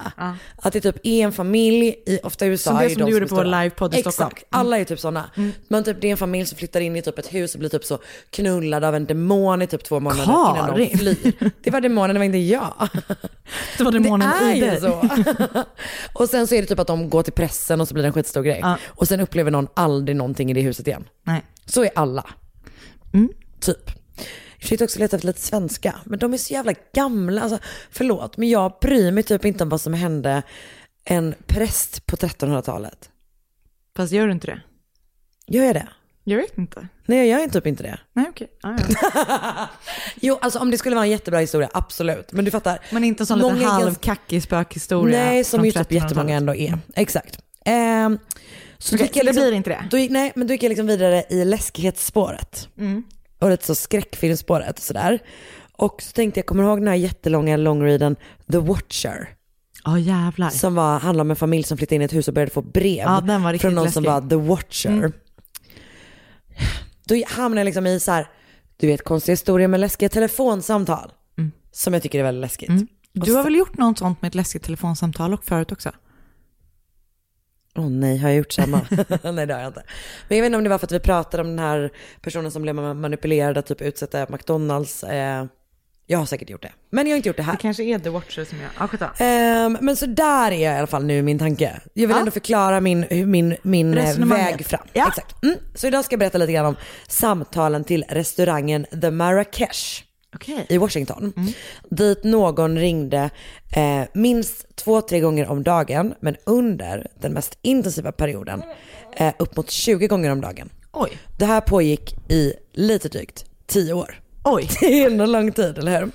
Att 0.55 0.73
det 0.73 0.81
typ 0.81 0.95
är 1.03 1.23
en 1.23 1.31
familj, 1.31 1.87
i, 2.05 2.19
ofta 2.23 2.45
i 2.45 2.49
USA 2.49 2.69
Som 2.69 2.79
det 2.79 2.85
är 2.85 2.89
som 2.89 2.99
de 2.99 3.05
du 3.05 3.11
gjorde 3.11 3.25
är 3.25 3.29
på 3.29 3.35
vår 3.35 3.43
livepodd 3.45 3.95
i 3.95 4.01
Stockholm. 4.01 4.27
Exakt, 4.31 4.45
alla 4.49 4.77
är 4.77 4.83
typ 4.85 4.99
sådana. 4.99 5.29
Men 5.67 5.83
typ 5.83 6.01
det 6.01 6.07
är 6.07 6.11
en 6.11 6.17
familj 6.17 6.45
som 6.45 6.57
flyttar 6.57 6.81
in 6.81 6.95
i 6.95 7.01
typ 7.01 7.19
ett 7.19 7.33
hus 7.33 7.53
och 7.53 7.59
blir 7.59 7.69
typ 7.69 7.83
så 7.85 7.99
knullad 8.29 8.83
av 8.83 8.95
en 8.95 9.05
demon 9.05 9.61
i 9.61 9.67
typ 9.67 9.83
två 9.83 9.99
månader 9.99 10.23
innan 10.23 10.55
de 10.55 10.71
Karin. 10.71 10.97
flyr. 10.97 11.51
Det 11.63 11.71
var 11.71 11.81
demonen, 11.81 12.13
det 12.13 12.19
var 12.19 12.25
inte 12.25 12.37
jag. 12.37 12.73
Det 13.77 13.83
var 13.83 13.91
demonen 13.91 14.29
det 14.39 14.45
är 14.51 14.55
i 14.55 14.59
dig. 14.59 14.81
så. 14.81 15.09
och 16.13 16.29
sen 16.29 16.47
så 16.47 16.55
är 16.55 16.61
det 16.61 16.67
typ 16.67 16.79
att 16.79 16.87
de 16.87 17.09
går 17.09 17.23
till 17.23 17.33
pressen 17.33 17.81
och 17.81 17.87
så 17.87 17.93
blir 17.93 18.03
det 18.03 18.07
en 18.09 18.13
skitstor 18.13 18.41
grej. 18.43 18.59
Ja. 18.61 18.77
Och 18.87 19.07
sen 19.07 19.19
upplever 19.19 19.51
någon 19.51 19.67
aldrig 19.73 20.17
någonting 20.17 20.51
i 20.51 20.53
det 20.53 20.61
huset 20.61 20.87
igen. 20.87 21.03
Nej. 21.23 21.41
Så 21.65 21.83
är 21.83 21.89
alla. 21.95 22.25
Mm. 23.13 23.29
Typ. 23.59 23.91
Jag 24.59 24.61
försökte 24.61 24.83
också 24.83 24.99
leta 24.99 25.15
efter 25.15 25.27
lite 25.27 25.41
svenska, 25.41 25.95
men 26.03 26.19
de 26.19 26.33
är 26.33 26.37
så 26.37 26.53
jävla 26.53 26.73
gamla. 26.93 27.41
Alltså, 27.41 27.59
förlåt, 27.91 28.37
men 28.37 28.49
jag 28.49 28.73
bryr 28.81 29.11
mig 29.11 29.23
typ 29.23 29.45
inte 29.45 29.63
om 29.63 29.69
vad 29.69 29.81
som 29.81 29.93
hände 29.93 30.43
en 31.05 31.35
präst 31.47 32.05
på 32.05 32.15
1300-talet. 32.15 33.09
Fast 33.95 34.13
gör 34.13 34.25
du 34.27 34.31
inte 34.33 34.47
det? 34.47 34.61
Gör 35.47 35.63
jag 35.65 35.75
det? 35.75 35.87
Jag 36.23 36.37
vet 36.37 36.57
inte. 36.57 36.87
Nej, 37.05 37.29
jag 37.29 37.41
gör 37.41 37.47
typ 37.49 37.67
inte 37.67 37.83
det. 37.83 37.99
Nej, 38.13 38.25
okej. 38.29 38.47
Ja, 38.61 38.77
ja. 39.03 39.67
Jo, 40.21 40.37
alltså 40.41 40.59
om 40.59 40.71
det 40.71 40.77
skulle 40.77 40.95
vara 40.95 41.05
en 41.05 41.11
jättebra 41.11 41.39
historia, 41.39 41.69
absolut. 41.73 42.31
Men 42.31 42.45
du 42.45 42.51
fattar. 42.51 42.79
Men 42.91 43.03
inte 43.03 43.23
en 43.23 43.27
sån 43.27 43.39
gans- 43.41 43.63
halvkackig 43.63 44.43
spökhistoria. 44.43 45.23
Nej, 45.25 45.43
som 45.43 45.65
ju 45.65 45.71
typ 45.71 45.81
1300-talet. 45.81 46.03
jättemånga 46.03 46.35
ändå 46.35 46.55
är. 46.55 46.79
Exakt. 46.95 47.39
Ehm, 47.65 48.17
så, 48.77 48.95
jag 48.95 49.13
så 49.13 49.23
det 49.23 49.31
blir 49.33 49.51
inte 49.51 49.69
det? 49.69 49.87
Då 49.91 50.13
nej, 50.13 50.31
men 50.35 50.47
då 50.47 50.53
gick 50.53 50.63
jag 50.63 50.69
liksom 50.69 50.87
vidare 50.87 51.23
i 51.29 51.45
läskighetsspåret. 51.45 52.67
Mm. 52.77 53.03
Och 53.39 53.49
lite 53.49 53.65
så 53.65 53.75
skräckfilmsspåret 53.75 54.77
och 54.77 54.83
sådär. 54.83 55.19
Och 55.71 56.01
så 56.01 56.11
tänkte 56.11 56.39
jag, 56.39 56.45
kommer 56.45 56.63
du 56.63 56.69
ihåg 56.69 56.79
den 56.79 56.87
här 56.87 56.95
jättelånga 56.95 57.57
longreaden 57.57 58.15
The 58.51 58.57
Watcher? 58.57 59.35
Ja, 59.85 59.99
jävlar. 59.99 60.49
Som 60.49 60.75
var, 60.75 60.99
handlade 60.99 61.21
om 61.21 61.29
en 61.29 61.35
familj 61.35 61.63
som 61.63 61.77
flyttade 61.77 61.95
in 61.95 62.01
i 62.01 62.05
ett 62.05 62.13
hus 62.13 62.27
och 62.27 62.33
började 62.33 62.51
få 62.51 62.61
brev 62.61 63.05
Ja, 63.05 63.21
den 63.21 63.45
riktigt 63.45 63.61
från 63.61 63.75
någon 63.75 63.91
som 63.91 64.03
läskig. 64.03 64.13
var 64.21 64.29
The 64.29 64.35
Watcher. 64.35 64.89
Mm. 64.89 65.11
Då 67.05 67.23
hamnade 67.27 67.61
jag 67.61 67.65
liksom 67.65 67.87
i 67.87 67.99
så 67.99 68.11
här, 68.11 68.27
du 68.77 68.87
vet 68.87 69.03
konstiga 69.03 69.33
historier 69.33 69.67
med 69.67 69.79
läskiga 69.79 70.09
telefonsamtal. 70.09 71.11
Mm. 71.37 71.51
Som 71.71 71.93
jag 71.93 72.03
tycker 72.03 72.19
är 72.19 72.23
väldigt 72.23 72.41
läskigt. 72.41 72.71
Du 73.13 73.33
har 73.33 73.43
väl 73.43 73.55
gjort 73.55 73.77
något 73.77 73.97
sånt 73.97 74.21
med 74.21 74.29
ett 74.29 74.35
läskigt 74.35 74.63
telefonsamtal 74.63 75.33
och 75.33 75.43
förut 75.43 75.71
också? 75.71 75.91
Åh 77.79 77.89
nej, 77.89 78.17
har 78.17 78.29
jag 78.29 78.37
gjort 78.37 78.51
samma? 78.51 78.81
nej 79.23 79.45
det 79.45 79.53
har 79.53 79.61
jag 79.61 79.69
inte. 79.69 79.83
Men 80.27 80.37
jag 80.37 80.43
vet 80.43 80.45
inte 80.45 80.57
om 80.57 80.63
det 80.63 80.69
var 80.69 80.77
för 80.77 80.87
att 80.87 80.91
vi 80.91 80.99
pratade 80.99 81.43
om 81.43 81.49
den 81.49 81.59
här 81.59 81.89
personen 82.21 82.51
som 82.51 82.61
blev 82.61 82.75
manipulerad 82.75 83.57
att 83.57 83.65
typ 83.65 83.81
utsätta 83.81 84.25
McDonalds. 84.29 85.03
Eh, 85.03 85.45
jag 86.11 86.19
har 86.19 86.25
säkert 86.25 86.49
gjort 86.49 86.61
det. 86.61 86.71
Men 86.89 87.07
jag 87.07 87.13
har 87.13 87.17
inte 87.17 87.29
gjort 87.29 87.37
det 87.37 87.43
här. 87.43 87.53
Det 87.53 87.59
kanske 87.61 87.83
är 87.83 87.99
The 87.99 88.09
Watcher 88.09 88.45
som 88.45 88.59
jag... 88.59 88.69
Ja, 88.79 88.87
skitsamma. 88.87 89.11
Ehm, 89.17 89.77
men 89.81 89.95
så 89.95 90.05
där 90.05 90.51
är 90.51 90.63
jag 90.63 90.75
i 90.75 90.77
alla 90.77 90.87
fall 90.87 91.05
nu 91.05 91.21
min 91.21 91.39
tanke. 91.39 91.81
Jag 91.93 92.07
vill 92.07 92.17
ändå 92.17 92.31
förklara 92.31 92.81
min, 92.81 93.05
min, 93.09 93.55
min 93.61 93.97
eh, 93.97 94.17
väg 94.17 94.65
fram. 94.65 94.87
Ja. 94.93 95.07
Exakt. 95.07 95.43
Mm. 95.43 95.55
Så 95.75 95.87
idag 95.87 96.05
ska 96.05 96.13
jag 96.13 96.19
berätta 96.19 96.37
lite 96.37 96.51
grann 96.51 96.65
om 96.65 96.75
samtalen 97.07 97.83
till 97.83 98.05
restaurangen 98.09 98.85
The 99.01 99.11
Marrakesh 99.11 100.03
Okej. 100.35 100.65
i 100.69 100.77
Washington. 100.77 101.33
Dit 101.89 102.23
någon 102.23 102.77
ringde 102.79 103.29
eh, 103.75 104.01
minst 104.13 104.75
två, 104.75 105.01
tre 105.01 105.19
gånger 105.19 105.47
om 105.47 105.63
dagen, 105.63 106.13
men 106.19 106.35
under 106.45 107.07
den 107.19 107.33
mest 107.33 107.57
intensiva 107.61 108.11
perioden 108.11 108.63
eh, 109.15 109.33
upp 109.39 109.55
mot 109.55 109.69
20 109.69 110.07
gånger 110.07 110.31
om 110.31 110.41
dagen. 110.41 110.69
Oj. 110.91 111.17
Det 111.37 111.45
här 111.45 111.61
pågick 111.61 112.15
i 112.29 112.53
lite 112.73 113.09
drygt 113.09 113.45
10 113.67 113.93
år. 113.93 114.21
Oj. 114.43 114.69
Det 114.79 115.01
är 115.01 115.11
ändå 115.11 115.25
lång 115.25 115.51
tid, 115.51 115.77
eller 115.77 115.99
hur? 115.99 116.11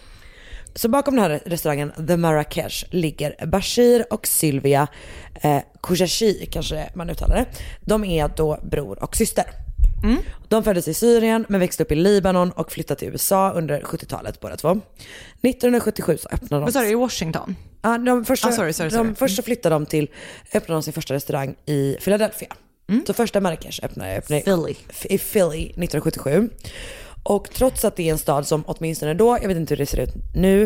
Så 0.75 0.89
bakom 0.89 1.17
den 1.17 1.25
här 1.25 1.41
restaurangen, 1.47 1.93
The 2.09 2.17
Marrakesh, 2.17 2.85
ligger 2.91 3.47
Bashir 3.47 4.07
och 4.11 4.27
Sylvia 4.27 4.87
eh, 5.35 5.59
Kouchachi, 5.81 6.49
kanske 6.53 6.91
man 6.95 7.11
uttalar 7.11 7.37
det. 7.37 7.47
De 7.81 8.05
är 8.05 8.31
då 8.37 8.59
bror 8.63 9.03
och 9.03 9.17
syster. 9.17 9.64
De 10.49 10.65
föddes 10.65 10.89
i 10.89 10.95
Syrien 10.95 11.47
men 11.49 11.61
växte 11.61 11.83
upp 11.83 11.93
i 11.93 11.95
Libanon 11.95 12.51
och 12.51 12.73
flyttade 12.73 12.99
till 13.01 13.09
USA 13.09 13.51
under 13.53 13.81
70-talet 13.81 14.41
båda 14.41 14.57
två. 14.57 14.71
1977 15.43 16.17
så 16.21 16.29
öppnade 16.33 16.55
de... 16.61 16.65
Vad 16.65 16.73
sa 16.73 16.81
du, 16.81 16.89
i 16.89 16.95
Washington? 16.95 17.57
Ja, 17.83 17.99
de 17.99 18.25
första, 18.25 18.49
Ah, 18.49 18.53
sorry, 18.53 18.73
sorry, 18.73 18.91
De, 18.91 18.97
sorry. 18.97 19.15
först 19.15 19.37
så 19.37 19.43
flyttade 19.43 19.75
de 19.75 19.87
till, 19.87 20.09
öppnade 20.55 20.77
de 20.77 20.83
sin 20.83 20.93
första 20.93 21.15
restaurang 21.15 21.55
i 21.67 21.97
Philadelphia. 22.05 22.49
Så 23.07 23.13
första 23.13 23.41
Marrakesh 23.41 23.85
öppnade, 23.85 24.17
öppnade 24.17 24.43
Philly. 24.43 24.75
i 25.05 25.19
Philly 25.19 25.63
1977. 25.65 26.49
Och 27.23 27.51
trots 27.55 27.85
att 27.85 27.97
det 27.97 28.09
är 28.09 28.13
en 28.13 28.19
stad 28.19 28.47
som 28.47 28.65
åtminstone 28.67 29.15
då, 29.15 29.39
jag 29.43 29.49
vet 29.49 29.57
inte 29.57 29.75
hur 29.75 29.79
det 29.79 29.87
ser 29.87 30.01
ut 30.01 30.15
nu, 30.35 30.63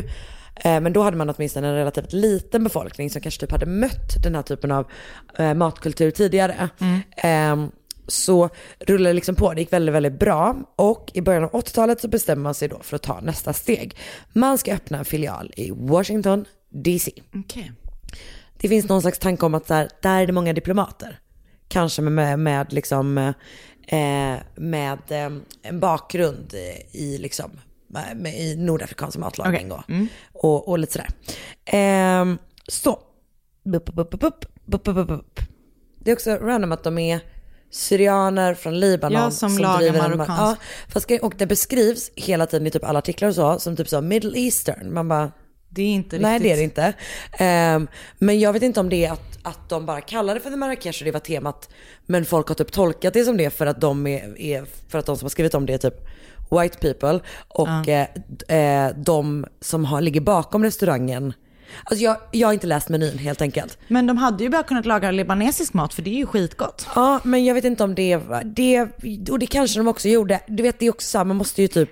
eh, 0.57 0.80
men 0.80 0.93
då 0.93 1.03
hade 1.03 1.16
man 1.16 1.30
åtminstone 1.30 1.68
en 1.68 1.74
relativt 1.74 2.12
liten 2.12 2.64
befolkning 2.64 3.11
som 3.11 3.20
kanske 3.22 3.41
typ 3.41 3.51
hade 3.51 3.66
mött 3.66 4.22
den 4.22 4.34
här 4.34 4.43
typen 4.43 4.72
av 4.72 4.86
eh, 5.39 5.55
matkultur 5.55 6.11
tidigare. 6.11 6.68
Eh, 7.16 7.57
så 8.09 8.50
rullade 8.78 9.11
det 9.11 9.14
liksom 9.14 9.34
på, 9.34 9.54
det 9.54 9.61
gick 9.61 9.72
väldigt, 9.72 9.94
väldigt 9.94 10.18
bra. 10.18 10.56
Och 10.76 11.11
i 11.14 11.20
början 11.20 11.44
av 11.44 11.50
80-talet 11.50 12.00
så 12.00 12.09
bestämmer 12.09 12.42
man 12.42 12.54
sig 12.54 12.68
då 12.68 12.78
för 12.82 12.96
att 12.96 13.02
ta 13.02 13.20
nästa 13.20 13.52
steg. 13.52 13.96
Man 14.32 14.59
ska 14.59 14.74
öppna 14.74 14.98
en 14.98 15.04
filial 15.04 15.52
i 15.56 15.70
Washington 15.70 16.44
DC. 16.70 17.12
Okay. 17.34 17.70
Det 18.61 18.68
finns 18.68 18.88
någon 18.88 19.02
slags 19.02 19.18
tanke 19.18 19.46
om 19.46 19.54
att 19.54 19.66
där, 19.66 19.88
där 20.02 20.22
är 20.22 20.26
det 20.26 20.32
många 20.32 20.52
diplomater. 20.52 21.20
Kanske 21.68 22.02
med, 22.02 22.12
med, 22.12 22.38
med 22.38 22.72
liksom, 22.72 23.18
eh, 23.88 24.36
med 24.54 24.98
eh, 25.09 25.32
en 25.62 25.80
bakgrund 25.80 26.54
i, 26.92 27.18
liksom, 27.18 27.50
med, 28.14 28.34
i 28.34 28.56
nordafrikansk 28.56 29.18
matlagning 29.18 29.72
okay. 29.72 29.78
och, 29.78 29.90
mm. 29.90 30.06
och, 30.32 30.68
och, 30.68 30.78
lite 30.78 30.92
sådär. 30.92 31.09
Eh, 31.64 32.34
så, 32.68 33.02
bup, 33.64 33.84
bup, 33.84 34.11
bup, 34.11 34.20
bup, 34.20 34.44
bup, 34.64 34.84
bup, 34.84 35.09
bup. 35.09 35.40
det 35.98 36.11
är 36.11 36.14
också 36.14 36.30
random 36.30 36.72
att 36.72 36.84
de 36.84 36.98
är 36.98 37.20
syrianer 37.70 38.54
från 38.54 38.80
Libanon. 38.80 39.22
Ja, 39.22 39.30
som 39.30 39.58
lagar 39.58 39.78
driver 39.78 39.98
en- 39.98 40.16
marockansk. 40.16 40.40
Ja, 40.40 40.56
fast, 40.88 41.10
och 41.22 41.34
det 41.38 41.46
beskrivs 41.46 42.10
hela 42.14 42.46
tiden 42.46 42.66
i 42.66 42.70
typ 42.70 42.84
alla 42.84 42.98
artiklar 42.98 43.28
och 43.28 43.34
så, 43.34 43.58
som 43.58 43.76
typ 43.76 43.88
så 43.88 44.00
Middle 44.00 44.38
Eastern. 44.38 44.94
Man 44.94 45.08
bara, 45.08 45.32
Det 45.68 45.82
är 45.82 45.86
inte 45.86 46.18
Nej 46.18 46.34
riktigt... 46.38 46.48
det 46.48 46.52
är 46.52 46.56
det 46.56 46.62
inte. 46.62 46.92
Ehm, 47.44 47.88
men 48.18 48.40
jag 48.40 48.52
vet 48.52 48.62
inte 48.62 48.80
om 48.80 48.88
det 48.88 49.04
är 49.04 49.12
att, 49.12 49.38
att 49.42 49.68
de 49.68 49.86
bara 49.86 50.00
kallar 50.00 50.34
det 50.34 50.40
för 50.40 50.50
The 50.50 50.56
Marrakesh 50.56 51.00
och 51.02 51.04
det 51.04 51.10
var 51.10 51.20
temat. 51.20 51.68
Men 52.06 52.24
folk 52.24 52.48
har 52.48 52.54
typ 52.54 52.72
tolkat 52.72 53.14
det 53.14 53.24
som 53.24 53.36
det 53.36 53.50
för 53.50 53.66
att 53.66 53.80
de, 53.80 54.06
är, 54.06 54.40
är, 54.40 54.64
för 54.88 54.98
att 54.98 55.06
de 55.06 55.16
som 55.16 55.24
har 55.24 55.30
skrivit 55.30 55.54
om 55.54 55.66
det 55.66 55.72
är 55.74 55.78
typ 55.78 55.94
white 56.50 56.78
people. 56.78 57.20
Och 57.48 57.68
Ja. 57.68 58.06
eh, 58.48 58.86
eh, 58.86 58.92
de 58.96 59.46
som 59.60 59.84
har, 59.84 60.00
ligger 60.00 60.20
bakom 60.20 60.64
restaurangen. 60.64 61.32
Alltså 61.84 62.04
jag, 62.04 62.16
jag 62.32 62.48
har 62.48 62.52
inte 62.52 62.66
läst 62.66 62.88
menyn 62.88 63.18
helt 63.18 63.42
enkelt. 63.42 63.78
Men 63.88 64.06
de 64.06 64.16
hade 64.16 64.44
ju 64.44 64.50
bara 64.50 64.62
kunnat 64.62 64.86
laga 64.86 65.10
libanesisk 65.10 65.72
mat 65.74 65.94
för 65.94 66.02
det 66.02 66.10
är 66.10 66.14
ju 66.18 66.26
skitgott. 66.26 66.86
Ja, 66.94 67.20
men 67.24 67.44
jag 67.44 67.54
vet 67.54 67.64
inte 67.64 67.84
om 67.84 67.94
det 67.94 68.18
det, 68.44 68.80
och 69.30 69.38
det 69.38 69.46
kanske 69.46 69.78
de 69.80 69.88
också 69.88 70.08
gjorde. 70.08 70.40
Du 70.46 70.62
vet 70.62 70.78
det 70.78 70.86
är 70.86 70.90
också 70.90 71.08
så 71.08 71.18
här, 71.18 71.24
man 71.24 71.36
måste 71.36 71.62
ju 71.62 71.68
typ 71.68 71.90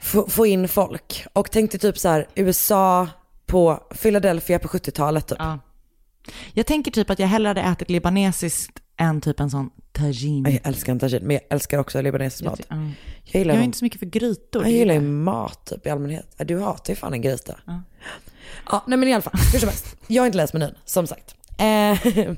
få, 0.00 0.28
få 0.28 0.46
in 0.46 0.68
folk. 0.68 1.24
Och 1.32 1.50
tänkte 1.50 1.78
typ 1.78 1.98
så 1.98 2.08
här, 2.08 2.26
USA 2.34 3.08
på 3.46 3.82
Philadelphia 4.02 4.58
på 4.58 4.68
70-talet 4.68 5.26
typ. 5.26 5.38
Ja. 5.40 5.58
Jag 6.52 6.66
tänker 6.66 6.90
typ 6.90 7.10
att 7.10 7.18
jag 7.18 7.26
hellre 7.28 7.48
hade 7.48 7.60
ätit 7.60 7.90
libanesiskt 7.90 8.78
än 8.96 9.20
typ 9.20 9.40
en 9.40 9.50
sån 9.50 9.70
tagine. 9.92 10.50
Jag 10.50 10.60
älskar 10.64 10.92
en 10.92 10.98
tagine, 10.98 11.26
men 11.26 11.34
jag 11.34 11.42
älskar 11.50 11.78
också 11.78 12.02
libanesisk 12.02 12.44
mat. 12.44 12.60
Ja. 12.68 12.76
Jag 13.24 13.38
gillar, 13.38 13.54
Jag 13.54 13.60
är 13.60 13.64
inte 13.64 13.78
så 13.78 13.84
mycket 13.84 13.98
för 13.98 14.06
grytor. 14.06 14.62
jag 14.62 14.72
gillar 14.72 14.94
ju 14.94 15.00
mat 15.00 15.66
typ 15.66 15.86
i 15.86 15.90
allmänhet. 15.90 16.34
Du 16.38 16.58
hatar 16.58 16.92
ju 16.92 16.96
fan 16.96 17.12
en 17.12 17.22
gryta. 17.22 17.58
Ja. 17.64 17.82
Ja, 18.70 18.84
nej 18.86 18.98
men 18.98 19.08
i 19.08 19.12
alla 19.14 19.22
fall, 19.22 19.32
hur 19.52 19.58
som 19.58 19.68
helst. 19.68 19.96
Jag 20.06 20.22
har 20.22 20.26
inte 20.26 20.36
läst 20.36 20.52
menyn, 20.52 20.74
som 20.84 21.06
sagt. 21.06 21.34
Eh, 21.58 21.98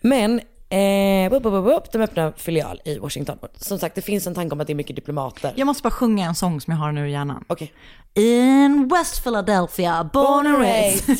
men, 0.00 0.40
eh, 0.68 1.30
bup, 1.30 1.42
bup, 1.42 1.52
bup, 1.52 1.64
bup, 1.64 1.92
de 1.92 2.02
öppnar 2.02 2.32
filial 2.36 2.80
i 2.84 2.98
Washington. 2.98 3.38
Som 3.56 3.78
sagt, 3.78 3.94
det 3.94 4.02
finns 4.02 4.26
en 4.26 4.34
tanke 4.34 4.52
om 4.54 4.60
att 4.60 4.66
det 4.66 4.72
är 4.72 4.74
mycket 4.74 4.96
diplomater. 4.96 5.52
Jag 5.56 5.66
måste 5.66 5.82
bara 5.82 5.90
sjunga 5.90 6.26
en 6.26 6.34
sång 6.34 6.60
som 6.60 6.70
jag 6.70 6.78
har 6.78 6.92
nu 6.92 7.08
i 7.08 7.12
hjärnan. 7.12 7.44
Okej. 7.46 7.72
In 8.14 8.88
West 8.88 9.22
Philadelphia, 9.22 10.10
born 10.12 10.46
and 10.46 10.58
raised. 10.58 11.16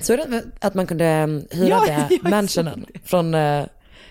Så 0.00 0.12
är 0.12 0.16
det 0.16 0.42
att 0.60 0.74
man 0.74 0.86
kunde 0.86 1.06
eh, 1.06 1.26
hyra 1.58 1.80
Ja, 1.88 2.06
det 2.08 2.30
mansionen 2.30 2.86
från 3.04 3.34
eh, 3.34 3.64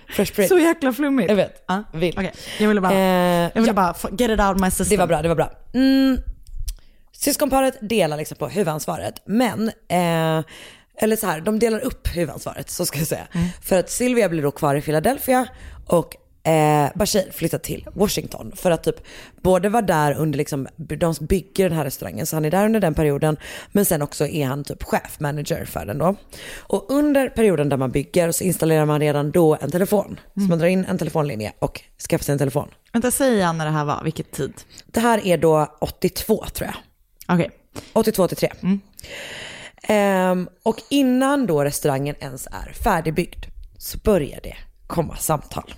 Fresh 0.10 0.34
Prince. 0.34 0.50
Så 0.50 0.60
jäkla 0.60 0.94
flummigt. 0.94 1.30
Jag 1.30 1.36
vet. 1.36 1.64
Ja. 1.68 1.84
Vill. 1.94 2.14
Okej, 2.18 2.34
jag 2.60 2.68
ville 2.68 2.82
bara, 2.82 2.94
Eh, 2.94 3.00
jag 3.00 3.62
ville 3.62 3.68
ja. 3.68 3.74
bara 3.74 3.96
get 4.18 4.32
it 4.32 4.40
out 4.40 4.60
my 4.60 4.72
system. 4.72 4.90
Det 4.90 4.98
var 4.98 5.08
bra, 5.08 5.22
det 5.22 5.28
var 5.28 5.36
bra. 5.36 5.52
Mm, 5.74 6.18
syskonparet 7.24 7.78
delar 7.82 8.18
liksom 8.18 8.38
på 8.38 8.48
huvudansvaret, 8.48 9.22
men, 9.26 9.68
eh, 9.68 10.46
eller 10.98 11.16
så 11.16 11.28
här, 11.28 11.42
de 11.42 11.60
delar 11.60 11.80
upp 11.80 12.08
huvudansvaret, 12.16 12.70
så 12.70 12.86
ska 12.86 12.98
jag 12.98 13.08
säga. 13.08 13.28
För 13.62 13.80
att 13.80 13.90
Sylvia 13.90 14.30
blir 14.30 14.42
då 14.42 14.52
kvar 14.52 14.76
i 14.76 14.82
Philadelphia 14.82 15.48
och 15.88 16.16
eh, 16.48 16.90
Bashir 16.96 17.32
flyttar 17.32 17.58
till 17.58 17.88
Washington 17.94 18.52
för 18.56 18.72
att 18.72 18.84
typ 18.84 18.96
både 19.42 19.70
vara 19.70 19.82
där 19.82 20.14
under 20.14 20.38
liksom, 20.38 20.68
de 20.78 21.14
bygger 21.20 21.70
den 21.70 21.78
här 21.78 21.86
restaurangen 21.86 22.26
så 22.26 22.36
han 22.36 22.46
är 22.46 22.52
där 22.52 22.66
under 22.66 22.80
den 22.80 22.94
perioden 22.94 23.38
men 23.72 23.86
sen 23.86 24.02
också 24.02 24.28
är 24.28 24.46
han 24.46 24.64
typ 24.64 24.84
chefmanager 24.84 25.66
för 25.66 25.86
den 25.86 25.98
då. 25.98 26.16
Och 26.58 26.92
under 26.92 27.30
perioden 27.30 27.70
där 27.70 27.78
man 27.78 27.92
bygger 27.92 28.32
så 28.32 28.44
installerar 28.44 28.86
man 28.86 29.00
redan 29.00 29.32
då 29.32 29.58
en 29.62 29.72
telefon. 29.72 30.20
Så 30.34 30.42
man 30.42 30.60
drar 30.60 30.68
in 30.68 30.86
en 30.86 30.98
telefonlinje 30.98 31.54
och 31.60 31.82
skaffar 32.10 32.24
sig 32.24 32.34
en 32.34 32.40
telefon. 32.40 32.68
Vänta, 32.94 33.12
säg 33.12 33.34
igen 33.34 33.58
när 33.58 33.66
det 33.66 33.72
här 33.72 33.86
var, 33.86 34.02
vilket 34.04 34.32
tid? 34.32 34.54
Det 34.86 35.00
här 35.00 35.26
är 35.26 35.38
då 35.38 35.78
82 35.82 36.46
tror 36.54 36.68
jag. 36.68 36.76
Okej. 37.28 37.50
82 37.94 38.24
83. 38.24 38.50
Ehm, 39.84 40.50
och 40.64 40.78
innan 40.90 41.48
då 41.48 41.64
restaurangen 41.64 42.16
ens 42.20 42.48
är 42.48 42.74
färdigbyggd 42.84 43.46
så 43.78 43.98
börjar 43.98 44.40
det 44.44 44.56
komma 44.88 45.16
samtal. 45.16 45.74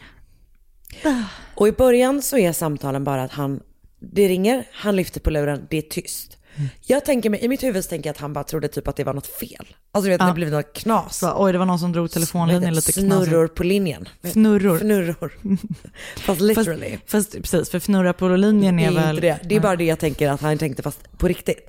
Och 1.56 1.68
i 1.68 1.72
början 1.72 2.22
så 2.22 2.38
är 2.38 2.52
samtalen 2.52 3.04
bara 3.04 3.24
att 3.24 3.32
han, 3.32 3.60
det 4.00 4.28
ringer, 4.28 4.68
han 4.72 4.96
lyfter 4.96 5.20
på 5.20 5.30
luren, 5.30 5.68
det 5.70 5.78
är 5.78 5.82
tyst. 5.82 6.38
Jag 6.82 7.06
tänker 7.06 7.30
mig, 7.30 7.39
i 7.45 7.47
mitt 7.47 7.64
huvud 7.64 7.84
så 7.84 7.89
tänker 7.89 8.10
jag 8.10 8.14
att 8.14 8.20
han 8.22 8.34
bara 8.34 8.43
trodde 8.43 8.68
typ 8.68 8.88
att 8.88 8.95
det 8.95 9.03
var 9.03 9.14
något 9.14 9.28
fel. 9.28 9.68
Alltså 9.91 10.06
du 10.06 10.10
vet, 10.10 10.22
Ja. 10.22 10.28
det 10.28 10.34
blivit 10.34 10.53
något 10.53 10.74
knas. 10.74 11.18
Så, 11.18 11.34
oj, 11.36 11.51
det 11.51 11.58
var 11.58 11.66
någon 11.66 11.80
som 11.80 11.91
drog 11.91 12.12
telefonlinjen 12.12 12.74
lite 12.74 12.91
knasigt. 12.91 13.08
Snurror 13.08 13.47
på 13.47 13.64
linjen. 13.64 14.10
Fnurror. 14.24 14.78
Fnurror. 14.78 15.34
Fast 16.18 16.41
literally. 16.41 16.97
Fast, 17.06 17.12
fast 17.12 17.32
precis, 17.32 17.70
för 17.70 17.78
fnurra 17.80 18.14
på 18.14 18.28
linjen 18.28 18.78
det 18.78 18.84
är 18.84 18.88
är 18.88 18.93
väl... 18.95 19.10
inte 19.16 19.22
det. 19.28 19.39
Det 19.43 19.56
är 19.56 19.60
bara 19.60 19.76
det 19.76 19.84
jag 19.86 19.99
tänker 19.99 20.30
att 20.30 20.41
han 20.41 20.58
tänkte 20.58 20.84
fast 20.84 21.18
på 21.18 21.28
riktigt. 21.28 21.60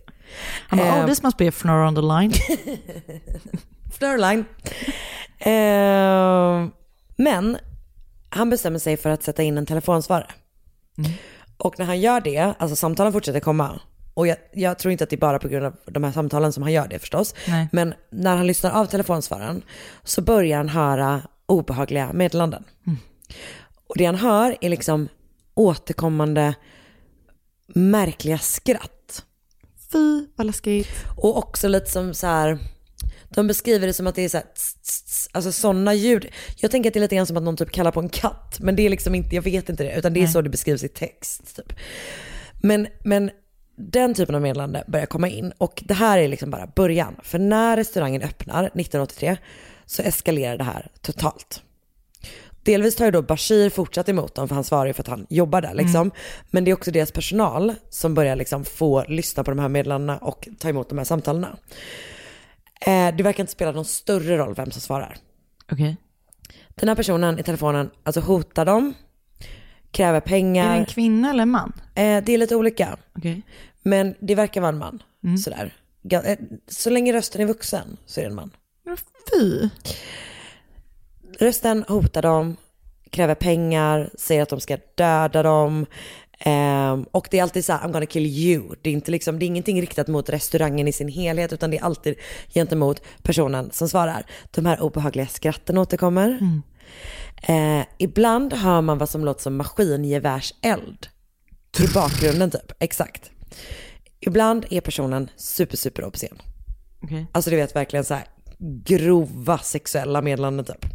Han 0.68 0.78
bara, 0.78 0.88
Eh, 0.88 1.00
oh 1.02 1.06
this 1.06 1.22
must 1.22 1.36
be 1.36 1.44
a 1.48 1.48
fnurr 1.52 1.86
on 1.86 1.94
the 1.94 2.00
line. 2.00 2.32
Flörline. 3.98 4.44
Eh, 5.38 6.68
men 7.16 7.58
han 8.28 8.50
bestämmer 8.50 8.78
sig 8.78 8.96
för 8.96 9.10
att 9.10 9.22
sätta 9.22 9.42
in 9.42 9.58
en 9.58 9.66
telefonsvarare. 9.66 10.30
Och 11.56 11.78
när 11.78 11.86
han 11.86 12.00
gör 12.00 12.20
det, 12.20 12.54
alltså 12.58 12.76
samtalen 12.76 13.12
fortsätter 13.12 13.40
komma. 13.40 13.80
Och 14.16 14.26
jag, 14.26 14.36
jag 14.52 14.78
tror 14.78 14.92
inte 14.92 15.04
att 15.04 15.10
det 15.10 15.16
är 15.16 15.20
bara 15.20 15.38
på 15.38 15.48
grund 15.48 15.66
av 15.66 15.74
de 15.84 16.04
här 16.04 16.12
samtalen 16.12 16.52
som 16.52 16.62
han 16.62 16.72
gör 16.72 16.88
det 16.88 16.98
förstås. 16.98 17.34
Nej. 17.48 17.68
Men 17.72 17.94
när 18.10 18.36
han 18.36 18.46
lyssnar 18.46 18.70
av 18.70 18.86
telefonsvararen 18.86 19.62
så 20.04 20.22
börjar 20.22 20.56
han 20.56 20.68
höra 20.68 21.22
obehagliga 21.46 22.12
meddelanden. 22.12 22.64
Och 23.86 23.98
det 23.98 24.04
han 24.04 24.14
hör 24.14 24.56
är 24.60 24.68
liksom 24.68 25.08
återkommande 25.54 26.54
märkliga 27.66 28.38
skratt. 28.38 29.24
Fy, 29.92 30.26
vad 30.36 30.46
läskigt. 30.46 30.88
Och 31.16 31.38
också 31.38 31.68
lite 31.68 31.90
som 31.90 32.14
så 32.14 32.26
här, 32.26 32.58
de 33.28 33.46
beskriver 33.46 33.86
det 33.86 33.92
som 33.92 34.06
att 34.06 34.14
det 34.14 34.22
är 34.22 34.28
så 34.28 34.36
här, 34.36 34.46
tss, 34.54 34.74
tss, 34.74 35.28
alltså 35.32 35.52
sådana 35.52 35.94
ljud. 35.94 36.28
Jag 36.56 36.70
tänker 36.70 36.90
att 36.90 36.94
det 36.94 36.98
är 36.98 37.02
lite 37.02 37.16
grann 37.16 37.26
som 37.26 37.36
att 37.36 37.42
någon 37.42 37.56
typ 37.56 37.70
kallar 37.70 37.92
på 37.92 38.00
en 38.00 38.08
katt, 38.08 38.56
men 38.60 38.76
det 38.76 38.82
är 38.82 38.90
liksom 38.90 39.14
inte, 39.14 39.34
jag 39.34 39.42
vet 39.42 39.68
inte 39.68 39.84
det, 39.84 39.98
utan 39.98 40.12
det 40.12 40.20
är 40.20 40.24
Nej. 40.24 40.32
så 40.32 40.42
det 40.42 40.50
beskrivs 40.50 40.84
i 40.84 40.88
text. 40.88 41.56
Typ. 41.56 41.72
Men, 42.62 42.86
men 43.04 43.30
den 43.76 44.14
typen 44.14 44.34
av 44.34 44.42
meddelande 44.42 44.84
börjar 44.86 45.06
komma 45.06 45.28
in 45.28 45.52
och 45.58 45.82
det 45.86 45.94
här 45.94 46.18
är 46.18 46.28
liksom 46.28 46.50
bara 46.50 46.66
början. 46.66 47.16
För 47.22 47.38
när 47.38 47.76
restaurangen 47.76 48.22
öppnar 48.22 48.64
1983 48.64 49.36
så 49.86 50.02
eskalerar 50.02 50.58
det 50.58 50.64
här 50.64 50.90
totalt. 51.00 51.62
Delvis 52.62 52.96
tar 52.96 53.04
ju 53.04 53.10
då 53.10 53.22
Bashir 53.22 53.70
fortsatt 53.70 54.08
emot 54.08 54.34
dem 54.34 54.48
för 54.48 54.54
han 54.54 54.64
svarar 54.64 54.86
ju 54.86 54.92
för 54.92 55.02
att 55.02 55.08
han 55.08 55.26
jobbar 55.30 55.60
där 55.60 55.74
liksom. 55.74 56.10
Men 56.50 56.64
det 56.64 56.70
är 56.70 56.74
också 56.74 56.90
deras 56.90 57.12
personal 57.12 57.74
som 57.90 58.14
börjar 58.14 58.36
liksom 58.36 58.64
få 58.64 59.04
lyssna 59.08 59.44
på 59.44 59.50
de 59.50 59.58
här 59.58 59.68
meddelandena 59.68 60.18
och 60.18 60.48
ta 60.58 60.68
emot 60.68 60.88
de 60.88 60.98
här 60.98 61.04
samtalen. 61.04 61.44
Eh, 62.80 63.16
det 63.16 63.22
verkar 63.22 63.40
inte 63.42 63.52
spela 63.52 63.72
någon 63.72 63.84
större 63.84 64.36
roll 64.36 64.54
vem 64.54 64.70
som 64.70 64.80
svarar. 64.80 65.16
Okej. 65.72 65.96
Den 66.74 66.88
här 66.88 66.96
personen 66.96 67.38
i 67.38 67.42
telefonen 67.42 67.90
alltså 68.02 68.20
hotar 68.20 68.64
dem, 68.64 68.94
kräver 69.90 70.16
Är 70.16 70.20
pengar. 70.20 70.72
det 70.72 70.78
en 70.78 70.86
kvinna 70.86 71.30
eller 71.30 71.42
en 71.42 71.50
man? 71.50 71.72
Eh, 71.94 72.24
det 72.24 72.34
är 72.34 72.38
lite 72.38 72.56
olika. 72.56 72.96
Okej. 73.18 73.42
Men 73.86 74.14
det 74.20 74.34
verkar 74.34 74.60
vara 74.60 74.68
en 74.72 74.78
man. 74.78 75.02
Sådär. 75.38 75.74
Ga- 76.02 76.26
eh, 76.26 76.38
Så 76.68 76.90
länge 76.90 77.12
rösten 77.12 77.40
är 77.40 77.46
vuxen 77.46 77.96
så 78.06 78.20
är 78.20 78.24
det 78.24 78.30
en 78.30 78.34
man. 78.34 78.50
Fy. 79.32 79.68
Rösten 81.38 81.84
hotar 81.88 82.22
dem, 82.22 82.56
kräver 83.10 83.34
pengar, 83.34 84.10
säger 84.18 84.42
att 84.42 84.48
de 84.48 84.60
ska 84.60 84.78
döda 84.94 85.42
dem. 85.42 85.86
Ehm, 86.38 87.02
och 87.10 87.28
det 87.30 87.38
är 87.38 87.42
alltid 87.42 87.64
så 87.64 87.72
här, 87.72 87.80
I'm 87.88 87.92
gonna 87.92 88.06
kill 88.06 88.26
you. 88.26 88.74
Det 88.82 88.90
är, 88.90 88.94
inte 88.94 89.10
liksom, 89.10 89.38
det 89.38 89.44
är 89.44 89.46
ingenting 89.46 89.80
riktat 89.80 90.08
mot 90.08 90.28
restaurangen 90.30 90.88
i 90.88 90.92
sin 90.92 91.08
helhet, 91.08 91.52
utan 91.52 91.70
det 91.70 91.78
är 91.78 91.82
alltid 91.84 92.14
gentemot 92.54 93.02
personen 93.22 93.70
som 93.72 93.88
svarar. 93.88 94.26
De 94.50 94.66
här 94.66 94.80
obehagliga 94.82 95.26
skratten 95.26 95.78
återkommer. 95.78 96.38
Eh, 97.42 97.86
ibland 97.98 98.52
hör 98.52 98.80
man 98.80 98.98
vad 98.98 99.08
som 99.08 99.24
låter 99.24 99.42
som 99.42 99.56
maskingevärseld. 99.56 101.06
I 101.80 101.86
bakgrunden 101.94 102.50
typ, 102.50 102.72
exakt. 102.78 103.30
Ibland 104.20 104.66
är 104.70 104.80
personen 104.80 105.30
super, 105.36 105.76
super 105.76 106.04
obscen. 106.04 106.38
Okej. 107.02 107.26
Alltså 107.32 107.50
du 107.50 107.56
vet 107.56 107.76
verkligen 107.76 108.04
så 108.04 108.14
här 108.14 108.24
grova 108.84 109.58
sexuella 109.58 110.22
meddelanden 110.22 110.64
typ. 110.64 110.86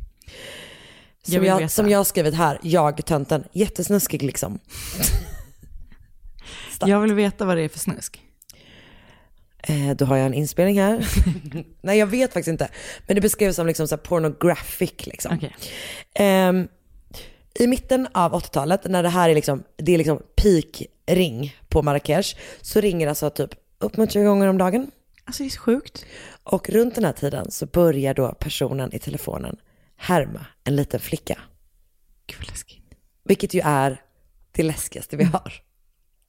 Jag 1.26 1.34
Som 1.36 1.46
jag, 1.46 1.58
veta. 1.58 1.70
som 1.70 1.90
jag 1.90 2.00
har 2.00 2.04
skrivit 2.04 2.34
här, 2.34 2.60
jag 2.64 3.06
tönten, 3.06 3.44
jättesnuskig 3.52 4.24
liksom. 4.24 4.60
Jag 6.86 7.00
vill 7.00 7.14
veta 7.14 7.46
vad 7.46 7.58
det 7.58 7.64
är 7.64 7.70
för 7.70 7.80
snusk. 7.80 8.22
Eh, 9.64 9.96
då 9.96 10.06
har 10.06 10.18
jag 10.18 10.26
en 10.26 10.34
inspelning 10.34 10.80
här. 10.80 11.08
Nej 11.82 11.98
jag 12.00 12.08
vet 12.08 12.34
faktiskt 12.34 12.52
inte. 12.52 12.70
Men 13.08 13.16
det 13.16 13.22
beskrivs 13.22 13.56
som 13.56 13.68
liksom 13.68 13.88
så 13.88 13.96
här 13.96 14.02
pornographic 14.04 15.06
liksom. 15.06 15.36
Okej. 15.36 15.56
Ehm, 16.16 16.68
I 17.60 17.68
mitten 17.68 18.08
av 18.12 18.34
80-talet, 18.34 18.82
när 18.86 19.04
det 19.04 19.10
här 19.10 19.30
är 19.30 19.36
liksom, 19.36 19.64
det 19.78 19.94
är 19.94 19.98
liksom 19.98 20.22
peak 20.36 20.84
ring 21.16 21.56
på 21.70 21.82
Marrakesh, 21.82 22.38
så 22.62 22.82
ringer 22.82 23.08
alltså 23.08 23.30
typ 23.30 23.50
upp 23.80 23.98
mot 23.98 24.12
20 24.12 24.24
gånger 24.24 24.48
om 24.48 24.58
dagen. 24.58 24.92
Alltså 25.26 25.44
det 25.44 25.48
är 25.48 25.50
så 25.50 25.62
sjukt. 25.62 26.06
Och 26.44 26.70
runt 26.70 26.96
den 26.96 27.06
här 27.06 27.12
tiden 27.14 27.52
så 27.52 27.66
börjar 27.66 28.14
då 28.14 28.34
personen 28.40 28.94
i 28.96 29.00
telefonen 29.00 29.58
härma 29.98 30.46
en 30.64 30.76
liten 30.76 31.00
flicka. 31.00 31.40
Gud 32.28 32.38
vad 32.40 32.48
läskigt. 32.48 32.84
Vilket 33.24 33.54
ju 33.54 33.62
är 33.64 34.02
det 34.52 34.64
läskigaste 34.64 35.18
vi 35.18 35.24
har. 35.24 35.54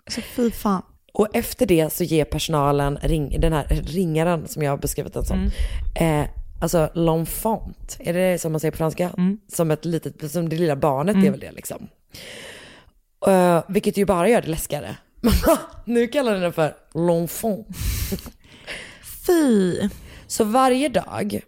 Alltså 0.07 0.20
fy 0.20 0.51
fan. 0.51 0.83
Och 1.12 1.37
efter 1.37 1.66
det 1.66 1.93
så 1.93 2.05
ger 2.05 2.24
personalen 2.24 2.99
ring, 3.03 3.41
den 3.41 3.53
här 3.53 3.64
ringaren 3.87 4.49
som 4.49 4.62
jag 4.62 4.72
har 4.72 4.78
beskrivit 4.78 5.12
den 5.12 5.24
som, 5.24 5.51
eh, 5.95 6.24
alltså 6.61 6.91
l'enfant, 6.95 7.97
är 7.99 8.12
det 8.12 8.39
som 8.39 8.53
man 8.53 8.61
säger 8.61 8.72
på 8.72 8.76
franska? 8.76 9.11
Som 9.49 9.70
ett 9.70 9.85
litet, 9.85 10.33
som 10.33 10.49
det 10.49 10.57
lilla 10.57 10.76
barnet 10.76 11.16
är 11.16 11.30
väl 11.30 11.41
det 11.41 11.53
liksom. 11.53 11.89
Eh, 13.26 13.62
vilket 13.68 13.96
ju 13.96 14.04
bara 14.04 14.28
gör 14.28 14.42
det 14.42 14.48
läskigare. 14.48 14.96
nu 15.84 16.06
kallar 16.06 16.32
den 16.32 16.42
den 16.42 16.52
för 16.52 16.76
l'enfant. 16.92 17.64
Fy. 19.26 19.88
Så 20.26 20.44
varje 20.44 20.88
dag, 20.88 21.40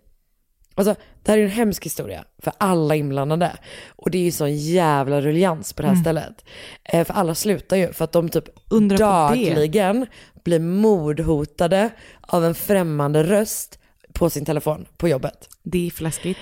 alltså 0.74 0.94
det 1.22 1.32
här 1.32 1.38
är 1.38 1.42
ju 1.42 1.44
en 1.44 1.50
hemsk 1.50 1.86
historia 1.86 2.24
för 2.38 2.52
alla 2.58 2.94
inblandade. 2.94 3.52
Och 3.96 4.10
det 4.10 4.18
är 4.18 4.22
ju 4.22 4.30
sån 4.32 4.56
jävla 4.56 5.20
ruljans 5.20 5.72
på 5.72 5.82
det 5.82 5.88
här 5.88 5.96
stället. 5.96 6.44
Eh, 6.84 7.04
för 7.04 7.14
alla 7.14 7.34
slutar 7.34 7.76
ju 7.76 7.92
för 7.92 8.04
att 8.04 8.12
de 8.12 8.28
typ 8.28 8.44
det. 8.70 8.96
dagligen 8.96 10.06
blir 10.44 10.60
mordhotade 10.60 11.90
av 12.20 12.44
en 12.44 12.54
främmande 12.54 13.22
röst 13.22 13.78
på 14.12 14.30
sin 14.30 14.44
telefon 14.44 14.86
på 14.96 15.08
jobbet. 15.08 15.48
Det 15.62 15.86
är 15.86 15.90
för 15.90 16.02
läskigt. 16.02 16.38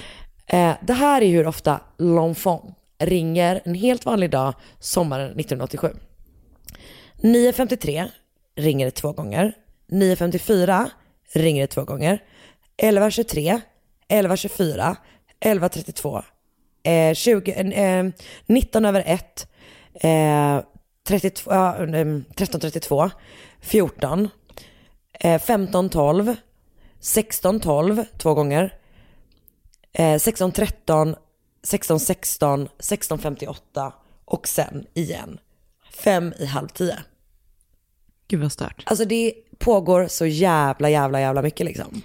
Eh, 0.47 0.75
det 0.83 0.93
här 0.93 1.23
är 1.23 1.29
hur 1.29 1.47
ofta 1.47 1.81
l'enfant 1.99 2.75
ringer 3.07 3.63
en 3.65 3.75
helt 3.75 4.07
vanlig 4.07 4.31
dag 4.31 4.55
sommaren 4.79 5.41
1987. 5.41 5.89
9.53 7.23 8.09
ringer 8.57 8.87
det 8.87 8.91
två 8.91 9.13
gånger. 9.13 9.53
9.54 9.91 10.91
ringer 11.33 11.63
det 11.63 11.67
två 11.67 11.85
gånger. 11.85 12.23
11.23, 12.83 13.61
11.24, 14.09 14.97
11.32, 15.41 16.23
eh, 16.83 17.15
20, 17.15 17.53
eh, 17.53 17.99
eh 17.99 18.07
19 18.47 18.85
över 18.85 19.03
1, 19.07 19.47
eh, 19.95 20.61
32, 21.05 21.53
eh, 21.53 21.67
13.32, 22.37 23.11
14, 23.61 24.29
eh, 25.21 25.41
15.12, 25.41 26.37
16.12 27.01 28.05
två 28.19 28.35
gånger, 28.35 28.75
eh, 29.93 30.19
16.13, 30.19 31.17
16.16, 31.67 32.69
16.58 32.79 33.93
och 34.25 34.49
sen 34.49 34.87
igen 34.95 35.39
fem 35.93 36.35
i 36.39 36.47
halv 36.47 36.69
tio. 36.69 36.99
Gud 38.29 38.41
vad 38.41 38.53
stört. 38.53 38.83
Alltså 38.87 39.05
det 39.05 39.35
pågår 39.59 40.07
så 40.07 40.27
jävla, 40.27 40.91
jävla, 40.91 41.21
jävla 41.21 41.43
mycket 41.43 41.67
liksom. 41.67 42.03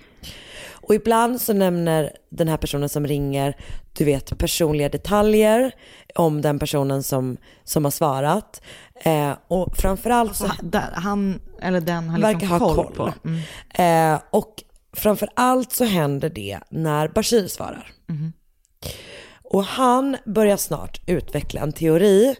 Och 0.70 0.95
ibland 0.95 1.41
så 1.41 1.53
nämner 1.53 2.12
den 2.30 2.47
här 2.47 2.58
personen 2.58 2.89
som 2.89 3.08
ringer, 3.08 3.58
du 3.93 4.05
vet 4.05 4.38
personliga 4.38 4.89
detaljer 4.89 5.72
om 6.16 6.41
den 6.41 6.60
personen 6.60 7.03
som, 7.03 7.38
som 7.64 7.84
har 7.84 7.91
svarat. 7.91 8.62
Eh, 8.95 9.34
och 9.47 9.78
framförallt 9.78 10.36
så... 10.36 10.45
Alltså, 10.45 10.66
där, 10.66 10.91
han 10.93 11.41
eller 11.62 11.82
den 11.82 12.10
har 12.10 12.18
liksom 12.18 12.34
verkar 12.34 12.47
ha 12.47 12.60
koll, 12.60 12.76
koll. 12.76 12.93
på. 12.95 13.14
Mm. 13.26 14.14
Eh, 14.14 14.22
och 14.30 14.64
framförallt 14.93 15.72
så 15.72 15.84
händer 15.84 16.30
det 16.30 16.60
när 16.70 17.08
Bashir 17.08 17.47
svarar. 17.47 17.91
Och 19.50 19.64
han 19.64 20.18
börjar 20.26 20.58
snart 20.58 21.02
utveckla 21.06 21.62
en 21.62 21.72
teori 21.74 22.36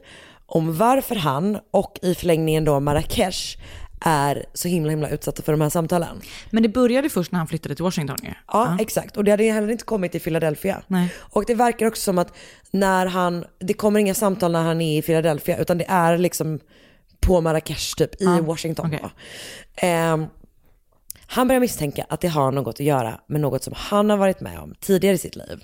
om 0.46 0.78
varför 0.78 1.16
han 1.16 1.60
och 1.72 2.00
i 2.02 2.16
förlängningen 2.16 2.66
då 2.66 2.80
Marrakesh 2.80 3.58
är 4.02 4.46
så 4.54 4.68
himla 4.68 4.90
himla 4.90 5.10
utsatta 5.10 5.42
för 5.44 5.52
de 5.52 5.62
här 5.62 5.70
samtalen. 5.70 6.22
Men 6.50 6.64
det 6.64 6.70
började 6.70 7.10
först 7.10 7.32
när 7.32 7.40
han 7.40 7.48
flyttade 7.48 7.76
till 7.76 7.84
Washington 7.84 8.18
ju. 8.24 8.30
Ja, 8.48 8.78
exakt. 8.80 9.18
Och 9.18 9.24
det 9.24 9.32
hade 9.32 9.44
heller 9.44 9.70
inte 9.72 9.84
kommit 9.86 10.12
till 10.12 10.22
Philadelphia. 10.22 10.82
Nej. 10.88 11.14
Och 11.20 11.44
det 11.48 11.56
verkar 11.56 11.86
också 11.86 12.02
som 12.02 12.18
att 12.18 12.34
när 12.72 13.06
han, 13.06 13.46
det 13.60 13.74
kommer 13.74 14.00
inga 14.00 14.14
samtal 14.14 14.52
när 14.52 14.64
han 14.64 14.82
är 14.82 14.98
i 14.98 15.02
Philadelphia, 15.02 15.58
utan 15.58 15.78
det 15.78 15.86
är 15.88 16.18
liksom 16.18 16.60
på 17.20 17.42
Marrakesh 17.42 17.96
typ, 17.98 18.22
i 18.22 18.26
Ja, 18.26 18.42
Washington. 18.42 18.92
då. 19.02 19.10
Ehm, 19.76 20.26
han 21.28 21.48
börjar 21.48 21.60
misstänka 21.60 22.06
att 22.10 22.22
det 22.22 22.28
har 22.28 22.52
något 22.52 22.76
att 22.76 22.86
göra 22.86 23.20
med 23.28 23.42
något 23.42 23.64
som 23.64 23.74
han 23.78 24.10
har 24.10 24.18
varit 24.18 24.42
med 24.42 24.60
om 24.60 24.76
tidigare 24.80 25.16
i 25.16 25.18
sitt 25.18 25.36
liv. 25.36 25.64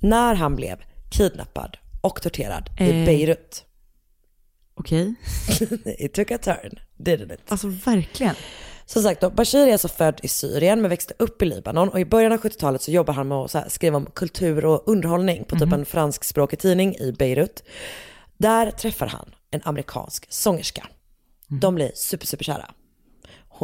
När 0.00 0.34
han 0.34 0.56
blev 0.56 0.76
kidnappad 1.10 1.76
och 2.00 2.22
torterad 2.22 2.70
i 2.78 2.90
Eh. 2.90 3.06
Beirut. 3.06 3.64
Okej. 4.74 5.14
It 5.98 6.14
took 6.14 6.30
a 6.30 6.38
turn, 6.38 6.80
didn't 6.96 7.34
it? 7.34 7.40
Alltså 7.48 7.68
verkligen. 7.68 8.34
Som 8.86 9.02
sagt 9.02 9.20
då, 9.20 9.30
Bashir 9.30 9.68
är 9.68 9.72
alltså 9.72 9.88
född 9.88 10.20
i 10.22 10.28
Syrien 10.28 10.80
men 10.80 10.90
växte 10.90 11.14
upp 11.18 11.42
i 11.42 11.44
Libanon 11.44 11.88
och 11.88 12.00
i 12.00 12.04
början 12.04 12.32
av 12.32 12.38
70-talet 12.38 12.82
så 12.82 12.90
jobbar 12.90 13.14
han 13.14 13.28
med 13.28 13.38
att 13.38 13.50
så 13.50 13.58
här 13.58 13.68
skriva 13.68 13.96
om 13.96 14.06
kultur 14.06 14.64
och 14.64 14.82
underhållning 14.86 15.44
på 15.44 15.58
typ 15.58 15.72
en 15.72 15.86
franskspråkig 15.86 16.58
tidning 16.58 16.96
i 16.96 17.12
Beirut. 17.12 17.62
Där 18.38 18.70
träffar 18.70 19.06
han 19.06 19.34
en 19.50 19.60
amerikansk 19.64 20.26
sångerska. 20.28 20.86
De 21.48 21.74
blir 21.74 21.90
super, 21.94 22.26
super 22.26 22.44
kära. 22.44 22.70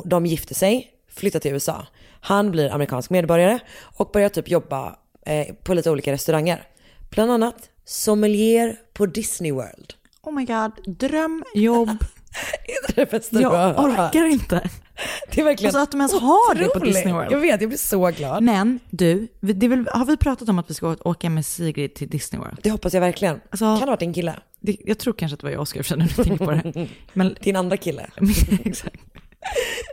De 0.05 0.27
gifter 0.27 0.55
sig, 0.55 0.91
flyttar 1.09 1.41
till 1.41 1.53
USA. 1.53 1.87
Han 2.21 2.51
blir 2.51 2.71
amerikansk 2.71 3.11
medborgare 3.11 3.59
och 3.97 4.11
börjar 4.13 4.29
typ 4.29 4.49
jobba 4.49 4.97
eh, 5.27 5.55
på 5.55 5.75
lite 5.75 5.91
olika 5.91 6.13
restauranger. 6.13 6.67
Bland 7.11 7.31
annat 7.31 7.69
sommelier 7.85 8.77
på 8.93 9.07
Disney 9.07 9.53
World. 9.53 9.95
Oh 10.23 10.35
my 10.35 10.45
god, 10.45 10.73
drömjobb. 10.99 11.89
Är 12.89 12.95
det 12.95 13.11
bästa 13.11 13.41
Jag 13.41 13.85
orkar 13.85 14.25
inte. 14.25 14.71
Det 15.31 15.41
är 15.41 15.45
verkligen 15.45 15.69
Alltså 15.69 15.83
att 15.83 15.91
de 15.91 16.01
ens 16.01 16.13
har 16.13 16.55
det 16.55 16.65
på. 16.65 16.79
Disney 16.79 17.15
World. 17.15 17.33
Jag 17.33 17.41
vet, 17.41 17.61
jag 17.61 17.71
blir 17.71 17.79
så 17.79 18.11
glad. 18.11 18.43
Men 18.43 18.81
du, 18.91 19.29
det 19.41 19.69
väl, 19.69 19.89
har 19.93 20.05
vi 20.05 20.17
pratat 20.17 20.49
om 20.49 20.59
att 20.59 20.71
vi 20.71 20.75
ska 20.75 20.97
åka 21.01 21.31
med 21.31 21.47
Sigrid 21.47 21.95
till 21.95 22.09
Disney 22.09 22.41
World? 22.43 22.59
Det 22.63 22.71
hoppas 22.71 22.95
jag 22.95 23.01
verkligen. 23.01 23.41
Alltså, 23.51 23.65
kan 23.65 23.79
ha 23.79 23.87
varit 23.87 24.01
din 24.01 24.15
kille? 24.15 24.37
Det, 24.61 24.77
jag 24.85 24.99
tror 24.99 25.15
kanske 25.15 25.35
att 25.35 25.41
det 25.41 25.47
var 25.47 25.51
jag 25.51 25.59
och 25.59 25.63
Oskar 25.63 25.97
när 25.97 26.07
du 26.07 26.25
tänker 26.25 26.45
på 26.45 26.51
det. 26.51 26.89
Men, 27.13 27.37
Din 27.41 27.57
andra 27.57 27.77
kille? 27.77 28.11
exakt. 28.65 29.01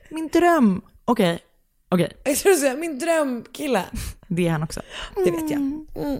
Min 0.10 0.28
dröm. 0.28 0.82
Okej, 1.06 1.40
okej. 1.90 2.12
Jag 2.24 2.38
skulle 2.38 2.56
säga 2.56 2.76
min 2.76 3.00
drömkille. 3.00 3.84
Det 4.28 4.48
är 4.48 4.52
han 4.52 4.64
också. 4.64 4.82
Det 5.16 5.32
vet 5.32 5.52
jag. 5.52 5.60
Mm. 5.96 6.20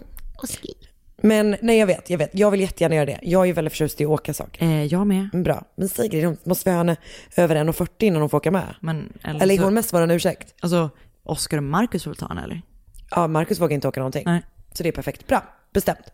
Men 1.22 1.56
nej 1.62 1.78
jag 1.78 1.86
vet, 1.86 2.10
jag 2.10 2.18
vet. 2.18 2.30
Jag 2.34 2.50
vill 2.50 2.60
jättegärna 2.60 2.94
göra 2.94 3.06
det. 3.06 3.18
Jag 3.22 3.48
är 3.48 3.52
väldigt 3.52 3.72
förtjust 3.72 4.00
i 4.00 4.04
att 4.04 4.10
åka 4.10 4.34
saker. 4.34 4.62
Eh, 4.64 4.84
jag 4.84 5.06
med. 5.06 5.28
Mm, 5.32 5.42
Bra. 5.42 5.64
Men 5.76 5.88
Sigrid, 5.88 6.36
måste 6.44 6.70
vi 6.70 6.72
ha 6.72 6.78
henne 6.78 6.96
över 7.36 7.56
1,40 7.56 7.88
innan 8.04 8.20
hon 8.20 8.30
får 8.30 8.38
åka 8.38 8.50
med? 8.50 8.74
Men, 8.80 9.12
Eller 9.24 9.54
är 9.54 9.56
så- 9.58 9.64
hon 9.64 9.74
mest 9.74 9.92
vår 9.92 10.10
ursäkt? 10.12 10.54
Alltså, 10.60 10.90
Oskar 11.22 11.56
och 11.56 11.62
Marcus 11.62 12.04
får 12.04 12.10
väl 12.10 12.16
ta 12.16 12.28
henne 12.28 12.42
eller? 12.44 12.62
Ja, 13.10 13.26
Marcus 13.26 13.60
vågar 13.60 13.74
inte 13.74 13.88
åka 13.88 14.00
någonting. 14.00 14.22
Nej. 14.26 14.42
Så 14.72 14.82
det 14.82 14.88
är 14.88 14.92
perfekt. 14.92 15.26
Bra, 15.26 15.44
bestämt. 15.72 16.12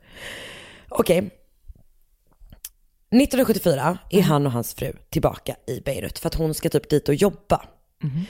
Okej. 0.89 1.31
1974 3.11 3.99
är 4.11 4.23
han 4.23 4.47
och 4.47 4.53
hans 4.53 4.75
fru 4.75 4.93
tillbaka 5.11 5.57
i 5.67 5.81
Beirut 5.81 6.19
för 6.19 6.27
att 6.29 6.35
hon 6.35 6.55
ska 6.55 6.69
typ 6.69 6.91
dit 6.91 7.09
och 7.09 7.15
jobba. 7.15 7.65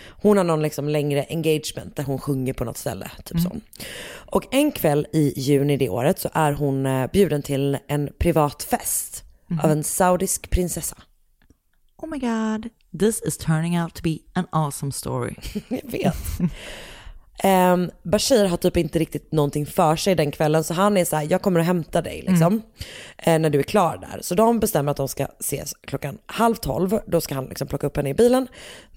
Hon 0.08 0.36
har 0.36 0.44
någon 0.44 0.62
liksom 0.62 0.88
längre 0.88 1.26
engagement 1.28 1.96
där 1.96 2.04
hon 2.04 2.18
sjunger 2.18 2.52
på 2.52 2.64
något 2.64 2.76
ställe. 2.76 3.10
Typ 3.24 3.40
så. 3.40 3.56
Och 4.14 4.54
en 4.54 4.72
kväll 4.72 5.06
i 5.12 5.40
juni 5.40 5.76
det 5.76 5.88
året 5.88 6.18
så 6.18 6.28
är 6.32 6.52
hon 6.52 6.86
eh, 6.86 7.10
bjuden 7.12 7.42
till 7.42 7.78
en 7.88 8.10
privat 8.18 8.62
fest 8.62 9.24
av 9.62 9.70
en 9.70 9.84
saudisk 9.84 10.50
prinsessa. 10.50 10.96
Oh 11.98 12.08
my 12.08 12.18
god, 12.18 12.68
this 13.00 13.22
is 13.22 13.36
turning 13.36 13.80
out 13.80 13.94
to 13.94 14.02
be 14.02 14.18
an 14.34 14.46
awesome 14.50 14.92
story. 14.92 15.34
Jag 15.68 15.90
vet. 15.90 16.16
Um, 17.44 17.90
Bashir 18.02 18.44
har 18.44 18.56
typ 18.56 18.76
inte 18.76 18.98
riktigt 18.98 19.32
någonting 19.32 19.66
för 19.66 19.96
sig 19.96 20.14
den 20.14 20.30
kvällen 20.30 20.64
så 20.64 20.74
han 20.74 20.96
är 20.96 21.04
så 21.04 21.16
här, 21.16 21.26
jag 21.30 21.42
kommer 21.42 21.60
att 21.60 21.66
hämta 21.66 22.02
dig 22.02 22.24
liksom. 22.26 22.62
eh, 23.18 23.38
när 23.38 23.50
du 23.50 23.58
är 23.58 23.62
klar 23.62 23.96
där. 23.98 24.18
Så 24.22 24.34
de 24.34 24.60
bestämmer 24.60 24.90
att 24.90 24.96
de 24.96 25.08
ska 25.08 25.26
ses 25.40 25.74
klockan 25.80 26.18
halv 26.26 26.54
tolv. 26.54 27.00
Då 27.06 27.20
ska 27.20 27.34
han 27.34 27.44
liksom 27.44 27.68
plocka 27.68 27.86
upp 27.86 27.96
henne 27.96 28.08
i 28.10 28.14
bilen. 28.14 28.48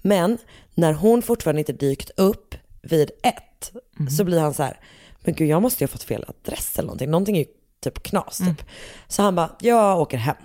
Men 0.02 0.38
när 0.74 0.92
hon 0.92 1.22
fortfarande 1.22 1.58
inte 1.60 1.72
dykt 1.72 2.10
upp 2.16 2.54
vid 2.82 3.10
ett 3.22 3.72
så 4.10 4.24
blir 4.24 4.40
han 4.40 4.54
så 4.54 4.62
här, 4.62 4.80
men 5.24 5.34
gud 5.34 5.48
jag 5.48 5.62
måste 5.62 5.84
ju 5.84 5.86
ha 5.86 5.92
fått 5.92 6.02
fel 6.02 6.24
adress 6.28 6.78
eller 6.78 6.86
någonting. 6.86 7.10
Någonting 7.10 7.36
är 7.36 7.40
ju 7.40 7.46
typ 7.80 8.02
knas 8.02 8.38
typ. 8.38 8.66
Så 9.08 9.22
han 9.22 9.34
bara, 9.34 9.56
jag 9.60 10.00
åker 10.00 10.18
hem. 10.18 10.36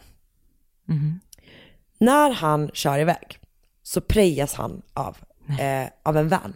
När 1.99 2.29
han 2.31 2.69
kör 2.73 2.99
iväg 2.99 3.39
så 3.83 4.01
prejas 4.01 4.53
han 4.53 4.81
av, 4.93 5.17
eh, 5.59 5.87
av 6.03 6.17
en 6.17 6.29
van. 6.29 6.53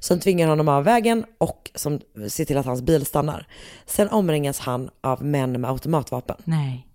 Som 0.00 0.20
tvingar 0.20 0.48
honom 0.48 0.68
av 0.68 0.84
vägen 0.84 1.24
och 1.38 1.70
som 1.74 2.00
ser 2.28 2.44
till 2.44 2.58
att 2.58 2.66
hans 2.66 2.82
bil 2.82 3.06
stannar. 3.06 3.46
Sen 3.86 4.08
omringas 4.08 4.58
han 4.58 4.90
av 5.00 5.24
män 5.24 5.60
med 5.60 5.70
automatvapen. 5.70 6.36
Nej. 6.44 6.86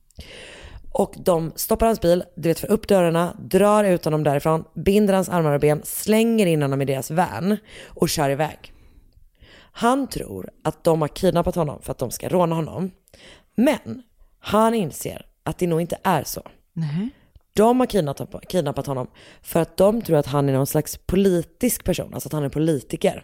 Och 0.92 1.16
de 1.18 1.52
stoppar 1.56 1.86
hans 1.86 2.02
bil, 2.02 2.24
du 2.36 2.50
vet 2.50 2.60
för 2.60 2.72
upp 2.72 2.88
dörrarna, 2.88 3.36
drar 3.40 3.84
ut 3.84 4.06
honom 4.06 4.24
därifrån, 4.24 4.64
binder 4.74 5.14
hans 5.14 5.30
armar 5.30 5.54
och 5.54 5.60
ben, 5.60 5.82
slänger 5.84 6.46
in 6.46 6.62
honom 6.62 6.82
i 6.82 6.86
deras 6.86 7.12
van 7.12 7.58
och 7.86 8.10
kör 8.10 8.30
iväg. 8.30 8.74
Han 9.72 10.08
tror 10.08 10.50
att 10.64 10.84
de 10.84 11.02
har 11.02 11.08
kidnappat 11.08 11.56
honom 11.56 11.82
för 11.82 11.92
att 11.92 11.98
de 11.98 12.12
ska 12.12 12.30
råna 12.30 12.56
honom. 12.56 12.92
Men 13.56 14.04
han 14.40 14.74
inser 14.74 15.26
att 15.44 15.58
det 15.58 15.68
nog 15.68 15.82
inte 15.82 15.98
är 16.04 16.24
så. 16.24 16.42
Nej. 16.74 17.10
De 17.60 17.80
har 17.80 17.88
kidnappat, 17.88 18.48
kidnappat 18.48 18.88
honom 18.88 19.08
för 19.42 19.60
att 19.60 19.78
de 19.78 20.02
tror 20.02 20.18
att 20.18 20.26
han 20.26 20.50
är 20.50 20.54
någon 20.54 20.68
slags 20.68 20.98
politisk 20.98 21.84
person, 21.84 22.14
alltså 22.14 22.30
att 22.30 22.34
han 22.34 22.44
är 22.44 22.50
politiker. 22.50 23.24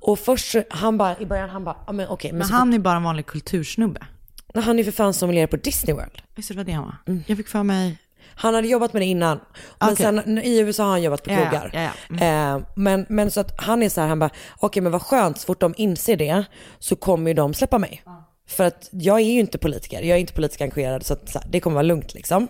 Och 0.00 0.18
först, 0.18 0.56
han 0.70 0.98
bara, 0.98 1.18
i 1.18 1.26
början 1.26 1.50
han 1.50 1.64
bara, 1.64 1.92
men 1.92 2.08
okej, 2.08 2.32
men, 2.32 2.38
Men 2.38 2.46
så 2.48 2.54
han 2.54 2.74
är 2.74 2.78
bara 2.78 2.96
en 2.96 3.02
vanlig 3.02 3.26
kultursnubbe. 3.26 4.06
han 4.54 4.78
är 4.78 4.84
för 4.84 4.92
fan 4.92 5.14
sommelier 5.14 5.46
på 5.46 5.56
Disney 5.56 5.96
World. 5.96 6.22
Visst 6.34 6.48
det 6.48 6.54
var 6.54 6.64
det 6.64 6.72
han 6.72 6.84
var? 6.84 7.18
Jag 7.26 7.36
fick 7.36 7.48
för 7.48 7.62
mig... 7.62 7.98
Han 8.34 8.54
hade 8.54 8.68
jobbat 8.68 8.92
med 8.92 9.02
det 9.02 9.06
innan. 9.06 9.40
Men 9.80 9.92
Okej. 9.92 9.96
sen 9.96 10.38
i 10.38 10.58
USA 10.58 10.82
har 10.84 10.90
han 10.90 11.02
jobbat 11.02 11.22
på 11.24 11.30
Ja, 11.30 11.38
ja, 11.40 11.50
krogar. 11.50 11.70
ja, 11.74 11.90
ja. 12.20 12.54
Eh, 12.56 12.62
men, 12.74 13.06
men 13.08 13.30
så 13.30 13.40
att 13.40 13.60
han 13.60 13.82
är 13.82 13.88
så 13.88 14.00
här, 14.00 14.08
han 14.08 14.18
bara, 14.18 14.30
okej 14.58 14.82
men 14.82 14.92
vad 14.92 15.02
skönt, 15.02 15.38
så 15.38 15.46
fort 15.46 15.60
de 15.60 15.74
inser 15.76 16.16
det 16.16 16.44
så 16.78 16.96
kommer 16.96 17.30
ju 17.30 17.34
de 17.34 17.54
släppa 17.54 17.78
mig. 17.78 18.02
För 18.48 18.64
att 18.64 18.88
jag 18.92 19.20
är 19.20 19.24
ju 19.24 19.40
inte 19.40 19.58
politiker, 19.58 20.02
jag 20.02 20.16
är 20.16 20.20
inte 20.20 20.32
politiskt 20.32 20.60
engagerad 20.60 21.06
så, 21.06 21.12
att, 21.12 21.28
så 21.28 21.38
här, 21.38 21.48
det 21.50 21.60
kommer 21.60 21.74
vara 21.74 21.82
lugnt 21.82 22.14
liksom. 22.14 22.48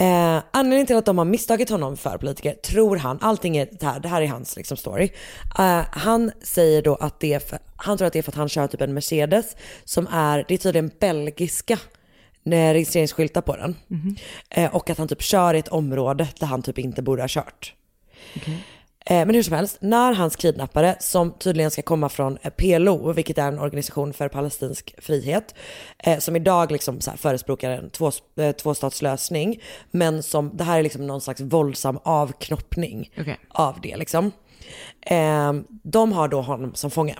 Eh, 0.00 0.42
anledningen 0.50 0.86
till 0.86 0.96
att 0.96 1.04
de 1.04 1.18
har 1.18 1.24
misstagit 1.24 1.70
honom 1.70 1.96
för 1.96 2.18
politiker 2.18 2.54
tror 2.54 2.96
han, 2.96 3.18
allting 3.20 3.56
är 3.56 3.68
det 3.72 3.86
här, 3.86 4.00
det 4.00 4.08
här 4.08 4.22
är 4.22 4.26
hans 4.26 4.56
liksom, 4.56 4.76
story. 4.76 5.10
Eh, 5.58 5.82
han 5.90 6.32
säger 6.42 6.82
då 6.82 6.94
att 6.94 7.20
det 7.20 7.34
är 7.34 7.38
för, 7.38 7.58
han 7.76 7.98
tror 7.98 8.06
att 8.06 8.12
det 8.12 8.18
är 8.18 8.22
för 8.22 8.32
att 8.32 8.36
han 8.36 8.48
kör 8.48 8.66
typ 8.66 8.80
en 8.80 8.94
Mercedes 8.94 9.56
som 9.84 10.06
är, 10.06 10.44
det 10.48 10.54
är 10.54 10.58
tydligen 10.58 10.90
belgiska 11.00 11.78
eh, 12.44 12.50
registreringsskyltar 12.50 13.40
på 13.40 13.56
den. 13.56 13.76
Eh, 14.50 14.74
och 14.74 14.90
att 14.90 14.98
han 14.98 15.08
typ 15.08 15.22
kör 15.22 15.54
i 15.54 15.58
ett 15.58 15.68
område 15.68 16.28
där 16.40 16.46
han 16.46 16.62
typ 16.62 16.78
inte 16.78 17.02
borde 17.02 17.22
ha 17.22 17.28
kört. 17.28 17.74
Eh, 18.34 18.52
Men 19.10 19.34
hur 19.34 19.42
som 19.42 19.54
helst, 19.54 19.78
när 19.80 20.12
hans 20.12 20.36
kidnappare, 20.36 20.96
som 21.00 21.32
tydligen 21.32 21.70
ska 21.70 21.82
komma 21.82 22.08
från 22.08 22.38
eh, 22.42 22.50
PLO, 22.50 23.12
vilket 23.12 23.38
är 23.38 23.48
en 23.48 23.58
organisation 23.58 24.12
för 24.12 24.28
palestinsk 24.28 24.94
frihet, 24.98 25.54
eh, 25.98 26.18
som 26.18 26.36
idag 26.36 26.72
liksom 26.72 27.00
så 27.00 27.10
förespråkar 27.16 27.70
en 27.70 27.90
två, 27.90 28.10
eh, 28.36 28.52
tvåstatslösning, 28.52 29.62
men 29.90 30.22
som, 30.22 30.56
det 30.56 30.64
här 30.64 30.78
är 30.78 30.82
liksom 30.82 31.06
någon 31.06 31.20
slags 31.20 31.40
våldsam 31.40 31.98
avknoppning 32.02 33.10
Okej. 33.20 33.38
av 33.48 33.80
det 33.82 33.96
liksom. 33.96 34.32
Eh, 35.00 35.52
De 35.82 36.12
har 36.12 36.28
då 36.28 36.40
honom 36.40 36.74
som 36.74 36.90
fånge. 36.90 37.16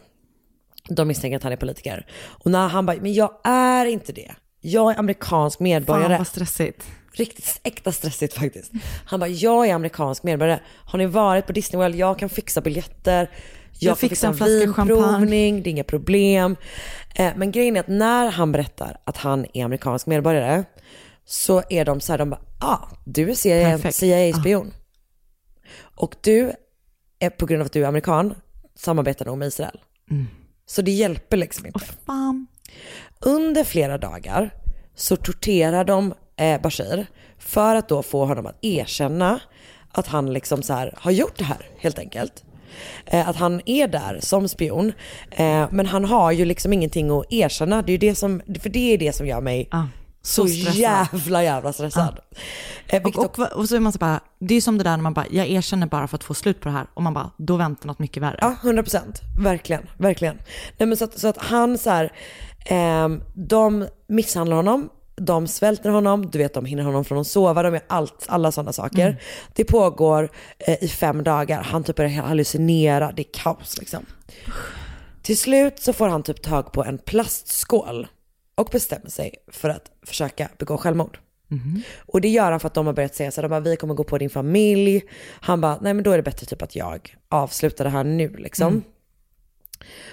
De 0.89 1.09
misstänker 1.09 1.36
att 1.36 1.43
han 1.43 1.53
är 1.53 1.57
politiker. 1.57 2.07
Och 2.45 2.50
när 2.50 2.68
han 2.68 2.87
bara, 2.87 2.96
men 3.00 3.14
jag 3.14 3.30
är 3.45 3.87
inte 3.87 4.12
det. 4.12 4.34
Jag 4.61 4.92
är 4.92 4.99
amerikansk 4.99 5.61
medborgare. 5.61 6.08
Fan 6.08 6.18
vad 6.18 6.26
stressigt. 6.26 6.87
Riktigt 7.13 7.61
äkta 7.63 7.93
stressigt 7.93 8.35
faktiskt. 8.35 8.72
Han 9.05 9.21
bara, 9.21 9.29
jag 9.29 9.68
är 9.68 9.75
amerikansk 9.75 10.22
medborgare. 10.22 10.61
Har 10.67 10.99
ni 10.99 11.07
varit 11.07 11.47
på 11.47 11.53
Disney 11.53 11.83
World? 11.83 11.95
Jag 11.95 12.18
kan 12.18 12.29
fixa 12.29 12.61
biljetter. 12.61 13.30
Jag, 13.79 13.91
Jag 13.91 13.99
fixar 13.99 14.09
fixa 14.09 14.26
en 14.26 14.35
flaska 14.35 14.72
champagne." 14.72 15.61
det 15.61 15.68
är 15.68 15.68
inga 15.68 15.85
problem. 15.85 16.57
Eh, 17.14 17.33
men 17.37 17.53
grejen 17.53 17.76
är 17.76 17.80
att 17.80 17.89
när 17.89 18.30
han 18.30 18.53
berättar 18.53 19.01
att 19.05 19.17
han 19.17 19.47
är 19.55 19.64
amerikansk 19.64 20.07
medborgare 20.07 20.64
så 21.25 21.63
är 21.71 21.85
de 21.85 22.01
så 22.01 22.13
här, 22.13 22.18
de 22.18 22.30
bara, 22.30 22.41
ah, 22.59 22.79
du 23.05 23.30
är 23.30 23.35
CIA 23.35 23.71
Perfekt. 23.71 23.95
CIA-spion. 23.97 24.72
Och 25.79 26.17
du, 26.21 26.53
är, 27.18 27.30
på 27.30 27.47
grund 27.47 27.61
av 27.61 27.67
att 27.67 27.72
du 27.72 27.83
är 27.85 27.89
amerikan, 27.89 28.35
samarbetar 28.75 29.26
nog 29.26 29.39
med 29.39 29.49
Israel. 29.49 29.80
Så 30.67 30.83
det 30.83 30.91
hjälper 30.91 31.37
liksom 31.37 31.67
inte. 31.67 31.80
Fan. 32.07 32.47
Under 33.21 33.64
flera 33.64 33.99
dagar 33.99 34.51
så 34.95 35.17
torterar 35.17 35.85
de 35.85 36.14
eh, 36.38 36.60
Bashir 36.60 37.06
för 37.38 37.74
att 37.74 37.88
då 37.88 38.02
få 38.02 38.24
honom 38.24 38.46
att 38.46 38.58
erkänna 38.62 39.40
att 39.92 40.06
han 40.06 40.32
liksom 40.32 40.62
så 40.62 40.72
här 40.72 40.94
har 40.96 41.10
gjort 41.10 41.38
det 41.38 41.44
här 41.44 41.70
helt 41.78 41.98
enkelt. 41.98 42.44
Eh, 43.06 43.28
att 43.28 43.36
han 43.36 43.60
är 43.66 43.88
där 43.88 44.18
som 44.22 44.48
spion. 44.48 44.92
Eh, 45.30 45.66
men 45.70 45.86
han 45.86 46.04
har 46.04 46.32
ju 46.32 46.44
liksom 46.44 46.72
ingenting 46.72 47.10
att 47.10 47.32
erkänna. 47.32 47.82
Det 47.82 47.92
är 47.92 47.98
det 47.98 48.14
som, 48.14 48.42
för 48.62 48.68
det 48.68 48.94
är 48.94 48.98
det 48.98 49.12
som 49.12 49.26
gör 49.26 49.40
mig 49.40 49.68
så, 50.22 50.42
så 50.42 50.48
stressad. 50.48 50.74
jävla 50.74 51.42
jävla 51.42 51.72
stressad. 51.72 52.18
Eh, 52.86 53.02
vilket 53.02 53.24
Och, 53.24 53.38
och, 53.38 53.52
och 53.52 53.68
så 53.68 53.76
är 53.76 53.80
man 53.80 53.92
så 53.92 53.98
bara, 53.98 54.20
det 54.38 54.54
är 54.54 54.60
som 54.60 54.78
det 54.78 54.84
där 54.84 54.96
när 54.96 55.02
man 55.02 55.14
bara, 55.14 55.26
jag 55.30 55.48
erkänner 55.48 55.86
bara 55.86 56.08
för 56.08 56.16
att 56.16 56.24
få 56.24 56.34
slut 56.34 56.60
på 56.60 56.68
det 56.68 56.74
här. 56.74 56.86
Och 56.94 57.02
man 57.02 57.14
bara, 57.14 57.30
då 57.36 57.56
väntar 57.56 57.86
något 57.86 57.98
mycket 57.98 58.22
värre. 58.22 58.38
Ja, 58.40 58.56
100 58.62 58.82
procent. 58.82 59.20
Verkligen, 59.40 59.86
verkligen. 59.96 60.38
Nej, 60.78 60.86
men 60.86 60.96
så, 60.96 61.04
att, 61.04 61.18
så 61.18 61.28
att 61.28 61.38
han 61.38 61.78
så 61.78 61.90
här, 61.90 62.12
ehm, 62.66 63.22
de 63.34 63.86
misshandlar 64.08 64.56
honom, 64.56 64.88
de 65.20 65.46
svälter 65.46 65.90
honom, 65.90 66.30
du 66.30 66.38
vet 66.38 66.54
de 66.54 66.64
hinner 66.64 66.82
honom 66.82 67.04
från 67.04 67.18
att 67.18 67.26
sova, 67.26 67.62
de 67.62 67.74
gör 67.74 67.82
allt, 67.86 68.24
alla 68.28 68.53
sådana 68.53 68.72
saker. 68.72 69.07
Mm. 69.07 69.18
Det 69.54 69.64
pågår 69.64 70.30
eh, 70.58 70.84
i 70.84 70.88
fem 70.88 71.24
dagar, 71.24 71.62
han 71.62 71.84
typ 71.84 71.96
börjar 71.96 72.11
hallucinera, 72.11 73.12
det 73.12 73.22
är 73.22 73.32
kaos 73.32 73.78
liksom. 73.78 74.07
Till 75.22 75.38
slut 75.38 75.80
så 75.80 75.92
får 75.92 76.08
han 76.08 76.22
typ 76.22 76.42
tag 76.42 76.72
på 76.72 76.84
en 76.84 76.99
plastskål 76.99 78.07
och 78.54 78.68
bestämmer 78.72 79.11
sig 79.11 79.34
för 79.53 79.68
att 79.68 79.90
försöka 80.07 80.49
begå 80.58 80.76
självmord. 80.76 81.18
Och 81.99 82.20
det 82.20 82.28
gör 82.28 82.50
han 82.50 82.61
för 82.61 82.66
att 82.66 82.74
de 82.74 82.86
har 82.86 82.92
börjat 82.92 83.14
säga 83.14 83.30
så 83.30 83.40
här, 83.40 83.42
de 83.42 83.49
bara, 83.49 83.61
vi 83.61 83.76
kommer 83.76 83.95
gå 83.95 84.04
på 84.04 84.18
din 84.18 84.30
familj. 84.30 85.03
Han 85.40 85.61
bara, 85.61 85.78
nej 85.80 85.95
men 85.95 86.04
då 86.04 86.11
är 86.11 86.16
det 86.16 86.22
bättre 86.22 86.46
typ 86.46 86.62
att 86.62 86.76
jag 86.76 87.16
avslutar 87.28 87.84
det 87.84 87.90
här 87.90 88.04
nu 88.04 88.36
liksom. 88.36 88.68
Mm. 88.68 88.82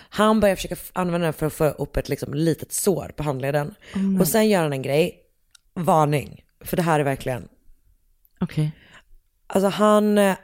Han 0.09 0.39
börjar 0.39 0.55
försöka 0.55 0.75
använda 0.93 1.25
den 1.25 1.33
för 1.33 1.45
att 1.45 1.53
få 1.53 1.65
upp 1.65 1.97
ett 1.97 2.09
liksom, 2.09 2.33
litet 2.33 2.71
sår 2.71 3.11
på 3.15 3.23
handleden. 3.23 3.75
Oh, 3.95 4.19
och 4.19 4.27
sen 4.27 4.49
gör 4.49 4.61
han 4.61 4.73
en 4.73 4.81
grej, 4.81 5.21
varning, 5.73 6.43
för 6.61 6.77
det 6.77 6.83
här 6.83 6.99
är 6.99 7.03
verkligen, 7.03 7.47
Okej. 8.39 8.71
alltså 9.47 9.67
han 9.69 10.17
eh, 10.17 10.35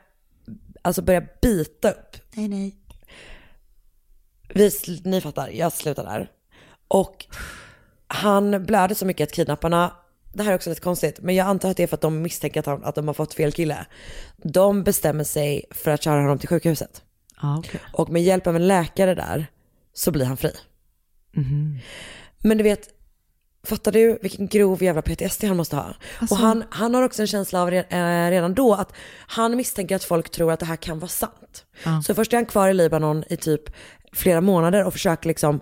alltså 0.81 1.01
börjar 1.01 1.27
bita 1.41 1.91
upp. 1.91 2.17
Nej, 2.33 2.47
nej. 2.47 2.77
Vi, 4.53 4.71
ni 5.03 5.21
fattar, 5.21 5.49
jag 5.49 5.73
slutar 5.73 6.03
där. 6.03 6.31
Och 6.88 7.25
han 8.07 8.65
blöder 8.65 8.95
så 8.95 9.05
mycket 9.05 9.27
att 9.27 9.35
kidnapparna, 9.35 9.95
det 10.33 10.43
här 10.43 10.51
är 10.51 10.55
också 10.55 10.69
lite 10.69 10.81
konstigt, 10.81 11.19
men 11.21 11.35
jag 11.35 11.47
antar 11.47 11.71
att 11.71 11.77
det 11.77 11.83
är 11.83 11.88
för 11.88 11.95
att 11.95 12.01
de 12.01 12.21
misstänker 12.21 12.59
att, 12.59 12.65
han, 12.65 12.83
att 12.83 12.95
de 12.95 13.07
har 13.07 13.13
fått 13.13 13.33
fel 13.33 13.51
kille. 13.51 13.85
De 14.38 14.83
bestämmer 14.83 15.23
sig 15.23 15.65
för 15.71 15.91
att 15.91 16.03
köra 16.03 16.21
honom 16.21 16.39
till 16.39 16.49
sjukhuset. 16.49 17.01
Ja, 17.41 17.57
okej. 17.57 17.81
Och 17.93 18.09
med 18.09 18.23
hjälp 18.23 18.47
av 18.47 18.55
en 18.55 18.68
läkare 18.68 19.15
där 19.15 19.47
så 19.93 20.11
blir 20.11 20.26
han 20.26 20.38
fri. 20.38 20.51
Mhm. 21.35 21.80
Men 22.43 22.57
du 22.57 22.63
vet, 22.63 22.89
fattar 23.63 23.91
du 23.91 24.19
vilken 24.22 24.47
grov 24.47 24.84
jävla 24.84 25.01
PTSD 25.01 25.43
han 25.43 25.57
måste 25.57 25.76
ha? 25.76 25.93
Alltså- 26.19 26.35
Och 26.35 26.41
han, 26.41 26.63
han 26.69 26.93
har 26.95 27.03
också 27.03 27.22
en 27.22 27.27
känsla 27.27 27.61
av 27.61 27.69
eh, 27.73 28.30
redan 28.30 28.53
då 28.53 28.73
att 28.73 28.93
han 29.27 29.55
misstänker 29.57 29.95
att 29.95 30.03
folk 30.03 30.30
tror 30.30 30.51
att 30.51 30.59
det 30.59 30.65
här 30.65 30.76
kan 30.76 30.99
vara 30.99 31.09
sant. 31.09 31.65
Ja. 31.84 32.01
Så 32.01 32.15
först 32.15 32.34
är 32.34 32.38
han 32.38 32.45
kvar 32.45 32.69
i 32.69 32.73
Libanon 32.73 33.23
i 33.30 33.38
typ 33.38 33.61
flera 34.13 34.41
månader 34.41 34.84
och 34.85 34.93
försöker 34.93 35.27
liksom 35.27 35.59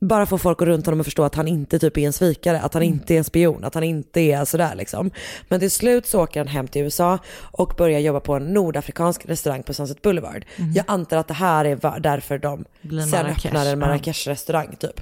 bara 0.00 0.26
få 0.26 0.38
folk 0.38 0.62
runt 0.62 0.86
honom 0.86 1.00
att 1.00 1.06
förstå 1.06 1.22
att 1.22 1.34
han 1.34 1.48
inte 1.48 1.78
typ 1.78 1.98
är 1.98 2.06
en 2.06 2.12
svikare, 2.12 2.60
att 2.60 2.74
han 2.74 2.82
inte 2.82 3.14
är 3.14 3.18
en 3.18 3.24
spion, 3.24 3.64
att 3.64 3.74
han 3.74 3.82
inte 3.82 4.20
är 4.20 4.44
sådär 4.44 4.74
liksom. 4.74 5.10
Men 5.48 5.60
till 5.60 5.70
slut 5.70 6.06
så 6.06 6.22
åker 6.22 6.40
han 6.40 6.48
hem 6.48 6.68
till 6.68 6.82
USA 6.82 7.18
och 7.40 7.74
börjar 7.76 8.00
jobba 8.00 8.20
på 8.20 8.34
en 8.34 8.52
nordafrikansk 8.52 9.26
restaurang 9.26 9.62
på 9.62 9.74
Sunset 9.74 10.02
Boulevard. 10.02 10.44
Mhm. 10.56 10.72
Jag 10.72 10.84
antar 10.88 11.16
att 11.16 11.28
det 11.28 11.34
här 11.34 11.64
är 11.64 12.00
därför 12.00 12.38
de 12.38 12.64
Blir 12.82 13.02
sen 13.02 13.10
Marrakesh, 13.10 13.46
öppnar 13.46 13.66
en. 13.66 13.78
Marrakesh-restaurang 13.78 14.76
typ. 14.76 15.00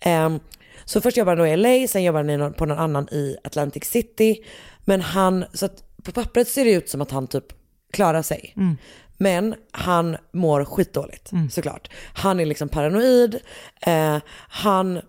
Ehm, 0.00 0.40
så 0.84 1.00
först 1.00 1.16
jobbar 1.16 1.36
han 1.36 1.38
då 1.38 1.46
i 1.46 1.56
LA, 1.56 1.88
sen 1.88 2.02
jobbar 2.02 2.38
han 2.38 2.52
på 2.52 2.66
någon 2.66 2.78
annan 2.78 3.08
i 3.08 3.36
Atlantic 3.44 3.84
City. 3.84 4.36
Men 4.84 5.00
han, 5.00 5.44
så 5.52 5.66
att 5.66 5.84
på 6.02 6.12
pappret 6.12 6.48
ser 6.48 6.64
det 6.64 6.72
ut 6.72 6.88
som 6.88 7.00
att 7.00 7.10
han 7.10 7.26
typ 7.26 7.44
klarar 7.92 8.22
sig. 8.22 8.52
Mm. 8.56 8.76
Men 9.20 9.54
han 9.70 10.16
mår 10.32 10.64
skitdåligt 10.64 11.30
såklart. 11.50 11.90
Han 12.12 12.40
är 12.40 12.46
liksom 12.46 12.68
paranoid, 12.68 13.38
eh, 13.86 14.18
han 14.48 15.00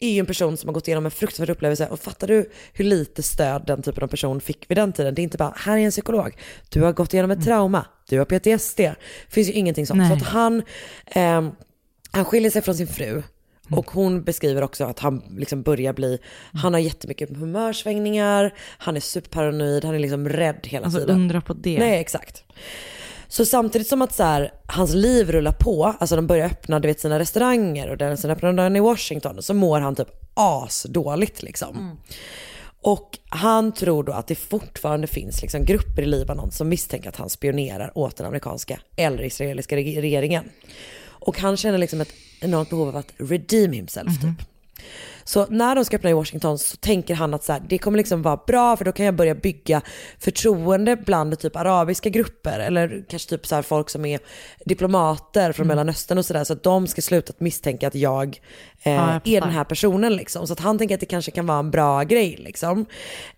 är 0.00 0.12
ju 0.12 0.18
en 0.18 0.26
person 0.26 0.56
som 0.56 0.68
har 0.68 0.74
gått 0.74 0.88
igenom 0.88 1.04
en 1.04 1.10
fruktansvärd 1.10 1.50
upplevelse 1.50 1.88
och 1.88 2.00
fattar 2.00 2.26
du 2.26 2.50
hur 2.72 2.84
lite 2.84 3.22
stöd 3.22 3.62
den 3.66 3.82
typen 3.82 4.04
av 4.04 4.08
person 4.08 4.40
fick 4.40 4.70
vid 4.70 4.78
den 4.78 4.92
tiden? 4.92 5.14
Det 5.14 5.20
är 5.20 5.24
inte 5.24 5.38
bara, 5.38 5.54
här 5.56 5.78
är 5.78 5.80
en 5.80 5.90
psykolog, 5.90 6.38
du 6.68 6.82
har 6.82 6.92
gått 6.92 7.14
igenom 7.14 7.30
ett 7.30 7.44
trauma, 7.44 7.86
du 8.08 8.18
har 8.18 8.24
PTSD. 8.24 8.76
Det 8.78 8.94
finns 9.28 9.48
ju 9.48 9.52
ingenting 9.52 9.86
sånt. 9.86 9.98
Nej. 9.98 10.08
Så 10.08 10.14
att 10.14 10.22
han, 10.22 10.62
ehm, 11.06 11.50
han 12.10 12.24
skiljer 12.24 12.50
sig 12.50 12.62
från 12.62 12.74
sin 12.74 12.88
fru 12.88 13.22
och 13.70 13.90
hon 13.90 14.24
beskriver 14.24 14.62
också 14.62 14.84
att 14.84 14.98
han 14.98 15.22
liksom 15.38 15.62
börjar 15.62 15.92
bli, 15.92 16.18
han 16.52 16.72
har 16.72 16.80
jättemycket 16.80 17.36
humörsvängningar, 17.36 18.54
han 18.78 18.96
är 18.96 19.00
superparanoid, 19.00 19.84
han 19.84 19.94
är 19.94 19.98
liksom 19.98 20.28
rädd 20.28 20.60
hela 20.62 20.84
Alltså 20.84 21.00
tiden. 21.00 21.16
undra 21.16 21.40
på 21.40 21.52
det. 21.52 21.78
Nej, 21.78 22.00
exakt. 22.00 22.44
Så 23.36 23.44
samtidigt 23.44 23.88
som 23.88 24.02
att 24.02 24.14
så 24.14 24.22
här, 24.22 24.52
hans 24.66 24.94
liv 24.94 25.32
rullar 25.32 25.52
på, 25.52 25.84
alltså 25.84 26.16
de 26.16 26.26
börjar 26.26 26.46
öppna 26.46 26.80
du 26.80 26.88
vet, 26.88 27.00
sina 27.00 27.18
restauranger 27.18 27.90
och 27.90 27.96
den 27.96 28.16
sen 28.16 28.30
öppnar 28.30 28.52
den 28.52 28.76
i 28.76 28.80
Washington, 28.80 29.42
så 29.42 29.54
mår 29.54 29.80
han 29.80 29.94
typ 29.94 30.08
asdåligt 30.34 31.42
liksom. 31.42 31.96
Och 32.82 33.18
han 33.28 33.72
tror 33.72 34.04
då 34.04 34.12
att 34.12 34.26
det 34.26 34.34
fortfarande 34.34 35.06
finns 35.06 35.42
liksom 35.42 35.64
grupper 35.64 36.02
i 36.02 36.06
Libanon 36.06 36.50
som 36.50 36.68
misstänker 36.68 37.08
att 37.08 37.16
han 37.16 37.30
spionerar 37.30 37.98
åt 37.98 38.16
den 38.16 38.26
amerikanska 38.26 38.80
eller 38.96 39.22
israeliska 39.22 39.76
reg- 39.76 40.00
regeringen. 40.00 40.44
Och 41.06 41.38
han 41.38 41.56
känner 41.56 41.78
liksom 41.78 42.00
ett 42.00 42.12
enormt 42.40 42.70
behov 42.70 42.88
av 42.88 42.96
att 42.96 43.12
redeem 43.16 43.72
himself 43.72 44.20
typ. 44.20 44.48
Så 45.24 45.46
när 45.50 45.74
de 45.74 45.84
ska 45.84 45.96
öppna 45.96 46.10
i 46.10 46.12
Washington 46.12 46.58
så 46.58 46.76
tänker 46.76 47.14
han 47.14 47.34
att 47.34 47.44
så 47.44 47.52
här, 47.52 47.62
det 47.68 47.78
kommer 47.78 47.98
liksom 47.98 48.22
vara 48.22 48.40
bra 48.46 48.76
för 48.76 48.84
då 48.84 48.92
kan 48.92 49.06
jag 49.06 49.14
börja 49.14 49.34
bygga 49.34 49.82
förtroende 50.18 50.96
bland 50.96 51.38
typ 51.38 51.56
arabiska 51.56 52.08
grupper 52.08 52.58
eller 52.60 53.04
kanske 53.08 53.28
typ 53.28 53.46
så 53.46 53.54
här 53.54 53.62
folk 53.62 53.90
som 53.90 54.04
är 54.04 54.20
diplomater 54.64 55.52
från 55.52 55.66
Mellanöstern 55.66 56.18
och 56.18 56.24
sådär 56.24 56.44
så 56.44 56.52
att 56.52 56.62
de 56.62 56.86
ska 56.86 57.02
sluta 57.02 57.30
att 57.30 57.40
misstänka 57.40 57.88
att 57.88 57.94
jag, 57.94 58.40
eh, 58.82 58.92
Ja, 58.92 59.20
jag 59.24 59.34
är 59.34 59.40
den 59.40 59.50
här 59.50 59.64
personen 59.64 60.16
liksom. 60.16 60.46
Så 60.46 60.52
att 60.52 60.60
han 60.60 60.78
tänker 60.78 60.94
att 60.94 61.00
det 61.00 61.06
kanske 61.06 61.30
kan 61.30 61.46
vara 61.46 61.58
en 61.58 61.70
bra 61.70 62.02
grej 62.02 62.36
liksom. 62.38 62.86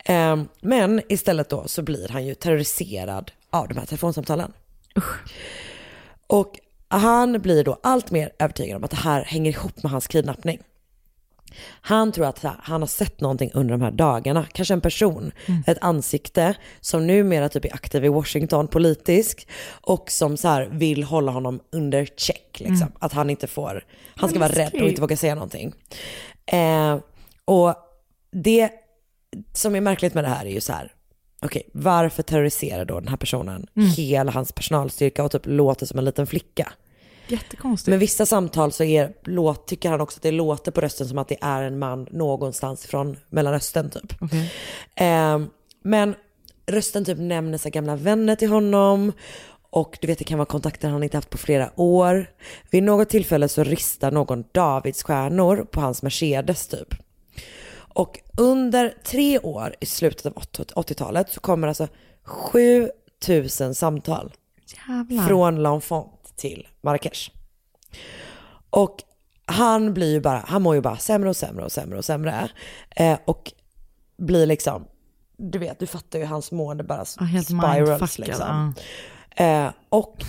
Eh, 0.05 0.37
men 0.61 1.03
istället 1.09 1.49
då 1.49 1.69
så 1.69 1.83
blir 1.83 2.09
han 2.09 2.27
ju 2.27 2.35
terroriserad 2.35 3.31
av 3.51 3.69
de 3.69 3.79
här 3.79 3.87
telefonsamtalen. 3.87 4.53
Och 6.27 6.59
han 6.89 7.41
blir 7.41 7.65
då 7.65 7.79
allt 7.83 8.11
mer 8.11 8.31
övertygad 8.39 8.77
om 8.77 8.85
att 8.85 8.91
det 8.91 8.97
här 8.97 9.25
hänger 9.25 9.51
ihop 9.51 9.83
med 9.83 9.93
hans 9.93 10.07
kidnappning. 10.07 10.61
Han 11.81 12.12
tror 12.12 12.27
att 12.27 12.45
han 12.59 12.83
har 12.83 12.87
sett 12.87 13.20
någonting 13.20 13.51
under 13.55 13.74
de 13.74 13.83
här 13.83 13.91
dagarna, 13.91 14.47
kanske 14.53 14.74
en 14.74 14.81
person, 14.81 15.33
ett 15.66 15.78
ansikte 15.81 16.55
som 16.81 17.07
numera 17.07 17.49
typ 17.49 17.65
är 17.65 17.74
aktiv 17.74 18.05
i 18.05 18.09
Washington 18.09 18.69
politisk 18.69 19.49
och 19.70 20.11
som 20.11 20.37
så 20.37 20.49
här 20.49 20.69
vill 20.73 21.05
hålla 21.05 21.33
honom 21.33 21.61
under 21.73 22.07
check 22.16 22.61
liksom. 22.61 22.77
Mm. 22.77 22.93
Att 22.99 23.12
han 23.12 23.31
inte 23.31 23.47
får, 23.47 23.85
han 24.16 24.31
ska 24.31 24.39
vara 24.39 24.53
rädd 24.53 24.74
och 24.74 24.89
inte 24.89 25.01
våga 25.01 25.16
säga 25.16 25.35
någonting. 25.35 25.74
Eh, 26.47 26.99
och 27.45 27.74
det 28.31 28.70
som 29.53 29.74
är 29.77 29.81
märkligt 29.81 30.15
med 30.15 30.24
det 30.24 30.28
här 30.28 30.47
är 30.47 30.51
ju 30.51 30.61
så 30.61 30.73
här, 30.73 30.93
okej, 31.43 31.62
varför 31.73 32.23
terroriserar 32.23 32.85
då 32.85 33.01
den 33.01 33.09
här 33.09 33.16
personen 33.16 33.66
Mm. 33.77 33.89
hela 33.89 34.33
hans 34.33 34.53
personalstyrka 34.53 35.24
och 35.24 35.33
typ 35.33 35.47
låter 35.47 35.87
som 35.87 35.99
en 35.99 36.05
liten 36.05 36.27
flicka? 36.27 36.73
Jättekonstigt. 37.28 37.90
Men 37.90 37.98
vissa 37.98 38.27
samtal 38.27 38.73
så 38.73 38.85
är, 38.85 39.12
låt, 39.24 39.66
tycker 39.66 39.90
han 39.90 40.01
också 40.01 40.19
att 40.19 40.23
det 40.23 40.31
låter 40.31 40.73
på 40.73 40.81
rösten 40.81 41.09
som 41.09 41.19
att 41.19 41.28
det 41.28 41.39
är 41.40 41.62
en 41.62 41.78
man 41.78 42.07
någonstans 42.11 42.86
från 42.86 43.16
Mellanöstern 43.28 43.90
typ. 43.90 44.15
Okej. 44.20 44.53
Ehm, 44.94 45.48
men 45.82 46.15
rösten 46.66 47.05
typ 47.05 47.19
nämner 47.19 47.59
så 47.59 47.70
gamla 47.70 47.97
vänner 47.97 48.36
till 48.36 48.48
honom 48.48 49.12
och 49.70 49.98
du 50.01 50.07
vet 50.07 50.19
det 50.19 50.24
kan 50.24 50.39
vara 50.39 50.47
kontakter 50.47 50.89
han 50.89 51.03
inte 51.03 51.16
haft 51.16 51.31
på 51.31 51.39
flera 51.39 51.70
år. 51.81 52.31
Vid 52.70 52.82
något 52.82 53.09
tillfälle 53.09 53.48
så 53.48 53.65
ristar 53.65 54.11
någon 54.11 54.44
Davidsstjärnor 54.53 55.66
på 55.70 55.81
hans 55.81 56.03
Mercedes 56.03 56.69
typ. 56.69 56.94
Och 57.97 58.19
under 58.36 58.94
tre 59.05 59.39
år 59.39 59.74
i 59.81 59.86
slutet 59.86 60.27
av 60.27 60.32
80-talet 60.32 61.31
så 61.31 61.40
kommer 61.40 61.69
alltså 61.69 61.89
7000 62.24 63.74
samtal 63.74 64.32
Jävlar. 64.89 65.27
från 65.27 65.66
L'Enfant 65.66 66.09
till 66.37 66.69
Marrakesh. 66.81 67.31
Och 68.71 69.03
han 69.47 69.95
blir 69.95 70.13
ju 70.13 70.21
bara, 70.21 70.45
han 70.47 70.63
mår 70.63 70.75
ju 70.75 70.81
bara 70.81 70.97
sämre 70.97 71.29
och 71.29 71.37
sämre 71.37 71.65
och 71.65 71.73
sämre 71.73 71.99
och 71.99 72.05
sämre. 72.05 72.49
Eh, 72.91 73.19
och 73.25 73.53
blir 74.17 74.47
liksom, 74.47 74.85
du 75.37 75.59
vet, 75.59 75.79
du 75.79 75.87
fattar 75.87 76.19
ju 76.19 76.25
hans 76.25 76.53
mående 76.53 76.85
bara 76.85 77.05
Ja, 77.21 77.43
spirals 77.43 78.19
liksom. 78.19 78.75
Eh, 79.37 79.71
och 79.89 80.25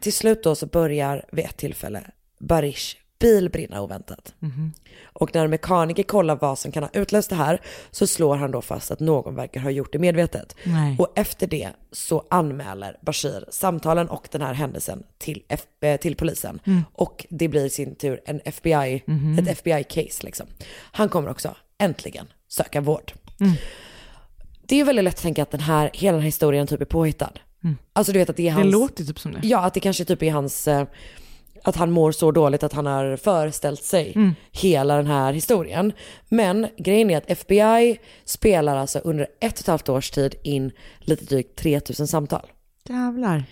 till 0.00 0.12
slut 0.12 0.42
då 0.42 0.54
så 0.54 0.66
börjar 0.66 1.24
vid 1.32 1.44
ett 1.44 1.56
tillfälle 1.56 2.10
Barish 2.38 2.96
bil 3.22 3.50
brinna 3.50 3.82
oväntat. 3.82 4.34
Mhm. 4.38 4.72
Och 5.04 5.34
när 5.34 5.44
en 5.44 5.50
mekaniker 5.50 6.02
kollar 6.02 6.36
vad 6.40 6.58
som 6.58 6.72
kan 6.72 6.82
ha 6.82 6.90
utlöst 6.92 7.30
det 7.30 7.36
här 7.36 7.60
så 7.90 8.06
slår 8.06 8.36
han 8.36 8.50
då 8.50 8.62
fast 8.62 8.90
att 8.90 9.00
någon 9.00 9.34
verkar 9.34 9.60
ha 9.60 9.70
gjort 9.70 9.92
det 9.92 9.98
medvetet. 9.98 10.56
Nej. 10.64 10.96
Och 10.98 11.12
efter 11.16 11.46
det 11.46 11.68
så 11.92 12.24
anmäler 12.30 12.96
Bashir 13.02 13.44
samtalen 13.50 14.08
och 14.08 14.28
den 14.30 14.42
här 14.42 14.54
händelsen 14.54 15.02
till, 15.18 15.42
F- 15.48 15.66
eh, 15.82 15.96
till 16.00 16.16
polisen. 16.16 16.60
Mm. 16.66 16.82
Och 16.92 17.26
det 17.30 17.48
blir 17.48 17.64
i 17.66 17.70
sin 17.70 17.94
tur 17.94 18.20
en 18.24 18.40
FBI, 18.44 19.02
Mhm. 19.06 19.38
ett 19.38 19.48
FBI-case 19.48 20.24
liksom. 20.24 20.46
Han 20.92 21.08
kommer 21.08 21.30
också 21.30 21.56
äntligen 21.78 22.26
söka 22.48 22.80
vård. 22.80 23.12
Mm. 23.40 23.52
Det 24.66 24.80
är 24.80 24.84
väldigt 24.84 25.04
lätt 25.04 25.14
att 25.14 25.22
tänka 25.22 25.42
att 25.42 25.50
den 25.50 25.60
här, 25.60 25.90
hela 25.94 26.12
den 26.12 26.20
här 26.20 26.26
historien 26.26 26.66
typ 26.66 26.80
är 26.80 26.84
påhittad. 26.84 27.32
Alltså 27.92 28.12
du 28.12 28.18
vet 28.18 28.30
att 28.30 28.36
det 28.36 28.48
är 28.48 28.52
hans... 28.52 28.64
Det 28.66 28.70
låter 28.72 29.04
typ 29.04 29.18
som 29.18 29.32
det. 29.32 29.40
Ja, 29.42 29.58
att 29.64 29.74
det 29.74 29.80
kanske 29.80 30.04
typ 30.04 30.22
är 30.22 30.30
hans... 30.32 30.68
Att 31.64 31.76
han 31.76 31.90
mår 31.90 32.12
så 32.12 32.30
dåligt 32.30 32.62
att 32.62 32.72
han 32.72 32.86
har 32.86 33.16
föreställt 33.16 33.82
sig 33.82 34.12
Mm. 34.16 34.34
hela 34.52 34.96
den 34.96 35.06
här 35.06 35.32
historien. 35.32 35.92
Men 36.28 36.66
grejen 36.78 37.10
är 37.10 37.16
att 37.16 37.30
FBI 37.30 37.98
spelar 38.24 38.76
alltså 38.76 38.98
under 38.98 39.26
ett 39.40 39.52
och 39.54 39.60
ett 39.60 39.66
halvt 39.66 39.88
års 39.88 40.10
tid 40.10 40.34
in 40.42 40.72
lite 41.00 41.24
drygt 41.24 41.58
3000 41.58 42.06
samtal. 42.06 42.46
Jävlar. 42.88 43.44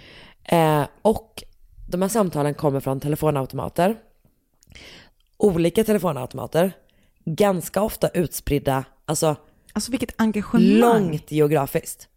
Eh, 0.45 0.83
och 1.03 1.43
de 1.89 2.03
här 2.03 2.09
samtalen 2.09 2.55
kommer 2.55 2.81
från 2.81 3.01
telefonautomater. 3.01 3.97
Olika 5.37 5.85
telefonautomater. 5.85 6.73
Ganska 7.25 7.83
ofta 7.83 8.09
utspridda, 8.09 8.85
alltså, 9.05 9.37
Alltså 9.73 9.91
vilket 9.91 10.15
engagemang. 10.21 10.79
långt 10.81 11.31
geografiskt. 11.33 12.09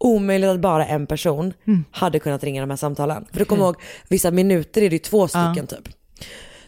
Omöjligt 0.00 0.50
att 0.50 0.60
bara 0.60 0.86
en 0.86 1.06
person 1.06 1.52
Mm. 1.66 1.84
hade 1.90 2.18
kunnat 2.18 2.44
ringa 2.44 2.60
de 2.60 2.70
här 2.70 2.76
samtalen. 2.76 3.26
För 3.32 3.38
du 3.38 3.44
kommer 3.44 3.64
ihåg, 3.64 3.76
vissa 4.08 4.30
minuter 4.30 4.82
är 4.82 4.90
det 4.90 4.94
ju 4.96 4.98
två 4.98 5.28
stycken 5.28 5.66
typ. 5.66 5.88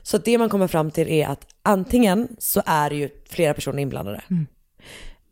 Så 0.03 0.19
det 0.19 0.39
man 0.39 0.49
kommer 0.49 0.67
fram 0.69 0.91
till 0.91 1.09
är 1.09 1.29
att 1.29 1.47
antingen 1.63 2.29
så 2.39 2.63
är 2.67 2.91
det 2.91 2.97
ju 2.97 3.09
flera 3.29 3.55
personer 3.55 3.83
inblandade. 3.83 4.23
Mm. 4.31 4.47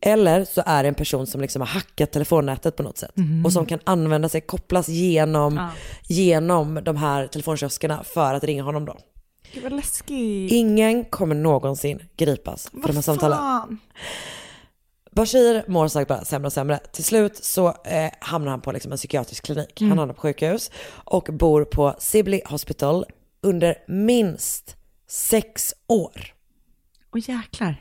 Eller 0.01 0.45
så 0.45 0.63
är 0.67 0.83
det 0.83 0.89
en 0.89 0.95
person 0.95 1.27
som 1.27 1.41
liksom 1.41 1.63
har 1.63 1.67
hackat 1.67 2.13
telefonnätet 2.13 2.77
på 2.77 2.83
något 2.83 2.99
sätt. 2.99 3.17
Mhm. 3.17 3.45
Och 3.47 3.53
som 3.53 3.67
kan 3.67 3.79
använda 3.85 4.29
sig, 4.29 4.41
kopplas 4.41 4.89
genom, 4.89 5.57
Ja. 5.57 5.69
genom 6.09 6.81
de 6.85 6.97
här 6.97 7.27
telefonkioskerna 7.27 8.05
för 8.05 8.35
att 8.35 8.45
ringa 8.45 8.63
honom 8.63 8.85
då. 8.85 8.97
Gud 9.53 9.63
vad 9.63 9.73
läskigt. 9.73 10.53
Ingen 10.53 11.05
kommer 11.05 11.35
någonsin 11.35 12.03
gripas 12.17 12.71
för 12.83 12.87
de 12.89 12.95
här 12.97 13.03
samtalen. 13.03 13.39
Fan. 13.39 13.79
Bashir 15.11 15.65
mår 15.69 15.89
sagt 15.89 16.09
bara 16.09 16.25
sämre 16.25 16.47
och 16.47 16.53
sämre. 16.53 16.79
Till 16.93 17.05
slut 17.05 17.45
så 17.45 17.69
eh, 17.69 18.11
hamnar 18.21 18.51
han 18.51 18.61
på 18.61 18.73
liksom 18.73 18.93
en 18.93 18.99
psykiatrisk 18.99 19.45
klinik. 19.45 19.81
Mm. 19.81 19.91
Han 19.91 19.99
hamnar 19.99 20.15
på 20.15 20.21
sjukhus 20.21 20.71
och 20.91 21.29
bor 21.33 21.65
på 21.65 21.95
Sibley 21.99 22.41
Hospital 22.45 23.05
under 23.43 23.77
minst 23.89 24.77
sex 25.09 25.75
år. 25.87 26.35
Åh 27.15 27.21
jäklar. 27.31 27.77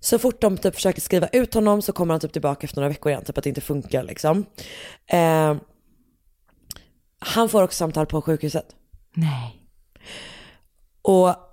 Så 0.00 0.18
fort 0.18 0.40
de 0.40 0.58
typ 0.58 0.74
försöker 0.74 1.00
skriva 1.00 1.28
ut 1.28 1.54
honom 1.54 1.82
så 1.82 1.92
kommer 1.92 2.14
han 2.14 2.20
typ 2.20 2.32
tillbaka 2.32 2.64
efter 2.64 2.76
några 2.76 2.88
veckor 2.88 3.12
igen, 3.12 3.24
typ 3.24 3.38
att 3.38 3.44
det 3.44 3.48
inte 3.48 3.60
funkar 3.60 4.02
liksom. 4.02 4.46
Eh, 5.06 5.56
han 7.18 7.48
får 7.48 7.62
också 7.62 7.76
samtal 7.76 8.06
på 8.06 8.22
sjukhuset. 8.22 8.66
Nej. 9.14 9.62
Och 11.02 11.47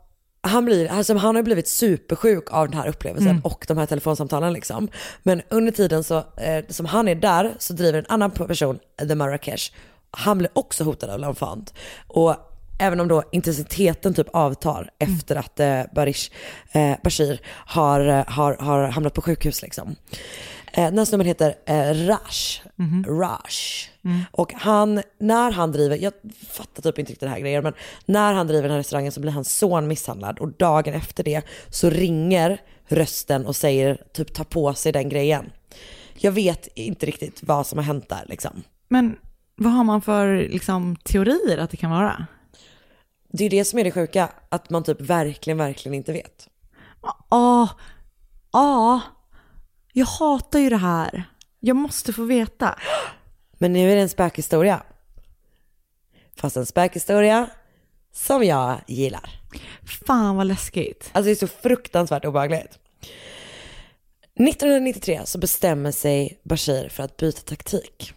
han, 0.46 0.66
blir, 0.66 0.92
alltså 0.92 1.16
han 1.18 1.36
har 1.36 1.44
blivit 1.44 1.68
supersjuk 1.68 2.52
av 2.52 2.70
den 2.70 2.78
här 2.80 2.88
upplevelsen 2.88 3.30
Mm. 3.32 3.42
och 3.46 3.66
de 3.68 3.78
här 3.78 3.86
telefonsamtalen 3.86 4.54
liksom. 4.54 4.88
Men 5.24 5.42
under 5.50 5.72
tiden 5.72 6.04
så, 6.04 6.18
eh, 6.18 6.66
som 6.70 6.86
han 6.86 7.08
är 7.08 7.16
där 7.16 7.56
så 7.60 7.74
driver 7.74 8.00
en 8.00 8.06
annan 8.10 8.32
person, 8.32 8.80
The 9.08 9.16
Marrakesh, 9.16 9.72
han 10.12 10.38
blir 10.38 10.50
också 10.54 10.84
hotad 10.84 11.10
av 11.10 11.20
l'enfant. 11.20 11.74
Och 12.08 12.36
även 12.80 13.00
om 13.00 13.08
då 13.08 13.24
intensiteten 13.32 14.14
typ 14.14 14.28
avtar 14.34 14.90
efter 15.00 15.36
att 15.36 15.60
eh, 15.60 15.82
Barish, 15.96 16.32
eh, 16.72 16.96
Bashir 17.04 17.40
har, 17.48 18.00
eh, 18.08 18.24
har, 18.28 18.56
har 18.56 18.88
hamnat 18.88 19.14
på 19.14 19.22
sjukhus 19.22 19.62
liksom. 19.62 19.96
Eh, 20.74 20.84
den 20.86 20.98
här 20.98 21.06
snubben 21.06 21.28
heter 21.28 21.56
eh, 21.66 22.08
Rash. 22.08 22.62
Rash. 23.08 23.90
Och 24.32 24.54
han, 24.54 25.02
när 25.20 25.52
han 25.52 25.72
driver, 25.72 25.98
jag 25.98 26.14
fattar 26.50 26.84
typ 26.84 27.00
inte 27.00 27.12
riktigt 27.12 27.20
den 27.20 27.30
här 27.30 27.40
grejen, 27.40 27.64
men 27.64 27.74
när 28.06 28.34
han 28.34 28.48
driver 28.48 28.64
den 28.64 28.72
här 28.72 28.78
restaurangen 28.78 29.12
så 29.12 29.20
blir 29.20 29.32
hans 29.32 29.58
son 29.58 29.88
misshandlad 29.88 30.40
och 30.40 30.52
dagen 30.52 30.94
efter 30.94 31.24
det 31.24 31.42
så 31.70 31.90
ringer 31.90 32.62
rösten 32.88 33.46
och 33.46 33.56
säger 33.56 34.04
typ 34.14 34.34
ta 34.34 34.44
på 34.44 34.74
sig 34.74 34.92
den 34.92 35.10
grejen. 35.10 35.52
Jag 36.18 36.32
vet 36.32 36.68
inte 36.76 37.06
riktigt 37.06 37.44
vad 37.44 37.68
som 37.68 37.78
har 37.78 37.84
hänt 37.84 38.10
där 38.10 38.26
liksom. 38.28 38.64
Men 38.88 39.16
vad 39.56 39.74
har 39.74 39.84
man 39.84 40.02
för 40.02 40.36
liksom, 40.36 40.96
teorier 40.96 41.58
att 41.58 41.70
det 41.70 41.78
kan 41.78 41.92
vara? 41.92 42.28
Det 43.32 43.46
är 43.46 43.50
det 43.50 43.66
som 43.66 43.80
är 43.80 43.84
det 43.84 43.92
sjuka, 43.92 44.30
att 44.50 44.70
man 44.70 44.84
typ 44.84 45.02
verkligen, 45.02 45.58
verkligen 45.58 45.94
inte 45.94 46.12
vet. 46.12 46.48
Ja, 47.30 47.70
ja, 48.52 49.02
jag 49.94 50.06
hatar 50.06 50.60
ju 50.60 50.70
det 50.70 50.78
här. 50.78 51.24
Jag 51.60 51.76
måste 51.76 52.14
få 52.14 52.24
veta. 52.24 52.80
Men 53.66 53.74
nu 53.74 53.92
är 53.92 53.96
det 53.96 54.02
en 54.02 54.10
spökhistoria. 54.10 54.84
Fast 56.38 56.58
en 56.58 56.66
spökhistoria 56.66 57.50
som 58.14 58.44
jag 58.44 58.82
gillar. 58.88 59.30
Fan 60.08 60.36
vad 60.36 60.48
läskigt. 60.48 61.10
Alltså 61.12 61.26
det 61.26 61.32
är 61.32 61.36
så 61.36 61.48
fruktansvärt 61.48 62.26
obehagligt. 62.26 62.80
1993 64.40 65.22
så 65.26 65.38
bestämmer 65.38 65.92
sig 65.92 66.40
Bashir 66.44 66.90
för 66.90 67.04
att 67.04 67.18
byta 67.18 67.42
taktik. 67.42 68.14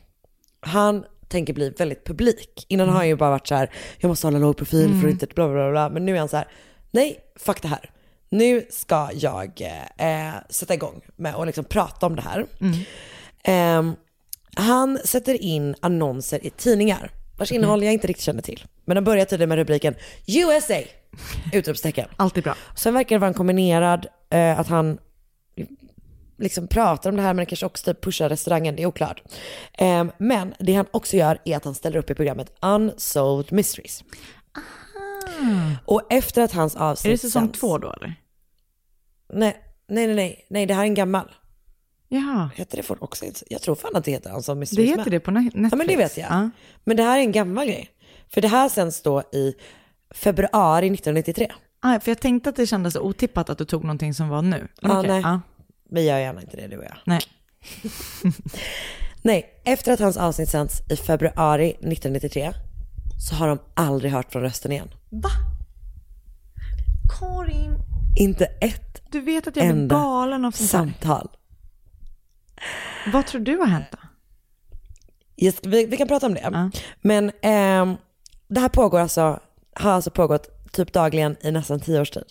Han 0.60 1.04
tänker 1.28 1.52
bli 1.54 1.70
väldigt 1.70 2.04
publik. 2.04 2.66
Innan 2.68 2.88
har 2.88 2.96
han 2.96 3.08
ju 3.08 3.16
bara 3.16 3.30
varit 3.30 3.46
så 3.46 3.54
här, 3.54 3.70
jag 3.98 4.08
måste 4.08 4.26
hålla 4.26 4.38
låg 4.38 4.56
profil 4.56 4.88
för 4.88 4.94
Mm. 4.94 5.04
att 5.06 5.10
inte 5.10 5.26
bla 5.26 5.48
bla 5.48 5.70
bla. 5.70 5.88
Men 5.88 6.04
nu 6.06 6.14
är 6.14 6.18
han 6.18 6.28
så 6.28 6.36
här, 6.36 6.48
nej, 6.90 7.20
fuck 7.36 7.62
det 7.62 7.68
här. 7.68 7.90
Nu 8.30 8.66
ska 8.70 9.10
jag 9.14 9.60
eh, 9.98 10.34
sätta 10.50 10.74
igång 10.74 11.00
med 11.16 11.34
att 11.34 11.46
liksom 11.46 11.64
prata 11.64 12.06
om 12.06 12.16
det 12.16 12.22
här. 12.22 12.46
Ehm, 13.44 13.96
han 14.58 14.98
sätter 15.04 15.42
in 15.42 15.74
annonser 15.80 16.46
i 16.46 16.50
tidningar 16.50 17.10
vars 17.38 17.52
innehåll 17.52 17.82
jag 17.82 17.92
inte 17.92 18.06
riktigt 18.06 18.24
känner 18.24 18.42
till. 18.42 18.64
Men 18.84 18.94
de 18.94 19.04
börjar 19.04 19.24
tydligen 19.24 19.48
med 19.48 19.58
rubriken 19.58 19.94
USA! 20.26 20.74
Utropstecken. 21.52 22.08
Alltid 22.16 22.44
bra. 22.44 22.54
Sen 22.76 22.94
verkar 22.94 23.16
det 23.16 23.20
vara 23.20 23.28
en 23.28 23.34
kombinerad, 23.34 24.06
eh, 24.30 24.60
att 24.60 24.68
han 24.68 24.98
liksom 26.38 26.68
pratar 26.68 27.10
om 27.10 27.16
det 27.16 27.22
här 27.22 27.34
men 27.34 27.46
kanske 27.46 27.66
också 27.66 27.84
typ 27.84 28.04
pushar 28.04 28.28
restaurangen, 28.28 28.76
det 28.76 28.82
är 28.82 28.86
oklart. 28.86 29.22
Eh, 29.72 30.04
men 30.18 30.54
det 30.58 30.74
han 30.74 30.86
också 30.90 31.16
gör 31.16 31.38
är 31.44 31.56
att 31.56 31.64
han 31.64 31.74
ställer 31.74 31.98
upp 31.98 32.10
i 32.10 32.14
programmet 32.14 32.52
Unsolved 32.62 33.52
Mysteries. 33.52 34.04
Och 35.84 36.12
efter 36.12 36.42
att 36.42 36.52
hans 36.52 36.76
avsnitt 36.76 37.06
Är 37.06 37.10
det 37.10 37.18
säsong 37.18 37.42
sänds- 37.42 37.58
två 37.60 37.78
då 37.78 37.92
eller? 37.92 38.14
Nej, 39.32 39.56
nej, 39.88 40.06
nej, 40.06 40.16
nej, 40.16 40.46
nej, 40.50 40.66
det 40.66 40.74
här 40.74 40.82
är 40.82 40.86
en 40.86 40.94
gammal. 40.94 41.30
Jaha. 42.08 42.50
Heter 42.54 42.76
det 42.76 42.82
för 42.82 43.04
också? 43.04 43.24
Jag 43.50 43.62
tror 43.62 43.74
fan 43.74 43.96
att 43.96 44.04
det 44.04 44.10
heter 44.10 44.34
Unsolved 44.34 44.56
Det 44.56 44.60
Mysteries 44.60 44.90
heter 44.90 45.04
med. 45.04 45.12
det 45.12 45.20
på 45.20 45.30
Ne- 45.30 45.40
Netflix. 45.44 45.68
Ja 45.72 45.76
men 45.76 45.86
det 45.86 45.96
vet 45.96 46.16
jag. 46.16 46.30
Ja. 46.30 46.50
Men 46.84 46.96
det 46.96 47.02
här 47.02 47.18
är 47.18 47.22
en 47.22 47.32
gammal 47.32 47.66
grej. 47.66 47.90
För 48.28 48.40
det 48.40 48.48
här 48.48 48.68
sänds 48.68 49.02
då 49.02 49.20
i 49.32 49.54
februari 50.14 50.86
1993. 50.90 51.52
Ah, 51.80 52.00
för 52.00 52.10
jag 52.10 52.20
tänkte 52.20 52.50
att 52.50 52.56
det 52.56 52.66
kändes 52.66 52.94
så 52.94 53.00
otippat 53.00 53.50
att 53.50 53.58
du 53.58 53.64
tog 53.64 53.82
någonting 53.84 54.14
som 54.14 54.28
var 54.28 54.42
nu. 54.42 54.68
Men 54.82 54.90
Ja, 54.90 54.98
okej, 54.98 55.10
nej. 55.10 55.20
ja. 55.22 55.40
Vi 55.90 56.04
gör 56.06 56.18
gärna 56.18 56.40
inte 56.40 56.56
det 56.56 56.66
du 56.66 56.78
och 56.78 56.84
jag. 56.84 56.96
Nej. 57.04 57.20
Nej, 59.22 59.60
efter 59.64 59.92
att 59.92 60.00
hans 60.00 60.16
avsnitt 60.16 60.48
sänds 60.48 60.80
i 60.90 60.96
februari 60.96 61.68
1993 61.70 62.52
så 63.28 63.34
har 63.34 63.48
de 63.48 63.58
aldrig 63.74 64.12
hört 64.12 64.32
från 64.32 64.42
rösten 64.42 64.72
igen. 64.72 64.88
Va? 65.10 65.28
Karin, 67.20 67.74
Inte 68.16 68.44
ett 68.44 69.02
du 69.10 69.20
vet 69.20 69.46
att 69.46 69.56
jag 69.56 69.74
blir 69.74 69.86
galen 69.88 70.44
av 70.44 70.50
sånt 70.50 70.70
samtal. 70.70 71.28
Vad 73.12 73.26
tror 73.26 73.40
du 73.40 73.56
har 73.56 73.66
hänt 73.66 73.86
då? 73.90 73.98
Just, 75.36 75.66
vi, 75.66 75.86
vi 75.86 75.96
kan 75.96 76.08
prata 76.08 76.26
om 76.26 76.34
det. 76.34 76.70
Men 77.00 77.32
ehm, 77.42 77.96
det 78.48 78.60
här 78.60 78.68
pågår 78.68 78.98
alltså, 78.98 79.40
har 79.74 79.90
alltså 79.90 80.10
pågått 80.10 80.72
typ 80.72 80.92
dagligen 80.92 81.36
i 81.40 81.50
nästan 81.50 81.80
tio 81.80 82.00
års 82.00 82.10
tid. 82.10 82.24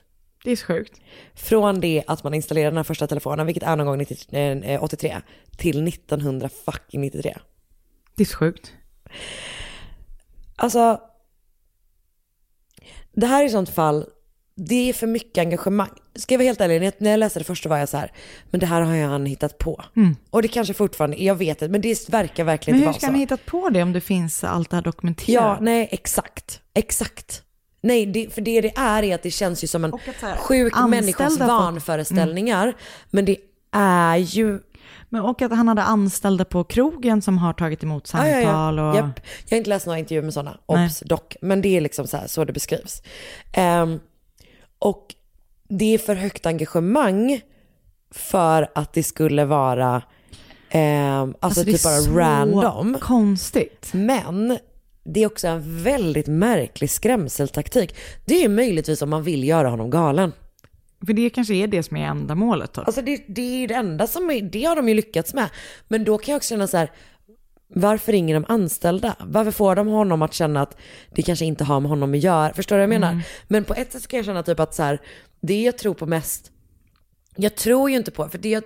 Det 0.43 0.51
är 0.51 0.55
så 0.55 0.65
sjukt. 0.65 1.01
Från 1.35 1.79
det 1.79 2.03
att 2.07 2.23
man 2.23 2.33
installerade 2.33 2.69
den 2.69 2.77
här 2.77 2.83
första 2.83 3.07
telefonen, 3.07 3.45
vilket 3.45 3.63
är 3.63 3.75
någon 3.75 3.87
gång 3.87 3.97
90, 3.97 4.63
eh, 4.63 4.83
83, 4.83 5.21
till 5.57 5.87
1993. 5.87 7.37
Det 8.15 8.23
är 8.23 8.27
så 8.27 8.37
sjukt. 8.37 8.73
Alltså, 10.55 11.01
det 13.13 13.25
här 13.25 13.41
är 13.41 13.45
ett 13.45 13.51
sånt 13.51 13.69
fall, 13.69 14.05
det 14.55 14.89
är 14.89 14.93
för 14.93 15.07
mycket 15.07 15.41
engagemang. 15.41 15.99
Ska 16.17 16.33
jag 16.33 16.39
vara 16.39 16.45
helt 16.45 16.61
ärlig, 16.61 16.91
när 16.97 17.11
jag, 17.11 17.17
läste 17.19 17.39
det 17.39 17.43
första 17.43 17.69
var 17.69 17.77
jag 17.77 17.89
så 17.89 17.97
här, 17.97 18.11
men 18.49 18.59
det 18.59 18.65
här 18.65 18.81
har 18.81 18.95
jag 18.95 19.09
han 19.09 19.25
hittat 19.25 19.57
på. 19.57 19.83
Mm. 19.95 20.15
Och 20.29 20.41
det 20.41 20.47
kanske 20.47 20.73
fortfarande, 20.73 21.17
jag 21.23 21.35
vet 21.35 21.61
inte, 21.61 21.71
men 21.71 21.81
det 21.81 22.09
verkar 22.09 22.43
verkligen 22.43 22.79
Men 22.79 22.79
inte 22.79 22.85
hur 22.85 22.85
vara 22.85 22.93
ska 22.93 23.07
så. 23.07 23.11
han 23.11 23.19
hittat 23.19 23.45
på 23.45 23.69
det 23.69 23.83
om 23.83 23.93
det 23.93 24.01
finns 24.01 24.43
allt 24.43 24.69
det 24.69 24.75
här 24.75 24.83
dokumenterat? 24.83 25.43
Ja, 25.43 25.57
nej 25.61 25.87
exakt, 25.91 26.61
exakt. 26.73 27.43
Nej, 27.81 28.05
det, 28.05 28.33
för 28.33 28.41
det 28.41 28.61
det 28.61 28.77
är 28.77 29.03
är 29.03 29.15
att 29.15 29.23
det 29.23 29.31
känns 29.31 29.63
ju 29.63 29.67
som 29.67 29.85
en 29.85 29.91
sjuk 29.91 30.73
anställda 30.73 30.87
människas 30.87 31.37
fått- 31.37 31.47
vanföreställningar. 31.47 32.73
Men 33.09 33.25
det 33.25 33.37
är 33.71 34.17
ju... 34.17 34.59
Men 35.09 35.21
och 35.21 35.41
att 35.41 35.51
han 35.51 35.67
hade 35.67 35.83
anställda 35.83 36.45
på 36.45 36.63
krogen 36.63 37.21
som 37.21 37.37
har 37.37 37.53
tagit 37.53 37.83
emot 37.83 38.07
samtal 38.07 38.77
ja. 38.77 38.89
och... 38.89 38.95
Japp. 38.95 39.19
Jag 39.45 39.55
har 39.55 39.57
inte 39.57 39.69
läst 39.69 39.85
några 39.85 39.99
intervjuer 39.99 40.23
med 40.23 40.33
sådana, 40.33 40.57
obs 40.65 40.99
dock. 40.99 41.35
Men 41.41 41.61
det 41.61 41.77
är 41.77 41.81
liksom 41.81 42.07
så, 42.07 42.17
här, 42.17 42.27
så 42.27 42.45
det 42.45 42.53
beskrivs. 42.53 43.01
Ehm, 43.53 43.99
och 44.79 45.05
det 45.69 45.93
är 45.93 45.97
för 45.97 46.15
högt 46.15 46.45
engagemang 46.45 47.41
för 48.11 48.67
att 48.75 48.93
det 48.93 49.03
skulle 49.03 49.45
vara 49.45 50.01
ehm, 50.69 51.35
alltså, 51.39 51.59
Alltså, 51.61 51.63
typ 51.63 51.83
bara 51.83 52.19
random. 52.25 52.97
konstigt. 53.01 53.89
Men 53.93 54.57
det 55.03 55.23
är 55.23 55.27
också 55.27 55.47
en 55.47 55.83
väldigt 55.83 56.27
märklig 56.27 56.89
skrämseltaktik. 56.89 57.95
Det 58.25 58.35
är 58.35 58.41
ju 58.41 58.47
möjligtvis 58.49 59.01
om 59.01 59.09
man 59.09 59.23
vill 59.23 59.43
göra 59.43 59.69
honom 59.69 59.89
galen. 59.89 60.31
För 61.05 61.13
det 61.13 61.29
kanske 61.29 61.53
är 61.53 61.67
det 61.67 61.83
som 61.83 61.97
är 61.97 62.07
ändamålet. 62.07 62.73
Då. 62.73 62.81
Alltså 62.81 63.01
det, 63.01 63.23
det 63.27 63.63
är 63.63 63.67
det 63.67 63.73
enda 63.73 64.07
som 64.07 64.29
är, 64.31 64.41
det 64.41 64.63
har 64.63 64.75
de 64.75 64.89
ju 64.89 64.95
lyckats 64.95 65.33
med. 65.33 65.49
Men 65.87 66.03
då 66.03 66.17
kan 66.17 66.31
jag 66.31 66.37
också 66.37 66.49
känna 66.49 66.67
så 66.67 66.77
här, 66.77 66.91
Varför 67.67 68.11
ringer 68.11 68.33
de 68.33 68.45
anställda? 68.47 69.15
Varför 69.19 69.51
får 69.51 69.75
de 69.75 69.87
honom 69.87 70.21
att 70.21 70.33
känna 70.33 70.61
att 70.61 70.77
det 71.15 71.21
kanske 71.21 71.45
inte 71.45 71.63
har 71.63 71.79
med 71.79 71.89
honom 71.89 72.13
att 72.13 72.19
göra? 72.19 72.53
Förstår 72.53 72.75
du 72.75 72.79
vad 72.79 72.83
jag 72.83 72.99
menar? 72.99 73.11
Mm. 73.11 73.23
Men 73.47 73.63
på 73.63 73.73
ett 73.73 73.91
sätt 73.91 74.01
så 74.01 74.07
kan 74.07 74.17
jag 74.17 74.25
känna 74.25 74.43
typ 74.43 74.59
att 74.59 74.75
så 74.75 74.83
här, 74.83 75.01
det 75.41 75.61
jag 75.61 75.77
tror 75.77 75.93
på 75.93 76.05
mest 76.05 76.51
jag 77.37 77.55
tror 77.55 77.89
ju 77.89 77.95
inte 77.95 78.11
på 78.11 78.29
för 78.29 78.37
det. 78.37 78.49
Jag, 78.49 78.63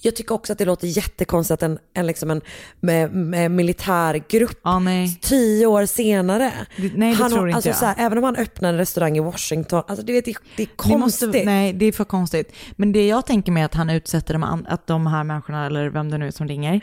jag 0.00 0.16
tycker 0.16 0.34
också 0.34 0.52
att 0.52 0.58
det 0.58 0.64
låter 0.64 0.86
jättekonstigt 0.86 1.52
att 1.52 1.62
en, 1.62 1.78
en, 1.94 2.06
liksom 2.06 2.30
en 2.30 2.40
med, 2.80 3.14
med 3.14 3.50
militärgrupp 3.50 4.62
tio 5.20 5.66
år 5.66 5.86
senare. 5.86 6.52
nej, 6.76 6.90
det 7.10 7.22
han, 7.22 7.30
tror 7.30 7.48
inte 7.48 7.56
alltså, 7.56 7.68
jag. 7.68 7.76
Så 7.76 7.86
här, 7.86 7.94
även 7.98 8.18
om 8.18 8.24
han 8.24 8.36
öppnar 8.36 8.68
en 8.68 8.76
restaurang 8.78 9.16
i 9.16 9.20
Washington, 9.20 9.82
alltså, 9.86 10.04
du 10.04 10.12
vet, 10.12 10.24
det, 10.24 10.34
det 10.56 10.62
är 10.62 10.66
Det 10.66 10.76
konstigt. 10.76 11.28
måste, 11.28 11.44
nej, 11.44 11.72
det 11.72 11.86
är 11.86 11.92
för 11.92 12.04
konstigt. 12.04 12.52
Men 12.76 12.92
det 12.92 13.06
jag 13.06 13.26
tänker 13.26 13.52
mig 13.52 13.62
att 13.62 13.74
han 13.74 13.90
utsätter 13.90 14.34
de, 14.34 14.66
att 14.68 14.86
de 14.86 15.06
här 15.06 15.24
människorna, 15.24 15.66
eller 15.66 15.90
vem 15.90 16.10
det 16.10 16.18
nu 16.18 16.26
är 16.26 16.30
som 16.30 16.48
ringer, 16.48 16.80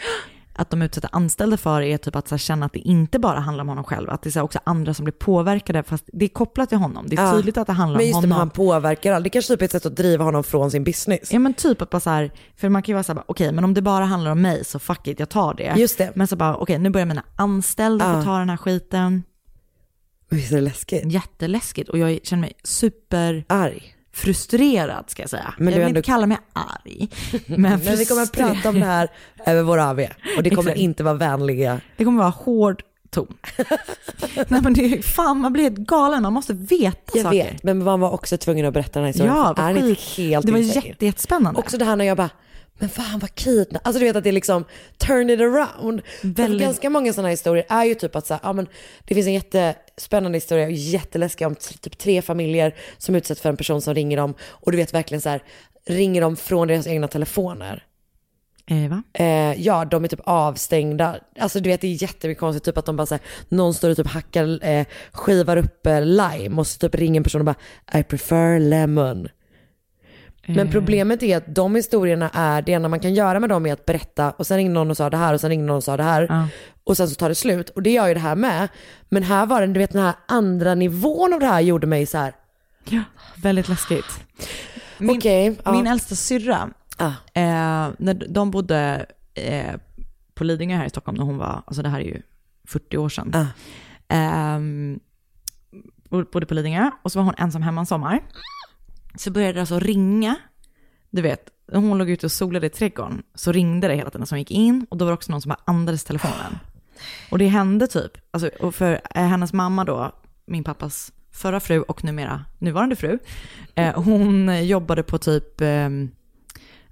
att 0.53 0.69
de 0.69 0.82
utsätter 0.82 1.10
anställda 1.14 1.57
för 1.57 1.82
är 1.82 1.98
typ 1.98 2.15
att 2.15 2.28
så 2.28 2.38
känna 2.38 2.65
att 2.65 2.73
det 2.73 2.80
inte 2.80 3.19
bara 3.19 3.40
handlar 3.40 3.61
om 3.61 3.68
honom 3.69 3.84
själv, 3.84 4.10
att 4.10 4.22
det 4.22 4.36
är 4.36 4.41
också 4.41 4.60
andra 4.64 4.94
som 4.94 5.03
blir 5.06 5.14
påverkade, 5.14 5.84
fast 5.84 6.03
det 6.14 6.26
är 6.26 6.30
kopplat 6.30 6.69
till 6.69 6.78
honom. 6.78 7.06
Det 7.10 7.15
är 7.15 7.23
Ja. 7.26 7.32
tydligt 7.32 7.57
att 7.57 7.68
det 7.68 7.73
handlar 7.73 7.98
Men 7.98 8.03
om 8.03 8.07
just 8.07 8.11
det, 8.14 8.18
honom. 8.18 8.30
men 8.30 8.38
han 8.38 8.49
påverkar. 8.49 9.19
Det 9.19 9.30
kanske 9.30 9.53
typ 9.53 9.61
är 9.61 9.65
ett 9.65 9.72
sätt 9.72 9.86
att 9.86 9.95
driva 9.95 10.23
honom 10.23 10.44
från 10.44 10.72
sin 10.72 10.84
business. 10.84 11.32
Ja 11.34 11.40
men 11.40 11.53
typ 11.53 11.82
att 11.82 11.90
bara 11.90 11.99
så 11.99 12.10
här, 12.10 12.32
för 12.57 12.69
man 12.69 12.84
kan 12.84 12.88
ju 12.88 12.94
vara 12.94 13.03
så 13.03 13.14
här, 13.14 13.23
okej 13.28 13.52
men 13.52 13.64
om 13.64 13.73
det 13.73 13.82
bara 13.82 14.06
handlar 14.06 14.32
om 14.32 14.41
mig 14.41 14.65
så 14.65 14.80
fuck 14.80 15.07
it, 15.07 15.19
jag 15.19 15.30
tar 15.30 15.53
det. 15.53 15.73
Just 15.78 15.98
det. 15.98 16.11
Men 16.15 16.28
så 16.28 16.36
bara, 16.36 16.56
okej 16.56 16.78
nu 16.80 16.90
börjar 16.90 17.06
mina 17.06 17.23
anställda 17.36 18.06
Ja. 18.14 18.19
få 18.19 18.26
ta 18.26 18.40
den 18.40 18.49
här 18.49 18.57
skiten. 18.57 19.23
Visst 20.30 20.52
är 20.52 20.56
det 20.56 20.61
läskigt? 20.61 21.11
Jätteläskigt 21.11 21.90
och 21.90 21.98
jag 21.98 22.19
känner 22.23 22.41
mig 22.41 22.53
super... 22.64 23.45
Arg. 23.48 23.95
Frustrerad 24.13 25.09
ska 25.09 25.23
jag 25.23 25.29
säga. 25.29 25.53
Men 25.57 25.67
jag 25.67 25.73
vill 25.79 25.88
ändå- 25.88 25.97
inte 25.99 26.05
kalla 26.11 26.25
mig 26.27 26.38
arg. 26.53 27.09
Men, 27.45 27.61
Men 27.61 27.79
vi 27.79 28.05
kommer 28.05 28.21
att 28.21 28.31
prata 28.31 28.69
om 28.69 28.79
det 28.79 28.85
här 28.85 29.09
över 29.45 29.63
vår 29.63 29.77
AV. 29.77 29.99
Och 30.38 30.43
det 30.43 30.49
kommer 30.49 30.73
inte 30.77 31.03
vara 31.03 31.13
vänliga. 31.13 31.81
Det 31.97 32.05
kommer 32.05 32.17
vara 32.19 32.29
hård 32.29 32.83
ton. 33.09 33.33
Nej 34.47 34.61
men 34.61 34.73
det 34.73 34.85
är 34.97 35.01
fan, 35.01 35.39
man 35.39 35.53
blir 35.53 35.63
helt 35.63 35.77
galen, 35.77 36.23
man 36.23 36.33
måste 36.33 36.53
veta 36.53 36.97
Jag 37.13 37.23
saker. 37.23 37.43
vet, 37.43 37.63
men 37.63 37.83
man 37.83 37.99
var 37.99 38.11
också 38.11 38.38
tvungen 38.38 38.65
att 38.65 38.73
berätta 38.73 38.99
den 38.99 39.03
här 39.03 39.07
historien. 39.07 39.35
Ja, 39.35 39.53
vad 39.57 39.69
är 39.69 40.17
helt 40.17 40.45
Det 40.45 40.51
var 40.51 40.59
jätte, 40.59 41.05
jättespännande. 41.05 41.59
Också 41.59 41.77
det 41.77 41.85
här 41.85 41.95
när 41.95 42.05
jag 42.05 42.17
bara, 42.17 42.29
men 42.81 42.89
fan 42.89 43.19
vad 43.19 43.35
kidnapp. 43.35 43.87
Alltså 43.87 43.99
du 43.99 44.05
vet 44.05 44.15
att 44.15 44.23
det 44.23 44.29
är 44.29 44.33
liksom 44.33 44.65
turn 44.97 45.29
it 45.29 45.39
around. 45.39 46.01
Väldigt- 46.21 46.61
ganska 46.61 46.89
många 46.89 47.13
sådana 47.13 47.29
historier 47.29 47.65
är 47.69 47.83
ju 47.85 47.95
typ 47.95 48.15
att 48.15 48.27
så 48.27 48.33
här, 48.33 48.41
ja, 48.43 48.53
men 48.53 48.67
det 49.05 49.15
finns 49.15 49.27
en 49.27 49.33
jättespännande 49.33 50.37
historia, 50.37 50.69
jätteläskig 50.69 51.47
om 51.47 51.55
t- 51.55 51.75
typ 51.81 51.97
tre 51.97 52.21
familjer 52.21 52.75
som 52.97 53.15
utsätts 53.15 53.41
för 53.41 53.49
en 53.49 53.57
person 53.57 53.81
som 53.81 53.93
ringer 53.93 54.17
dem 54.17 54.33
och 54.43 54.71
du 54.71 54.77
vet 54.77 54.93
verkligen 54.93 55.21
så 55.21 55.29
här, 55.29 55.43
ringer 55.87 56.21
dem 56.21 56.35
från 56.35 56.67
deras 56.67 56.87
egna 56.87 57.07
telefoner. 57.07 57.83
Eh, 58.67 58.89
va? 58.89 59.03
Eh, 59.13 59.61
ja, 59.61 59.85
de 59.85 60.03
är 60.03 60.07
typ 60.07 60.19
avstängda. 60.23 61.15
Alltså 61.39 61.59
du 61.59 61.69
vet 61.69 61.81
det 61.81 61.87
är 61.87 62.01
jättemycket 62.03 62.39
konstigt, 62.39 62.63
typ 62.63 62.77
att 62.77 62.85
de 62.85 62.95
bara 62.95 63.05
så 63.05 63.13
här, 63.15 63.23
någon 63.49 63.73
står 63.73 63.89
och 63.89 63.97
typ 63.97 64.07
hackar, 64.07 64.65
eh, 64.65 64.85
skivar 65.11 65.57
upp 65.57 65.85
eh, 65.85 66.01
lime 66.05 66.55
och 66.57 66.67
så 66.67 66.77
typ 66.79 66.95
ringer 66.95 67.19
en 67.19 67.23
person 67.23 67.41
och 67.41 67.45
bara 67.45 67.99
I 67.99 68.03
prefer 68.03 68.59
lemon. 68.59 69.27
Men 70.47 70.68
Eh. 70.68 70.72
problemet 70.72 71.23
är 71.23 71.38
att 71.38 71.55
de 71.55 71.76
historierna 71.76 72.30
är, 72.34 72.61
det 72.61 72.73
enda 72.73 72.89
man 72.89 72.99
kan 72.99 73.13
göra 73.13 73.39
med 73.39 73.49
dem 73.49 73.65
är 73.65 73.73
att 73.73 73.85
berätta 73.85 74.31
och 74.31 74.47
sen 74.47 74.57
ringde 74.57 74.73
någon 74.73 74.89
och 74.91 74.97
sa 74.97 75.09
det 75.09 75.18
här 75.18 75.34
och 75.34 75.41
sen 75.41 75.49
ringde 75.49 75.65
någon 75.68 75.76
och 75.77 75.84
sa 75.84 75.97
det 75.97 76.03
här. 76.03 76.47
Och 76.84 76.97
sen 76.97 77.09
så 77.09 77.15
tar 77.15 77.30
det 77.30 77.35
slut. 77.35 77.69
Och 77.69 77.84
det 77.84 77.91
gör 77.91 78.07
ju 78.07 78.13
det 78.13 78.19
här 78.19 78.35
med. 78.35 78.68
Men 79.09 79.23
här 79.23 79.45
var 79.45 79.61
det, 79.61 79.68
du 79.68 79.80
vet 79.80 79.91
den 79.91 80.01
här 80.03 80.13
andra 80.27 80.76
nivån 80.76 81.34
av 81.34 81.39
det 81.39 81.45
här 81.45 81.59
gjorde 81.61 81.88
mig 81.88 82.05
så 82.05 82.18
här. 82.18 82.34
Ja, 82.89 83.01
väldigt 83.35 83.69
läskigt. 83.69 84.23
Min, 84.97 85.18
Okej, 85.18 85.57
ja. 85.65 85.72
min 85.72 85.88
äldsta 85.88 86.15
syrra, 86.15 86.69
Ah. 86.97 87.05
eh, 87.34 87.89
när 87.97 88.27
de 88.30 88.51
bodde 88.51 89.05
eh, 89.34 89.76
på 90.35 90.43
Lidingö 90.43 90.76
här 90.76 90.85
i 90.85 90.89
Stockholm 90.89 91.18
när 91.18 91.23
hon 91.26 91.38
var, 91.38 91.63
alltså 91.65 91.81
det 91.81 91.89
här 91.89 91.99
är 91.99 92.03
ju 92.05 92.22
40 92.68 92.97
år 92.97 93.09
sedan. 93.09 93.47
Bo- 96.09 96.26
bodde 96.31 96.45
på 96.45 96.53
Lidingö 96.53 96.89
och 97.03 97.11
så 97.11 97.19
var 97.19 97.23
hon 97.23 97.34
ensam 97.38 97.61
hemma 97.61 97.81
en 97.81 97.85
sommar. 97.85 98.19
Så 99.15 99.31
började 99.31 99.53
det 99.53 99.59
alltså 99.59 99.79
ringa, 99.79 100.35
du 101.09 101.21
vet, 101.21 101.49
när 101.71 101.79
hon 101.79 101.97
låg 101.97 102.09
ute 102.09 102.25
och 102.25 102.31
solade 102.31 102.67
i 102.67 102.69
trädgården 102.69 103.23
så 103.35 103.51
ringde 103.51 103.88
det 103.88 103.95
hela 103.95 104.09
tiden 104.09 104.27
som 104.27 104.38
gick 104.38 104.51
in 104.51 104.85
och 104.89 104.97
då 104.97 105.05
var 105.05 105.11
det 105.11 105.13
också 105.13 105.31
någon 105.31 105.41
som 105.41 105.49
bara 105.49 105.61
andades 105.65 106.03
telefonen. 106.03 106.59
Och 107.31 107.38
det 107.38 107.47
hände 107.47 107.88
typ, 107.88 108.11
alltså, 108.31 108.49
och 108.59 108.75
för 108.75 109.01
eh, 109.15 109.23
hennes 109.25 109.53
mamma 109.53 109.85
då, 109.85 110.11
min 110.45 110.63
pappas 110.63 111.11
förra 111.31 111.59
fru 111.59 111.81
och 111.81 112.03
numera 112.03 112.45
nuvarande 112.59 112.95
fru, 112.95 113.19
eh, 113.75 114.01
hon 114.01 114.67
jobbade 114.67 115.03
på 115.03 115.17
typ, 115.17 115.61
eh, 115.61 115.89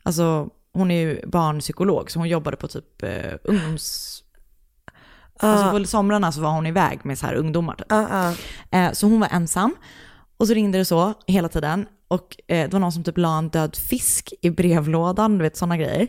alltså 0.03 0.49
hon 0.73 0.91
är 0.91 0.99
ju 0.99 1.21
barnpsykolog 1.27 2.11
så 2.11 2.19
hon 2.19 2.29
jobbade 2.29 2.57
på 2.57 2.67
typ 2.67 3.03
eh, 3.03 3.33
ungdoms... 3.43 4.15
Alltså 5.41 5.71
på 5.71 5.85
somrarna 5.85 6.31
så 6.31 6.41
var 6.41 6.51
hon 6.51 6.65
iväg 6.65 6.99
med 7.03 7.19
så 7.19 7.25
här 7.25 7.33
ungdomar 7.33 7.75
typ. 7.75 7.91
Eh, 8.71 8.91
så 8.91 9.07
hon 9.07 9.19
var 9.19 9.27
ensam. 9.31 9.75
Och 10.39 10.47
så 10.47 10.53
ringde 10.53 10.77
det 10.77 10.85
så 10.85 11.13
hela 11.27 11.49
tiden. 11.49 11.87
Och 12.07 12.35
eh, 12.47 12.69
det 12.69 12.73
var 12.73 12.79
någon 12.79 12.91
som 12.91 13.03
typ 13.03 13.17
la 13.17 13.37
en 13.37 13.49
död 13.49 13.75
fisk 13.75 14.33
i 14.41 14.49
brevlådan, 14.49 15.37
du 15.37 15.43
vet 15.43 15.57
sådana 15.57 15.77
grejer. 15.77 16.07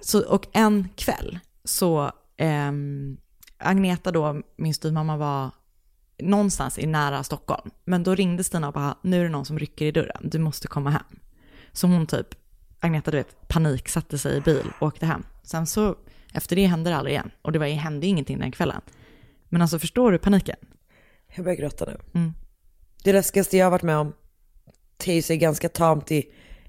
Så, 0.00 0.24
och 0.28 0.46
en 0.52 0.88
kväll 0.96 1.38
så, 1.64 2.12
ehm, 2.36 3.16
Agneta 3.58 4.12
då, 4.12 4.42
min 4.56 4.74
styvmamma 4.74 5.16
var 5.16 5.50
någonstans 6.22 6.78
i 6.78 6.86
nära 6.86 7.22
Stockholm. 7.22 7.70
Men 7.84 8.02
då 8.02 8.14
ringde 8.14 8.44
Stina 8.44 8.68
och 8.68 8.74
bara, 8.74 8.96
nu 9.02 9.20
är 9.20 9.24
det 9.24 9.30
någon 9.30 9.44
som 9.44 9.58
rycker 9.58 9.86
i 9.86 9.90
dörren, 9.90 10.20
du 10.22 10.38
måste 10.38 10.68
komma 10.68 10.90
hem. 10.90 11.18
Så 11.72 11.86
hon 11.86 12.06
typ, 12.06 12.26
Agneta 12.80 13.10
du 13.10 13.16
vet, 13.16 13.48
panik 13.48 13.88
satte 13.88 14.18
sig 14.18 14.36
i 14.36 14.40
bil 14.40 14.72
och 14.78 14.86
åkte 14.86 15.06
hem. 15.06 15.24
Sen 15.42 15.66
så, 15.66 15.96
efter 16.32 16.56
det 16.56 16.66
hände 16.66 16.90
det 16.90 16.96
aldrig 16.96 17.12
igen. 17.14 17.30
Och 17.42 17.52
det 17.52 17.58
var, 17.58 17.66
hände 17.66 18.06
ingenting 18.06 18.38
den 18.38 18.52
kvällen. 18.52 18.80
Men 19.48 19.62
alltså 19.62 19.78
förstår 19.78 20.12
du 20.12 20.18
paniken? 20.18 20.56
Jag 21.34 21.44
börjar 21.44 21.56
gråta 21.56 21.84
nu. 21.84 22.20
Mm. 22.20 22.32
Det 23.04 23.12
läskigaste 23.12 23.56
jag 23.56 23.66
har 23.66 23.70
varit 23.70 23.82
med 23.82 23.96
om 23.96 24.12
ter 24.96 25.22
sig 25.22 25.36
ganska 25.36 25.68
tamt 25.68 26.12
i 26.12 26.24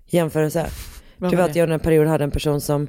jämförelse. 0.05 0.69
Du 1.17 1.35
var 1.35 1.43
att 1.43 1.53
det? 1.53 1.59
jag 1.59 1.63
under 1.63 1.73
en 1.73 1.79
period 1.79 2.07
hade 2.07 2.23
en 2.23 2.31
person 2.31 2.61
som 2.61 2.87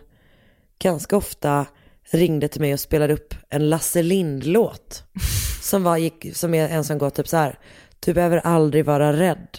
ganska 0.78 1.16
ofta 1.16 1.66
ringde 2.10 2.48
till 2.48 2.60
mig 2.60 2.72
och 2.72 2.80
spelade 2.80 3.14
upp 3.14 3.34
en 3.48 3.68
Lasse 3.68 4.02
Lind-låt. 4.02 5.04
Som, 5.62 5.82
var, 5.82 5.96
gick, 5.96 6.36
som 6.36 6.54
är 6.54 6.68
en 6.68 6.84
som 6.84 6.98
går 6.98 7.10
typ 7.10 7.28
så 7.28 7.36
här. 7.36 7.58
Du 8.00 8.14
behöver 8.14 8.38
aldrig 8.38 8.84
vara 8.84 9.12
rädd. 9.12 9.58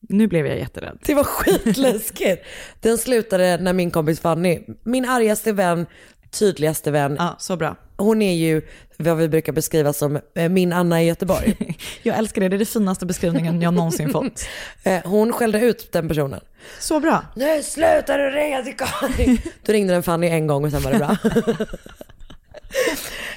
Nu 0.00 0.26
blev 0.26 0.46
jag 0.46 0.58
jätterädd. 0.58 0.98
Det 1.06 1.14
var 1.14 1.24
skitläskigt. 1.24 2.44
Den 2.80 2.98
slutade 2.98 3.58
när 3.60 3.72
min 3.72 3.90
kompis 3.90 4.20
Fanny, 4.20 4.60
min 4.84 5.04
argaste 5.04 5.52
vän, 5.52 5.86
tydligaste 6.30 6.90
vän. 6.90 7.16
Ja, 7.18 7.36
så 7.38 7.56
bra. 7.56 7.76
Hon 7.96 8.22
är 8.22 8.34
ju 8.34 8.62
vad 8.96 9.16
vi 9.16 9.28
brukar 9.28 9.52
beskriva 9.52 9.92
som 9.92 10.20
eh, 10.34 10.48
min 10.48 10.72
Anna 10.72 11.02
i 11.02 11.06
Göteborg. 11.06 11.76
Jag 12.02 12.18
älskar 12.18 12.40
det, 12.40 12.48
det 12.48 12.56
är 12.56 12.58
den 12.58 12.66
finaste 12.66 13.06
beskrivningen 13.06 13.62
jag 13.62 13.74
någonsin 13.74 14.10
fått. 14.10 14.46
Eh, 14.82 15.00
Hon 15.04 15.32
skällde 15.32 15.60
ut 15.60 15.92
den 15.92 16.08
personen. 16.08 16.40
Så 16.80 17.00
bra. 17.00 17.24
Nu 17.36 17.62
slutar 17.62 18.18
du 18.18 18.30
ringa 18.30 18.62
till 18.62 18.76
Karin. 18.76 19.38
Då 19.66 19.72
ringde 19.72 19.92
den 19.92 20.02
Fanny 20.02 20.28
en 20.28 20.46
gång 20.46 20.64
och 20.64 20.70
sen 20.70 20.82
var 20.82 20.92
det 20.92 20.98
bra. 20.98 21.16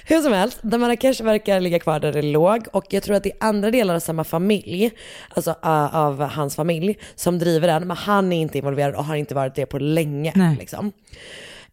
Hur 0.05 0.21
som 0.21 0.33
helst, 0.33 0.63
Marrakesh 0.63 1.23
verkar 1.23 1.59
ligga 1.59 1.79
kvar 1.79 1.99
där 1.99 2.11
det 2.13 2.21
låg 2.21 2.67
och 2.73 2.85
jag 2.89 3.03
tror 3.03 3.15
att 3.15 3.23
det 3.23 3.31
är 3.31 3.47
andra 3.47 3.71
delar 3.71 3.95
av 3.95 3.99
samma 3.99 4.23
familj, 4.23 4.91
alltså 5.29 5.51
uh, 5.51 5.95
av 5.95 6.21
hans 6.23 6.55
familj, 6.55 6.97
som 7.15 7.39
driver 7.39 7.67
den. 7.67 7.87
Men 7.87 7.97
han 7.97 8.33
är 8.33 8.41
inte 8.41 8.57
involverad 8.57 8.95
och 8.95 9.05
har 9.05 9.15
inte 9.15 9.35
varit 9.35 9.55
det 9.55 9.65
på 9.65 9.79
länge. 9.79 10.31
Nej. 10.35 10.55
Liksom. 10.59 10.91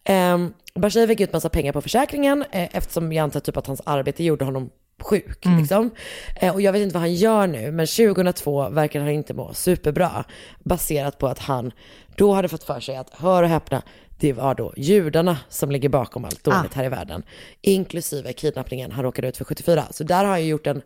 Um, 0.08 0.54
Bashir 0.74 1.06
fick 1.06 1.20
ut 1.20 1.32
massa 1.32 1.48
pengar 1.48 1.72
på 1.72 1.80
försäkringen 1.82 2.44
eh, 2.50 2.76
eftersom 2.76 3.12
jag 3.12 3.22
antar 3.22 3.40
typ 3.40 3.56
att 3.56 3.66
hans 3.66 3.82
arbete 3.84 4.24
gjorde 4.24 4.44
honom 4.44 4.70
sjuk. 5.02 5.46
Mm. 5.46 5.58
Liksom. 5.58 5.90
Eh, 6.36 6.54
och 6.54 6.60
jag 6.60 6.72
vet 6.72 6.82
inte 6.82 6.94
vad 6.94 7.02
han 7.02 7.14
gör 7.14 7.46
nu, 7.46 7.70
men 7.70 7.86
2002 7.86 8.68
verkar 8.68 9.00
han 9.00 9.08
inte 9.08 9.34
må 9.34 9.54
superbra. 9.54 10.24
Baserat 10.64 11.18
på 11.18 11.26
att 11.26 11.38
han 11.38 11.72
då 12.16 12.32
hade 12.32 12.48
fått 12.48 12.64
för 12.64 12.80
sig 12.80 12.96
att, 12.96 13.10
hör 13.14 13.42
och 13.42 13.48
häpna, 13.48 13.82
det 14.20 14.32
var 14.32 14.54
då 14.54 14.72
judarna 14.76 15.38
som 15.48 15.70
ligger 15.70 15.88
bakom 15.88 16.24
allt 16.24 16.44
dåligt 16.44 16.72
Ah. 16.72 16.76
här 16.76 16.84
i 16.84 16.88
världen. 16.88 17.22
Inklusive 17.60 18.32
kidnappningen 18.32 18.92
han 18.92 19.04
råkade 19.04 19.28
ut 19.28 19.36
för 19.36 19.44
74. 19.44 19.84
Så 19.90 20.04
där 20.04 20.24
har 20.24 20.38
ju 20.38 20.46
gjort 20.48 20.66
en, 20.66 20.82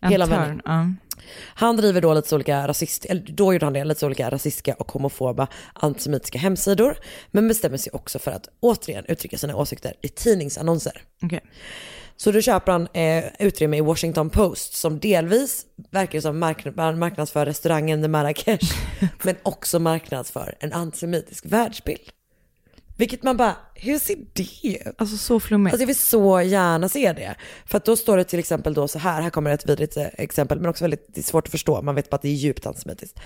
En 0.00 0.10
hela 0.10 0.26
turn, 0.26 0.36
vändning. 0.36 0.96
Han 1.54 1.76
driver 1.76 2.00
då 2.00 2.14
lite 2.14 2.34
olika 2.34 2.68
rasist, 2.68 3.04
eller 3.04 3.22
då 3.22 3.52
gjorde 3.52 3.66
han 3.66 3.72
det, 3.72 3.84
lite 3.84 4.06
olika 4.06 4.30
rasistiska 4.30 4.74
och 4.74 4.92
homofoba 4.92 5.48
antisemitiska 5.72 6.38
hemsidor. 6.38 6.96
Men 7.30 7.48
bestämmer 7.48 7.76
sig 7.76 7.92
också 7.92 8.18
för 8.18 8.30
att 8.30 8.48
återigen 8.60 9.04
uttrycka 9.08 9.38
sina 9.38 9.56
åsikter 9.56 9.94
i 10.02 10.08
tidningsannonser. 10.08 11.02
Okej. 11.22 11.40
Så 12.16 12.32
då 12.32 12.40
köper 12.40 12.72
han 12.72 12.88
eh, 12.92 13.24
utrymme 13.38 13.76
i 13.76 13.80
Washington 13.80 14.30
Post 14.30 14.74
som 14.74 14.98
delvis 14.98 15.66
verkar 15.90 16.20
som 16.20 16.38
mark- 16.38 16.96
marknadsför 16.96 17.46
restaurangen 17.46 18.02
The 18.02 18.08
Marrakesh 18.08 18.74
men 19.22 19.36
också 19.42 19.78
marknadsför 19.78 20.54
en 20.60 20.72
antisemitisk 20.72 21.44
världsbild. 21.46 22.00
Vilket 23.02 23.22
man 23.22 23.36
bara, 23.36 23.56
hur 23.74 23.98
ser 23.98 24.16
det 24.32 24.68
ut? 24.68 24.94
Alltså 24.98 25.16
så 25.16 25.40
flummigt. 25.40 25.72
Alltså 25.72 25.82
jag 25.82 25.86
vill 25.86 25.96
så 25.96 26.40
gärna 26.40 26.88
se 26.88 27.12
det. 27.12 27.34
För 27.66 27.76
att 27.76 27.84
då 27.84 27.96
står 27.96 28.16
det 28.16 28.24
till 28.24 28.38
exempel 28.38 28.74
då 28.74 28.88
så 28.88 28.98
här, 28.98 29.22
här 29.22 29.30
kommer 29.30 29.50
ett 29.50 29.68
vidrigt 29.68 29.96
eh, 29.96 30.06
exempel 30.12 30.60
men 30.60 30.70
också 30.70 30.84
väldigt 30.84 31.14
det 31.14 31.20
är 31.20 31.24
svårt 31.24 31.46
att 31.46 31.50
förstå, 31.50 31.82
man 31.82 31.94
vet 31.94 32.10
bara 32.10 32.14
att 32.14 32.22
det 32.22 32.28
är 32.28 32.32
djupt 32.32 32.66
antisemitiskt. 32.66 33.20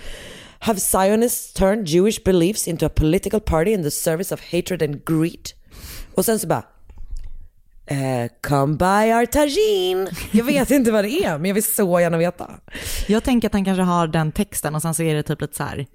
Have 0.59 0.79
Zionists 0.79 1.53
turned 1.53 1.87
Jewish 1.87 2.23
beliefs 2.25 2.67
into 2.67 2.85
a 2.85 2.89
political 2.95 3.41
party 3.41 3.71
in 3.71 3.83
the 3.83 3.91
service 3.91 4.31
of 4.31 4.41
hatred 4.51 4.83
and 4.83 5.05
greed? 5.05 5.49
Och 6.15 6.25
sen 6.25 6.39
så 6.39 6.47
bara, 6.47 6.63
Eh, 7.89 8.31
come 8.41 8.75
by 8.75 9.13
our 9.13 9.25
tagine. 9.25 10.09
Jag 10.31 10.43
vet 10.43 10.71
inte 10.71 10.91
vad 10.91 11.03
det 11.03 11.09
är, 11.09 11.37
men 11.37 11.45
jag 11.45 11.55
vill 11.55 11.63
så 11.63 11.99
gärna 11.99 12.17
veta. 12.17 12.51
Jag 13.07 13.23
tänker 13.23 13.47
att 13.47 13.53
han 13.53 13.65
kanske 13.65 13.81
har 13.81 14.07
den 14.07 14.31
texten 14.31 14.75
och 14.75 14.81
sen 14.81 14.93
så 14.93 15.03
är 15.03 15.15
det 15.15 15.23
typ 15.23 15.41
lite 15.41 15.55
så 15.55 15.63
här, 15.63 15.85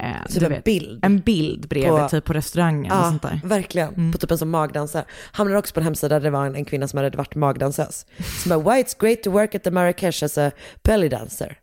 eh, 0.00 0.26
Typ 0.28 0.42
en 0.42 0.48
vet, 0.50 0.64
bild. 0.64 1.04
En 1.04 1.18
bild 1.20 1.68
bredvid, 1.68 1.90
På- 2.02 2.08
typ 2.08 2.24
på 2.24 2.32
restaurangen 2.32 2.92
och 2.92 2.98
Ja, 2.98 3.04
sånt 3.04 3.22
där. 3.22 3.40
verkligen. 3.44 4.12
På 4.12 4.18
typ 4.18 4.30
en 4.30 4.38
som 4.38 4.50
magdansare. 4.50 5.04
Hamnade 5.32 5.58
också 5.58 5.74
på 5.74 5.80
en 5.80 5.84
hemsida 5.84 6.08
där 6.18 6.24
det 6.24 6.30
var 6.30 6.46
en, 6.46 6.54
en 6.56 6.64
kvinna 6.64 6.88
som 6.88 6.96
hade 6.96 7.16
varit 7.16 7.34
magdansös. 7.34 8.06
Som 8.42 8.48
bara, 8.48 8.58
why 8.76 8.82
it's 8.82 8.96
great 9.00 9.22
to 9.22 9.30
work 9.30 9.54
at 9.54 9.62
the 9.64 9.70
Marrakesh 9.70 10.24
as 10.24 10.38
a 10.38 10.50
belly 10.84 11.08
dancer. 11.08 11.58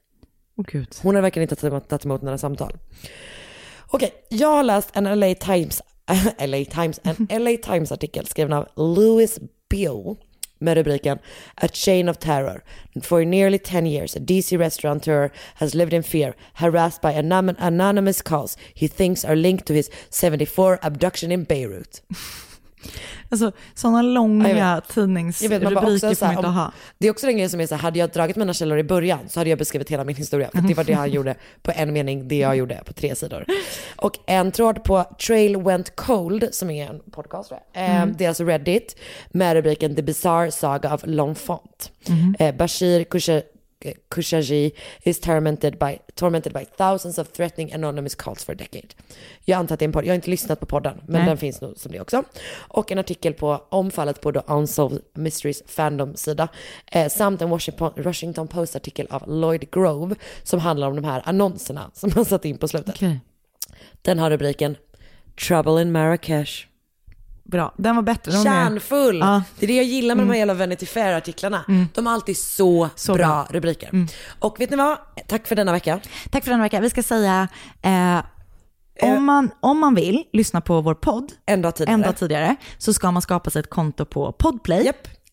Åh 0.57 0.65
gud. 0.71 0.95
Hon 1.01 1.15
har 1.15 1.21
verkligen 1.21 1.43
inte 1.43 1.55
tagit 1.55 1.89
tagit 1.89 2.05
emot 2.05 2.21
några 2.21 2.37
samtal. 2.37 2.77
Okej, 3.87 4.11
jag 4.29 4.47
har 4.47 4.63
läst 4.63 4.89
en 4.93 5.19
LA 5.19 5.33
Times, 5.35 5.81
LA 6.47 6.65
Times, 6.65 6.99
en 7.29 7.43
LA 7.43 7.57
Times 7.63 7.91
artikel 7.91 8.25
skriven 8.27 8.53
av 8.53 8.67
Louis 8.75 9.39
Bill 9.69 10.15
med 10.59 10.77
rubriken 10.77 11.19
A 11.57 11.67
Chain 11.67 12.09
of 12.09 12.19
Terror. 12.19 12.63
For 13.01 13.25
nearly 13.25 13.59
10 13.59 13.85
years 13.85 14.15
a 14.15 14.19
DC 14.19 14.57
restaurateur 14.57 15.31
has 15.55 15.75
lived 15.75 15.93
in 15.93 16.03
fear, 16.03 16.35
harassed 16.55 17.01
by 17.01 17.11
anonymous 17.11 18.21
calls 18.21 18.57
he 18.73 18.87
thinks 18.87 19.25
are 19.25 19.35
linked 19.35 19.65
to 19.65 19.73
his 19.73 19.89
74 20.09 20.79
abduction 20.81 21.31
in 21.31 21.43
Beirut. 21.43 22.01
Alltså 23.29 23.51
sådana 23.73 23.97
Ja, 23.97 24.01
långa 24.01 24.53
bara 24.55 24.81
tidningsrubriker 24.81 25.65
får 26.15 26.25
man 26.25 26.35
inte 26.35 26.47
ha. 26.47 26.71
Det 26.97 27.07
är 27.07 27.11
också 27.11 27.25
den 27.25 27.35
grejen 27.35 27.49
som 27.49 27.59
är 27.61 27.67
så 27.67 27.75
här, 27.75 27.81
hade 27.81 27.99
jag 27.99 28.09
dragit 28.09 28.35
mina 28.35 28.53
källor 28.53 28.77
i 28.77 28.83
början 28.83 29.19
så 29.29 29.39
hade 29.39 29.49
jag 29.49 29.59
beskrivit 29.59 29.89
hela 29.91 30.03
min 30.03 30.15
historia. 30.15 30.49
För 30.53 30.61
det 30.61 30.73
var 30.73 30.83
det 30.83 30.93
han 30.93 31.11
gjorde 31.11 31.35
på 31.61 31.71
en 31.75 31.93
mening, 31.93 32.27
det 32.27 32.37
jag 32.37 32.55
gjorde 32.57 32.81
på 32.85 32.93
tre 32.93 33.15
sidor. 33.15 33.45
Och 33.95 34.17
en 34.27 34.51
tråd 34.51 34.83
på 34.83 35.03
Trail 35.27 35.57
Went 35.57 35.95
Cold, 35.95 36.47
som 36.51 36.69
är 36.69 36.89
en 36.89 36.99
podcast, 37.11 37.49
tror 37.49 37.59
jag. 37.73 37.83
Eh, 37.83 37.95
Mm. 38.01 38.15
det 38.17 38.23
är 38.25 38.29
alltså 38.29 38.43
Reddit, 38.43 38.95
med 39.31 39.53
rubriken 39.53 39.95
The 39.95 40.01
Bizarre 40.01 40.51
Saga 40.51 40.93
of 40.93 41.03
L'Enfant. 41.03 41.89
Mhm. 42.07 42.35
Eh, 42.39 42.55
Bashir 42.55 43.03
Kusha- 43.03 43.43
Kushaji 44.09 44.71
is 45.03 45.19
tormented 45.19 45.79
by, 45.79 45.99
tormented 46.15 46.53
by 46.53 46.65
thousands 46.77 47.19
of 47.19 47.31
threatening 47.31 47.73
anonymous 47.73 48.15
calls 48.15 48.43
for 48.43 48.51
a 48.53 48.55
decade. 48.55 48.87
Jag 49.45 49.59
antar 49.59 49.73
att 49.73 49.79
det 49.79 49.83
är 49.83 49.87
en 49.87 49.93
podd, 49.93 50.05
jag 50.05 50.09
har 50.09 50.15
inte 50.15 50.29
lyssnat 50.29 50.59
på 50.59 50.65
podden, 50.65 51.01
men 51.05 51.21
Nej. 51.21 51.29
den 51.29 51.37
finns 51.37 51.61
nog 51.61 51.77
som 51.77 51.91
det 51.91 51.99
också. 51.99 52.23
Och 52.57 52.91
en 52.91 52.97
artikel 52.97 53.33
på 53.33 53.63
om 53.69 53.91
fallet 53.91 54.21
på 54.21 54.31
The 54.31 54.41
Unsolved 54.47 55.01
Mysteries 55.13 55.63
Fandom-sida. 55.67 56.47
Eh, 56.91 57.09
samt 57.09 57.41
en 57.41 57.49
Washington, 57.49 57.91
Washington 57.97 58.47
Post-artikel 58.47 59.07
av 59.09 59.23
Lloyd 59.27 59.71
Grove 59.71 60.15
som 60.43 60.59
handlar 60.59 60.87
om 60.87 60.95
de 60.95 61.05
här 61.05 61.21
annonserna 61.25 61.91
som 61.93 62.11
man 62.15 62.25
satt 62.25 62.45
in 62.45 62.57
på 62.57 62.67
slutet. 62.67 62.95
Okej. 62.95 63.19
Den 64.01 64.19
har 64.19 64.29
rubriken 64.29 64.77
Trouble 65.47 65.81
in 65.81 65.91
Marrakesh. 65.91 66.67
Bra, 67.51 67.73
den 67.77 67.95
var 67.95 68.03
bättre. 68.03 68.31
Den 68.31 68.43
var 68.43 68.51
mer- 68.51 68.63
Kärnfull! 68.69 69.17
Ja. 69.19 69.43
Det 69.59 69.65
är 69.65 69.67
det 69.67 69.75
jag 69.75 69.85
gillar 69.85 70.15
med 70.15 70.23
de 70.23 70.27
här 70.29 70.35
Mm. 70.35 70.39
jävla 70.49 70.53
Vanity 70.53 70.85
Fair-artiklarna. 70.85 71.65
Mm. 71.67 71.85
De 71.93 72.05
har 72.05 72.13
alltid 72.13 72.37
så, 72.37 72.89
Så 72.95 73.13
bra, 73.13 73.25
bra. 73.27 73.47
rubriker. 73.49 73.89
Mm. 73.93 74.07
Och 74.39 74.59
vet 74.59 74.69
ni 74.69 74.75
vad? 74.77 74.97
Tack 75.27 75.47
för 75.47 75.55
denna 75.55 75.71
vecka. 75.71 75.99
Tack 76.31 76.43
för 76.43 76.51
den 76.51 76.61
veckan. 76.61 76.81
Vi 76.81 76.89
ska 76.89 77.03
säga, 77.03 77.47
eh, 77.81 78.19
om, 79.01 79.23
man, 79.25 79.49
om 79.59 79.79
man 79.79 79.95
vill 79.95 80.23
lyssna 80.33 80.61
på 80.61 80.81
vår 80.81 80.93
podd 80.93 81.31
en 81.45 81.61
dag 81.61 81.75
tidigare, 81.75 81.93
en 81.93 82.01
dag 82.01 82.17
tidigare 82.17 82.55
så 82.77 82.93
ska 82.93 83.11
man 83.11 83.21
skapa 83.21 83.49
sig 83.49 83.59
ett 83.59 83.69
konto 83.69 84.05
på 84.05 84.31
Podplay. 84.31 84.91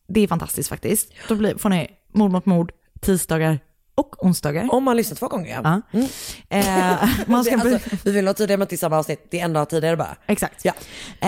Det 0.09 0.20
är 0.20 0.28
fantastiskt 0.28 0.69
faktiskt. 0.69 1.12
Då 1.28 1.35
blir, 1.35 1.59
får 1.59 1.69
ni 1.69 1.89
mord 2.15 2.31
mot 2.31 2.47
mord 2.47 2.73
tisdagar 3.01 3.59
och 3.94 4.24
onsdagar. 4.24 4.68
Om 4.74 4.84
man 4.84 4.96
lyssnar 4.96 5.16
två 5.16 5.28
gånger, 5.28 5.60
ja. 5.62 5.80
ja. 5.90 6.00
Eh, 6.48 7.08
man 7.26 7.44
ska 7.44 7.54
alltså, 7.54 7.98
vi 8.04 8.12
vill 8.12 8.24
vara 8.24 8.34
tydliga 8.34 8.58
med 8.58 8.62
att 8.62 8.70
det 8.70 8.74
är 8.74 8.78
samma 8.78 8.98
avsnitt. 8.98 9.26
Det 9.30 9.40
är 9.40 9.44
en 9.44 9.52
dag 9.52 9.70
tidigare 9.70 9.96
bara. 9.96 10.16
Exakt. 10.26 10.64
Ja. 10.64 10.72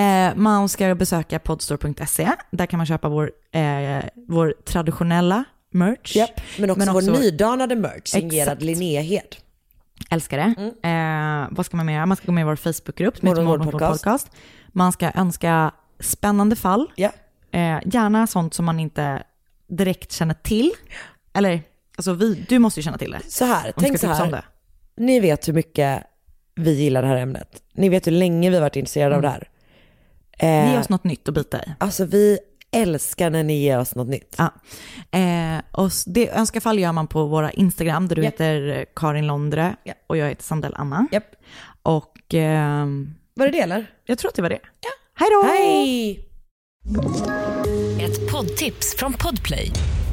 Eh, 0.01 0.35
man 0.37 0.69
ska 0.69 0.95
besöka 0.95 1.39
podstore.se. 1.39 2.33
Där 2.51 2.67
kan 2.67 2.77
man 2.77 2.87
köpa 2.87 3.09
vår, 3.09 3.33
eh, 3.53 4.05
vår 4.29 4.55
traditionella 4.65 5.45
merch. 5.73 6.17
Japp, 6.17 6.41
men 6.59 6.71
också 6.71 6.93
vår 6.93 7.03
nydanade 7.03 7.77
merch 7.77 8.07
signerad 8.07 8.49
Exakt. 8.49 8.63
Linnea 8.63 9.01
Hed. 9.01 9.37
Älskar 10.11 10.39
det. 10.39 10.89
Eh, 10.89 11.49
vad 11.51 11.67
ska 11.67 11.77
man 11.77 11.87
mer? 11.87 12.07
Man 12.07 12.17
ska 12.17 12.27
gå 12.27 12.33
med 12.33 12.43
i 12.43 12.45
vår 12.45 12.57
Facebookgrupp 12.57 13.17
som 13.19 13.29
heter 13.29 13.71
podcast. 13.71 14.31
Man 14.69 14.93
ska 14.93 15.11
önska 15.15 15.73
spännande 16.01 16.57
fall. 16.57 16.91
Eh, 16.97 17.79
gärna 17.85 18.27
sånt 18.27 18.55
som 18.55 18.65
man 18.65 18.81
inte 18.81 19.23
direkt 19.69 20.13
känner 20.13 20.35
till. 20.35 20.73
Eller, 21.35 21.63
alltså 21.97 22.13
vi, 22.13 22.45
du 22.49 22.59
måste 22.59 22.81
ju 22.81 22.85
känna 22.85 22.99
till 22.99 23.11
det. 23.11 23.21
Så 23.29 23.45
här, 23.45 23.73
tänk 23.77 23.99
så 24.01 24.07
här. 24.07 24.31
det. 24.31 24.45
Ni 24.97 25.21
vet 25.21 25.49
hur 25.49 25.53
mycket 25.53 26.03
vi 26.55 26.73
gillar 26.73 27.03
det 27.03 27.09
här 27.09 27.17
ämnet. 27.17 27.63
Ni 27.75 27.89
vet 27.89 28.07
hur 28.07 28.13
länge 28.13 28.51
vi 28.51 28.57
har 28.57 28.63
varit 28.63 28.77
intresserade 28.77 29.17
av 29.17 29.23
det 29.23 29.29
här. 29.29 29.49
Eh, 30.39 30.73
Ge 30.73 30.79
oss 30.79 30.89
något 30.89 31.05
nytt 31.05 31.29
att 31.29 31.35
bita 31.35 31.59
i. 31.63 31.75
Alltså 31.79 32.05
vi 32.05 32.39
älskar 32.73 33.31
när 33.31 33.43
ni 33.45 33.63
ger 33.63 33.79
oss 33.79 33.95
något 33.95 34.09
nytt. 34.09 34.37
Ja. 34.39 34.53
Eh, 35.19 35.59
och 35.73 35.91
det 36.07 36.31
önskafall 36.31 36.79
gör 36.79 36.93
man 36.93 37.07
på 37.07 37.25
våra 37.27 37.51
Instagram 37.51 38.09
där 38.09 38.17
du 38.17 38.23
Japp. 38.23 38.35
heter 38.35 38.69
eh, 38.69 38.85
Karin 38.97 39.27
Londre 39.27 39.77
Japp. 39.85 39.97
och 40.07 40.17
jag 40.17 40.29
heter 40.29 40.43
Sandell 40.45 40.75
Anna. 40.77 41.07
Japp. 41.13 41.27
Och 41.83 42.35
ehm, 42.35 43.15
Var 43.35 43.47
det 43.47 43.53
det 43.53 43.61
eller? 43.61 43.87
jag 44.05 44.19
tror 44.19 44.29
att 44.29 44.35
det 44.35 44.43
var 44.43 44.49
det. 44.51 44.61
Ja. 44.81 44.91
Hej 45.15 45.29
då! 45.31 45.49
Hej! 45.49 46.23
Ett 48.05 48.31
poddtips 48.33 48.95
från 48.97 49.13
Podplay. 49.13 49.73